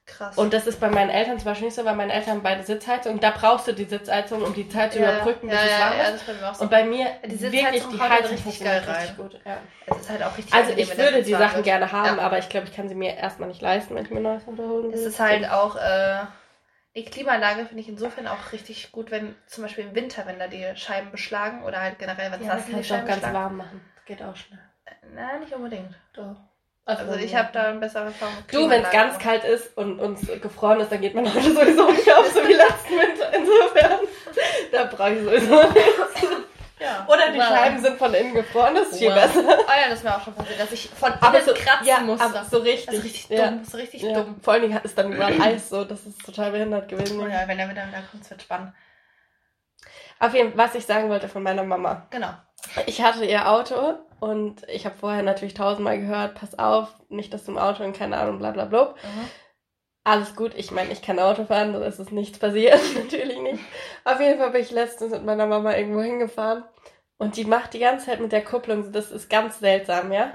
Krass. 0.07 0.37
Und 0.37 0.53
das 0.53 0.65
ist 0.65 0.79
bei 0.79 0.89
meinen 0.89 1.09
Eltern 1.09 1.37
zum 1.37 1.45
Beispiel 1.45 1.67
nicht 1.67 1.75
so, 1.75 1.83
weil 1.83 1.95
meine 1.95 2.13
Eltern 2.13 2.35
haben 2.35 2.41
beide 2.43 2.63
Sitzheizung. 2.63 3.19
Da 3.19 3.31
brauchst 3.31 3.67
du 3.67 3.73
die 3.73 3.83
Sitzheizung, 3.83 4.41
um 4.41 4.53
die 4.53 4.67
Zeit 4.69 4.93
zu 4.93 4.99
ja, 4.99 5.11
überbrücken, 5.11 5.47
bis 5.49 5.57
ja, 5.57 5.65
es 5.65 5.71
ja, 5.71 5.79
warm 5.79 5.97
ja, 5.97 6.03
ist. 6.03 6.11
das 6.13 6.21
ist 6.21 6.27
bei 6.27 6.33
mir 6.33 6.49
auch 6.49 6.55
so. 6.55 6.63
Und 6.63 6.71
bei 6.71 6.83
mir 6.85 7.07
die 7.25 7.35
Sitzheizung 7.35 7.91
wirklich 7.91 7.91
die 7.91 7.99
Heizung 7.99 8.31
richtig 8.31 8.59
geil 8.63 8.83
richtig 8.87 9.17
gut. 9.17 9.39
Ja. 9.45 9.57
es 9.85 9.97
ist 9.97 10.09
halt 10.09 10.23
auch 10.23 10.37
richtig 10.37 10.53
Also 10.53 10.71
ich 10.77 10.97
würde 10.97 11.23
die 11.23 11.31
Sachen 11.31 11.55
wird. 11.57 11.65
gerne 11.65 11.91
haben, 11.91 12.17
Ja. 12.17 12.23
aber 12.23 12.39
ich 12.39 12.47
glaube, 12.47 12.67
ich 12.67 12.73
kann 12.73 12.87
sie 12.87 12.95
mir 12.95 13.15
erstmal 13.15 13.49
nicht 13.49 13.61
leisten, 13.61 13.95
wenn 13.95 14.05
ich 14.05 14.11
mir 14.11 14.21
neues 14.21 14.47
Auto 14.47 14.63
holen 14.63 14.83
will. 14.85 14.93
Es 14.93 15.05
ist 15.05 15.19
halt 15.19 15.49
auch, 15.51 15.75
äh, 15.75 16.19
die 16.95 17.03
Klimaanlage 17.05 17.65
finde 17.65 17.81
ich 17.81 17.89
insofern 17.89 18.27
auch 18.27 18.53
richtig 18.53 18.91
gut, 18.93 19.11
wenn 19.11 19.35
zum 19.45 19.63
Beispiel 19.63 19.83
im 19.83 19.93
Winter, 19.93 20.25
wenn 20.25 20.39
da 20.39 20.47
die 20.47 20.65
Scheiben 20.75 21.11
beschlagen 21.11 21.63
oder 21.63 21.81
halt 21.81 21.99
generell, 21.99 22.31
wenn 22.31 22.39
es 22.39 22.47
ja, 22.47 22.55
nass 22.55 22.65
das 22.65 22.75
die 22.75 22.83
Scheiben 22.83 23.07
ganz 23.07 23.21
warm 23.21 23.57
machen. 23.57 23.81
Geht 24.05 24.23
auch 24.23 24.35
schnell. 24.35 24.59
Nein, 25.13 25.41
nicht 25.41 25.53
unbedingt. 25.53 25.93
Doch. 26.13 26.37
Also 26.87 27.15
ich 27.15 27.35
habe 27.35 27.49
da 27.51 27.63
eine 27.63 27.79
bessere 27.79 28.05
Erfahrung 28.05 28.33
Du, 28.49 28.69
wenn 28.69 28.81
es 28.81 28.91
ganz 28.91 29.19
kalt 29.19 29.43
ist 29.43 29.75
und 29.75 29.99
uns 29.99 30.25
gefroren 30.41 30.79
ist, 30.79 30.89
dann 30.89 31.01
geht 31.01 31.15
mein 31.15 31.27
Auto 31.27 31.41
sowieso 31.41 31.91
nicht 31.91 32.13
auf, 32.13 32.27
so 32.31 32.39
wie 32.47 32.53
letzten 32.53 32.91
Winter. 32.91 33.33
Insofern, 33.33 33.99
da 34.71 34.83
brauche 34.85 35.13
ich 35.13 35.23
sowieso 35.23 35.63
nichts. 35.73 36.47
Ja. 36.79 37.05
Oder 37.09 37.31
die 37.33 37.39
wow. 37.39 37.47
Scheiben 37.47 37.81
sind 37.81 37.97
von 37.97 38.13
innen 38.13 38.35
gefroren, 38.35 38.75
das 38.75 38.89
ist 38.89 38.99
viel 38.99 39.11
besser. 39.11 39.41
Oh 39.43 39.49
ja, 39.49 39.89
das 39.89 39.97
ist 39.97 40.03
mir 40.03 40.15
auch 40.15 40.23
schon 40.23 40.33
passiert, 40.35 40.59
dass 40.59 40.71
ich 40.71 40.89
von 40.89 41.11
innen 41.11 41.45
so, 41.45 41.53
kratzen 41.53 41.87
ja, 41.87 41.99
musste. 41.99 42.25
Aber 42.25 42.45
so 42.45 42.59
richtig. 42.59 42.85
Das 42.85 42.95
ist 42.95 43.03
richtig 43.03 43.29
ja. 43.29 43.47
dumm, 43.47 43.63
so 43.65 43.77
richtig 43.77 44.01
ja. 44.03 44.13
dumm. 44.13 44.35
Vor 44.41 44.53
allen 44.53 44.61
Dingen 44.61 44.75
hat 44.75 44.85
es 44.85 44.95
dann 44.95 45.11
überall 45.11 45.41
Eis 45.41 45.69
so, 45.69 45.83
das 45.83 46.05
ist 46.05 46.23
total 46.23 46.51
behindert 46.51 46.87
gewesen. 46.87 47.19
Oh 47.19 47.27
ja, 47.27 47.47
wenn 47.47 47.59
er 47.59 47.69
wieder 47.69 47.83
kommt, 48.11 48.29
wird 48.29 48.41
spannend. 48.41 48.73
Auf 50.19 50.33
jeden 50.33 50.53
Fall, 50.53 50.67
was 50.69 50.75
ich 50.75 50.85
sagen 50.85 51.09
wollte 51.09 51.27
von 51.27 51.43
meiner 51.43 51.63
Mama. 51.63 52.07
Genau. 52.11 52.33
Ich 52.85 53.01
hatte 53.01 53.25
ihr 53.25 53.49
Auto 53.49 53.95
und 54.19 54.67
ich 54.67 54.85
habe 54.85 54.95
vorher 54.95 55.23
natürlich 55.23 55.53
tausendmal 55.53 55.99
gehört, 55.99 56.35
pass 56.35 56.57
auf, 56.57 56.89
nicht, 57.09 57.33
dass 57.33 57.45
du 57.45 57.51
im 57.51 57.57
Auto 57.57 57.83
und 57.83 57.95
keine 57.95 58.17
Ahnung, 58.17 58.39
bla 58.39 58.51
bla 58.51 58.65
bla. 58.65 58.95
Mhm. 59.03 59.29
Alles 60.03 60.35
gut, 60.35 60.53
ich 60.55 60.71
meine, 60.71 60.93
ich 60.93 61.01
kann 61.01 61.19
Auto 61.19 61.45
fahren, 61.45 61.73
da 61.73 61.83
ist 61.85 61.99
es 61.99 62.11
nichts 62.11 62.39
passiert, 62.39 62.79
natürlich 62.95 63.39
nicht. 63.39 63.63
Auf 64.05 64.19
jeden 64.19 64.39
Fall 64.39 64.51
bin 64.51 64.61
ich 64.61 64.71
letztens 64.71 65.11
mit 65.11 65.25
meiner 65.25 65.47
Mama 65.47 65.75
irgendwo 65.75 66.01
hingefahren 66.01 66.63
und 67.17 67.35
die 67.35 67.45
macht 67.45 67.73
die 67.73 67.79
ganze 67.79 68.07
Zeit 68.07 68.19
mit 68.19 68.31
der 68.31 68.43
Kupplung, 68.43 68.91
das 68.91 69.11
ist 69.11 69.29
ganz 69.29 69.59
seltsam, 69.59 70.11
ja. 70.11 70.31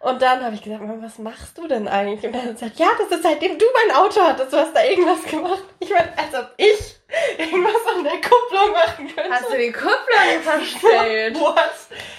Und 0.00 0.22
dann 0.22 0.44
habe 0.44 0.54
ich 0.54 0.62
gesagt, 0.62 0.80
was 0.84 1.18
machst 1.18 1.58
du 1.58 1.66
denn 1.66 1.88
eigentlich? 1.88 2.24
Und 2.24 2.32
dann 2.32 2.42
hat 2.42 2.58
sie 2.58 2.66
gesagt, 2.66 2.78
ja, 2.78 2.86
das 2.98 3.16
ist 3.16 3.22
seitdem 3.24 3.58
du 3.58 3.64
mein 3.84 3.96
Auto 3.96 4.20
hattest, 4.22 4.52
du 4.52 4.56
hast 4.56 4.74
da 4.74 4.84
irgendwas 4.84 5.24
gemacht. 5.24 5.64
Ich 5.80 5.90
meine, 5.90 6.12
als 6.16 6.34
ob 6.34 6.52
ich 6.56 6.96
irgendwas 7.36 7.86
an 7.96 8.04
der 8.04 8.12
Kupplung 8.12 8.72
machen 8.72 9.08
könnte. 9.14 9.30
Hast 9.30 9.52
du 9.52 9.56
die 9.56 9.72
Kupplung 9.72 10.42
verstellt? 10.42 11.40
What? 11.40 11.56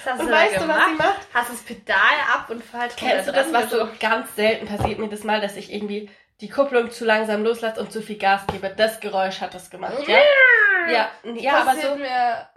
Was 0.03 0.19
und 0.19 0.27
du 0.27 0.31
weißt 0.31 0.55
du, 0.57 0.67
was 0.67 0.85
sie 0.85 0.95
macht? 0.95 1.27
Hast 1.33 1.49
du 1.49 1.53
das 1.53 1.63
Pedal 1.63 1.95
ab 2.33 2.49
und 2.49 2.63
falsch 2.63 2.93
Kennst 2.97 3.29
du 3.29 3.31
das, 3.31 3.53
was 3.53 3.69
so 3.69 3.87
ganz 3.99 4.35
selten 4.35 4.67
passiert 4.67 4.99
mir 4.99 5.07
das 5.07 5.23
Mal, 5.23 5.39
dass 5.39 5.55
ich 5.55 5.73
irgendwie 5.73 6.09
die 6.41 6.49
Kupplung 6.49 6.91
zu 6.91 7.05
langsam 7.05 7.43
loslasse 7.43 7.79
und 7.79 7.93
zu 7.93 8.01
viel 8.01 8.17
Gas 8.17 8.41
gebe? 8.51 8.73
Das 8.75 8.99
Geräusch 8.99 9.39
hat 9.39 9.53
das 9.53 9.69
gemacht, 9.69 10.05
ja? 10.05 10.19
Ja, 10.89 11.09
ja, 11.23 11.53
aber 11.55 11.75
so... 11.79 11.95
Mir 11.95 12.49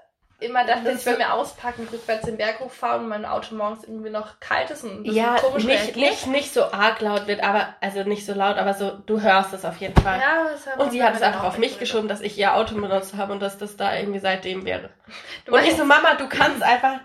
immer 0.43 0.65
dachte, 0.65 0.91
ich 0.91 1.05
will 1.07 1.17
mir 1.17 1.33
auspacken, 1.33 1.89
rückwärts 1.91 2.27
den 2.27 2.37
Berg 2.37 2.61
hochfahren 2.61 3.03
und 3.03 3.09
mein 3.09 3.25
Auto 3.25 3.55
morgens 3.55 3.85
irgendwie 3.85 4.11
noch 4.11 4.41
kalt 4.41 4.71
ist 4.71 4.85
und 4.85 5.05
ja, 5.05 5.37
komisch 5.37 5.65
nicht, 5.65 5.97
nicht, 5.97 6.27
nicht 6.27 6.55
so 6.55 6.65
arg 6.65 7.01
laut 7.01 7.27
wird, 7.27 7.43
aber, 7.43 7.75
also 7.81 8.03
nicht 8.03 8.27
so 8.27 8.35
laut, 8.35 8.57
aber 8.57 8.75
so, 8.75 8.91
du 9.07 9.21
hörst 9.21 9.53
es 9.53 9.65
auf 9.65 9.77
jeden 9.79 9.97
Fall. 10.01 10.21
Ja, 10.21 10.47
das 10.51 10.85
und 10.85 10.91
sie 10.93 11.03
hat 11.03 11.15
es 11.15 11.23
einfach 11.23 11.45
auf 11.45 11.59
mich 11.59 11.79
geschoben, 11.79 12.09
dass 12.09 12.21
ich 12.21 12.37
ihr 12.39 12.55
Auto 12.55 12.75
benutzt 12.75 13.17
habe 13.17 13.33
und 13.33 13.41
dass 13.41 13.59
das 13.59 13.77
da 13.77 13.97
irgendwie 13.97 14.21
seitdem 14.21 14.65
wäre. 14.65 14.91
Du 15.45 15.55
und 15.55 15.65
ich 15.65 15.77
so, 15.77 15.85
Mama, 15.85 16.15
du 16.15 16.29
kannst 16.29 16.63
einfach 16.63 17.01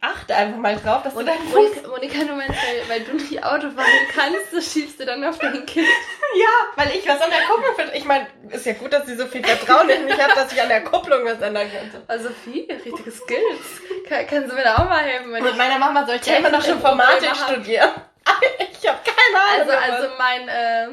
achte 0.00 0.34
einfach 0.34 0.58
mal 0.58 0.76
drauf, 0.76 1.02
dass 1.02 1.14
und, 1.14 1.26
du 1.26 1.32
deinen 1.32 1.48
Fuß... 1.48 1.86
Monika, 1.86 2.24
du 2.24 2.34
meinst, 2.34 2.56
weil, 2.56 2.88
weil 2.88 3.00
du 3.04 3.14
nicht 3.14 3.44
Auto 3.44 3.70
fahren 3.70 3.86
kannst, 4.14 4.52
das 4.52 4.72
schiebst 4.72 5.00
du 5.00 5.06
dann 5.06 5.24
auf 5.24 5.38
dein 5.38 5.64
Kind. 5.66 5.86
ja, 6.34 6.46
weil 6.76 6.96
ich 6.96 7.08
was 7.08 7.20
an 7.20 7.30
der 7.30 7.46
Kupplung 7.48 7.74
finde. 7.76 7.96
Ich 7.96 8.04
meine, 8.04 8.26
ist 8.50 8.66
ja 8.66 8.74
gut, 8.74 8.92
dass 8.92 9.06
sie 9.06 9.16
so 9.16 9.26
viel 9.26 9.44
Vertrauen 9.44 9.88
in 9.88 10.04
mich 10.04 10.18
hat, 10.18 10.36
dass 10.36 10.52
ich 10.52 10.60
an 10.60 10.68
der 10.68 10.84
Kupplung 10.84 11.24
was 11.24 11.40
ändern 11.40 11.70
könnte. 11.70 12.02
Also 12.06 12.30
viel, 12.30 12.70
richtige 12.70 13.10
Skills. 13.10 13.82
Kann, 14.08 14.26
kannst 14.26 14.50
du 14.50 14.54
mir 14.54 14.64
da 14.64 14.76
auch 14.76 14.88
mal 14.88 15.02
helfen? 15.02 15.30
Mit 15.30 15.56
meiner 15.56 15.78
Mama 15.78 16.06
soll 16.06 16.16
ich 16.16 16.26
ja 16.26 16.36
immer 16.36 16.50
noch 16.50 16.62
schon 16.62 16.74
Informatik 16.74 17.34
studieren. 17.34 17.90
ich 18.58 18.88
habe 18.88 18.98
keine 19.04 19.62
Ahnung. 19.62 19.74
Also, 19.74 19.92
also 19.92 20.08
mein... 20.18 20.48
Äh, 20.48 20.88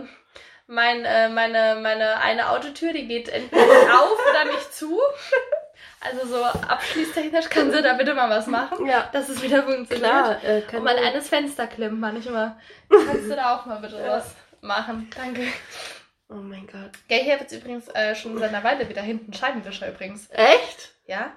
mein, 0.68 1.06
äh, 1.06 1.30
meine, 1.30 1.80
meine 1.80 2.20
eine 2.20 2.50
Autotür, 2.50 2.92
die 2.92 3.08
geht 3.08 3.30
entweder 3.30 4.02
auf 4.02 4.18
oder 4.32 4.46
nicht 4.46 4.74
zu. 4.74 5.00
Also 6.06 6.28
so 6.28 6.44
abschließtechnisch 6.44 7.50
kann 7.50 7.72
sie 7.72 7.82
da 7.82 7.94
bitte 7.94 8.14
mal 8.14 8.30
was 8.30 8.48
machen, 8.48 8.86
ja. 8.86 9.10
dass 9.12 9.30
es 9.30 9.42
wieder 9.42 9.64
funktioniert. 9.64 10.00
Klar, 10.00 10.44
äh, 10.44 10.64
Und 10.76 10.84
mein 10.84 10.98
eines 10.98 11.30
Fenster 11.30 11.68
klemmt 11.68 12.00
manchmal. 12.00 12.58
Kannst 12.90 13.30
du 13.30 13.36
da 13.36 13.56
auch 13.56 13.66
mal 13.66 13.80
bitte 13.80 13.98
ja. 13.98 14.08
was 14.08 14.36
machen? 14.62 15.10
Danke. 15.16 15.48
Oh 16.30 16.36
mein 16.36 16.68
Gott. 16.68 16.92
Gell, 17.08 17.22
hier 17.22 17.34
wird 17.34 17.52
jetzt 17.52 17.54
übrigens 17.54 17.88
äh, 17.90 18.16
schon 18.16 18.38
seit 18.38 18.50
einer 18.50 18.64
Weile 18.64 18.90
wieder 18.90 19.02
hinten 19.02 19.34
Scheibenwischer 19.34 19.90
übrigens. 19.90 20.28
Echt? 20.32 20.94
Ja. 21.06 21.36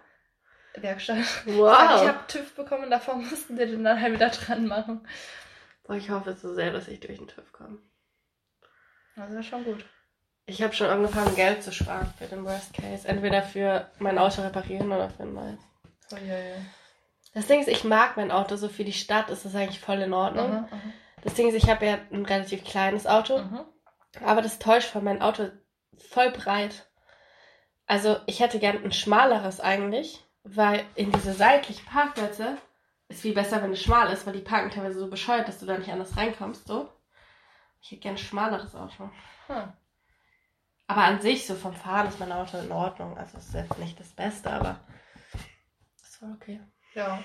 Werkstatt. 0.75 1.19
Wow. 1.47 2.03
Ich 2.03 2.09
habe 2.09 2.27
TÜV 2.29 2.55
bekommen, 2.55 2.91
davor 2.91 3.17
mussten 3.17 3.59
wir 3.59 3.67
den 3.67 3.85
dann 3.85 4.01
halt 4.01 4.15
wieder 4.15 4.31
dran 4.31 4.67
machen. 4.67 5.07
Boah, 5.85 5.97
ich 5.97 6.11
hoffe 6.11 6.35
so 6.35 6.55
sehr, 6.55 6.73
dass 6.73 6.89
ich 6.89 7.01
durch 7.01 7.19
den 7.19 7.29
TÜV 7.29 7.53
komme. 7.53 7.79
Das 9.17 9.31
ist 9.33 9.47
schon 9.47 9.65
gut. 9.65 9.85
Ich 10.49 10.63
habe 10.63 10.73
schon 10.73 10.89
angefangen, 10.89 11.37
Geld 11.37 11.63
zu 11.63 11.73
sparen 11.73 12.11
für 12.17 12.25
den 12.25 12.43
Worst 12.43 12.73
Case. 12.73 13.07
Entweder 13.07 13.43
für 13.43 13.87
mein 13.99 14.17
Auto 14.17 14.41
reparieren 14.41 14.91
oder 14.91 15.11
für 15.11 15.25
ein 15.25 15.35
neues. 15.35 15.61
Oh, 16.11 16.17
ja, 16.17 16.39
ja. 16.39 16.57
Das 17.35 17.47
Ding 17.47 17.61
ist, 17.61 17.69
ich 17.69 17.85
mag 17.85 18.17
mein 18.17 18.31
Auto 18.31 18.57
so 18.57 18.71
für 18.71 18.83
die 18.83 18.95
Stadt, 18.95 19.29
ist 19.29 19.45
das 19.45 19.55
eigentlich 19.55 19.79
voll 19.79 20.01
in 20.01 20.15
Ordnung. 20.15 20.53
Mhm, 20.53 20.61
mhm. 20.61 20.93
das 21.23 21.35
Ding 21.35 21.49
ist, 21.49 21.55
ich 21.55 21.69
habe 21.69 21.85
ja 21.85 21.99
ein 22.11 22.25
relativ 22.25 22.65
kleines 22.65 23.07
Auto, 23.07 23.39
mhm. 23.39 23.61
aber 24.25 24.41
das 24.41 24.59
täuscht 24.59 24.89
von 24.89 25.05
meinem 25.05 25.21
Auto 25.21 25.51
voll 25.99 26.31
breit. 26.31 26.89
Also 27.87 28.17
ich 28.25 28.41
hätte 28.41 28.59
gern 28.59 28.83
ein 28.83 28.93
schmaleres 28.93 29.61
eigentlich, 29.61 30.25
weil 30.45 30.83
in 30.95 31.13
diese 31.13 31.35
seitlichen 31.35 31.85
Parkplätze 31.85 32.57
ist 33.09 33.21
viel 33.21 33.35
besser, 33.35 33.63
wenn 33.63 33.73
es 33.73 33.83
schmal 33.83 34.11
ist, 34.11 34.27
weil 34.27 34.33
die 34.33 34.41
parken 34.41 34.71
teilweise 34.71 34.99
so 34.99 35.11
bescheuert, 35.11 35.47
dass 35.47 35.59
du 35.59 35.67
da 35.67 35.77
nicht 35.77 35.93
anders 35.93 36.17
reinkommst. 36.17 36.67
So. 36.67 36.89
Ich 37.83 37.91
hätte 37.91 38.01
gern 38.01 38.15
ein 38.15 38.19
schmaleres 38.19 38.75
Auto. 38.75 39.11
Hm. 39.49 39.73
Aber 40.89 41.05
an 41.05 41.21
sich, 41.21 41.47
so 41.47 41.55
vom 41.55 41.75
Fahren 41.75 42.09
ist 42.09 42.19
mein 42.19 42.33
Auto 42.33 42.57
in 42.59 42.73
Ordnung. 42.73 43.17
Also 43.19 43.37
es 43.37 43.49
ist 43.49 43.55
jetzt 43.55 43.79
nicht 43.79 44.01
das 44.01 44.09
Beste, 44.09 44.51
aber 44.51 44.81
es 46.03 46.21
war 46.23 46.31
okay. 46.33 46.61
Ja. 46.95 47.23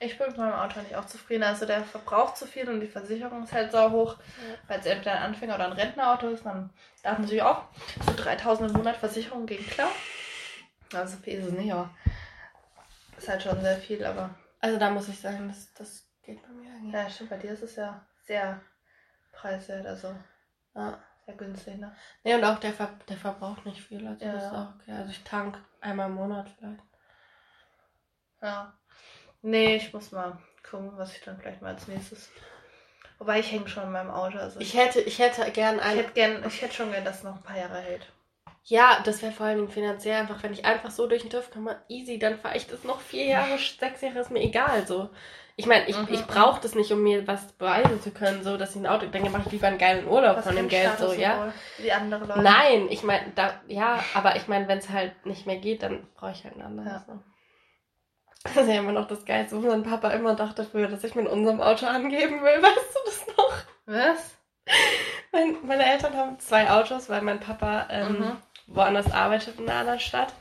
Ich 0.00 0.16
bin 0.18 0.28
mit 0.28 0.36
meinem 0.36 0.52
Auto 0.52 0.80
nicht 0.80 0.94
auch 0.94 1.06
zufrieden. 1.06 1.42
Also 1.42 1.64
der 1.64 1.82
verbraucht 1.82 2.36
zu 2.36 2.46
viel 2.46 2.68
und 2.68 2.80
die 2.80 2.86
Versicherung 2.86 3.42
ist 3.42 3.54
halt 3.54 3.72
so 3.72 3.90
hoch. 3.90 4.18
Ja. 4.18 4.54
Weil 4.68 4.80
es 4.80 4.86
entweder 4.86 5.12
ein 5.12 5.22
Anfänger 5.22 5.54
oder 5.54 5.66
ein 5.66 5.72
Rentnerauto 5.72 6.28
ist, 6.28 6.44
dann 6.44 6.70
darf 7.02 7.18
man 7.18 7.26
sich 7.26 7.42
auch 7.42 7.64
so 8.06 8.14
3000 8.14 8.70
im 8.70 8.76
Monat 8.76 8.96
Versicherung 8.98 9.46
gegen 9.46 9.66
klar. 9.66 9.90
Also 10.92 11.16
viel 11.18 11.38
ist 11.38 11.46
es 11.46 11.52
nicht, 11.52 11.72
aber 11.72 11.90
ist 13.16 13.28
halt 13.28 13.42
schon 13.42 13.60
sehr 13.62 13.78
viel, 13.78 14.04
aber. 14.04 14.34
Also 14.60 14.78
da 14.78 14.90
muss 14.90 15.08
ich 15.08 15.18
sagen, 15.18 15.48
das, 15.48 15.72
das 15.72 16.06
geht 16.22 16.42
bei 16.42 16.48
mir 16.48 16.70
eigentlich. 16.70 16.92
Ja, 16.92 17.08
stimmt, 17.08 17.30
bei 17.30 17.38
dir 17.38 17.52
ist 17.52 17.62
es 17.62 17.76
ja 17.76 18.04
sehr 18.26 18.60
preiswert, 19.32 19.86
also. 19.86 20.14
Ja 20.74 20.98
sehr 21.30 21.36
günstig, 21.36 21.78
ne? 21.78 21.94
Ne, 22.24 22.36
und 22.36 22.44
auch 22.44 22.58
der, 22.58 22.72
Ver 22.72 22.90
der 23.08 23.16
verbraucht 23.16 23.64
nicht 23.66 23.80
viel. 23.80 24.06
Also 24.06 24.24
ja, 24.24 24.32
ist 24.34 24.52
auch 24.52 24.74
okay. 24.74 24.92
Also 24.92 25.10
ich 25.10 25.22
tank 25.24 25.58
einmal 25.80 26.08
im 26.08 26.14
Monat 26.14 26.48
vielleicht. 26.58 26.82
Ja. 28.42 28.72
Nee, 29.42 29.76
ich 29.76 29.92
muss 29.92 30.12
mal 30.12 30.38
gucken, 30.68 30.92
was 30.96 31.14
ich 31.16 31.22
dann 31.22 31.38
vielleicht 31.38 31.62
mal 31.62 31.74
als 31.74 31.88
nächstes. 31.88 32.30
Wobei 33.18 33.40
ich 33.40 33.52
hänge 33.52 33.68
schon 33.68 33.84
in 33.84 33.92
meinem 33.92 34.10
Auto. 34.10 34.38
Also 34.38 34.60
ich 34.60 34.74
hätte, 34.74 35.00
ich 35.00 35.18
hätte 35.18 35.50
gern 35.50 35.78
ein. 35.80 35.98
Ich 35.98 36.04
hätte, 36.04 36.12
gern, 36.12 36.44
ich 36.46 36.62
hätte 36.62 36.74
schon 36.74 36.90
gern, 36.90 37.04
dass 37.04 37.18
es 37.18 37.22
noch 37.22 37.36
ein 37.36 37.42
paar 37.42 37.58
Jahre 37.58 37.78
hält. 37.78 38.12
Ja, 38.70 39.00
das 39.04 39.20
wäre 39.20 39.32
vor 39.32 39.46
allen 39.46 39.56
Dingen 39.56 39.68
finanziell 39.68 40.20
einfach, 40.20 40.44
wenn 40.44 40.52
ich 40.52 40.64
einfach 40.64 40.92
so 40.92 41.08
durch 41.08 41.22
den 41.22 41.30
TÜV 41.30 41.50
komme, 41.50 41.82
easy, 41.88 42.20
dann 42.20 42.38
fahre 42.38 42.56
ich 42.56 42.68
das 42.68 42.84
noch 42.84 43.00
vier 43.00 43.24
Jahre, 43.24 43.58
sechs 43.58 44.00
Jahre, 44.00 44.20
ist 44.20 44.30
mir 44.30 44.40
egal. 44.40 44.86
So. 44.86 45.10
Ich 45.56 45.66
meine, 45.66 45.88
ich, 45.88 45.98
mhm. 45.98 46.06
ich 46.08 46.24
brauche 46.24 46.60
das 46.60 46.76
nicht, 46.76 46.92
um 46.92 47.02
mir 47.02 47.26
was 47.26 47.50
beweisen 47.54 48.00
zu 48.00 48.12
können, 48.12 48.44
so 48.44 48.56
dass 48.56 48.76
ich 48.76 48.80
ein 48.80 48.86
Auto 48.86 49.06
denke, 49.06 49.28
mache 49.28 49.42
ich 49.46 49.52
lieber 49.52 49.66
einen 49.66 49.78
geilen 49.78 50.06
Urlaub 50.06 50.36
was 50.36 50.46
von 50.46 50.54
dem 50.54 50.68
Geld, 50.68 50.98
so, 51.00 51.12
ja. 51.12 51.52
Wie 51.78 51.90
andere 51.90 52.24
Leute. 52.26 52.42
Nein, 52.42 52.86
ich 52.90 53.02
meine, 53.02 53.32
da, 53.34 53.60
ja, 53.66 53.98
aber 54.14 54.36
ich 54.36 54.46
meine, 54.46 54.68
wenn 54.68 54.78
es 54.78 54.88
halt 54.88 55.26
nicht 55.26 55.48
mehr 55.48 55.58
geht, 55.58 55.82
dann 55.82 56.06
brauche 56.14 56.30
ich 56.30 56.44
halt 56.44 56.54
ein 56.54 56.62
anderes. 56.62 56.92
Ja. 56.92 57.04
So. 57.08 57.18
Das 58.44 58.56
ist 58.56 58.68
ja 58.68 58.78
immer 58.78 58.92
noch 58.92 59.08
das 59.08 59.24
Geilste, 59.24 59.60
wo 59.60 59.66
mein 59.66 59.82
Papa 59.82 60.10
immer 60.10 60.36
dachte 60.36 60.62
früher, 60.62 60.86
dass 60.86 61.02
ich 61.02 61.16
mit 61.16 61.26
unserem 61.26 61.60
Auto 61.60 61.86
angeben 61.86 62.40
will. 62.40 62.62
Weißt 62.62 62.94
du 62.94 62.98
das 63.04 63.36
noch? 63.36 63.54
Was? 63.86 64.36
Mein, 65.32 65.56
meine 65.66 65.92
Eltern 65.92 66.16
haben 66.16 66.38
zwei 66.38 66.70
Autos, 66.70 67.08
weil 67.08 67.22
mein 67.22 67.40
Papa 67.40 67.88
ähm, 67.90 68.20
mhm. 68.20 68.36
Woanders 68.70 69.12
arbeitet 69.12 69.58
in 69.58 69.68
einer 69.68 69.80
anderen 69.80 70.00
Stadt. 70.00 70.32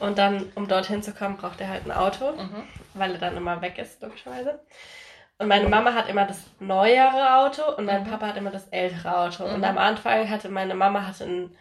Und 0.00 0.18
dann, 0.18 0.52
um 0.54 0.68
dorthin 0.68 1.02
zu 1.02 1.12
kommen, 1.12 1.36
braucht 1.36 1.60
er 1.60 1.68
halt 1.68 1.86
ein 1.86 1.92
Auto, 1.92 2.32
mhm. 2.32 2.64
weil 2.94 3.12
er 3.12 3.18
dann 3.18 3.36
immer 3.36 3.60
weg 3.62 3.78
ist, 3.78 4.02
logischerweise. 4.02 4.60
Und 5.38 5.48
meine 5.48 5.68
Mama 5.68 5.94
hat 5.94 6.08
immer 6.08 6.26
das 6.26 6.44
neuere 6.60 7.38
Auto 7.38 7.62
und 7.76 7.86
mein 7.86 8.04
mhm. 8.04 8.10
Papa 8.10 8.28
hat 8.28 8.36
immer 8.36 8.50
das 8.50 8.68
ältere 8.68 9.16
Auto. 9.16 9.46
Mhm. 9.46 9.54
Und 9.54 9.64
am 9.64 9.78
Anfang 9.78 10.28
hatte 10.30 10.48
meine 10.48 10.74
Mama 10.74 11.06
hatte 11.06 11.24
ein, 11.24 11.56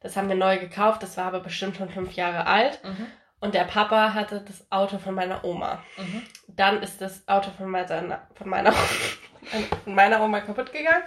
das 0.00 0.16
haben 0.16 0.28
wir 0.28 0.36
neu 0.36 0.58
gekauft, 0.58 1.02
das 1.02 1.16
war 1.16 1.26
aber 1.26 1.40
bestimmt 1.40 1.76
schon 1.76 1.90
fünf 1.90 2.12
Jahre 2.14 2.46
alt. 2.46 2.82
Mhm. 2.82 3.06
Und 3.40 3.54
der 3.54 3.64
Papa 3.64 4.14
hatte 4.14 4.40
das 4.40 4.66
Auto 4.72 4.98
von 4.98 5.14
meiner 5.14 5.44
Oma. 5.44 5.82
Mhm. 5.96 6.22
Dann 6.48 6.82
ist 6.82 7.00
das 7.00 7.26
Auto 7.28 7.50
von 7.50 7.68
meiner, 7.68 8.22
von 8.34 8.48
meiner, 8.48 8.72
von 9.84 9.94
meiner 9.94 10.22
Oma 10.22 10.40
kaputt 10.40 10.72
gegangen. 10.72 11.04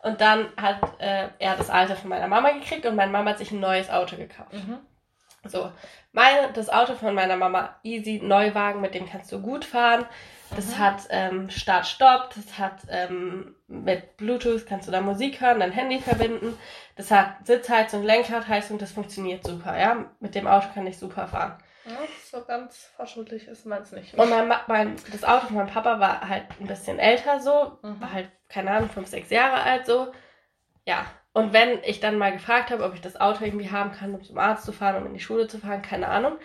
Und 0.00 0.20
dann 0.20 0.48
hat 0.56 0.80
äh, 1.00 1.28
er 1.38 1.56
das 1.56 1.70
alte 1.70 1.96
von 1.96 2.10
meiner 2.10 2.28
Mama 2.28 2.50
gekriegt 2.52 2.86
und 2.86 2.94
meine 2.94 3.10
Mama 3.10 3.30
hat 3.30 3.38
sich 3.38 3.50
ein 3.50 3.60
neues 3.60 3.90
Auto 3.90 4.16
gekauft. 4.16 4.52
Mhm. 4.52 4.78
So, 5.44 5.72
meine, 6.12 6.52
das 6.52 6.68
Auto 6.68 6.94
von 6.94 7.14
meiner 7.14 7.36
Mama, 7.36 7.76
easy, 7.82 8.20
Neuwagen, 8.22 8.80
mit 8.80 8.94
dem 8.94 9.08
kannst 9.08 9.30
du 9.32 9.40
gut 9.40 9.64
fahren. 9.64 10.04
Das 10.54 10.66
mhm. 10.66 10.78
hat 10.78 11.02
ähm, 11.10 11.50
Start-Stopp, 11.50 12.34
das 12.34 12.58
hat 12.58 12.80
ähm, 12.88 13.54
mit 13.66 14.16
Bluetooth 14.16 14.66
kannst 14.66 14.88
du 14.88 14.92
da 14.92 15.00
Musik 15.00 15.40
hören, 15.40 15.60
dein 15.60 15.72
Handy 15.72 16.00
verbinden. 16.00 16.58
Das 16.96 17.10
hat 17.10 17.46
Sitzheizung, 17.46 18.02
Lenkradheizung, 18.02 18.78
das 18.78 18.92
funktioniert 18.92 19.46
super, 19.46 19.78
ja. 19.78 20.06
Mit 20.20 20.34
dem 20.34 20.46
Auto 20.46 20.68
kann 20.72 20.86
ich 20.86 20.98
super 20.98 21.28
fahren. 21.28 21.58
Ja, 21.84 21.96
so 22.30 22.44
ganz 22.44 22.90
fortschrittlich 22.96 23.46
ist 23.46 23.66
meins 23.66 23.92
nicht. 23.92 24.14
Und 24.14 24.30
mein, 24.30 24.52
mein, 24.66 24.96
das 25.12 25.24
Auto 25.24 25.46
von 25.46 25.56
meinem 25.56 25.68
Papa 25.68 26.00
war 26.00 26.28
halt 26.28 26.44
ein 26.60 26.66
bisschen 26.66 26.98
älter 26.98 27.40
so, 27.40 27.78
mhm. 27.82 28.00
war 28.00 28.12
halt, 28.12 28.30
keine 28.48 28.70
Ahnung, 28.70 28.90
fünf, 28.90 29.08
sechs 29.08 29.30
Jahre 29.30 29.62
alt 29.62 29.86
so. 29.86 30.12
Ja, 30.86 31.06
und 31.32 31.52
wenn 31.52 31.82
ich 31.84 32.00
dann 32.00 32.18
mal 32.18 32.32
gefragt 32.32 32.70
habe, 32.70 32.84
ob 32.84 32.94
ich 32.94 33.00
das 33.00 33.20
Auto 33.20 33.44
irgendwie 33.44 33.70
haben 33.70 33.92
kann, 33.92 34.14
um 34.14 34.22
zum 34.24 34.38
Arzt 34.38 34.64
zu 34.64 34.72
fahren, 34.72 34.96
um 34.96 35.06
in 35.06 35.14
die 35.14 35.20
Schule 35.20 35.46
zu 35.46 35.58
fahren, 35.58 35.82
keine 35.82 36.08
Ahnung, 36.08 36.38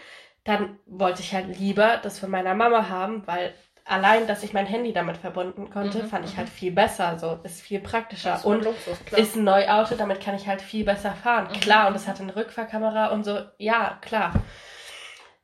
dann 0.44 0.78
wollte 0.86 1.22
ich 1.22 1.34
halt 1.34 1.58
lieber 1.58 1.98
das 1.98 2.20
von 2.20 2.30
meiner 2.30 2.54
Mama 2.54 2.90
haben, 2.90 3.26
weil 3.26 3.54
allein, 3.86 4.28
dass 4.28 4.44
ich 4.44 4.54
mein 4.54 4.66
Handy 4.66 4.94
damit 4.94 5.18
verbunden 5.18 5.70
konnte, 5.70 6.04
mhm, 6.04 6.08
fand 6.08 6.26
ich 6.26 6.38
halt 6.38 6.48
mhm. 6.50 6.54
viel 6.54 6.72
besser. 6.72 7.18
So 7.20 7.40
ist 7.44 7.62
viel 7.62 7.80
praktischer. 7.80 8.36
Ist 8.36 8.46
und 8.46 8.64
Luxus, 8.64 8.98
ist 9.16 9.36
ein 9.36 9.44
Neuauto, 9.44 9.96
damit 9.96 10.22
kann 10.22 10.36
ich 10.36 10.48
halt 10.48 10.62
viel 10.62 10.86
besser 10.86 11.14
fahren. 11.14 11.48
Mhm. 11.50 11.60
Klar, 11.60 11.88
und 11.88 11.96
es 11.96 12.08
hat 12.08 12.20
eine 12.20 12.36
Rückfahrkamera 12.36 13.08
und 13.08 13.24
so. 13.24 13.40
Ja, 13.58 13.98
klar. 14.02 14.34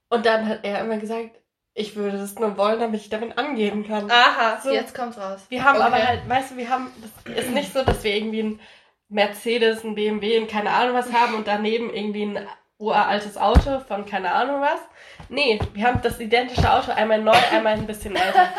Und 0.10 0.26
dann 0.26 0.48
hat 0.48 0.60
er 0.64 0.82
immer 0.82 0.98
gesagt, 0.98 1.39
ich 1.80 1.96
würde 1.96 2.18
das 2.18 2.36
nur 2.36 2.58
wollen, 2.58 2.80
damit 2.80 3.02
ich 3.02 3.10
damit 3.10 3.38
angeben 3.38 3.88
kann. 3.88 4.12
Aha, 4.12 4.60
so. 4.62 4.72
jetzt 4.72 4.94
kommt's 4.94 5.18
raus. 5.18 5.46
Wir 5.50 5.64
haben 5.64 5.78
okay. 5.78 5.86
aber 5.86 6.08
halt, 6.08 6.28
weißt 6.28 6.52
du, 6.52 6.58
wir 6.58 6.70
haben, 6.70 6.92
das 7.26 7.38
ist 7.38 7.52
nicht 7.52 7.74
so, 7.74 7.84
dass 7.84 8.04
wir 8.04 8.14
irgendwie 8.14 8.44
ein 8.44 8.60
Mercedes, 9.08 9.84
ein 9.84 9.96
BMW 9.96 10.40
und 10.40 10.50
keine 10.50 10.72
Ahnung 10.72 10.94
was 10.94 11.12
haben 11.14 11.36
und 11.36 11.48
daneben 11.48 11.94
irgendwie 11.94 12.24
ein 12.24 12.48
uraltes 12.78 13.38
Auto 13.38 13.80
von 13.80 14.06
keine 14.06 14.34
Ahnung 14.34 14.62
was. 14.62 14.80
Nee, 15.30 15.60
wir 15.74 15.86
haben 15.86 16.02
das 16.02 16.20
identische 16.20 16.72
Auto, 16.72 16.92
einmal 16.92 17.22
neu, 17.22 17.38
einmal 17.52 17.74
ein 17.74 17.88
bisschen 17.88 18.16
älter. 18.16 18.50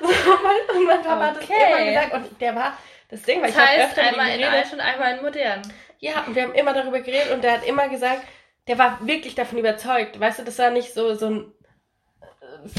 und 0.00 0.86
mein 0.86 1.02
Papa 1.02 1.34
okay. 1.36 1.36
hat 1.36 1.36
das 1.36 1.48
immer 1.48 1.84
gesagt 1.84 2.14
und 2.14 2.40
der 2.40 2.56
war, 2.56 2.78
das 3.08 3.22
Ding 3.22 3.40
war, 3.40 3.48
das 3.48 3.56
ich 3.56 3.62
habe 3.62 3.84
öfter 3.84 4.02
einmal 4.02 4.28
in 4.30 4.44
alt 4.44 4.72
und 4.72 4.80
einmal 4.80 5.16
in 5.16 5.22
modern. 5.22 5.62
Ja, 5.98 6.24
und 6.26 6.34
wir 6.34 6.42
haben 6.42 6.54
immer 6.54 6.74
darüber 6.74 7.00
geredet 7.00 7.30
und 7.32 7.42
der 7.42 7.52
hat 7.52 7.66
immer 7.66 7.88
gesagt, 7.88 8.22
der 8.66 8.78
war 8.78 8.98
wirklich 9.06 9.34
davon 9.34 9.58
überzeugt. 9.58 10.18
Weißt 10.18 10.40
du, 10.40 10.42
das 10.42 10.58
war 10.58 10.70
nicht 10.70 10.92
so, 10.92 11.14
so 11.14 11.26
ein 11.26 11.52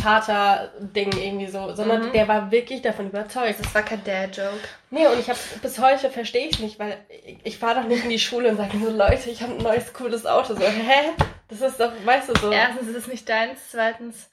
Vater-Ding 0.02 1.18
irgendwie 1.18 1.48
so, 1.48 1.74
sondern 1.74 2.08
mhm. 2.08 2.14
der 2.14 2.28
war 2.28 2.52
wirklich 2.52 2.82
davon 2.82 3.08
überzeugt. 3.10 3.60
Das 3.60 3.74
war 3.74 3.84
kein 3.84 4.04
Dad-Joke. 4.04 4.60
Nee, 4.90 5.08
und 5.08 5.20
ich 5.20 5.30
habe 5.30 5.40
bis 5.62 5.80
heute 5.80 6.10
verstehe 6.10 6.48
ich 6.48 6.60
nicht, 6.60 6.80
weil 6.80 6.98
ich, 7.26 7.38
ich 7.44 7.58
fahre 7.58 7.82
doch 7.82 7.88
nicht 7.88 8.04
in 8.04 8.10
die 8.10 8.20
Schule 8.20 8.50
und 8.50 8.58
sage 8.58 8.78
so, 8.78 8.90
Leute, 8.90 9.30
ich 9.30 9.42
habe 9.42 9.54
ein 9.54 9.64
neues 9.64 9.94
cooles 9.94 10.26
Auto. 10.26 10.56
So, 10.56 10.62
hä? 10.62 11.12
Das 11.50 11.62
ist 11.62 11.80
doch, 11.80 11.92
weißt 12.04 12.30
du 12.30 12.40
so. 12.40 12.52
Erstens 12.52 12.90
ist 12.90 12.96
es 12.96 13.08
nicht 13.08 13.28
deins, 13.30 13.60
zweitens 13.72 14.30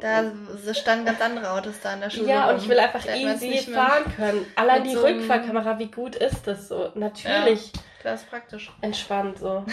da 0.00 0.30
standen 0.74 1.06
ganz 1.06 1.20
andere 1.20 1.50
Autos 1.50 1.80
da 1.82 1.94
in 1.94 2.00
der 2.00 2.10
Schule. 2.10 2.28
Ja, 2.28 2.50
und 2.50 2.58
ich 2.58 2.68
will 2.68 2.78
einfach 2.78 3.04
easy 3.06 3.72
fahren 3.72 4.04
können. 4.14 4.46
Allein 4.54 4.84
die 4.84 4.92
so 4.92 5.00
Rückfahrkamera, 5.00 5.78
wie 5.78 5.90
gut 5.90 6.16
ist 6.16 6.46
das 6.46 6.68
so? 6.68 6.92
Natürlich. 6.94 7.72
Ja, 7.72 7.82
das 8.02 8.22
ist 8.22 8.30
praktisch. 8.30 8.70
Entspannt 8.82 9.38
so. 9.38 9.64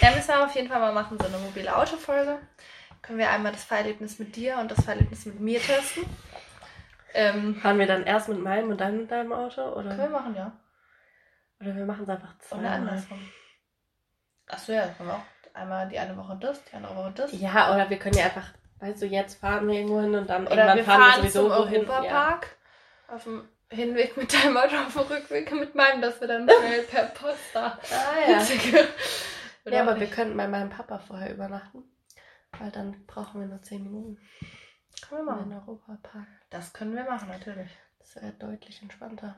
Ja, 0.00 0.14
müssen 0.14 0.28
wir 0.28 0.44
auf 0.44 0.54
jeden 0.54 0.68
Fall 0.68 0.78
mal 0.78 0.92
machen, 0.92 1.18
so 1.18 1.26
eine 1.26 1.38
mobile 1.38 1.74
Autofolge 1.76 2.38
können 3.08 3.20
wir 3.20 3.30
einmal 3.30 3.52
das 3.52 3.64
Fahrerlebnis 3.64 4.18
mit 4.18 4.36
dir 4.36 4.58
und 4.58 4.70
das 4.70 4.84
Fahrerlebnis 4.84 5.24
mit 5.24 5.40
mir 5.40 5.58
testen. 5.60 6.04
Ähm, 7.14 7.56
Fahren 7.56 7.78
wir 7.78 7.86
dann 7.86 8.04
erst 8.04 8.28
mit 8.28 8.38
meinem 8.38 8.68
und 8.68 8.82
dann 8.82 8.98
mit 8.98 9.10
deinem 9.10 9.32
Auto? 9.32 9.62
Oder? 9.62 9.88
Können 9.96 10.12
wir 10.12 10.20
machen, 10.20 10.36
ja. 10.36 10.52
Oder 11.58 11.74
wir 11.74 11.86
machen 11.86 12.02
es 12.02 12.10
einfach 12.10 12.38
zweimal. 12.38 12.66
Oder 12.66 12.74
andersrum. 12.74 13.18
Achso, 14.46 14.72
ja, 14.72 14.88
können 14.88 15.08
wir 15.08 15.14
auch 15.14 15.54
einmal 15.54 15.88
die 15.88 15.98
eine 15.98 16.18
Woche 16.18 16.36
das, 16.38 16.62
die 16.64 16.76
andere 16.76 16.96
Woche 16.96 17.12
das. 17.16 17.32
Ja, 17.32 17.74
oder 17.74 17.88
wir 17.88 17.98
können 17.98 18.14
ja 18.14 18.26
einfach, 18.26 18.50
weißt 18.80 19.00
du, 19.00 19.06
jetzt 19.06 19.40
fahren 19.40 19.66
wir 19.66 19.76
irgendwo 19.76 20.02
hin 20.02 20.14
und 20.14 20.28
dann 20.28 20.46
oder 20.46 20.56
irgendwann 20.56 20.76
wir 20.76 20.84
fahren, 20.84 21.00
fahren 21.00 21.22
wir 21.22 21.30
sowieso 21.30 21.50
wohin. 21.50 21.88
Europapark. 21.88 22.56
Ja. 23.08 23.14
Auf 23.14 23.24
dem 23.24 23.48
Hinweg 23.70 24.18
mit 24.18 24.34
deinem 24.34 24.58
Auto, 24.58 24.76
auf 24.76 24.92
dem 24.92 25.16
Rückweg 25.16 25.50
mit 25.52 25.74
meinem, 25.74 26.02
dass 26.02 26.20
wir 26.20 26.28
dann 26.28 26.46
schnell 26.46 26.82
per 26.82 27.04
Post 27.04 27.54
da. 27.54 27.78
Ah 27.90 28.30
ja. 28.30 28.42
ja, 29.64 29.80
aber 29.80 29.94
nicht. 29.94 30.00
wir 30.00 30.14
könnten 30.14 30.36
bei 30.36 30.46
meinem 30.46 30.68
Papa 30.68 30.98
vorher 30.98 31.32
übernachten. 31.32 31.84
Weil 32.58 32.70
dann 32.70 33.06
brauchen 33.06 33.40
wir 33.40 33.48
nur 33.48 33.62
10 33.62 33.82
Minuten. 33.82 34.18
Können 35.08 35.26
wir 35.26 35.32
machen. 35.32 35.50
In 35.50 35.58
Europapark. 35.58 36.26
Das 36.50 36.72
können 36.72 36.94
wir 36.96 37.04
machen, 37.04 37.28
natürlich. 37.28 37.70
Das 37.98 38.16
wäre 38.16 38.32
deutlich 38.32 38.82
entspannter. 38.82 39.36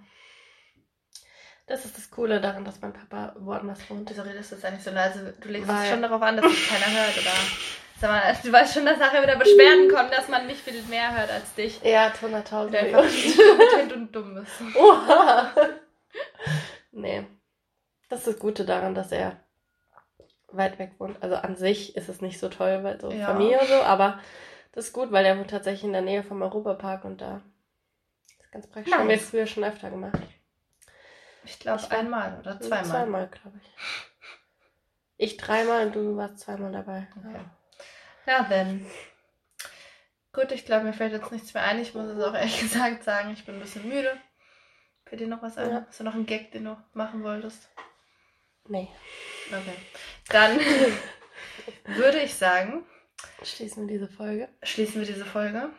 Das 1.67 1.85
ist 1.85 1.97
das 1.97 2.11
Coole 2.11 2.41
daran, 2.41 2.65
dass 2.65 2.81
mein 2.81 2.93
Papa 2.93 3.35
woanders 3.39 3.89
wohnt. 3.89 4.11
Wieso 4.11 4.23
redest 4.23 4.51
du 4.51 4.57
jetzt 4.57 4.65
eigentlich 4.65 4.83
so 4.83 4.91
leise? 4.91 5.35
Du 5.41 5.49
legst 5.49 5.69
Weil... 5.69 5.85
es 5.85 5.91
schon 5.91 6.03
darauf 6.03 6.21
an, 6.23 6.37
dass 6.37 6.47
es 6.47 6.69
keiner 6.69 6.87
hört, 6.87 7.17
oder? 7.17 7.31
Sag 8.01 8.11
mal, 8.11 8.37
du 8.43 8.51
weißt 8.51 8.75
schon, 8.75 8.87
dass 8.87 8.99
nachher 8.99 9.23
wieder 9.23 9.37
Beschwerden 9.37 9.91
kommen, 9.95 10.11
dass 10.11 10.27
man 10.29 10.47
nicht 10.47 10.61
viel 10.63 10.83
mehr 10.85 11.17
hört 11.17 11.31
als 11.31 11.55
dich. 11.55 11.81
Ja, 11.83 12.09
100.000. 12.09 12.71
Der 12.71 12.81
einfach 12.81 13.95
und 13.95 14.17
dumm 14.17 14.39
ist. 14.39 14.53
Oha! 14.77 15.53
nee. 16.93 17.27
Das 18.09 18.21
ist 18.21 18.29
das 18.29 18.39
Gute 18.39 18.65
daran, 18.65 18.95
dass 18.95 19.13
er 19.13 19.45
weit 20.53 20.79
weg 20.79 20.93
wohnt. 20.99 21.23
Also 21.23 21.37
an 21.37 21.57
sich 21.57 21.97
ist 21.97 22.09
es 22.09 22.21
nicht 22.21 22.39
so 22.39 22.49
toll, 22.49 22.83
weil 22.83 23.01
so 23.01 23.11
ja. 23.11 23.27
Familie 23.27 23.61
und 23.61 23.69
so, 23.69 23.83
aber 23.83 24.21
das 24.73 24.87
ist 24.87 24.93
gut, 24.93 25.13
weil 25.13 25.25
der 25.25 25.39
wohnt 25.39 25.51
tatsächlich 25.51 25.85
in 25.85 25.93
der 25.93 26.03
Nähe 26.03 26.23
vom 26.23 26.43
Europapark 26.43 27.05
und 27.05 27.21
da 27.21 27.43
ist 28.41 28.53
ganz 28.53 28.67
praktisch. 28.67 28.91
Nice. 28.91 29.01
Haben 29.01 29.09
wir 29.09 29.19
früher 29.19 29.47
schon 29.47 29.65
öfter 29.65 29.91
gemacht. 29.91 30.19
Ich 31.45 31.59
glaube 31.59 31.91
einmal 31.91 32.39
oder 32.39 32.61
zweimal. 32.61 32.85
Zweimal, 32.85 33.29
glaube 33.29 33.61
ich. 33.63 33.71
Ich 35.17 35.37
dreimal 35.37 35.87
und 35.87 35.95
du 35.95 36.17
warst 36.17 36.39
zweimal 36.39 36.73
dabei. 36.73 37.07
Okay. 37.17 37.41
Ja, 38.27 38.47
dann. 38.49 38.87
Gut, 40.33 40.53
ich 40.53 40.65
glaube, 40.65 40.85
mir 40.85 40.93
fällt 40.93 41.13
jetzt 41.13 41.33
nichts 41.33 41.53
mehr 41.55 41.65
ein. 41.65 41.81
Ich 41.81 41.95
muss 41.95 42.07
es 42.07 42.23
auch 42.23 42.35
ehrlich 42.35 42.61
gesagt 42.61 43.05
sagen, 43.05 43.33
ich 43.33 43.45
bin 43.45 43.57
ein 43.57 43.61
bisschen 43.61 43.89
müde. 43.89 44.17
Fällt 45.05 45.21
dir 45.21 45.29
noch 45.29 45.43
was 45.43 45.59
ein? 45.59 45.71
Ja. 45.71 45.85
Hast 45.89 46.01
du 46.01 46.05
noch 46.05 46.15
einen 46.15 46.27
Gag, 46.27 46.53
den 46.53 46.65
du 46.65 46.77
machen 46.93 47.25
wolltest? 47.25 47.69
Nee. 48.69 48.89
Okay. 49.53 49.77
Dann 50.29 50.59
würde 51.97 52.21
ich 52.21 52.35
sagen. 52.35 52.85
Schließen 53.43 53.87
wir 53.87 53.99
diese 53.99 54.09
Folge. 54.09 54.49
Schließen 54.63 55.01
wir 55.01 55.07
diese 55.07 55.25
Folge. 55.25 55.71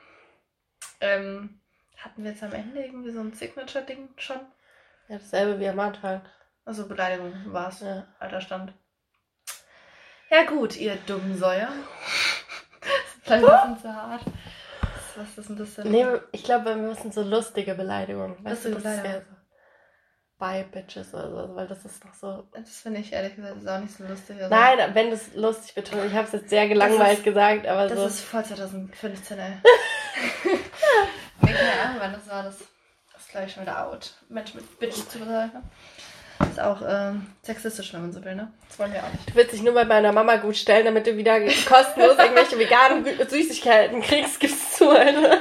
Ähm, 0.99 1.61
hatten 1.97 2.23
wir 2.23 2.31
jetzt 2.31 2.43
am 2.43 2.53
Ende 2.53 2.83
irgendwie 2.83 3.11
so 3.11 3.19
ein 3.19 3.33
Signature-Ding 3.33 4.09
schon? 4.17 4.39
Ja, 5.07 5.17
dasselbe 5.17 5.59
wie 5.59 5.67
am 5.67 5.79
Anfang. 5.79 6.21
Also 6.65 6.87
Beleidigung 6.87 7.33
war 7.47 7.69
es. 7.69 7.79
Ja. 7.79 8.07
Alter 8.19 8.41
Stand. 8.41 8.73
Ja 10.29 10.43
gut, 10.43 10.77
ihr 10.77 10.95
dummen 11.07 11.37
Säuer. 11.37 11.69
das 12.79 12.89
ist 12.89 13.23
vielleicht 13.23 13.45
ein 13.45 13.73
bisschen 13.73 13.79
zu 13.79 13.95
hart. 13.95 14.21
Was 15.15 15.37
ist 15.37 15.59
das 15.59 15.75
denn? 15.75 15.91
Nee, 15.91 16.05
ich 16.31 16.43
glaube, 16.43 16.65
wir 16.65 16.75
müssen 16.75 17.11
so 17.11 17.21
lustige 17.21 17.75
Beleidigungen. 17.75 18.37
Weißt 18.43 18.65
lustige 18.65 18.75
du, 18.75 18.81
das 18.81 19.01
Beleidigung. 19.01 19.37
Bei 20.41 20.63
Bitches 20.63 21.13
oder 21.13 21.29
so, 21.29 21.55
weil 21.55 21.67
das 21.67 21.85
ist 21.85 22.03
doch 22.03 22.13
so. 22.19 22.43
Das 22.51 22.67
finde 22.81 22.99
ich 22.99 23.13
ehrlich 23.13 23.35
gesagt 23.35 23.55
auch 23.67 23.79
nicht 23.79 23.95
so 23.95 24.03
lustig. 24.03 24.37
Also 24.41 24.49
Nein, 24.49 24.79
wenn 24.93 25.09
du 25.09 25.15
es 25.15 25.35
lustig 25.35 25.75
betont, 25.75 26.03
ich 26.03 26.13
habe 26.13 26.25
es 26.25 26.33
jetzt 26.33 26.49
sehr 26.49 26.67
gelangweilt 26.67 27.19
ist, 27.19 27.23
gesagt, 27.23 27.67
aber 27.67 27.87
das 27.87 27.95
so. 27.95 28.03
Das 28.03 28.13
ist 28.15 28.21
voll 28.21 28.43
2015, 28.43 29.37
ey. 29.37 29.53
keine 31.41 31.81
Ahnung, 31.83 31.97
wann 31.99 32.13
das 32.13 32.27
war. 32.27 32.41
Das, 32.41 32.57
das 33.13 33.21
ist 33.21 33.29
gleich 33.29 33.53
schon 33.53 33.61
wieder 33.61 33.87
out. 33.87 34.15
Mensch 34.29 34.55
mit 34.55 34.79
Bitches 34.79 35.07
zu 35.09 35.19
bezeichnen. 35.19 35.61
Ist 36.49 36.59
auch 36.59 36.81
ähm, 36.87 37.27
sexistisch, 37.43 37.93
wenn 37.93 38.01
man 38.01 38.11
so 38.11 38.25
will, 38.25 38.33
ne? 38.33 38.51
Das 38.67 38.79
wollen 38.79 38.93
wir 38.93 39.03
auch 39.03 39.11
nicht. 39.11 39.29
Du 39.29 39.35
willst 39.35 39.53
dich 39.53 39.61
nur 39.61 39.75
bei 39.75 39.85
meiner 39.85 40.11
Mama 40.11 40.37
gut 40.37 40.57
stellen, 40.57 40.85
damit 40.85 41.05
du 41.05 41.15
wieder 41.15 41.39
kostenlos 41.39 42.17
irgendwelche 42.17 42.57
veganen 42.57 43.05
Süßigkeiten 43.29 44.01
kriegst, 44.01 44.39
gibst 44.39 44.75
zu, 44.75 44.89
Alter. 44.89 45.37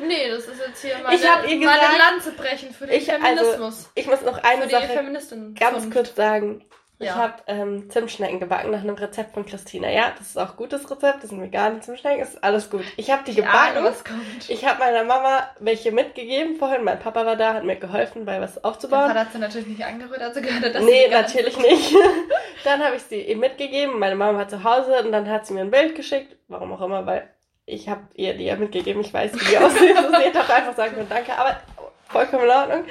Nee, 0.00 0.30
das 0.30 0.46
ist 0.46 0.60
jetzt 0.66 0.82
hier 0.82 0.98
meine, 1.02 1.16
ich 1.16 1.28
hab 1.28 1.48
ihr 1.48 1.58
gesagt, 1.58 1.80
meine 1.82 1.98
Lanze 1.98 2.32
brechen 2.32 2.72
für 2.72 2.86
den 2.86 3.00
ich, 3.00 3.12
also, 3.12 3.24
Feminismus. 3.24 3.64
Also, 3.64 3.88
ich 3.94 4.06
muss 4.06 4.22
noch 4.22 4.42
eine 4.42 4.68
Sache 4.68 5.54
ganz 5.58 5.90
kurz 5.90 6.14
sagen. 6.14 6.64
Ja. 6.98 7.12
Ich 7.12 7.14
habe 7.14 7.34
ähm, 7.46 7.90
Zimtschnecken 7.90 8.40
gebacken 8.40 8.70
nach 8.70 8.80
einem 8.80 8.94
Rezept 8.94 9.34
von 9.34 9.44
Christina. 9.44 9.90
Ja, 9.90 10.14
das 10.16 10.28
ist 10.28 10.38
auch 10.38 10.56
gutes 10.56 10.90
Rezept. 10.90 11.22
Das 11.22 11.28
sind 11.28 11.42
vegane 11.42 11.80
Zimtschnecken. 11.80 12.22
Ist 12.22 12.42
alles 12.42 12.70
gut. 12.70 12.84
Ich 12.96 13.10
habe 13.10 13.22
die 13.24 13.32
ich 13.32 13.36
gebacken. 13.36 13.84
Kommt. 13.84 14.48
Ich 14.48 14.64
habe 14.64 14.78
meiner 14.78 15.04
Mama 15.04 15.50
welche 15.60 15.92
mitgegeben 15.92 16.56
vorhin. 16.56 16.84
Mein 16.84 16.98
Papa 16.98 17.26
war 17.26 17.36
da, 17.36 17.52
hat 17.52 17.64
mir 17.64 17.76
geholfen, 17.76 18.24
bei 18.24 18.40
was 18.40 18.64
aufzubauen. 18.64 19.08
Vater 19.08 19.20
hat 19.20 19.32
sie 19.32 19.38
natürlich 19.38 19.66
nicht 19.66 19.84
angerührt, 19.84 20.22
also 20.22 20.40
gehört 20.40 20.74
das 20.74 20.82
Nee, 20.82 21.08
natürlich 21.08 21.58
nicht. 21.58 21.94
dann 22.64 22.82
habe 22.82 22.96
ich 22.96 23.02
sie 23.02 23.20
ihm 23.20 23.40
mitgegeben. 23.40 23.98
Meine 23.98 24.14
Mama 24.14 24.38
war 24.38 24.48
zu 24.48 24.64
Hause 24.64 25.02
und 25.04 25.12
dann 25.12 25.28
hat 25.28 25.46
sie 25.46 25.52
mir 25.52 25.60
ein 25.60 25.70
Bild 25.70 25.96
geschickt. 25.96 26.34
Warum 26.48 26.72
auch 26.72 26.80
immer, 26.80 27.04
weil 27.04 27.28
ich 27.66 27.88
habe 27.88 28.02
ihr 28.14 28.34
die 28.34 28.44
ja 28.44 28.56
mitgegeben, 28.56 29.00
ich 29.02 29.12
weiß, 29.12 29.34
wie 29.34 29.44
die 29.44 29.58
aussehen. 29.58 29.96
so, 29.96 30.08
sie 30.08 30.24
hätte 30.24 30.40
auch 30.40 30.48
einfach 30.48 30.76
sagen 30.76 30.94
können, 30.94 31.08
danke, 31.08 31.36
aber 31.36 31.60
vollkommen 32.08 32.44
in 32.44 32.50
Ordnung. 32.50 32.84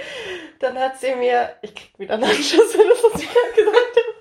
Dann 0.59 0.77
hat 0.77 0.99
sie 0.99 1.15
mir, 1.15 1.55
ich 1.61 1.73
krieg 1.73 1.97
wieder 1.97 2.15
einen 2.15 2.25
Anschluss, 2.25 2.77
wenn 2.77 2.89
das, 2.89 3.03
was 3.03 3.21
ich 3.21 3.29
gerade 3.29 3.53
gesagt 3.55 3.75
habe. 3.77 4.15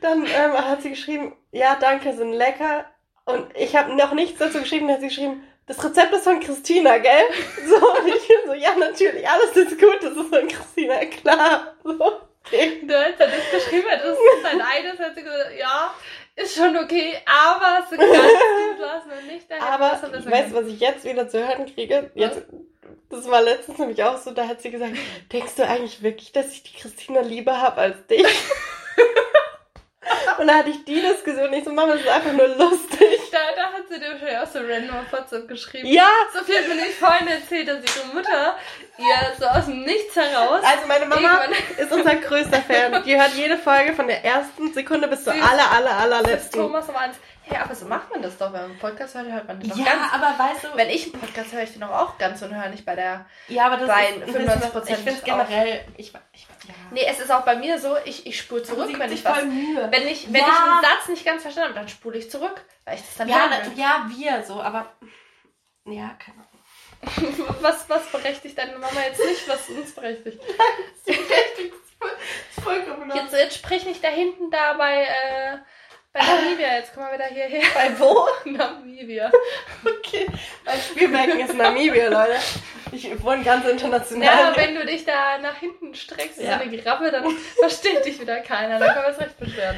Dann 0.00 0.24
ähm, 0.24 0.52
hat 0.52 0.82
sie 0.82 0.90
geschrieben, 0.90 1.36
ja, 1.52 1.76
danke, 1.78 2.14
sind 2.14 2.32
lecker. 2.32 2.86
Und 3.26 3.46
ich 3.56 3.76
habe 3.76 3.94
noch 3.94 4.12
nichts 4.12 4.38
dazu 4.38 4.60
geschrieben, 4.60 4.86
dann 4.86 4.96
hat 4.96 5.02
sie 5.02 5.08
geschrieben, 5.08 5.44
das 5.66 5.82
Rezept 5.82 6.12
ist 6.12 6.24
von 6.24 6.40
Christina, 6.40 6.98
gell? 6.98 7.24
So, 7.66 7.76
und 7.76 8.08
ich 8.08 8.28
bin 8.28 8.36
so, 8.46 8.52
ja, 8.54 8.74
natürlich, 8.74 9.26
alles 9.26 9.56
ist 9.56 9.78
gut, 9.78 9.98
das 10.02 10.12
ist 10.12 10.28
von 10.28 10.48
Christina, 10.48 11.04
klar. 11.06 11.74
So, 11.82 11.90
okay. 11.90 12.82
Hast 12.86 13.20
ja 13.20 13.26
das 13.26 13.50
geschrieben, 13.50 13.86
das 13.90 14.18
ist 14.18 14.42
dein 14.42 14.60
eines, 14.60 14.98
hat 14.98 15.14
sie 15.14 15.22
gesagt, 15.22 15.52
ja, 15.58 15.94
ist 16.36 16.56
schon 16.56 16.76
okay, 16.76 17.16
aber 17.26 17.86
so 17.88 17.96
ganz 17.96 18.10
gut 18.10 18.80
war 18.80 18.98
es 18.98 19.06
noch 19.06 19.32
nicht. 19.32 19.50
Da 19.50 19.58
aber 19.60 19.90
weißt 19.92 20.52
du, 20.52 20.56
was 20.56 20.66
ich 20.66 20.80
jetzt 20.80 21.04
wieder 21.04 21.28
zu 21.28 21.46
hören 21.46 21.66
kriege? 21.66 22.10
Jetzt, 22.14 22.42
das 23.08 23.28
war 23.28 23.42
letztens 23.42 23.78
nämlich 23.78 24.02
auch 24.02 24.16
so, 24.16 24.32
da 24.32 24.48
hat 24.48 24.60
sie 24.60 24.70
gesagt, 24.70 24.94
denkst 25.32 25.54
du 25.56 25.66
eigentlich 25.66 26.02
wirklich, 26.02 26.32
dass 26.32 26.52
ich 26.52 26.62
die 26.62 26.76
Christina 26.76 27.20
lieber 27.20 27.60
habe 27.60 27.80
als 27.80 28.06
dich? 28.06 28.26
Und 30.38 30.46
da 30.46 30.54
hatte 30.54 30.70
ich 30.70 30.84
die 30.84 31.00
Diskussion 31.00 31.50
nicht 31.50 31.64
so, 31.64 31.72
Mama, 31.72 31.92
das 31.92 32.02
ist 32.02 32.08
einfach 32.08 32.32
nur 32.32 32.48
lustig. 32.48 33.20
Da, 33.30 33.38
da 33.56 33.72
hat 33.72 33.88
sie 33.88 33.98
dir 33.98 34.12
wahrscheinlich 34.12 34.38
auch 34.38 34.46
so 34.46 34.58
random 34.60 34.96
auf 34.96 35.12
WhatsApp 35.12 35.48
geschrieben. 35.48 35.88
Ja. 35.88 36.08
Sophie 36.32 36.56
hat 36.56 36.68
mir 36.68 36.74
nicht 36.76 36.94
vorhin 36.94 37.28
erzählt, 37.28 37.68
dass 37.68 37.78
ihre 37.78 38.14
Mutter 38.14 38.56
ihr 38.98 39.32
so 39.38 39.46
aus 39.46 39.66
dem 39.66 39.82
Nichts 39.82 40.14
heraus. 40.16 40.62
Also 40.62 40.86
meine 40.86 41.06
Mama 41.06 41.40
ist 41.76 41.92
unser 41.92 42.16
größter 42.16 42.62
Fan. 42.62 43.02
Die 43.04 43.16
hört 43.16 43.34
jede 43.34 43.58
Folge 43.58 43.92
von 43.94 44.06
der 44.06 44.24
ersten 44.24 44.72
Sekunde 44.72 45.08
bis 45.08 45.24
zur 45.24 45.32
aller, 45.32 45.70
aller, 45.70 45.96
allerletzten. 45.96 46.60
Thomas 46.60 46.88
aber 46.88 47.00
eins. 47.00 47.16
Hey, 47.46 47.58
aber 47.58 47.74
so 47.74 47.84
macht 47.86 48.10
man 48.10 48.22
das 48.22 48.38
doch, 48.38 48.46
wenn 48.52 48.62
man 48.62 48.70
einen 48.70 48.78
Podcast 48.78 49.14
hört, 49.14 49.26
hört 49.30 49.46
man 49.46 49.60
den 49.60 49.68
doch 49.68 49.76
Ja, 49.76 49.84
ganz. 49.84 50.12
aber 50.14 50.38
weißt 50.38 50.64
du, 50.64 50.68
Wenn 50.76 50.88
ich 50.88 51.12
einen 51.12 51.20
Podcast 51.20 51.52
höre, 51.52 51.62
ich 51.62 51.72
den 51.72 51.82
doch 51.82 51.90
auch 51.90 52.16
ganz 52.16 52.40
und 52.40 52.54
höre 52.54 52.68
nicht 52.70 52.86
bei 52.86 52.94
der. 52.96 53.26
ja, 53.48 53.66
aber 53.66 53.76
das 53.76 53.88
bei 53.88 54.08
ist 54.08 54.34
95% 54.34 54.90
Ich 54.90 54.96
finde 54.96 55.10
es 55.12 55.24
generell, 55.24 55.84
ich, 55.98 56.12
ich, 56.32 56.46
ja. 56.66 56.74
Nee, 56.90 57.04
es 57.06 57.20
ist 57.20 57.30
auch 57.30 57.42
bei 57.42 57.56
mir 57.56 57.78
so, 57.78 57.96
ich, 58.06 58.26
ich 58.26 58.38
spule 58.38 58.62
zurück, 58.62 58.90
wenn 58.98 59.12
ich 59.12 59.22
was. 59.24 59.44
Mühe. 59.44 59.88
Wenn 59.90 60.06
ich, 60.08 60.26
wenn 60.32 60.40
Ja. 60.40 60.48
ich 60.48 60.72
einen 60.72 60.82
Satz 60.82 61.08
nicht 61.08 61.24
ganz 61.26 61.42
verstanden 61.42 61.70
habe, 61.70 61.80
dann 61.80 61.88
spule 61.88 62.16
ich 62.18 62.30
zurück, 62.30 62.64
weil 62.86 62.94
ich 62.96 63.02
das 63.02 63.16
dann 63.16 63.28
Ja, 63.28 63.50
will. 63.50 63.72
ja, 63.78 64.06
wir 64.08 64.42
so, 64.44 64.60
aber 64.62 64.86
ja, 65.86 66.16
keine 66.18 66.38
Ahnung. 66.38 66.48
Was, 67.60 67.86
was 67.90 68.06
berechtigt 68.10 68.56
deine 68.56 68.78
Mama 68.78 68.98
jetzt 69.06 69.22
nicht, 69.22 69.46
was 69.46 69.68
uns 69.68 69.94
berechtigt? 69.94 70.40
Vollkommen 72.62 73.12
Jetzt, 73.14 73.32
jetzt 73.34 73.56
sprich 73.56 73.84
nicht 73.84 74.02
da 74.02 74.08
hinten 74.08 74.50
da 74.50 74.72
bei, 74.74 75.02
äh, 75.02 75.58
bei 76.14 76.20
Namibia. 76.20 76.76
Jetzt 76.76 76.94
kommen 76.94 77.08
wir 77.08 77.14
wieder 77.18 77.26
hierher. 77.26 77.62
Bei 77.74 77.98
wo? 77.98 78.26
Namibia. 78.44 79.30
Okay. 79.84 80.26
Mein 80.64 80.78
Spielbecken 80.80 81.40
ist 81.40 81.54
Namibia, 81.54 82.08
Leute. 82.08 82.36
Ich 82.92 83.22
wohne 83.22 83.42
ganz 83.42 83.66
international. 83.66 84.24
Ja, 84.24 84.54
hier. 84.54 84.64
wenn 84.64 84.74
du 84.76 84.86
dich 84.86 85.04
da 85.04 85.38
nach 85.38 85.56
hinten 85.56 85.94
streckst, 85.94 86.40
Ja. 86.40 86.56
so 86.56 86.62
eine 86.62 86.70
Giraffe, 86.70 87.10
dann 87.10 87.28
versteht 87.58 88.04
dich 88.06 88.20
wieder 88.20 88.40
keiner. 88.40 88.78
Dann 88.78 88.92
können 88.94 89.04
wir 89.06 89.12
es 89.12 89.20
recht 89.20 89.38
beschweren. 89.38 89.76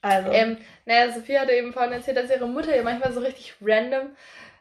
also, 0.00 0.30
Ähm, 0.30 0.58
naja, 0.86 1.12
Sophie 1.12 1.38
hatte 1.38 1.52
eben 1.52 1.72
vorhin 1.72 1.92
erzählt, 1.92 2.16
dass 2.16 2.30
ihre 2.30 2.46
Mutter 2.46 2.74
ihr 2.74 2.82
manchmal 2.84 3.12
so 3.12 3.20
richtig 3.20 3.54
random 3.60 4.16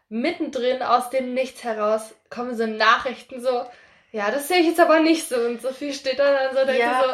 mittendrin 0.09 0.81
aus 0.81 1.09
dem 1.11 1.33
Nichts 1.33 1.63
heraus 1.63 2.15
kommen 2.29 2.55
so 2.55 2.65
Nachrichten 2.65 3.41
so, 3.41 3.65
ja, 4.11 4.31
das 4.31 4.47
sehe 4.47 4.59
ich 4.61 4.67
jetzt 4.67 4.79
aber 4.79 4.99
nicht 5.01 5.27
so. 5.29 5.35
Und 5.35 5.61
Sophie 5.61 5.93
steht 5.93 6.17
da 6.17 6.31
dann 6.31 6.55
so 6.55 6.65
denkt 6.65 6.81
Ja. 6.81 7.03
so, 7.03 7.09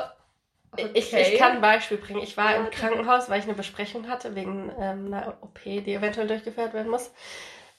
okay. 0.73 0.91
ich, 0.93 1.13
ich 1.13 1.37
kann 1.37 1.53
ein 1.53 1.61
Beispiel 1.61 1.97
bringen. 1.97 2.21
Ich 2.21 2.35
war 2.37 2.55
im. 2.55 2.69
Krankenhaus, 2.69 3.29
weil 3.29 3.39
ich 3.39 3.45
eine 3.45 3.53
Besprechung 3.53 4.07
hatte 4.09 4.35
wegen 4.35 4.71
ähm, 4.79 5.07
einer 5.13 5.37
OP, 5.41 5.59
die 5.63 5.93
eventuell 5.93 6.27
durchgeführt 6.27 6.73
werden 6.73 6.89
muss. 6.91 7.11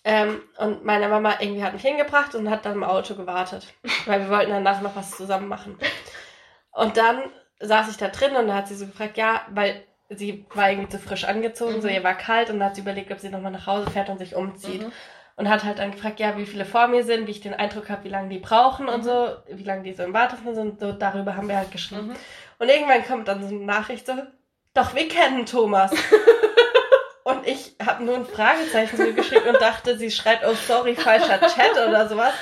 Ähm, 0.04 0.42
und 0.58 0.84
meine 0.84 1.08
Mama 1.08 1.34
irgendwie 1.40 1.64
hat 1.64 1.72
mich 1.72 1.82
hingebracht 1.82 2.34
und 2.34 2.50
hat 2.50 2.66
dann 2.66 2.74
im 2.74 2.84
Auto 2.84 3.14
gewartet, 3.14 3.72
weil 4.06 4.20
wir 4.20 4.28
wollten 4.28 4.50
danach 4.50 4.82
noch 4.82 4.94
was 4.96 5.12
zusammen 5.16 5.48
machen. 5.48 5.78
Und 6.72 6.96
dann 6.96 7.22
saß 7.60 7.88
ich 7.90 7.96
da 7.96 8.08
drin 8.08 8.36
und 8.36 8.48
da 8.48 8.54
hat 8.56 8.68
sie 8.68 8.74
so 8.74 8.86
gefragt, 8.86 9.16
ja, 9.16 9.42
weil 9.50 9.82
sie 10.10 10.44
war 10.52 10.70
irgendwie 10.70 10.90
zu 10.90 10.98
frisch 10.98 11.24
angezogen, 11.24 11.80
so 11.80 11.88
Mhm. 11.88 11.94
ihr 11.94 12.04
war 12.04 12.14
kalt 12.18 12.50
und 12.50 12.58
dann 12.58 12.68
hat 12.68 12.74
sie 12.74 12.82
überlegt, 12.82 13.10
ob 13.12 13.18
sie 13.20 13.30
nochmal 13.30 13.52
nach 13.52 13.66
Hause 13.66 13.90
fährt 13.90 14.10
und 14.10 14.18
sich 14.18 14.34
umzieht. 14.34 14.82
Mhm. 14.82 14.92
Und 15.36 15.48
hat 15.48 15.64
halt 15.64 15.80
dann 15.80 15.90
gefragt, 15.90 16.20
ja, 16.20 16.36
wie 16.36 16.46
viele 16.46 16.64
vor 16.64 16.86
mir 16.86 17.02
sind, 17.02 17.26
wie 17.26 17.32
ich 17.32 17.40
den 17.40 17.54
Eindruck 17.54 17.88
habe, 17.90 18.04
wie 18.04 18.08
lange 18.08 18.28
die 18.28 18.38
brauchen 18.38 18.88
und 18.88 18.98
Mhm. 19.00 19.02
so, 19.02 19.28
wie 19.48 19.64
lange 19.64 19.82
die 19.82 19.92
so 19.94 20.04
im 20.04 20.12
Wartezimmer 20.12 20.54
sind. 20.54 20.78
So 20.78 20.92
darüber 20.92 21.34
haben 21.36 21.48
wir 21.48 21.56
halt 21.56 21.72
geschrieben. 21.72 22.14
Und 22.64 22.70
irgendwann 22.70 23.06
kommt 23.06 23.28
dann 23.28 23.42
so 23.42 23.54
eine 23.54 23.62
Nachricht 23.62 24.06
so, 24.06 24.14
doch, 24.72 24.94
wir 24.94 25.06
kennen 25.06 25.44
Thomas. 25.44 25.92
und 27.24 27.46
ich 27.46 27.76
habe 27.84 28.02
nur 28.02 28.14
ein 28.14 28.24
Fragezeichen 28.24 28.96
zurückgeschickt 28.96 29.46
und 29.46 29.60
dachte, 29.60 29.98
sie 29.98 30.10
schreibt, 30.10 30.46
oh 30.46 30.54
sorry, 30.54 30.96
falscher 30.96 31.40
Chat 31.40 31.72
oder 31.72 32.08
sowas. 32.08 32.32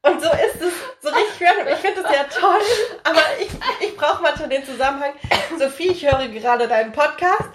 Und 0.00 0.22
so 0.22 0.30
ist 0.30 0.62
es 0.62 0.72
so 1.02 1.10
richtig 1.10 1.46
random. 1.46 1.74
Ich 1.74 1.80
finde 1.80 2.00
es 2.00 2.10
ja 2.10 2.24
toll, 2.24 2.62
aber 3.04 3.20
ich, 3.38 3.50
ich 3.86 3.94
brauche 3.98 4.22
manchmal 4.22 4.48
den 4.48 4.64
Zusammenhang. 4.64 5.12
Sophie, 5.58 5.88
ich 5.88 6.10
höre 6.10 6.26
gerade 6.28 6.66
deinen 6.66 6.92
Podcast. 6.92 7.50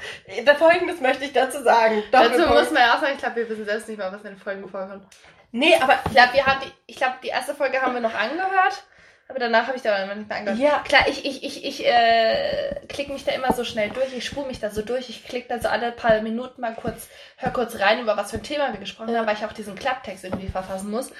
Folgendes 0.59 1.01
möchte 1.01 1.25
ich 1.25 1.33
dazu 1.33 1.63
sagen. 1.63 2.03
Dazu 2.11 2.29
Doppelpunkt. 2.29 2.61
muss 2.61 2.71
man 2.71 2.83
ja 2.83 2.93
auch 2.93 3.01
sagen, 3.01 3.13
ich 3.15 3.19
glaube, 3.19 3.37
wir 3.37 3.49
wissen 3.49 3.65
selbst 3.65 3.89
nicht 3.89 3.97
mal, 3.97 4.11
was 4.11 4.21
in 4.21 4.35
den 4.35 4.37
Folgen 4.37 4.69
vorkommt. 4.69 5.07
Nee, 5.51 5.75
aber 5.81 5.99
Ich 6.05 6.11
glaube, 6.11 6.33
wir 6.33 6.45
haben 6.45 6.59
die, 6.63 6.71
ich 6.85 6.97
glaube, 6.97 7.15
die 7.23 7.29
erste 7.29 7.55
Folge 7.55 7.81
haben 7.81 7.95
wir 7.95 8.01
noch 8.01 8.13
angehört, 8.13 8.83
aber 9.29 9.39
danach 9.39 9.67
habe 9.67 9.75
ich 9.77 9.83
da 9.83 10.05
nicht 10.15 10.27
mehr 10.29 10.37
angehört. 10.37 10.59
Ja. 10.59 10.79
Klar, 10.87 11.07
ich, 11.07 11.25
ich, 11.25 11.43
ich, 11.43 11.65
ich 11.65 11.85
äh, 11.85 12.75
klicke 12.87 13.11
mich 13.11 13.25
da 13.25 13.33
immer 13.33 13.51
so 13.53 13.63
schnell 13.63 13.89
durch, 13.89 14.13
ich 14.15 14.25
spule 14.25 14.47
mich 14.47 14.59
da 14.59 14.69
so 14.69 14.81
durch, 14.81 15.09
ich 15.09 15.25
klicke 15.25 15.47
da 15.49 15.59
so 15.59 15.67
alle 15.67 15.91
paar 15.91 16.21
Minuten 16.21 16.61
mal 16.61 16.73
kurz, 16.75 17.07
hör 17.37 17.51
kurz 17.51 17.79
rein, 17.79 17.99
über 18.01 18.15
was 18.17 18.31
für 18.31 18.37
ein 18.37 18.43
Thema 18.43 18.71
wir 18.71 18.79
gesprochen 18.79 19.09
Ja. 19.13 19.19
haben, 19.19 19.27
weil 19.27 19.35
ich 19.35 19.45
auch 19.45 19.53
diesen 19.53 19.75
Klapptext 19.75 20.23
irgendwie 20.23 20.47
verfassen 20.47 20.89
muss. 20.91 21.11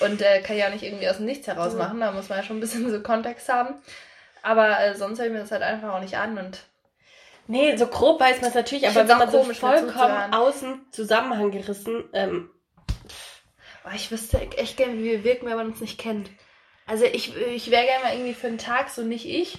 Und 0.00 0.22
äh, 0.22 0.40
kann 0.40 0.56
ja 0.56 0.70
nicht 0.70 0.82
irgendwie 0.82 1.08
aus 1.10 1.16
dem 1.18 1.26
Nichts 1.26 1.46
heraus 1.46 1.74
machen, 1.74 2.00
da 2.00 2.12
muss 2.12 2.30
man 2.30 2.38
ja 2.38 2.44
schon 2.44 2.56
ein 2.56 2.60
bisschen 2.60 2.90
so 2.90 3.00
Kontext 3.02 3.48
haben. 3.50 3.74
Aber 4.42 4.80
äh, 4.80 4.94
sonst 4.94 5.18
höre 5.18 5.26
ich 5.26 5.32
mir 5.32 5.40
das 5.40 5.50
halt 5.50 5.62
einfach 5.62 5.92
auch 5.94 6.00
nicht 6.00 6.16
an 6.16 6.38
und 6.38 6.60
Nee, 7.46 7.76
so 7.76 7.88
grob 7.88 8.20
weiß 8.20 8.40
man 8.40 8.50
es 8.50 8.54
natürlich, 8.54 8.84
Ich 8.84 8.90
aber 8.90 9.08
wenn 9.08 9.18
man 9.18 9.30
so 9.30 9.42
vollkommen 9.42 10.32
außen 10.32 10.86
Zusammenhang 10.92 11.50
gerissen, 11.50 12.04
ähm, 12.12 12.50
Oh, 13.84 13.90
ich 13.94 14.10
wüsste 14.10 14.38
echt 14.56 14.76
gerne, 14.76 14.94
wie 14.94 15.04
wir 15.04 15.24
wirken, 15.24 15.46
wenn 15.46 15.56
man 15.56 15.66
uns 15.66 15.80
nicht 15.80 15.98
kennt. 15.98 16.30
Also 16.90 17.04
ich, 17.04 17.36
ich 17.36 17.70
wäre 17.70 17.84
gerne 17.86 18.04
mal 18.04 18.12
irgendwie 18.14 18.34
für 18.34 18.48
einen 18.48 18.58
Tag 18.58 18.90
so 18.90 19.02
nicht 19.02 19.26
ich 19.26 19.58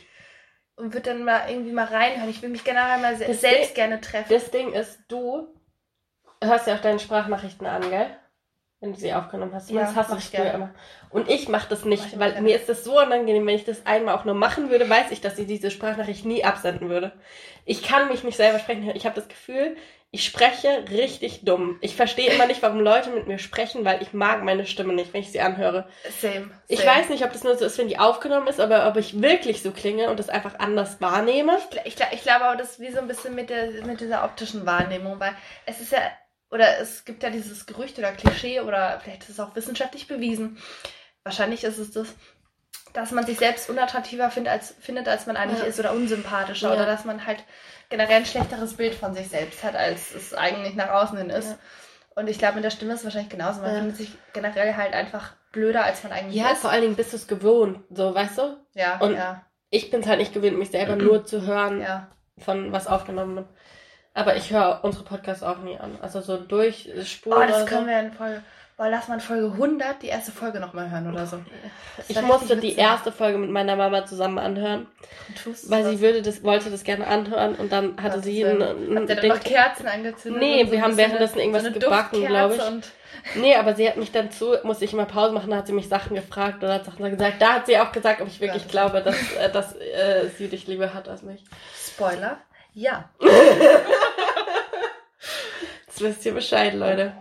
und 0.75 0.93
würde 0.93 1.11
dann 1.11 1.23
mal 1.23 1.49
irgendwie 1.49 1.71
mal 1.71 1.85
reinhören. 1.85 2.29
Ich 2.29 2.41
will 2.41 2.49
mich 2.49 2.63
generell 2.63 2.99
mal 2.99 3.15
se 3.15 3.25
Das 3.25 3.41
selbst 3.41 3.69
Ding- 3.69 3.75
gerne 3.75 4.01
treffen. 4.01 4.27
das 4.33 4.51
Ding 4.51 4.73
ist, 4.73 4.99
du 5.07 5.47
hörst 6.43 6.67
ja 6.67 6.75
auch 6.75 6.81
deine 6.81 6.99
Sprachnachrichten 6.99 7.65
an, 7.67 7.81
gell? 7.89 8.07
Wenn 8.79 8.93
du 8.93 8.99
sie 8.99 9.13
aufgenommen 9.13 9.53
hast. 9.53 9.69
Ja, 9.69 9.81
das 9.81 9.95
hast 9.95 10.09
du 10.09 10.15
mach 10.15 10.21
ich 10.21 10.29
früher 10.29 10.53
immer. 10.53 10.73
Und 11.11 11.29
ich 11.29 11.47
mache 11.47 11.69
das 11.69 11.81
Mach 11.81 11.89
nicht, 11.89 12.05
ich 12.07 12.19
weil 12.19 12.31
gerne. 12.31 12.47
mir 12.47 12.55
ist 12.55 12.67
das 12.67 12.83
so 12.83 12.99
unangenehm, 12.99 13.45
wenn 13.45 13.55
ich 13.55 13.63
das 13.63 13.85
einmal 13.85 14.15
auch 14.15 14.25
nur 14.25 14.33
machen 14.33 14.71
würde, 14.71 14.89
weiß 14.89 15.11
ich, 15.11 15.21
dass 15.21 15.37
ich 15.37 15.45
diese 15.47 15.69
Sprachnachricht 15.69 16.25
nie 16.25 16.43
absenden 16.43 16.89
würde. 16.89 17.11
Ich 17.65 17.83
kann 17.83 18.07
mich 18.07 18.23
nicht 18.23 18.37
selber 18.37 18.57
sprechen. 18.57 18.89
Ich 18.95 19.05
habe 19.05 19.15
das 19.15 19.27
Gefühl, 19.27 19.77
ich 20.13 20.25
spreche 20.25 20.85
richtig 20.89 21.45
dumm. 21.45 21.77
Ich 21.79 21.95
verstehe 21.95 22.31
immer 22.33 22.45
nicht, 22.45 22.61
warum 22.61 22.81
Leute 22.81 23.11
mit 23.11 23.27
mir 23.27 23.39
sprechen, 23.39 23.85
weil 23.85 24.01
ich 24.01 24.11
mag 24.11 24.43
meine 24.43 24.65
Stimme 24.65 24.91
nicht, 24.93 25.13
wenn 25.13 25.21
ich 25.21 25.31
sie 25.31 25.39
anhöre. 25.39 25.87
Same. 26.21 26.51
Ich 26.67 26.79
same. 26.81 26.91
weiß 26.91 27.09
nicht, 27.09 27.23
ob 27.23 27.31
das 27.31 27.45
nur 27.45 27.57
so 27.57 27.63
ist, 27.63 27.77
wenn 27.77 27.87
die 27.87 27.97
aufgenommen 27.97 28.47
ist, 28.47 28.59
aber 28.59 28.87
ob 28.87 28.97
ich 28.97 29.21
wirklich 29.21 29.61
so 29.61 29.71
klinge 29.71 30.09
und 30.09 30.19
das 30.19 30.27
einfach 30.27 30.59
anders 30.59 30.99
wahrnehme. 30.99 31.57
Ich, 31.85 31.95
ich, 31.95 32.05
ich 32.11 32.23
glaube 32.23 32.43
aber, 32.43 32.57
das 32.57 32.71
ist 32.71 32.79
wie 32.81 32.91
so 32.91 32.99
ein 32.99 33.07
bisschen 33.07 33.35
mit, 33.35 33.49
der, 33.49 33.71
mit 33.85 34.01
dieser 34.01 34.25
optischen 34.25 34.65
Wahrnehmung, 34.65 35.17
weil 35.21 35.33
es 35.65 35.79
ist 35.79 35.93
ja, 35.93 35.99
oder 36.49 36.79
es 36.79 37.05
gibt 37.05 37.23
ja 37.23 37.29
dieses 37.29 37.65
Gerücht 37.65 37.97
oder 37.97 38.11
Klischee 38.11 38.59
oder 38.59 38.99
vielleicht 39.01 39.23
ist 39.23 39.29
es 39.29 39.39
auch 39.39 39.55
wissenschaftlich 39.55 40.07
bewiesen. 40.07 40.57
Wahrscheinlich 41.23 41.63
ist 41.63 41.77
es 41.77 41.91
das, 41.91 42.09
dass 42.91 43.11
man 43.11 43.25
sich 43.25 43.37
selbst 43.37 43.69
unattraktiver 43.69 44.29
find, 44.29 44.49
als, 44.49 44.75
findet, 44.81 45.07
als 45.07 45.25
man 45.25 45.37
eigentlich 45.37 45.61
Ja. 45.61 45.67
ist 45.67 45.79
oder 45.79 45.93
unsympathischer 45.93 46.67
Ja. 46.67 46.73
oder 46.75 46.85
dass 46.85 47.05
man 47.05 47.25
halt 47.25 47.41
generell 47.91 48.17
ein 48.17 48.25
schlechteres 48.25 48.73
Bild 48.75 48.95
von 48.95 49.13
sich 49.13 49.27
selbst 49.29 49.63
hat, 49.63 49.75
als 49.75 50.15
es 50.15 50.33
eigentlich 50.33 50.73
nach 50.75 50.89
außen 50.89 51.17
hin 51.19 51.29
ist. 51.29 51.49
Ja. 51.51 51.57
Und 52.15 52.27
ich 52.27 52.39
glaube, 52.39 52.55
mit 52.55 52.63
der 52.63 52.71
Stimme 52.71 52.93
ist 52.93 52.99
es 53.01 53.05
wahrscheinlich 53.05 53.29
genauso. 53.29 53.61
Man 53.61 53.69
Ja. 53.71 53.77
findet 53.79 53.97
sich 53.97 54.11
generell 54.33 54.75
halt 54.75 54.93
einfach 54.93 55.33
blöder, 55.51 55.83
als 55.85 56.03
man 56.03 56.11
eigentlich 56.11 56.35
Ja, 56.41 56.49
ist. 56.51 56.61
vor 56.61 56.71
allen 56.71 56.81
Dingen 56.81 56.95
bist 56.95 57.13
du 57.13 57.17
es 57.17 57.27
gewohnt, 57.27 57.83
so, 57.91 58.15
weißt 58.15 58.37
du? 58.39 58.57
Ja, 58.73 58.97
Und- 58.99 59.15
ja, 59.15 59.45
Ich 59.73 59.89
bin 59.89 60.01
es 60.01 60.07
halt 60.07 60.19
nicht 60.19 60.33
gewöhnt, 60.33 60.57
mich 60.59 60.71
selber 60.71 60.97
nur 60.97 61.23
zu 61.25 61.45
hören 61.45 61.79
ja. 61.81 62.09
von 62.39 62.73
was 62.73 62.87
aufgenommenem. 62.87 63.45
Aber 64.13 64.35
ich 64.35 64.51
höre 64.51 64.81
unsere 64.83 65.05
Podcasts 65.05 65.43
auch 65.43 65.59
nie 65.59 65.77
an. 65.77 65.97
Also 66.01 66.19
so 66.19 66.35
durchspuren. 66.35 67.43
Oh, 67.43 67.47
das 67.47 67.65
können 67.67 67.85
so. 67.85 67.87
wir 67.89 67.99
in 68.01 68.11
Folge. 68.11 68.43
Boah, 68.81 68.89
lass 68.89 69.07
mal 69.07 69.13
in 69.13 69.19
Folge 69.19 69.45
100 69.45 70.01
die 70.01 70.07
erste 70.07 70.31
Folge 70.31 70.59
nochmal 70.59 70.89
hören 70.89 71.07
oder 71.07 71.27
so. 71.27 71.37
Das 71.97 72.09
Ich 72.09 72.15
wär 72.15 72.23
musste 72.23 72.57
die 72.57 72.75
erste 72.75 73.11
Folge 73.11 73.37
mit 73.37 73.51
meiner 73.51 73.75
Mama 73.75 74.07
zusammen 74.07 74.39
anhören, 74.39 74.87
Und 75.27 75.37
tust 75.37 75.65
du 75.65 75.69
weil 75.69 75.85
sie 75.85 76.01
würde 76.01 76.23
das, 76.23 76.43
wollte 76.43 76.71
das 76.71 76.83
gerne 76.83 77.05
anhören 77.05 77.53
und 77.53 77.71
dann 77.71 78.01
hatte 78.01 78.23
sie 78.23 78.43
Willen. 78.43 78.63
ein, 78.63 78.97
ein 78.97 79.07
Habt 79.07 79.23
ihr 79.23 79.29
noch 79.29 79.39
Kerzen 79.39 79.85
angezündet? 79.85 80.41
Nee, 80.41 80.65
so 80.65 80.71
wir 80.71 80.81
haben 80.81 80.97
währenddessen 80.97 81.37
irgendwas 81.37 81.65
so 81.65 81.71
gebacken, 81.73 82.21
Duftkerze 82.21 82.27
glaub 82.27 82.53
ich. 82.55 82.61
Und 82.65 82.91
Nee, 83.35 83.53
aber 83.55 83.75
sie 83.75 83.87
hat 83.87 83.97
mich 83.97 84.11
dann 84.11 84.31
zu, 84.31 84.57
musste 84.63 84.85
ich 84.85 84.93
immer 84.93 85.05
Pause 85.05 85.31
machen, 85.31 85.51
da 85.51 85.57
hat 85.57 85.67
sie 85.67 85.73
mich 85.73 85.87
Sachen 85.87 86.15
gefragt 86.15 86.63
oder 86.63 86.73
hat 86.73 86.85
Sachen 86.85 87.07
gesagt. 87.07 87.39
Da 87.39 87.53
hat 87.53 87.67
sie 87.67 87.77
auch 87.77 87.91
gesagt, 87.91 88.19
ob 88.19 88.27
ich 88.27 88.41
wirklich 88.41 88.63
Gott. 88.63 88.71
glaube, 88.71 89.03
dass, 89.03 89.15
äh, 89.33 89.51
dass 89.51 89.75
äh, 89.75 90.27
sie 90.39 90.47
dich 90.47 90.65
lieber 90.65 90.95
hat 90.95 91.07
als 91.07 91.21
mich. 91.21 91.43
Spoiler, 91.77 92.39
ja. 92.73 93.11
Jetzt 95.85 96.01
wisst 96.01 96.25
ihr 96.25 96.33
Bescheid, 96.33 96.73
Leute. 96.73 97.13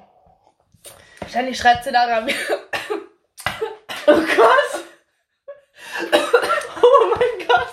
Wahrscheinlich 1.20 1.58
schreibt 1.58 1.84
sie 1.84 1.92
da 1.92 2.20
mir. 2.20 2.34
Oh 4.06 4.20
Gott! 4.36 4.84
Oh 6.82 7.14
mein 7.14 7.46
Gott! 7.46 7.72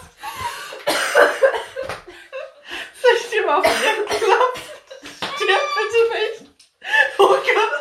Soll 3.02 3.15
ich 3.18 3.30
dir 3.30 3.45
mal 3.45 3.60
auf 3.60 3.64
den 3.64 4.06
klopfen? 4.06 4.61
Stirb 5.36 5.65
bitte 5.78 6.02
nicht! 6.14 6.52
Oh 7.18 7.28
Gott! 7.28 7.74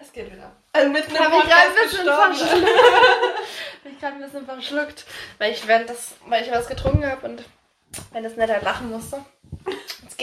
Es 0.00 0.12
geht 0.12 0.32
wieder. 0.32 0.52
Also 0.72 0.88
mit 0.90 1.06
einem 1.08 1.18
Hab 1.18 1.32
ich 1.32 1.50
gerade 1.50 1.68
ein 1.68 1.74
bisschen 1.74 2.04
verschluckt. 2.04 2.68
Hab 3.84 3.92
ich 3.92 4.00
gerade 4.00 4.16
ein 4.16 4.22
bisschen 4.22 4.44
verschluckt. 4.44 5.04
Weil 5.38 5.52
ich 5.52 5.66
während 5.66 5.88
das, 5.88 6.14
weil 6.26 6.42
ich 6.42 6.50
was 6.50 6.66
getrunken 6.66 7.06
habe 7.06 7.26
und 7.26 7.44
wenn 8.12 8.24
das 8.24 8.36
netter 8.36 8.60
lachen 8.60 8.90
musste. 8.90 9.24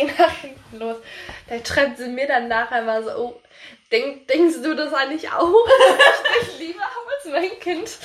Nach 0.06 0.38
hinten 0.38 0.80
los. 0.80 0.98
Vielleicht 1.46 1.68
schreibt 1.68 1.98
sie 1.98 2.08
mir 2.08 2.28
dann 2.28 2.48
nachher 2.48 2.82
mal 2.82 3.04
so, 3.04 3.12
oh, 3.12 3.42
denk, 3.92 4.28
denkst 4.28 4.62
du 4.64 4.76
das 4.76 4.94
eigentlich 4.94 5.30
auch? 5.30 5.68
dass 5.68 6.42
ich 6.42 6.58
dich 6.58 6.68
lieber 6.68 6.84
habe 6.84 7.08
als 7.18 7.32
mein 7.32 7.60
Kind. 7.60 7.98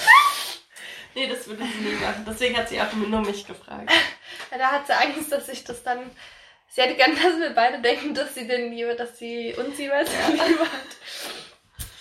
Nee, 1.14 1.28
das 1.28 1.46
würde 1.46 1.64
sie 1.64 1.80
nie 1.80 1.94
machen. 1.94 2.24
Deswegen 2.28 2.56
hat 2.58 2.68
sie 2.68 2.80
auch 2.80 2.92
nur 2.92 3.20
mich 3.22 3.46
gefragt. 3.46 3.90
Ja, 4.50 4.58
da 4.58 4.72
hat 4.72 4.86
sie 4.86 4.92
Angst, 4.92 5.32
dass 5.32 5.48
ich 5.48 5.64
das 5.64 5.82
dann. 5.82 6.10
Sie 6.68 6.82
hätte 6.82 6.94
gern, 6.94 7.14
dass 7.14 7.38
wir 7.38 7.50
beide 7.54 7.80
denken, 7.80 8.12
dass 8.12 8.34
sie 8.34 8.46
den 8.46 8.70
Liebe, 8.70 8.94
dass 8.94 9.16
sie 9.16 9.54
uns 9.54 9.78
jeweils 9.78 10.10
ja. 10.12 10.44
Liebe 10.44 10.60
hat. 10.60 10.96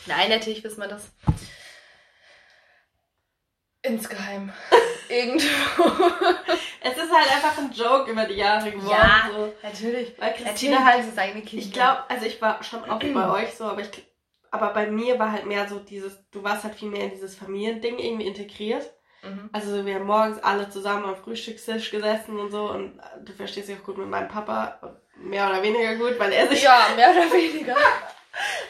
Nein, 0.06 0.30
natürlich 0.30 0.64
wissen 0.64 0.82
wir 0.82 0.90
das. 0.90 1.12
Insgeheim. 3.82 4.52
Irgendwo. 5.10 5.84
es 6.82 6.98
ist 6.98 7.12
halt 7.12 7.32
einfach 7.36 7.58
ein 7.58 7.72
Joke 7.72 8.12
über 8.12 8.26
die 8.26 8.36
Jahre 8.36 8.72
geworden. 8.72 8.90
Ja, 8.90 9.30
so. 9.32 9.54
natürlich. 9.64 10.14
Weil 10.20 10.34
Christine 10.34 10.76
natürlich 10.76 10.86
halt, 10.86 11.08
ist 11.08 11.20
eigene 11.20 11.44
Kind. 11.44 11.62
Ich 11.62 11.74
glaube, 11.74 12.04
also 12.10 12.26
ich 12.26 12.42
war 12.42 12.64
schon 12.64 12.84
oft 12.90 13.14
bei 13.14 13.30
euch 13.44 13.56
so, 13.56 13.66
aber 13.66 13.82
ich 13.82 13.90
aber 14.52 14.70
bei 14.74 14.90
mir 14.90 15.20
war 15.20 15.34
halt 15.34 15.46
mehr 15.46 15.68
so 15.68 15.80
dieses, 15.80 16.18
du 16.32 16.42
warst 16.42 16.64
halt 16.64 16.76
viel 16.76 16.90
mehr 16.90 17.04
in 17.04 17.10
dieses 17.10 17.36
Familiending 17.36 18.00
irgendwie 18.00 18.26
integriert. 18.26 18.90
Mhm. 19.22 19.50
Also 19.52 19.86
wir 19.86 19.96
haben 19.96 20.06
morgens 20.06 20.42
alle 20.42 20.70
zusammen 20.70 21.04
am 21.04 21.18
Frühstückstisch 21.18 21.92
gesessen 21.92 22.40
und 22.40 22.52
so 22.52 22.70
und 22.70 22.98
du 23.26 23.34
verstehst 23.34 23.68
dich 23.68 23.78
auch 23.78 23.84
gut 23.84 23.98
mit 23.98 24.08
meinem 24.08 24.30
Papa, 24.30 25.02
mehr 25.18 25.50
oder 25.50 25.62
weniger 25.62 25.96
gut, 25.96 26.18
weil 26.18 26.32
er 26.32 26.48
sich... 26.48 26.64
Ja, 26.64 26.88
mehr 26.96 27.12
oder 27.12 27.32
weniger. 27.34 27.76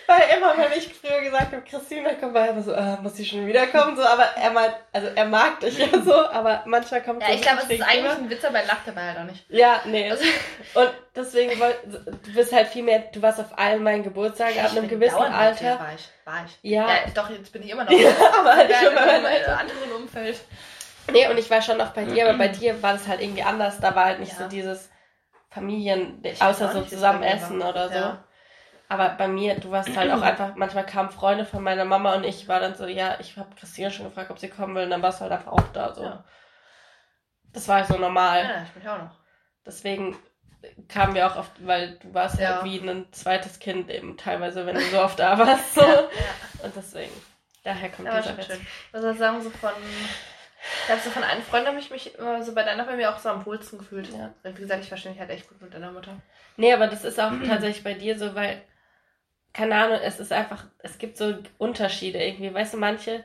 Weil 0.08 0.38
immer, 0.38 0.56
wenn 0.58 0.78
ich 0.78 0.94
früher 0.94 1.22
gesagt 1.22 1.52
habe, 1.52 1.62
Christine, 1.64 2.16
komm 2.20 2.34
mal, 2.34 2.62
so, 2.62 2.72
äh, 2.74 2.98
muss 3.02 3.16
sie 3.16 3.26
schon 3.26 3.48
wiederkommen, 3.48 3.96
so, 3.96 4.04
aber 4.04 4.24
er 4.36 4.52
meint, 4.52 4.76
also 4.92 5.08
er 5.16 5.26
mag 5.26 5.60
dich 5.62 5.80
ja 5.80 5.88
so, 6.04 6.14
aber 6.14 6.64
manchmal 6.66 7.02
kommt 7.02 7.24
Ja, 7.24 7.34
ich 7.34 7.42
glaube, 7.42 7.62
es 7.64 7.70
ist 7.70 7.82
eigentlich 7.82 8.12
ein 8.12 8.30
Witz, 8.30 8.46
aber 8.46 8.60
er 8.60 8.68
lacht 8.68 8.82
dabei 8.86 9.08
halt 9.08 9.18
auch 9.18 9.24
nicht. 9.24 9.46
Ja, 9.50 9.82
nee. 9.86 10.12
Also, 10.12 10.24
und 10.76 10.92
deswegen, 11.16 11.60
du 11.60 12.34
bist 12.34 12.54
halt 12.54 12.68
viel 12.68 12.84
mehr, 12.84 13.00
du 13.12 13.22
warst 13.22 13.40
auf 13.40 13.58
allen 13.58 13.82
meinen 13.82 14.04
Geburtstagen 14.04 14.60
ab 14.60 14.72
einem 14.72 14.88
gewissen 14.88 15.16
Alter. 15.16 15.80
War 15.80 15.94
ich, 15.96 16.10
war 16.26 16.46
ich. 16.46 16.72
Ja. 16.72 16.88
ja. 16.88 16.96
Doch, 17.14 17.30
jetzt 17.30 17.52
bin 17.52 17.64
ich 17.64 17.72
immer 17.72 17.86
noch. 17.86 17.92
ja, 18.00 18.12
aber 18.40 18.56
halt 18.56 18.72
schon 18.74 18.90
in 18.90 19.24
meinem 19.24 19.60
anderen 19.60 19.92
Umfeld. 19.96 20.38
Nee, 21.12 21.28
und 21.28 21.38
ich 21.38 21.50
war 21.50 21.62
schon 21.62 21.78
noch 21.78 21.90
bei 21.90 22.06
dir, 22.06 22.28
aber 22.28 22.38
bei 22.38 22.48
dir 22.48 22.82
war 22.82 22.94
das 22.94 23.08
halt 23.08 23.22
irgendwie 23.22 23.44
anders, 23.44 23.80
da 23.80 23.96
war 23.96 24.06
halt 24.06 24.20
nicht 24.20 24.34
ja. 24.34 24.40
so 24.40 24.48
dieses 24.48 24.90
Familien, 25.50 26.22
außer 26.40 26.72
so 26.74 26.82
zusammen 26.82 27.24
essen 27.24 27.62
oder 27.62 27.88
so. 27.90 27.96
Ja. 27.96 28.25
Aber 28.88 29.10
bei 29.10 29.28
mir, 29.28 29.60
du 29.60 29.72
warst 29.72 29.96
halt 29.96 30.12
auch 30.12 30.22
einfach, 30.22 30.56
manchmal 30.56 30.86
kamen 30.86 31.10
Freunde 31.10 31.46
von 31.46 31.64
meiner 31.64 31.86
Mama 31.86 32.16
und 32.16 32.24
ich 32.24 32.48
war 32.48 32.60
dann 32.60 32.76
so, 32.76 32.86
ja, 32.86 33.18
ich 33.20 33.38
habe 33.38 33.56
Christina 33.56 33.90
schon 33.90 34.06
gefragt, 34.06 34.30
ob 34.32 34.40
sie 34.40 34.50
kommen 34.50 34.76
will, 34.76 34.84
und 34.84 34.92
dann 34.92 35.02
warst 35.02 35.20
du 35.20 35.24
halt 35.24 35.34
einfach 35.34 35.52
auch 35.52 35.68
da. 35.74 35.94
So. 35.94 36.04
Ja. 36.04 36.24
Das 37.54 37.68
war 37.68 37.84
so 37.86 37.98
normal. 37.98 38.44
Ja, 38.44 38.64
ich 38.64 38.76
mich 38.76 38.88
auch 38.88 38.98
noch. 38.98 39.16
Deswegen 39.66 40.18
kamen 40.88 41.16
wir 41.16 41.28
auch 41.28 41.36
oft, 41.38 41.66
weil 41.66 41.98
du 42.00 42.14
warst 42.14 42.40
ja. 42.40 42.56
halt 42.56 42.66
wie 42.66 42.78
ein 42.78 43.12
zweites 43.12 43.60
Kind 43.60 43.90
eben 43.90 44.18
teilweise, 44.18 44.66
wenn 44.66 44.76
du 44.76 44.82
so 44.82 45.02
oft 45.02 45.20
da 45.20 45.38
warst. 45.38 45.76
So. 45.76 45.82
Ja, 45.86 46.10
Und 46.64 46.76
deswegen, 46.76 47.12
daher 47.64 47.90
kommt 47.90 48.08
ja, 48.08 48.22
dieser 48.22 48.38
Witz. 48.38 48.50
Was 48.92 49.02
soll 49.02 49.14
ich 49.14 49.20
sagen, 49.20 49.42
so 49.42 49.50
von 49.50 49.72
ich 50.82 50.88
glaube, 50.88 51.02
so 51.02 51.10
von 51.12 51.24
einem 51.24 51.44
Freund 51.44 51.68
habe 51.68 51.78
ich 51.78 51.92
mich 51.92 52.16
immer 52.16 52.44
so 52.44 52.54
bei 52.54 52.64
deiner 52.64 52.86
mir 52.96 53.14
auch 53.14 53.20
so 53.20 53.30
am 53.30 53.46
wohlsten 53.46 53.78
gefühlt. 53.78 54.10
Ja. 54.12 54.34
Wie 54.44 54.54
gesagt, 54.54 54.82
ich 54.82 54.90
verstehe 54.90 55.12
mich 55.12 55.20
halt 55.20 55.30
echt 55.30 55.48
gut 55.48 55.62
mit 55.62 55.74
deiner 55.74 55.92
Mutter. 55.92 56.20
Nee, 56.58 56.74
aber 56.74 56.88
das 56.88 57.04
ist 57.04 57.20
auch 57.20 57.32
tatsächlich 57.48 57.84
bei 57.84 57.94
dir 57.94 58.18
so, 58.18 58.34
weil 58.36 58.62
keine 59.56 59.76
Ahnung, 59.76 60.00
es 60.04 60.20
ist 60.20 60.34
einfach, 60.34 60.66
es 60.80 60.98
gibt 60.98 61.18
so 61.18 61.36
Unterschiede 61.58 62.22
irgendwie. 62.22 62.54
Weißt 62.54 62.74
du, 62.74 62.78
manche 62.78 63.24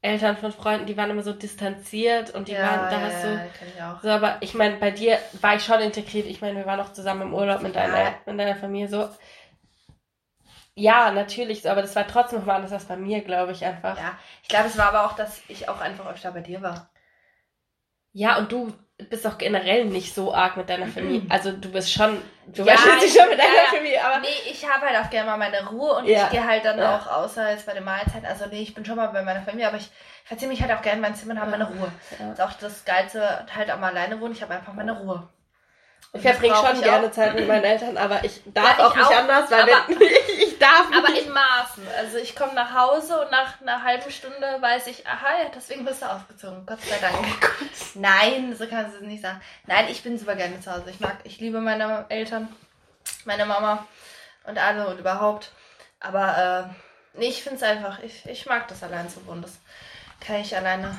Eltern 0.00 0.36
von 0.38 0.52
Freunden, 0.52 0.86
die 0.86 0.96
waren 0.96 1.10
immer 1.10 1.22
so 1.22 1.32
distanziert 1.32 2.30
und 2.30 2.48
die 2.48 2.52
ja, 2.52 2.62
waren 2.62 2.90
da 2.90 3.08
ja, 3.08 3.20
so. 3.20 3.28
Ja, 3.28 3.44
ich 3.44 3.82
auch. 3.82 4.02
So, 4.02 4.08
aber 4.08 4.38
ich 4.40 4.54
meine, 4.54 4.76
bei 4.76 4.90
dir 4.90 5.18
war 5.40 5.56
ich 5.56 5.64
schon 5.64 5.80
integriert. 5.80 6.26
Ich 6.26 6.40
meine, 6.40 6.56
wir 6.56 6.66
waren 6.66 6.80
auch 6.80 6.92
zusammen 6.92 7.22
im 7.22 7.34
Urlaub 7.34 7.60
mit 7.60 7.76
deiner, 7.76 8.14
mit 8.24 8.40
deiner 8.40 8.56
Familie 8.56 8.88
so. 8.88 9.08
Ja, 10.74 11.10
natürlich, 11.12 11.62
so, 11.62 11.68
aber 11.68 11.82
das 11.82 11.94
war 11.94 12.06
trotzdem 12.08 12.40
noch 12.40 12.46
mal 12.46 12.56
anders 12.56 12.72
als 12.72 12.86
bei 12.86 12.96
mir, 12.96 13.20
glaube 13.20 13.52
ich 13.52 13.64
einfach. 13.64 13.98
Ja, 13.98 14.18
ich 14.42 14.48
glaube, 14.48 14.66
es 14.66 14.78
war 14.78 14.88
aber 14.88 15.06
auch, 15.06 15.14
dass 15.14 15.42
ich 15.48 15.68
auch 15.68 15.80
einfach 15.80 16.06
öfter 16.06 16.32
bei 16.32 16.40
dir 16.40 16.62
war. 16.62 16.90
Ja, 18.12 18.38
und 18.38 18.50
du 18.50 18.72
bist 18.96 19.26
auch 19.26 19.38
generell 19.38 19.86
nicht 19.86 20.14
so 20.14 20.32
arg 20.32 20.56
mit 20.56 20.68
deiner 20.68 20.86
Familie. 20.86 21.28
Also 21.28 21.52
du 21.52 21.70
bist 21.70 21.92
schon, 21.92 22.22
du 22.46 22.62
ja, 22.62 22.74
dich 22.74 23.12
schon 23.12 23.28
mit 23.28 23.38
deiner 23.38 23.54
ja, 23.54 23.76
Familie, 23.76 24.04
aber. 24.04 24.20
Nee, 24.20 24.50
ich 24.50 24.68
habe 24.68 24.86
halt 24.86 25.04
auch 25.04 25.10
gerne 25.10 25.30
mal 25.30 25.36
meine 25.36 25.68
Ruhe 25.68 25.96
und 25.96 26.06
ja. 26.06 26.24
ich 26.24 26.30
gehe 26.30 26.46
halt 26.46 26.64
dann 26.64 26.78
ja. 26.78 26.96
auch 26.96 27.06
außer 27.06 27.50
jetzt 27.50 27.66
bei 27.66 27.72
der 27.72 27.82
Mahlzeit. 27.82 28.24
Also 28.24 28.46
nee, 28.46 28.62
ich 28.62 28.74
bin 28.74 28.84
schon 28.84 28.96
mal 28.96 29.08
bei 29.08 29.22
meiner 29.22 29.42
Familie, 29.42 29.66
aber 29.66 29.78
ich 29.78 29.90
verziehe 30.24 30.48
mich 30.48 30.62
halt 30.62 30.72
auch 30.72 30.82
gerne 30.82 30.96
in 30.96 31.02
mein 31.02 31.14
Zimmer 31.16 31.32
und 31.32 31.40
habe 31.40 31.50
meine 31.50 31.66
Ruhe. 31.66 31.90
Das 32.18 32.38
ist 32.38 32.40
auch 32.40 32.52
das 32.52 32.84
Geilste, 32.84 33.46
halt 33.54 33.70
auch 33.72 33.78
mal 33.78 33.90
alleine 33.90 34.20
wohnen. 34.20 34.32
Ich 34.32 34.42
habe 34.42 34.54
einfach 34.54 34.72
meine 34.72 34.96
Ruhe. 34.98 35.28
Ich 36.12 36.22
verbringe 36.22 36.54
schon 36.54 36.80
gerne 36.80 37.08
auch. 37.08 37.10
Zeit 37.10 37.34
mit 37.34 37.48
meinen 37.48 37.64
Eltern, 37.64 37.96
aber 37.96 38.22
ich 38.22 38.42
darf 38.46 38.64
ja, 38.64 38.72
ich 38.78 38.84
auch 38.84 38.96
nicht 38.96 39.06
auch, 39.06 39.16
anders, 39.16 39.50
weil 39.50 39.68
ich, 40.38 40.42
ich 40.44 40.53
darf 40.64 40.88
nicht. 40.88 40.98
Aber 40.98 41.18
in 41.18 41.30
Maßen. 41.30 41.86
Also 41.96 42.18
ich 42.18 42.34
komme 42.34 42.54
nach 42.54 42.74
Hause 42.74 43.20
und 43.20 43.30
nach 43.30 43.60
einer 43.60 43.82
halben 43.82 44.10
Stunde 44.10 44.58
weiß 44.60 44.86
ich, 44.86 45.06
aha, 45.06 45.42
ja, 45.42 45.50
deswegen 45.54 45.84
bist 45.84 46.02
du 46.02 46.06
ausgezogen. 46.10 46.64
Gott 46.66 46.80
sei 46.80 46.98
Dank. 46.98 47.16
Oh 47.16 47.64
Nein, 47.94 48.56
so 48.56 48.66
kannst 48.66 48.94
du 48.94 48.98
es 48.98 49.06
nicht 49.06 49.22
sagen. 49.22 49.40
Nein, 49.66 49.86
ich 49.90 50.02
bin 50.02 50.18
super 50.18 50.36
gerne 50.36 50.60
zu 50.60 50.72
Hause. 50.72 50.90
Ich 50.90 51.00
mag, 51.00 51.18
ich 51.24 51.40
liebe 51.40 51.60
meine 51.60 52.06
Eltern, 52.08 52.48
meine 53.24 53.46
Mama 53.46 53.86
und 54.44 54.58
alle 54.58 54.88
und 54.88 54.98
überhaupt. 54.98 55.52
Aber 56.00 56.74
äh, 57.14 57.18
nee, 57.18 57.28
ich 57.28 57.42
finde 57.42 57.56
es 57.56 57.62
einfach, 57.62 58.02
ich, 58.02 58.26
ich 58.26 58.46
mag 58.46 58.68
das 58.68 58.82
allein 58.82 59.08
zu 59.08 59.24
wohnen. 59.26 59.42
Das 59.42 59.58
kann 60.20 60.36
ich 60.36 60.56
alleine 60.56 60.96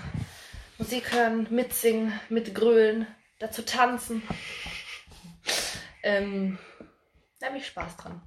Musik 0.78 1.12
hören, 1.14 1.48
mitsingen, 1.50 2.20
mitgrölen, 2.30 3.08
dazu 3.40 3.64
tanzen. 3.64 4.22
Ähm, 6.04 6.60
da 7.40 7.48
habe 7.48 7.58
ich 7.58 7.68
Spaß 7.68 7.98
dran. 7.98 8.22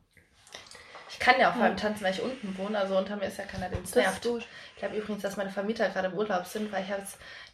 Ich 1.19 1.25
kann 1.25 1.41
ja 1.41 1.51
auch 1.51 1.55
vor 1.55 1.65
allem 1.65 1.77
tanzen, 1.77 2.05
weil 2.05 2.15
ich 2.15 2.23
unten 2.23 2.57
wohne. 2.59 2.79
Also 2.79 2.97
unter 2.97 3.17
mir 3.17 3.27
ist 3.27 3.39
ja 3.39 3.45
keiner, 3.45 3.69
den 3.69 3.83
es 3.83 3.93
nervt. 3.93 4.25
Ich 4.25 4.77
glaube 4.77 4.97
übrigens, 4.97 5.21
dass 5.21 5.37
meine 5.37 5.51
Vermieter 5.51 5.89
gerade 5.89 6.09
im 6.09 6.15
Urlaub 6.15 6.47
sind, 6.47 6.71
weil 6.71 6.85
ich 6.85 6.93
habe 6.93 7.03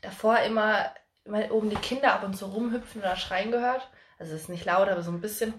davor 0.02 0.38
immer, 0.40 0.90
immer 1.24 1.50
oben 1.50 1.70
die 1.70 1.76
Kinder 1.76 2.12
ab 2.12 2.24
und 2.24 2.36
zu 2.36 2.44
rumhüpfen 2.44 3.00
oder 3.00 3.16
schreien 3.16 3.50
gehört. 3.50 3.88
Also 4.18 4.34
es 4.34 4.42
ist 4.42 4.48
nicht 4.50 4.66
laut, 4.66 4.88
aber 4.88 5.02
so 5.02 5.10
ein 5.10 5.22
bisschen. 5.22 5.54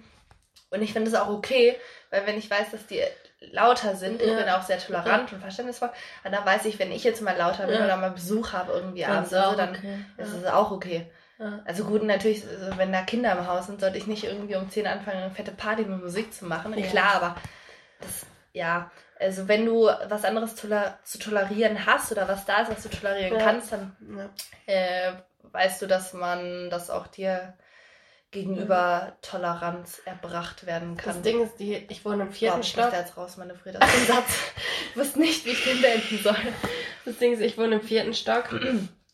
Und 0.69 0.84
ich 0.84 0.94
finde 0.94 1.10
es 1.10 1.15
auch 1.15 1.30
okay, 1.30 1.76
weil 2.11 2.27
wenn 2.27 2.38
ich 2.38 2.48
weiß, 2.48 2.69
dass 2.72 2.86
die 2.86 3.02
lauter 3.40 3.95
sind, 3.95 4.22
ja. 4.22 4.27
ich 4.27 4.38
bin 4.38 4.49
auch 4.49 4.61
sehr 4.61 4.77
tolerant 4.77 5.32
ja. 5.32 5.36
und 5.36 5.41
verständnisvoll, 5.41 5.90
und 6.23 6.32
dann 6.32 6.45
weiß 6.45 6.65
ich, 6.65 6.77
wenn 6.77 6.91
ich 6.91 7.03
jetzt 7.03 7.23
mal 7.23 7.36
lauter 7.36 7.65
bin 7.65 7.76
ja. 7.76 7.86
oder 7.86 7.98
mal 7.98 8.11
Besuch 8.11 8.53
habe 8.53 8.72
irgendwie 8.72 9.06
abends, 9.06 9.34
also, 9.34 9.57
dann 9.57 9.76
okay. 9.76 10.06
ist 10.18 10.32
es 10.32 10.45
auch 10.45 10.69
okay. 10.69 11.10
Also 11.65 11.84
gut, 11.84 12.02
natürlich, 12.03 12.44
wenn 12.77 12.94
da 12.94 13.02
Kinder 13.02 13.34
im 13.34 13.45
Haus 13.45 13.65
sind, 13.65 13.82
sollte 13.82 13.98
ich 13.98 14.07
nicht 14.07 14.23
irgendwie 14.23 14.56
um 14.56 14.69
10 14.69 14.88
anfangen, 14.88 15.18
eine 15.18 15.32
fette 15.32 15.52
Party 15.52 15.84
mit 15.84 16.02
Musik 16.02 16.34
zu 16.34 16.45
machen. 16.45 16.73
Klar, 16.84 17.15
aber 17.15 17.36
das, 17.99 18.26
ja, 18.53 18.91
also 19.19 19.47
wenn 19.47 19.65
du 19.65 19.85
was 19.85 20.26
anderes 20.26 20.55
toler 20.55 20.99
zu 21.03 21.19
tolerieren 21.19 21.85
hast 21.85 22.11
oder 22.11 22.27
was 22.27 22.45
da 22.45 22.61
ist, 22.61 22.72
was 22.72 22.84
du 22.84 22.89
tolerieren 22.89 23.39
ja. 23.39 23.43
kannst, 23.43 23.72
dann 23.72 23.95
ja. 24.17 24.73
äh, 24.73 25.13
weißt 25.51 25.81
du, 25.81 25.88
dass 25.88 26.13
man 26.13 26.69
das 26.69 26.89
auch 26.89 27.07
dir 27.07 27.53
gegenüber 28.31 29.13
Toleranz 29.22 30.01
erbracht 30.03 30.65
werden 30.65 30.97
kann. 30.97 31.13
Das 31.13 31.22
Ding 31.22 31.41
ist, 31.41 31.57
die, 31.57 31.85
ich 31.89 32.03
wohne 32.03 32.23
im 32.23 32.31
vierten 32.31 32.57
Boah, 32.57 32.63
Stock. 32.63 32.89
Ich 32.91 32.99
jetzt 32.99 33.17
raus, 33.17 33.38
meine 33.38 33.55
Frieda. 33.55 33.80
Ein 33.80 33.89
Satz. 34.07 34.51
Ich 34.91 34.97
wusste 34.97 35.19
nicht, 35.19 35.45
wie 35.45 35.51
ich 35.51 35.63
den 35.63 35.81
beenden 35.81 36.19
soll. 36.22 36.35
Das 37.05 37.17
Ding 37.17 37.34
ist, 37.34 37.39
ich 37.39 37.57
wohne 37.57 37.76
im 37.76 37.81
vierten 37.81 38.13
Stock. 38.13 38.49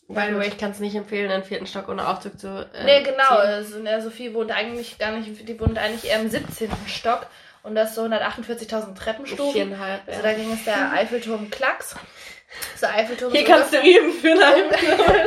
By 0.07 0.27
the 0.29 0.35
way, 0.35 0.47
ich 0.47 0.57
kann 0.57 0.71
es 0.71 0.79
nicht 0.79 0.95
empfehlen, 0.95 1.29
den 1.29 1.43
vierten 1.43 1.67
Stock 1.67 1.87
ohne 1.87 2.07
Aufzug 2.07 2.39
zu. 2.39 2.67
Äh, 2.73 2.83
nee, 2.83 3.03
genau. 3.03 3.29
Also, 3.29 3.79
ne, 3.79 4.01
Sophie 4.01 4.33
wohnt 4.33 4.51
eigentlich 4.51 4.97
gar 4.97 5.11
nicht, 5.11 5.47
die 5.47 5.59
wohnt 5.59 5.77
eigentlich 5.77 6.09
eher 6.11 6.19
im 6.19 6.29
17. 6.29 6.69
Stock 6.87 7.27
und 7.63 7.75
das 7.75 7.95
so 7.95 8.03
148.000 8.03 8.95
Treppenstufen. 8.95 9.53
Viereinhalb, 9.53 10.07
ja. 10.07 10.13
Also 10.13 10.23
da 10.23 10.33
ging 10.33 10.51
es 10.51 10.63
der 10.63 10.91
Eiffelturm 10.91 11.49
Klacks. 11.49 11.95
So 12.75 12.87
Eiffelturm. 12.87 13.31
Hier 13.31 13.45
kannst 13.45 13.73
ungefähr, 13.73 14.01
du 14.01 14.07
üben 14.07 14.13
für 14.19 14.31
einen 14.31 14.41
Eiffelturm. 14.41 15.17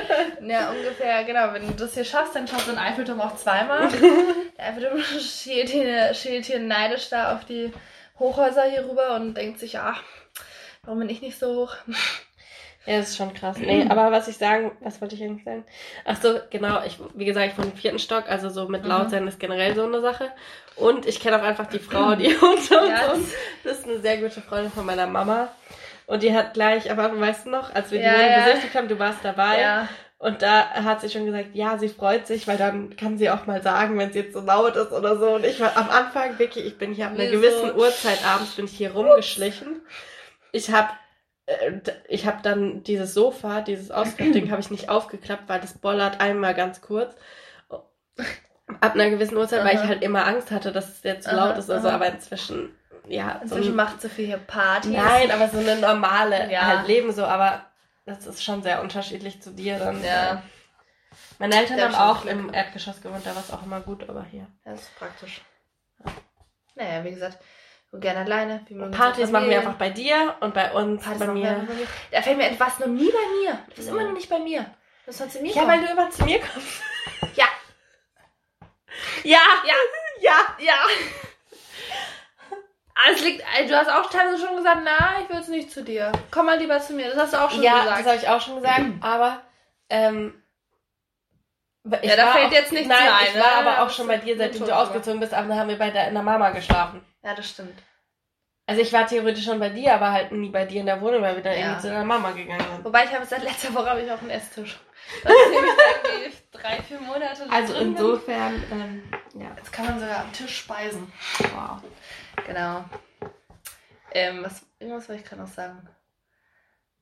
ja, 0.50 0.70
ungefähr, 0.70 1.24
genau. 1.24 1.52
Wenn 1.52 1.66
du 1.66 1.72
das 1.72 1.94
hier 1.94 2.04
schaffst, 2.04 2.34
dann 2.34 2.46
schaffst 2.46 2.66
du 2.66 2.72
den 2.72 2.78
Eiffelturm 2.78 3.20
auch 3.20 3.36
zweimal. 3.36 3.88
der 4.58 4.66
Eiffelturm 4.66 5.00
schielt 5.00 5.70
hier, 5.70 6.12
schielt 6.12 6.44
hier 6.44 6.58
neidisch 6.58 7.08
da 7.08 7.34
auf 7.34 7.44
die 7.46 7.72
Hochhäuser 8.18 8.64
hier 8.64 8.88
rüber 8.88 9.14
und 9.16 9.34
denkt 9.34 9.58
sich, 9.58 9.78
ach, 9.78 10.02
warum 10.82 10.98
bin 11.00 11.08
ich 11.08 11.22
nicht 11.22 11.38
so 11.38 11.54
hoch? 11.54 11.76
Ja, 12.86 12.98
das 12.98 13.10
ist 13.10 13.16
schon 13.16 13.32
krass. 13.32 13.56
Nee, 13.58 13.86
aber 13.88 14.12
was 14.12 14.28
ich 14.28 14.36
sagen, 14.36 14.72
was 14.80 15.00
wollte 15.00 15.14
ich 15.14 15.22
eigentlich 15.22 15.44
sagen? 15.44 15.64
Ach 16.04 16.20
so, 16.20 16.38
genau, 16.50 16.82
ich, 16.84 16.98
wie 17.14 17.24
gesagt, 17.24 17.52
ich 17.52 17.58
wohne 17.58 17.70
im 17.70 17.76
vierten 17.76 17.98
Stock, 17.98 18.24
also 18.28 18.50
so 18.50 18.68
mit 18.68 18.84
laut 18.84 19.06
mhm. 19.06 19.10
sein 19.10 19.28
ist 19.28 19.40
generell 19.40 19.74
so 19.74 19.84
eine 19.84 20.02
Sache. 20.02 20.30
Und 20.76 21.06
ich 21.06 21.20
kenne 21.20 21.40
auch 21.40 21.44
einfach 21.44 21.66
die 21.66 21.78
Frau, 21.78 22.14
die 22.16 22.26
unter 22.34 22.82
uns 22.82 22.90
ja. 22.90 23.14
Das 23.62 23.78
ist 23.78 23.88
eine 23.88 24.00
sehr 24.00 24.18
gute 24.18 24.42
Freundin 24.42 24.70
von 24.70 24.84
meiner 24.84 25.06
Mama. 25.06 25.48
Und 26.06 26.22
die 26.22 26.34
hat 26.34 26.52
gleich, 26.52 26.90
aber 26.90 27.18
weißt 27.18 27.46
du 27.46 27.50
noch, 27.50 27.74
als 27.74 27.90
wir 27.90 27.98
die 27.98 28.04
ja, 28.04 28.12
Wohnung 28.12 28.30
ja. 28.30 28.44
besichtigt 28.44 28.74
haben, 28.74 28.88
du 28.88 28.98
warst 28.98 29.20
dabei. 29.22 29.60
Ja. 29.60 29.88
Und 30.18 30.42
da 30.42 30.70
hat 30.70 31.00
sie 31.00 31.10
schon 31.10 31.26
gesagt, 31.26 31.50
ja, 31.54 31.78
sie 31.78 31.88
freut 31.88 32.26
sich, 32.26 32.46
weil 32.46 32.56
dann 32.56 32.96
kann 32.96 33.18
sie 33.18 33.30
auch 33.30 33.46
mal 33.46 33.62
sagen, 33.62 33.98
wenn 33.98 34.10
es 34.10 34.14
jetzt 34.14 34.34
so 34.34 34.40
laut 34.40 34.76
ist 34.76 34.92
oder 34.92 35.18
so. 35.18 35.34
Und 35.36 35.44
ich 35.44 35.60
war 35.60 35.76
am 35.76 35.88
Anfang, 35.90 36.38
Vicky, 36.38 36.60
ich 36.60 36.78
bin 36.78 36.92
hier 36.92 37.06
ab 37.06 37.12
einer 37.14 37.30
gewissen 37.30 37.74
Uhrzeit 37.74 38.24
abends 38.26 38.52
bin 38.52 38.66
ich 38.66 38.72
hier 38.72 38.92
rumgeschlichen. 38.92 39.82
Ich 40.52 40.70
habe 40.70 40.88
ich 42.08 42.26
habe 42.26 42.38
dann 42.42 42.82
dieses 42.84 43.12
Sofa, 43.12 43.60
dieses 43.60 43.90
Ausklappding, 43.90 44.50
habe 44.50 44.60
ich 44.60 44.70
nicht 44.70 44.88
aufgeklappt, 44.88 45.48
weil 45.48 45.60
das 45.60 45.78
bollert 45.78 46.20
einmal 46.20 46.54
ganz 46.54 46.80
kurz. 46.80 47.14
Ab 48.80 48.94
einer 48.94 49.10
gewissen 49.10 49.36
Uhrzeit, 49.36 49.60
aha. 49.60 49.68
weil 49.68 49.76
ich 49.76 49.82
halt 49.82 50.02
immer 50.02 50.26
Angst 50.26 50.50
hatte, 50.50 50.72
dass 50.72 50.88
es 50.88 51.02
jetzt 51.02 51.28
zu 51.28 51.36
laut 51.36 51.58
ist. 51.58 51.70
Also, 51.70 51.88
aber 51.90 52.06
inzwischen, 52.06 52.74
ja. 53.06 53.40
Inzwischen 53.42 53.64
so 53.64 53.70
ein, 53.70 53.76
macht 53.76 54.00
Sophie 54.00 54.26
hier 54.26 54.38
Party. 54.38 54.88
Nein, 54.88 55.30
aber 55.30 55.48
so 55.48 55.58
eine 55.58 55.76
normale 55.76 56.50
ja. 56.50 56.62
halt 56.62 56.88
Leben 56.88 57.12
so, 57.12 57.24
aber 57.24 57.66
das 58.06 58.26
ist 58.26 58.42
schon 58.42 58.62
sehr 58.62 58.80
unterschiedlich 58.80 59.42
zu 59.42 59.50
dir 59.50 59.78
dann. 59.78 60.02
Ja. 60.02 60.42
Meine 61.38 61.56
Eltern 61.56 61.80
haben 61.80 61.94
auch 61.94 62.24
im 62.24 62.52
Erdgeschoss 62.54 63.02
gewohnt, 63.02 63.26
da 63.26 63.34
war 63.34 63.42
es 63.42 63.52
auch 63.52 63.64
immer 63.64 63.80
gut, 63.80 64.08
aber 64.08 64.24
hier. 64.24 64.46
Das 64.64 64.80
ist 64.80 64.96
praktisch. 64.96 65.42
Ja. 65.98 66.12
Naja, 66.76 67.04
wie 67.04 67.10
gesagt, 67.10 67.38
und 67.94 68.00
gerne 68.00 68.20
alleine. 68.20 68.60
Wie 68.68 68.74
Partys 68.90 69.30
machen 69.30 69.48
wir 69.48 69.58
einfach 69.58 69.74
bei 69.74 69.88
dir 69.88 70.34
und 70.40 70.52
bei 70.52 70.72
uns 70.72 71.02
Partys 71.02 71.20
bei 71.20 71.26
mir. 71.28 71.64
bei 71.66 71.74
mir. 71.74 71.86
Da 72.10 72.22
fällt 72.22 72.36
mir 72.36 72.50
etwas 72.50 72.80
noch 72.80 72.88
nie 72.88 73.10
bei 73.10 73.40
mir. 73.40 73.58
Du 73.68 73.76
bist 73.76 73.88
ja. 73.88 73.94
immer 73.94 74.04
noch 74.04 74.12
nicht 74.12 74.28
bei 74.28 74.40
mir. 74.40 74.62
Du 75.06 75.12
bist 75.12 75.30
zu 75.30 75.40
mir 75.40 75.52
Ja, 75.52 75.62
kommen. 75.62 75.72
weil 75.72 75.86
du 75.86 75.92
immer 75.92 76.10
zu 76.10 76.24
mir 76.24 76.40
kommst. 76.40 76.82
Ja. 77.36 77.46
Ja. 79.22 79.40
Ja. 79.64 79.74
Ja. 80.20 80.36
Ja. 80.58 80.74
Es 83.12 83.20
liegt, 83.22 83.42
äh, 83.58 83.66
du 83.66 83.76
hast 83.76 83.90
auch 83.90 84.08
teilweise 84.08 84.46
schon 84.46 84.56
gesagt, 84.56 84.80
na, 84.84 85.20
ich 85.20 85.28
will 85.28 85.40
es 85.40 85.48
nicht 85.48 85.70
zu 85.70 85.82
dir. 85.82 86.10
Komm 86.30 86.46
mal 86.46 86.58
lieber 86.58 86.78
zu 86.80 86.94
mir. 86.94 87.08
Das 87.10 87.18
hast 87.18 87.34
du 87.34 87.44
auch 87.44 87.50
schon 87.50 87.62
ja, 87.62 87.82
gesagt. 87.82 87.90
Ja, 87.90 87.96
das 87.98 88.06
habe 88.06 88.16
ich 88.16 88.28
auch 88.28 88.40
schon 88.40 88.56
gesagt. 88.56 88.84
Aber 89.02 89.42
ähm, 89.90 90.42
ich 92.00 92.08
ja, 92.08 92.16
da 92.16 92.32
fällt 92.32 92.52
jetzt 92.52 92.72
nichts 92.72 92.88
nein, 92.88 93.08
ein. 93.08 93.26
Ich 93.26 93.34
war 93.34 93.62
ne? 93.62 93.68
aber 93.68 93.82
auch 93.82 93.90
schon 93.90 94.06
bei 94.06 94.16
dir, 94.16 94.38
seitdem 94.38 94.64
du 94.64 94.74
ausgezogen 94.74 95.20
bist, 95.20 95.34
aber 95.34 95.48
dann 95.48 95.58
haben 95.58 95.68
wir 95.68 95.78
bei 95.78 95.90
der, 95.90 96.08
in 96.08 96.14
der 96.14 96.22
Mama 96.22 96.50
geschlafen. 96.50 97.04
Ja, 97.24 97.34
das 97.34 97.48
stimmt. 97.48 97.82
Also 98.66 98.80
ich 98.80 98.92
war 98.92 99.06
theoretisch 99.06 99.44
schon 99.44 99.58
bei 99.58 99.70
dir, 99.70 99.94
aber 99.94 100.12
halt 100.12 100.32
nie 100.32 100.50
bei 100.50 100.64
dir 100.64 100.80
in 100.80 100.86
der 100.86 101.00
Wohnung, 101.00 101.22
weil 101.22 101.36
wir 101.36 101.42
dann 101.42 101.54
ja. 101.54 101.60
irgendwie 101.60 101.80
zu 101.80 101.88
deiner 101.88 102.04
Mama 102.04 102.30
gegangen 102.30 102.64
sind. 102.72 102.84
Wobei 102.84 103.04
ich 103.04 103.12
habe 103.12 103.26
seit 103.26 103.42
letzter 103.42 103.74
Woche 103.74 103.90
habe 103.90 104.02
ich 104.02 104.10
auch 104.10 104.20
einen 104.20 104.30
Esstisch. 104.30 104.78
Das 105.22 105.32
ist 105.32 105.50
nämlich 105.50 105.70
irgendwie 106.14 106.36
drei, 106.50 106.82
vier 106.82 107.00
Monate 107.00 107.46
Also 107.50 107.74
insofern, 107.74 108.54
ähm, 108.72 109.02
ja. 109.34 109.54
Jetzt 109.54 109.70
kann 109.70 109.84
man 109.84 110.00
sogar 110.00 110.20
am 110.20 110.32
Tisch 110.32 110.60
speisen. 110.60 111.12
Wow. 111.40 111.82
Genau. 112.46 112.84
Ähm, 114.12 114.42
was, 114.42 114.64
irgendwas 114.78 115.08
wollte 115.10 115.22
ich 115.22 115.28
gerade 115.28 115.42
noch 115.42 115.48
sagen. 115.48 115.86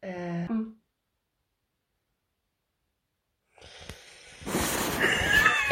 Äh, 0.01 0.49
hm. 0.49 0.83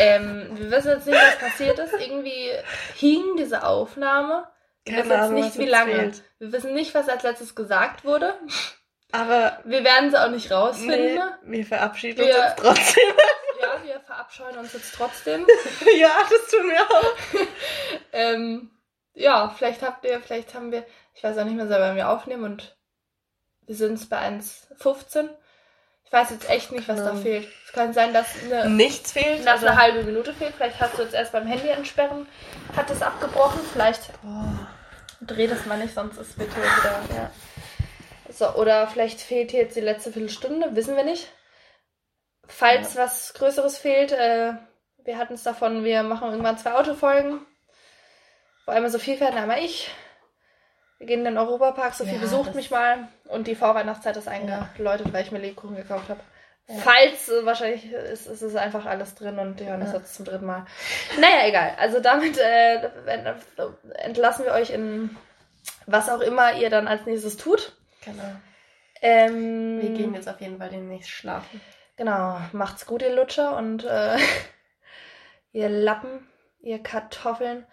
Ähm, 0.01 0.51
wir 0.59 0.71
wissen 0.71 0.91
jetzt 0.91 1.07
nicht, 1.07 1.19
was 1.19 1.39
passiert 1.39 1.79
ist. 1.79 1.93
Irgendwie 1.93 2.51
hing 2.97 3.37
diese 3.37 3.65
Aufnahme. 3.65 4.49
Wir 4.85 4.97
wissen 4.97 5.11
jetzt 5.11 5.31
nicht, 5.33 5.59
wie 5.59 5.71
lange. 5.71 5.95
Fehlt. 5.95 6.23
Wir 6.39 6.53
wissen 6.53 6.75
nicht, 6.75 6.95
was 6.95 7.09
als 7.09 7.23
letztes 7.23 7.55
gesagt 7.55 8.05
wurde. 8.05 8.35
Aber 9.13 9.59
wir 9.65 9.85
werden 9.85 10.11
sie 10.11 10.23
auch 10.23 10.31
nicht 10.31 10.51
rausfinden. 10.51 11.21
Nee, 11.45 11.59
wir 11.59 11.67
verabschieden 11.67 12.19
wir, 12.19 12.27
uns 12.27 12.37
jetzt 12.37 12.59
trotzdem. 12.59 13.05
Ja, 13.61 13.85
wir 13.85 14.01
verabscheuen 14.01 14.57
uns 14.57 14.73
jetzt 14.73 14.95
trotzdem. 14.95 15.47
ja, 15.99 16.11
das 16.31 16.51
tun 16.51 16.71
wir 16.71 16.81
auch. 16.81 17.47
ähm, 18.13 18.71
ja, 19.13 19.53
vielleicht 19.55 19.83
habt 19.83 20.05
ihr, 20.07 20.19
vielleicht 20.21 20.55
haben 20.55 20.73
wir, 20.73 20.87
ich 21.15 21.23
weiß 21.23 21.37
auch 21.37 21.45
nicht 21.45 21.57
mehr 21.57 21.67
selber, 21.67 21.89
wenn 21.89 21.97
wir 21.97 22.09
aufnehmen 22.09 22.45
und 22.45 22.79
wir 23.67 23.75
sind 23.75 23.95
es 23.95 24.09
bei 24.09 24.17
1,15. 24.17 25.29
Ich 26.11 26.13
weiß 26.13 26.31
jetzt 26.31 26.51
echt 26.51 26.73
nicht, 26.73 26.89
was 26.89 26.97
da 26.97 27.15
fehlt. 27.15 27.47
Es 27.65 27.73
kann 27.73 27.93
sein, 27.93 28.13
dass 28.13 28.27
eine, 28.43 28.69
nichts 28.69 29.13
fehlt. 29.13 29.47
Dass 29.47 29.63
eine 29.63 29.81
halbe 29.81 30.03
Minute 30.03 30.35
fehlt. 30.35 30.57
Vielleicht 30.57 30.81
hast 30.81 30.99
du 30.99 31.03
jetzt 31.03 31.15
erst 31.15 31.31
beim 31.31 31.47
Handy 31.47 31.69
entsperren, 31.69 32.27
hat 32.77 32.91
es 32.91 33.01
abgebrochen. 33.01 33.61
Vielleicht 33.73 34.11
oh, 34.25 35.25
dreh 35.25 35.47
das 35.47 35.67
mal 35.67 35.79
nicht, 35.79 35.95
sonst 35.95 36.19
ist 36.19 36.37
bitte 36.37 36.57
wieder. 36.57 37.01
Ja. 37.15 37.31
So, 38.29 38.55
oder 38.55 38.89
vielleicht 38.89 39.21
fehlt 39.21 39.53
hier 39.53 39.61
jetzt 39.61 39.77
die 39.77 39.83
letzte 39.83 40.11
Viertelstunde, 40.11 40.75
wissen 40.75 40.97
wir 40.97 41.05
nicht. 41.05 41.29
Falls 42.49 42.95
ja. 42.95 43.05
was 43.05 43.33
Größeres 43.35 43.79
fehlt, 43.79 44.11
äh, 44.11 44.55
wir 45.05 45.17
hatten 45.17 45.35
es 45.35 45.45
davon, 45.45 45.85
wir 45.85 46.03
machen 46.03 46.29
irgendwann 46.29 46.59
zwei 46.59 46.73
Autofolgen. 46.73 47.47
Wo 48.67 48.73
einmal 48.73 48.91
so 48.91 48.99
viel 48.99 49.17
fährt, 49.17 49.37
einmal 49.37 49.61
ich. 49.63 49.93
Wir 51.01 51.07
gehen 51.07 51.21
in 51.21 51.25
den 51.25 51.39
Europapark, 51.39 51.95
Sophie 51.95 52.17
ja, 52.17 52.21
besucht 52.21 52.55
mich 52.55 52.71
mal 52.71 53.09
und 53.29 53.47
die 53.47 53.55
Vorweihnachtszeit 53.55 54.19
ist 54.19 54.29
eingeläutet, 54.29 55.07
ja. 55.07 55.13
weil 55.15 55.25
ich 55.25 55.33
mir 55.33 55.39
Lebkuchen 55.39 55.75
gekauft 55.75 56.11
habe. 56.11 56.21
Ja. 56.69 56.75
Falls, 56.77 57.31
äh, 57.31 57.47
wahrscheinlich 57.47 57.91
ist, 57.91 58.27
ist 58.27 58.43
es 58.43 58.55
einfach 58.55 58.85
alles 58.85 59.15
drin 59.15 59.39
und 59.39 59.59
Johannes 59.63 59.89
ja. 59.89 59.95
hat 59.95 60.05
es 60.05 60.13
zum 60.13 60.27
dritten 60.27 60.45
Mal. 60.45 60.67
Naja, 61.19 61.49
egal. 61.49 61.75
Also 61.79 62.01
damit 62.01 62.37
äh, 62.37 62.91
entlassen 63.95 64.45
wir 64.45 64.53
euch 64.53 64.69
in 64.69 65.17
was 65.87 66.11
auch 66.11 66.21
immer 66.21 66.55
ihr 66.57 66.69
dann 66.69 66.87
als 66.87 67.07
nächstes 67.07 67.39
tut. 67.39 67.73
Genau. 68.05 68.35
Ähm, 69.01 69.81
wir 69.81 69.91
gehen 69.91 70.15
jetzt 70.15 70.29
auf 70.29 70.43
jeden 70.43 70.59
Fall 70.59 70.69
demnächst 70.69 71.09
schlafen. 71.09 71.63
Genau. 71.97 72.39
Macht's 72.53 72.85
gut, 72.85 73.01
ihr 73.01 73.15
Lutscher 73.15 73.57
und 73.57 73.85
äh, 73.85 74.19
ihr 75.53 75.71
Lappen, 75.71 76.29
ihr 76.61 76.83
Kartoffeln. 76.83 77.65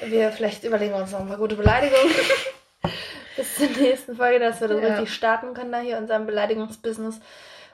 Wir 0.00 0.32
vielleicht 0.32 0.64
überlegen 0.64 0.94
uns 0.94 1.12
noch 1.12 1.20
ein 1.20 1.28
paar 1.28 1.36
gute 1.36 1.56
Beleidigungen. 1.56 2.14
Bis 3.36 3.56
zur 3.56 3.68
nächsten 3.68 4.16
Folge, 4.16 4.38
dass 4.38 4.60
wir 4.60 4.68
dann 4.68 4.82
ja. 4.82 4.94
richtig 4.94 5.12
starten 5.12 5.54
können 5.54 5.72
da 5.72 5.78
hier 5.78 5.96
in 5.96 6.04
unserem 6.04 6.26
Beleidigungsbusiness. 6.26 7.20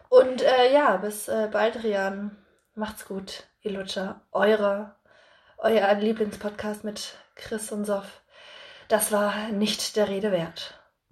Und 0.08 0.42
äh, 0.42 0.72
ja, 0.72 0.96
bis 0.96 1.28
äh, 1.28 1.48
bald, 1.52 1.82
Rian. 1.82 2.36
Macht's 2.74 3.06
gut, 3.06 3.44
ihr 3.62 3.72
Lutscher. 3.72 4.22
Eure, 4.32 4.94
euer 5.58 5.92
Lieblingspodcast 5.94 6.84
mit 6.84 7.16
Chris 7.34 7.70
und 7.72 7.84
Sof. 7.84 8.22
Das 8.88 9.12
war 9.12 9.48
nicht 9.48 9.96
der 9.96 10.08
Rede 10.08 10.32
wert. 10.32 10.80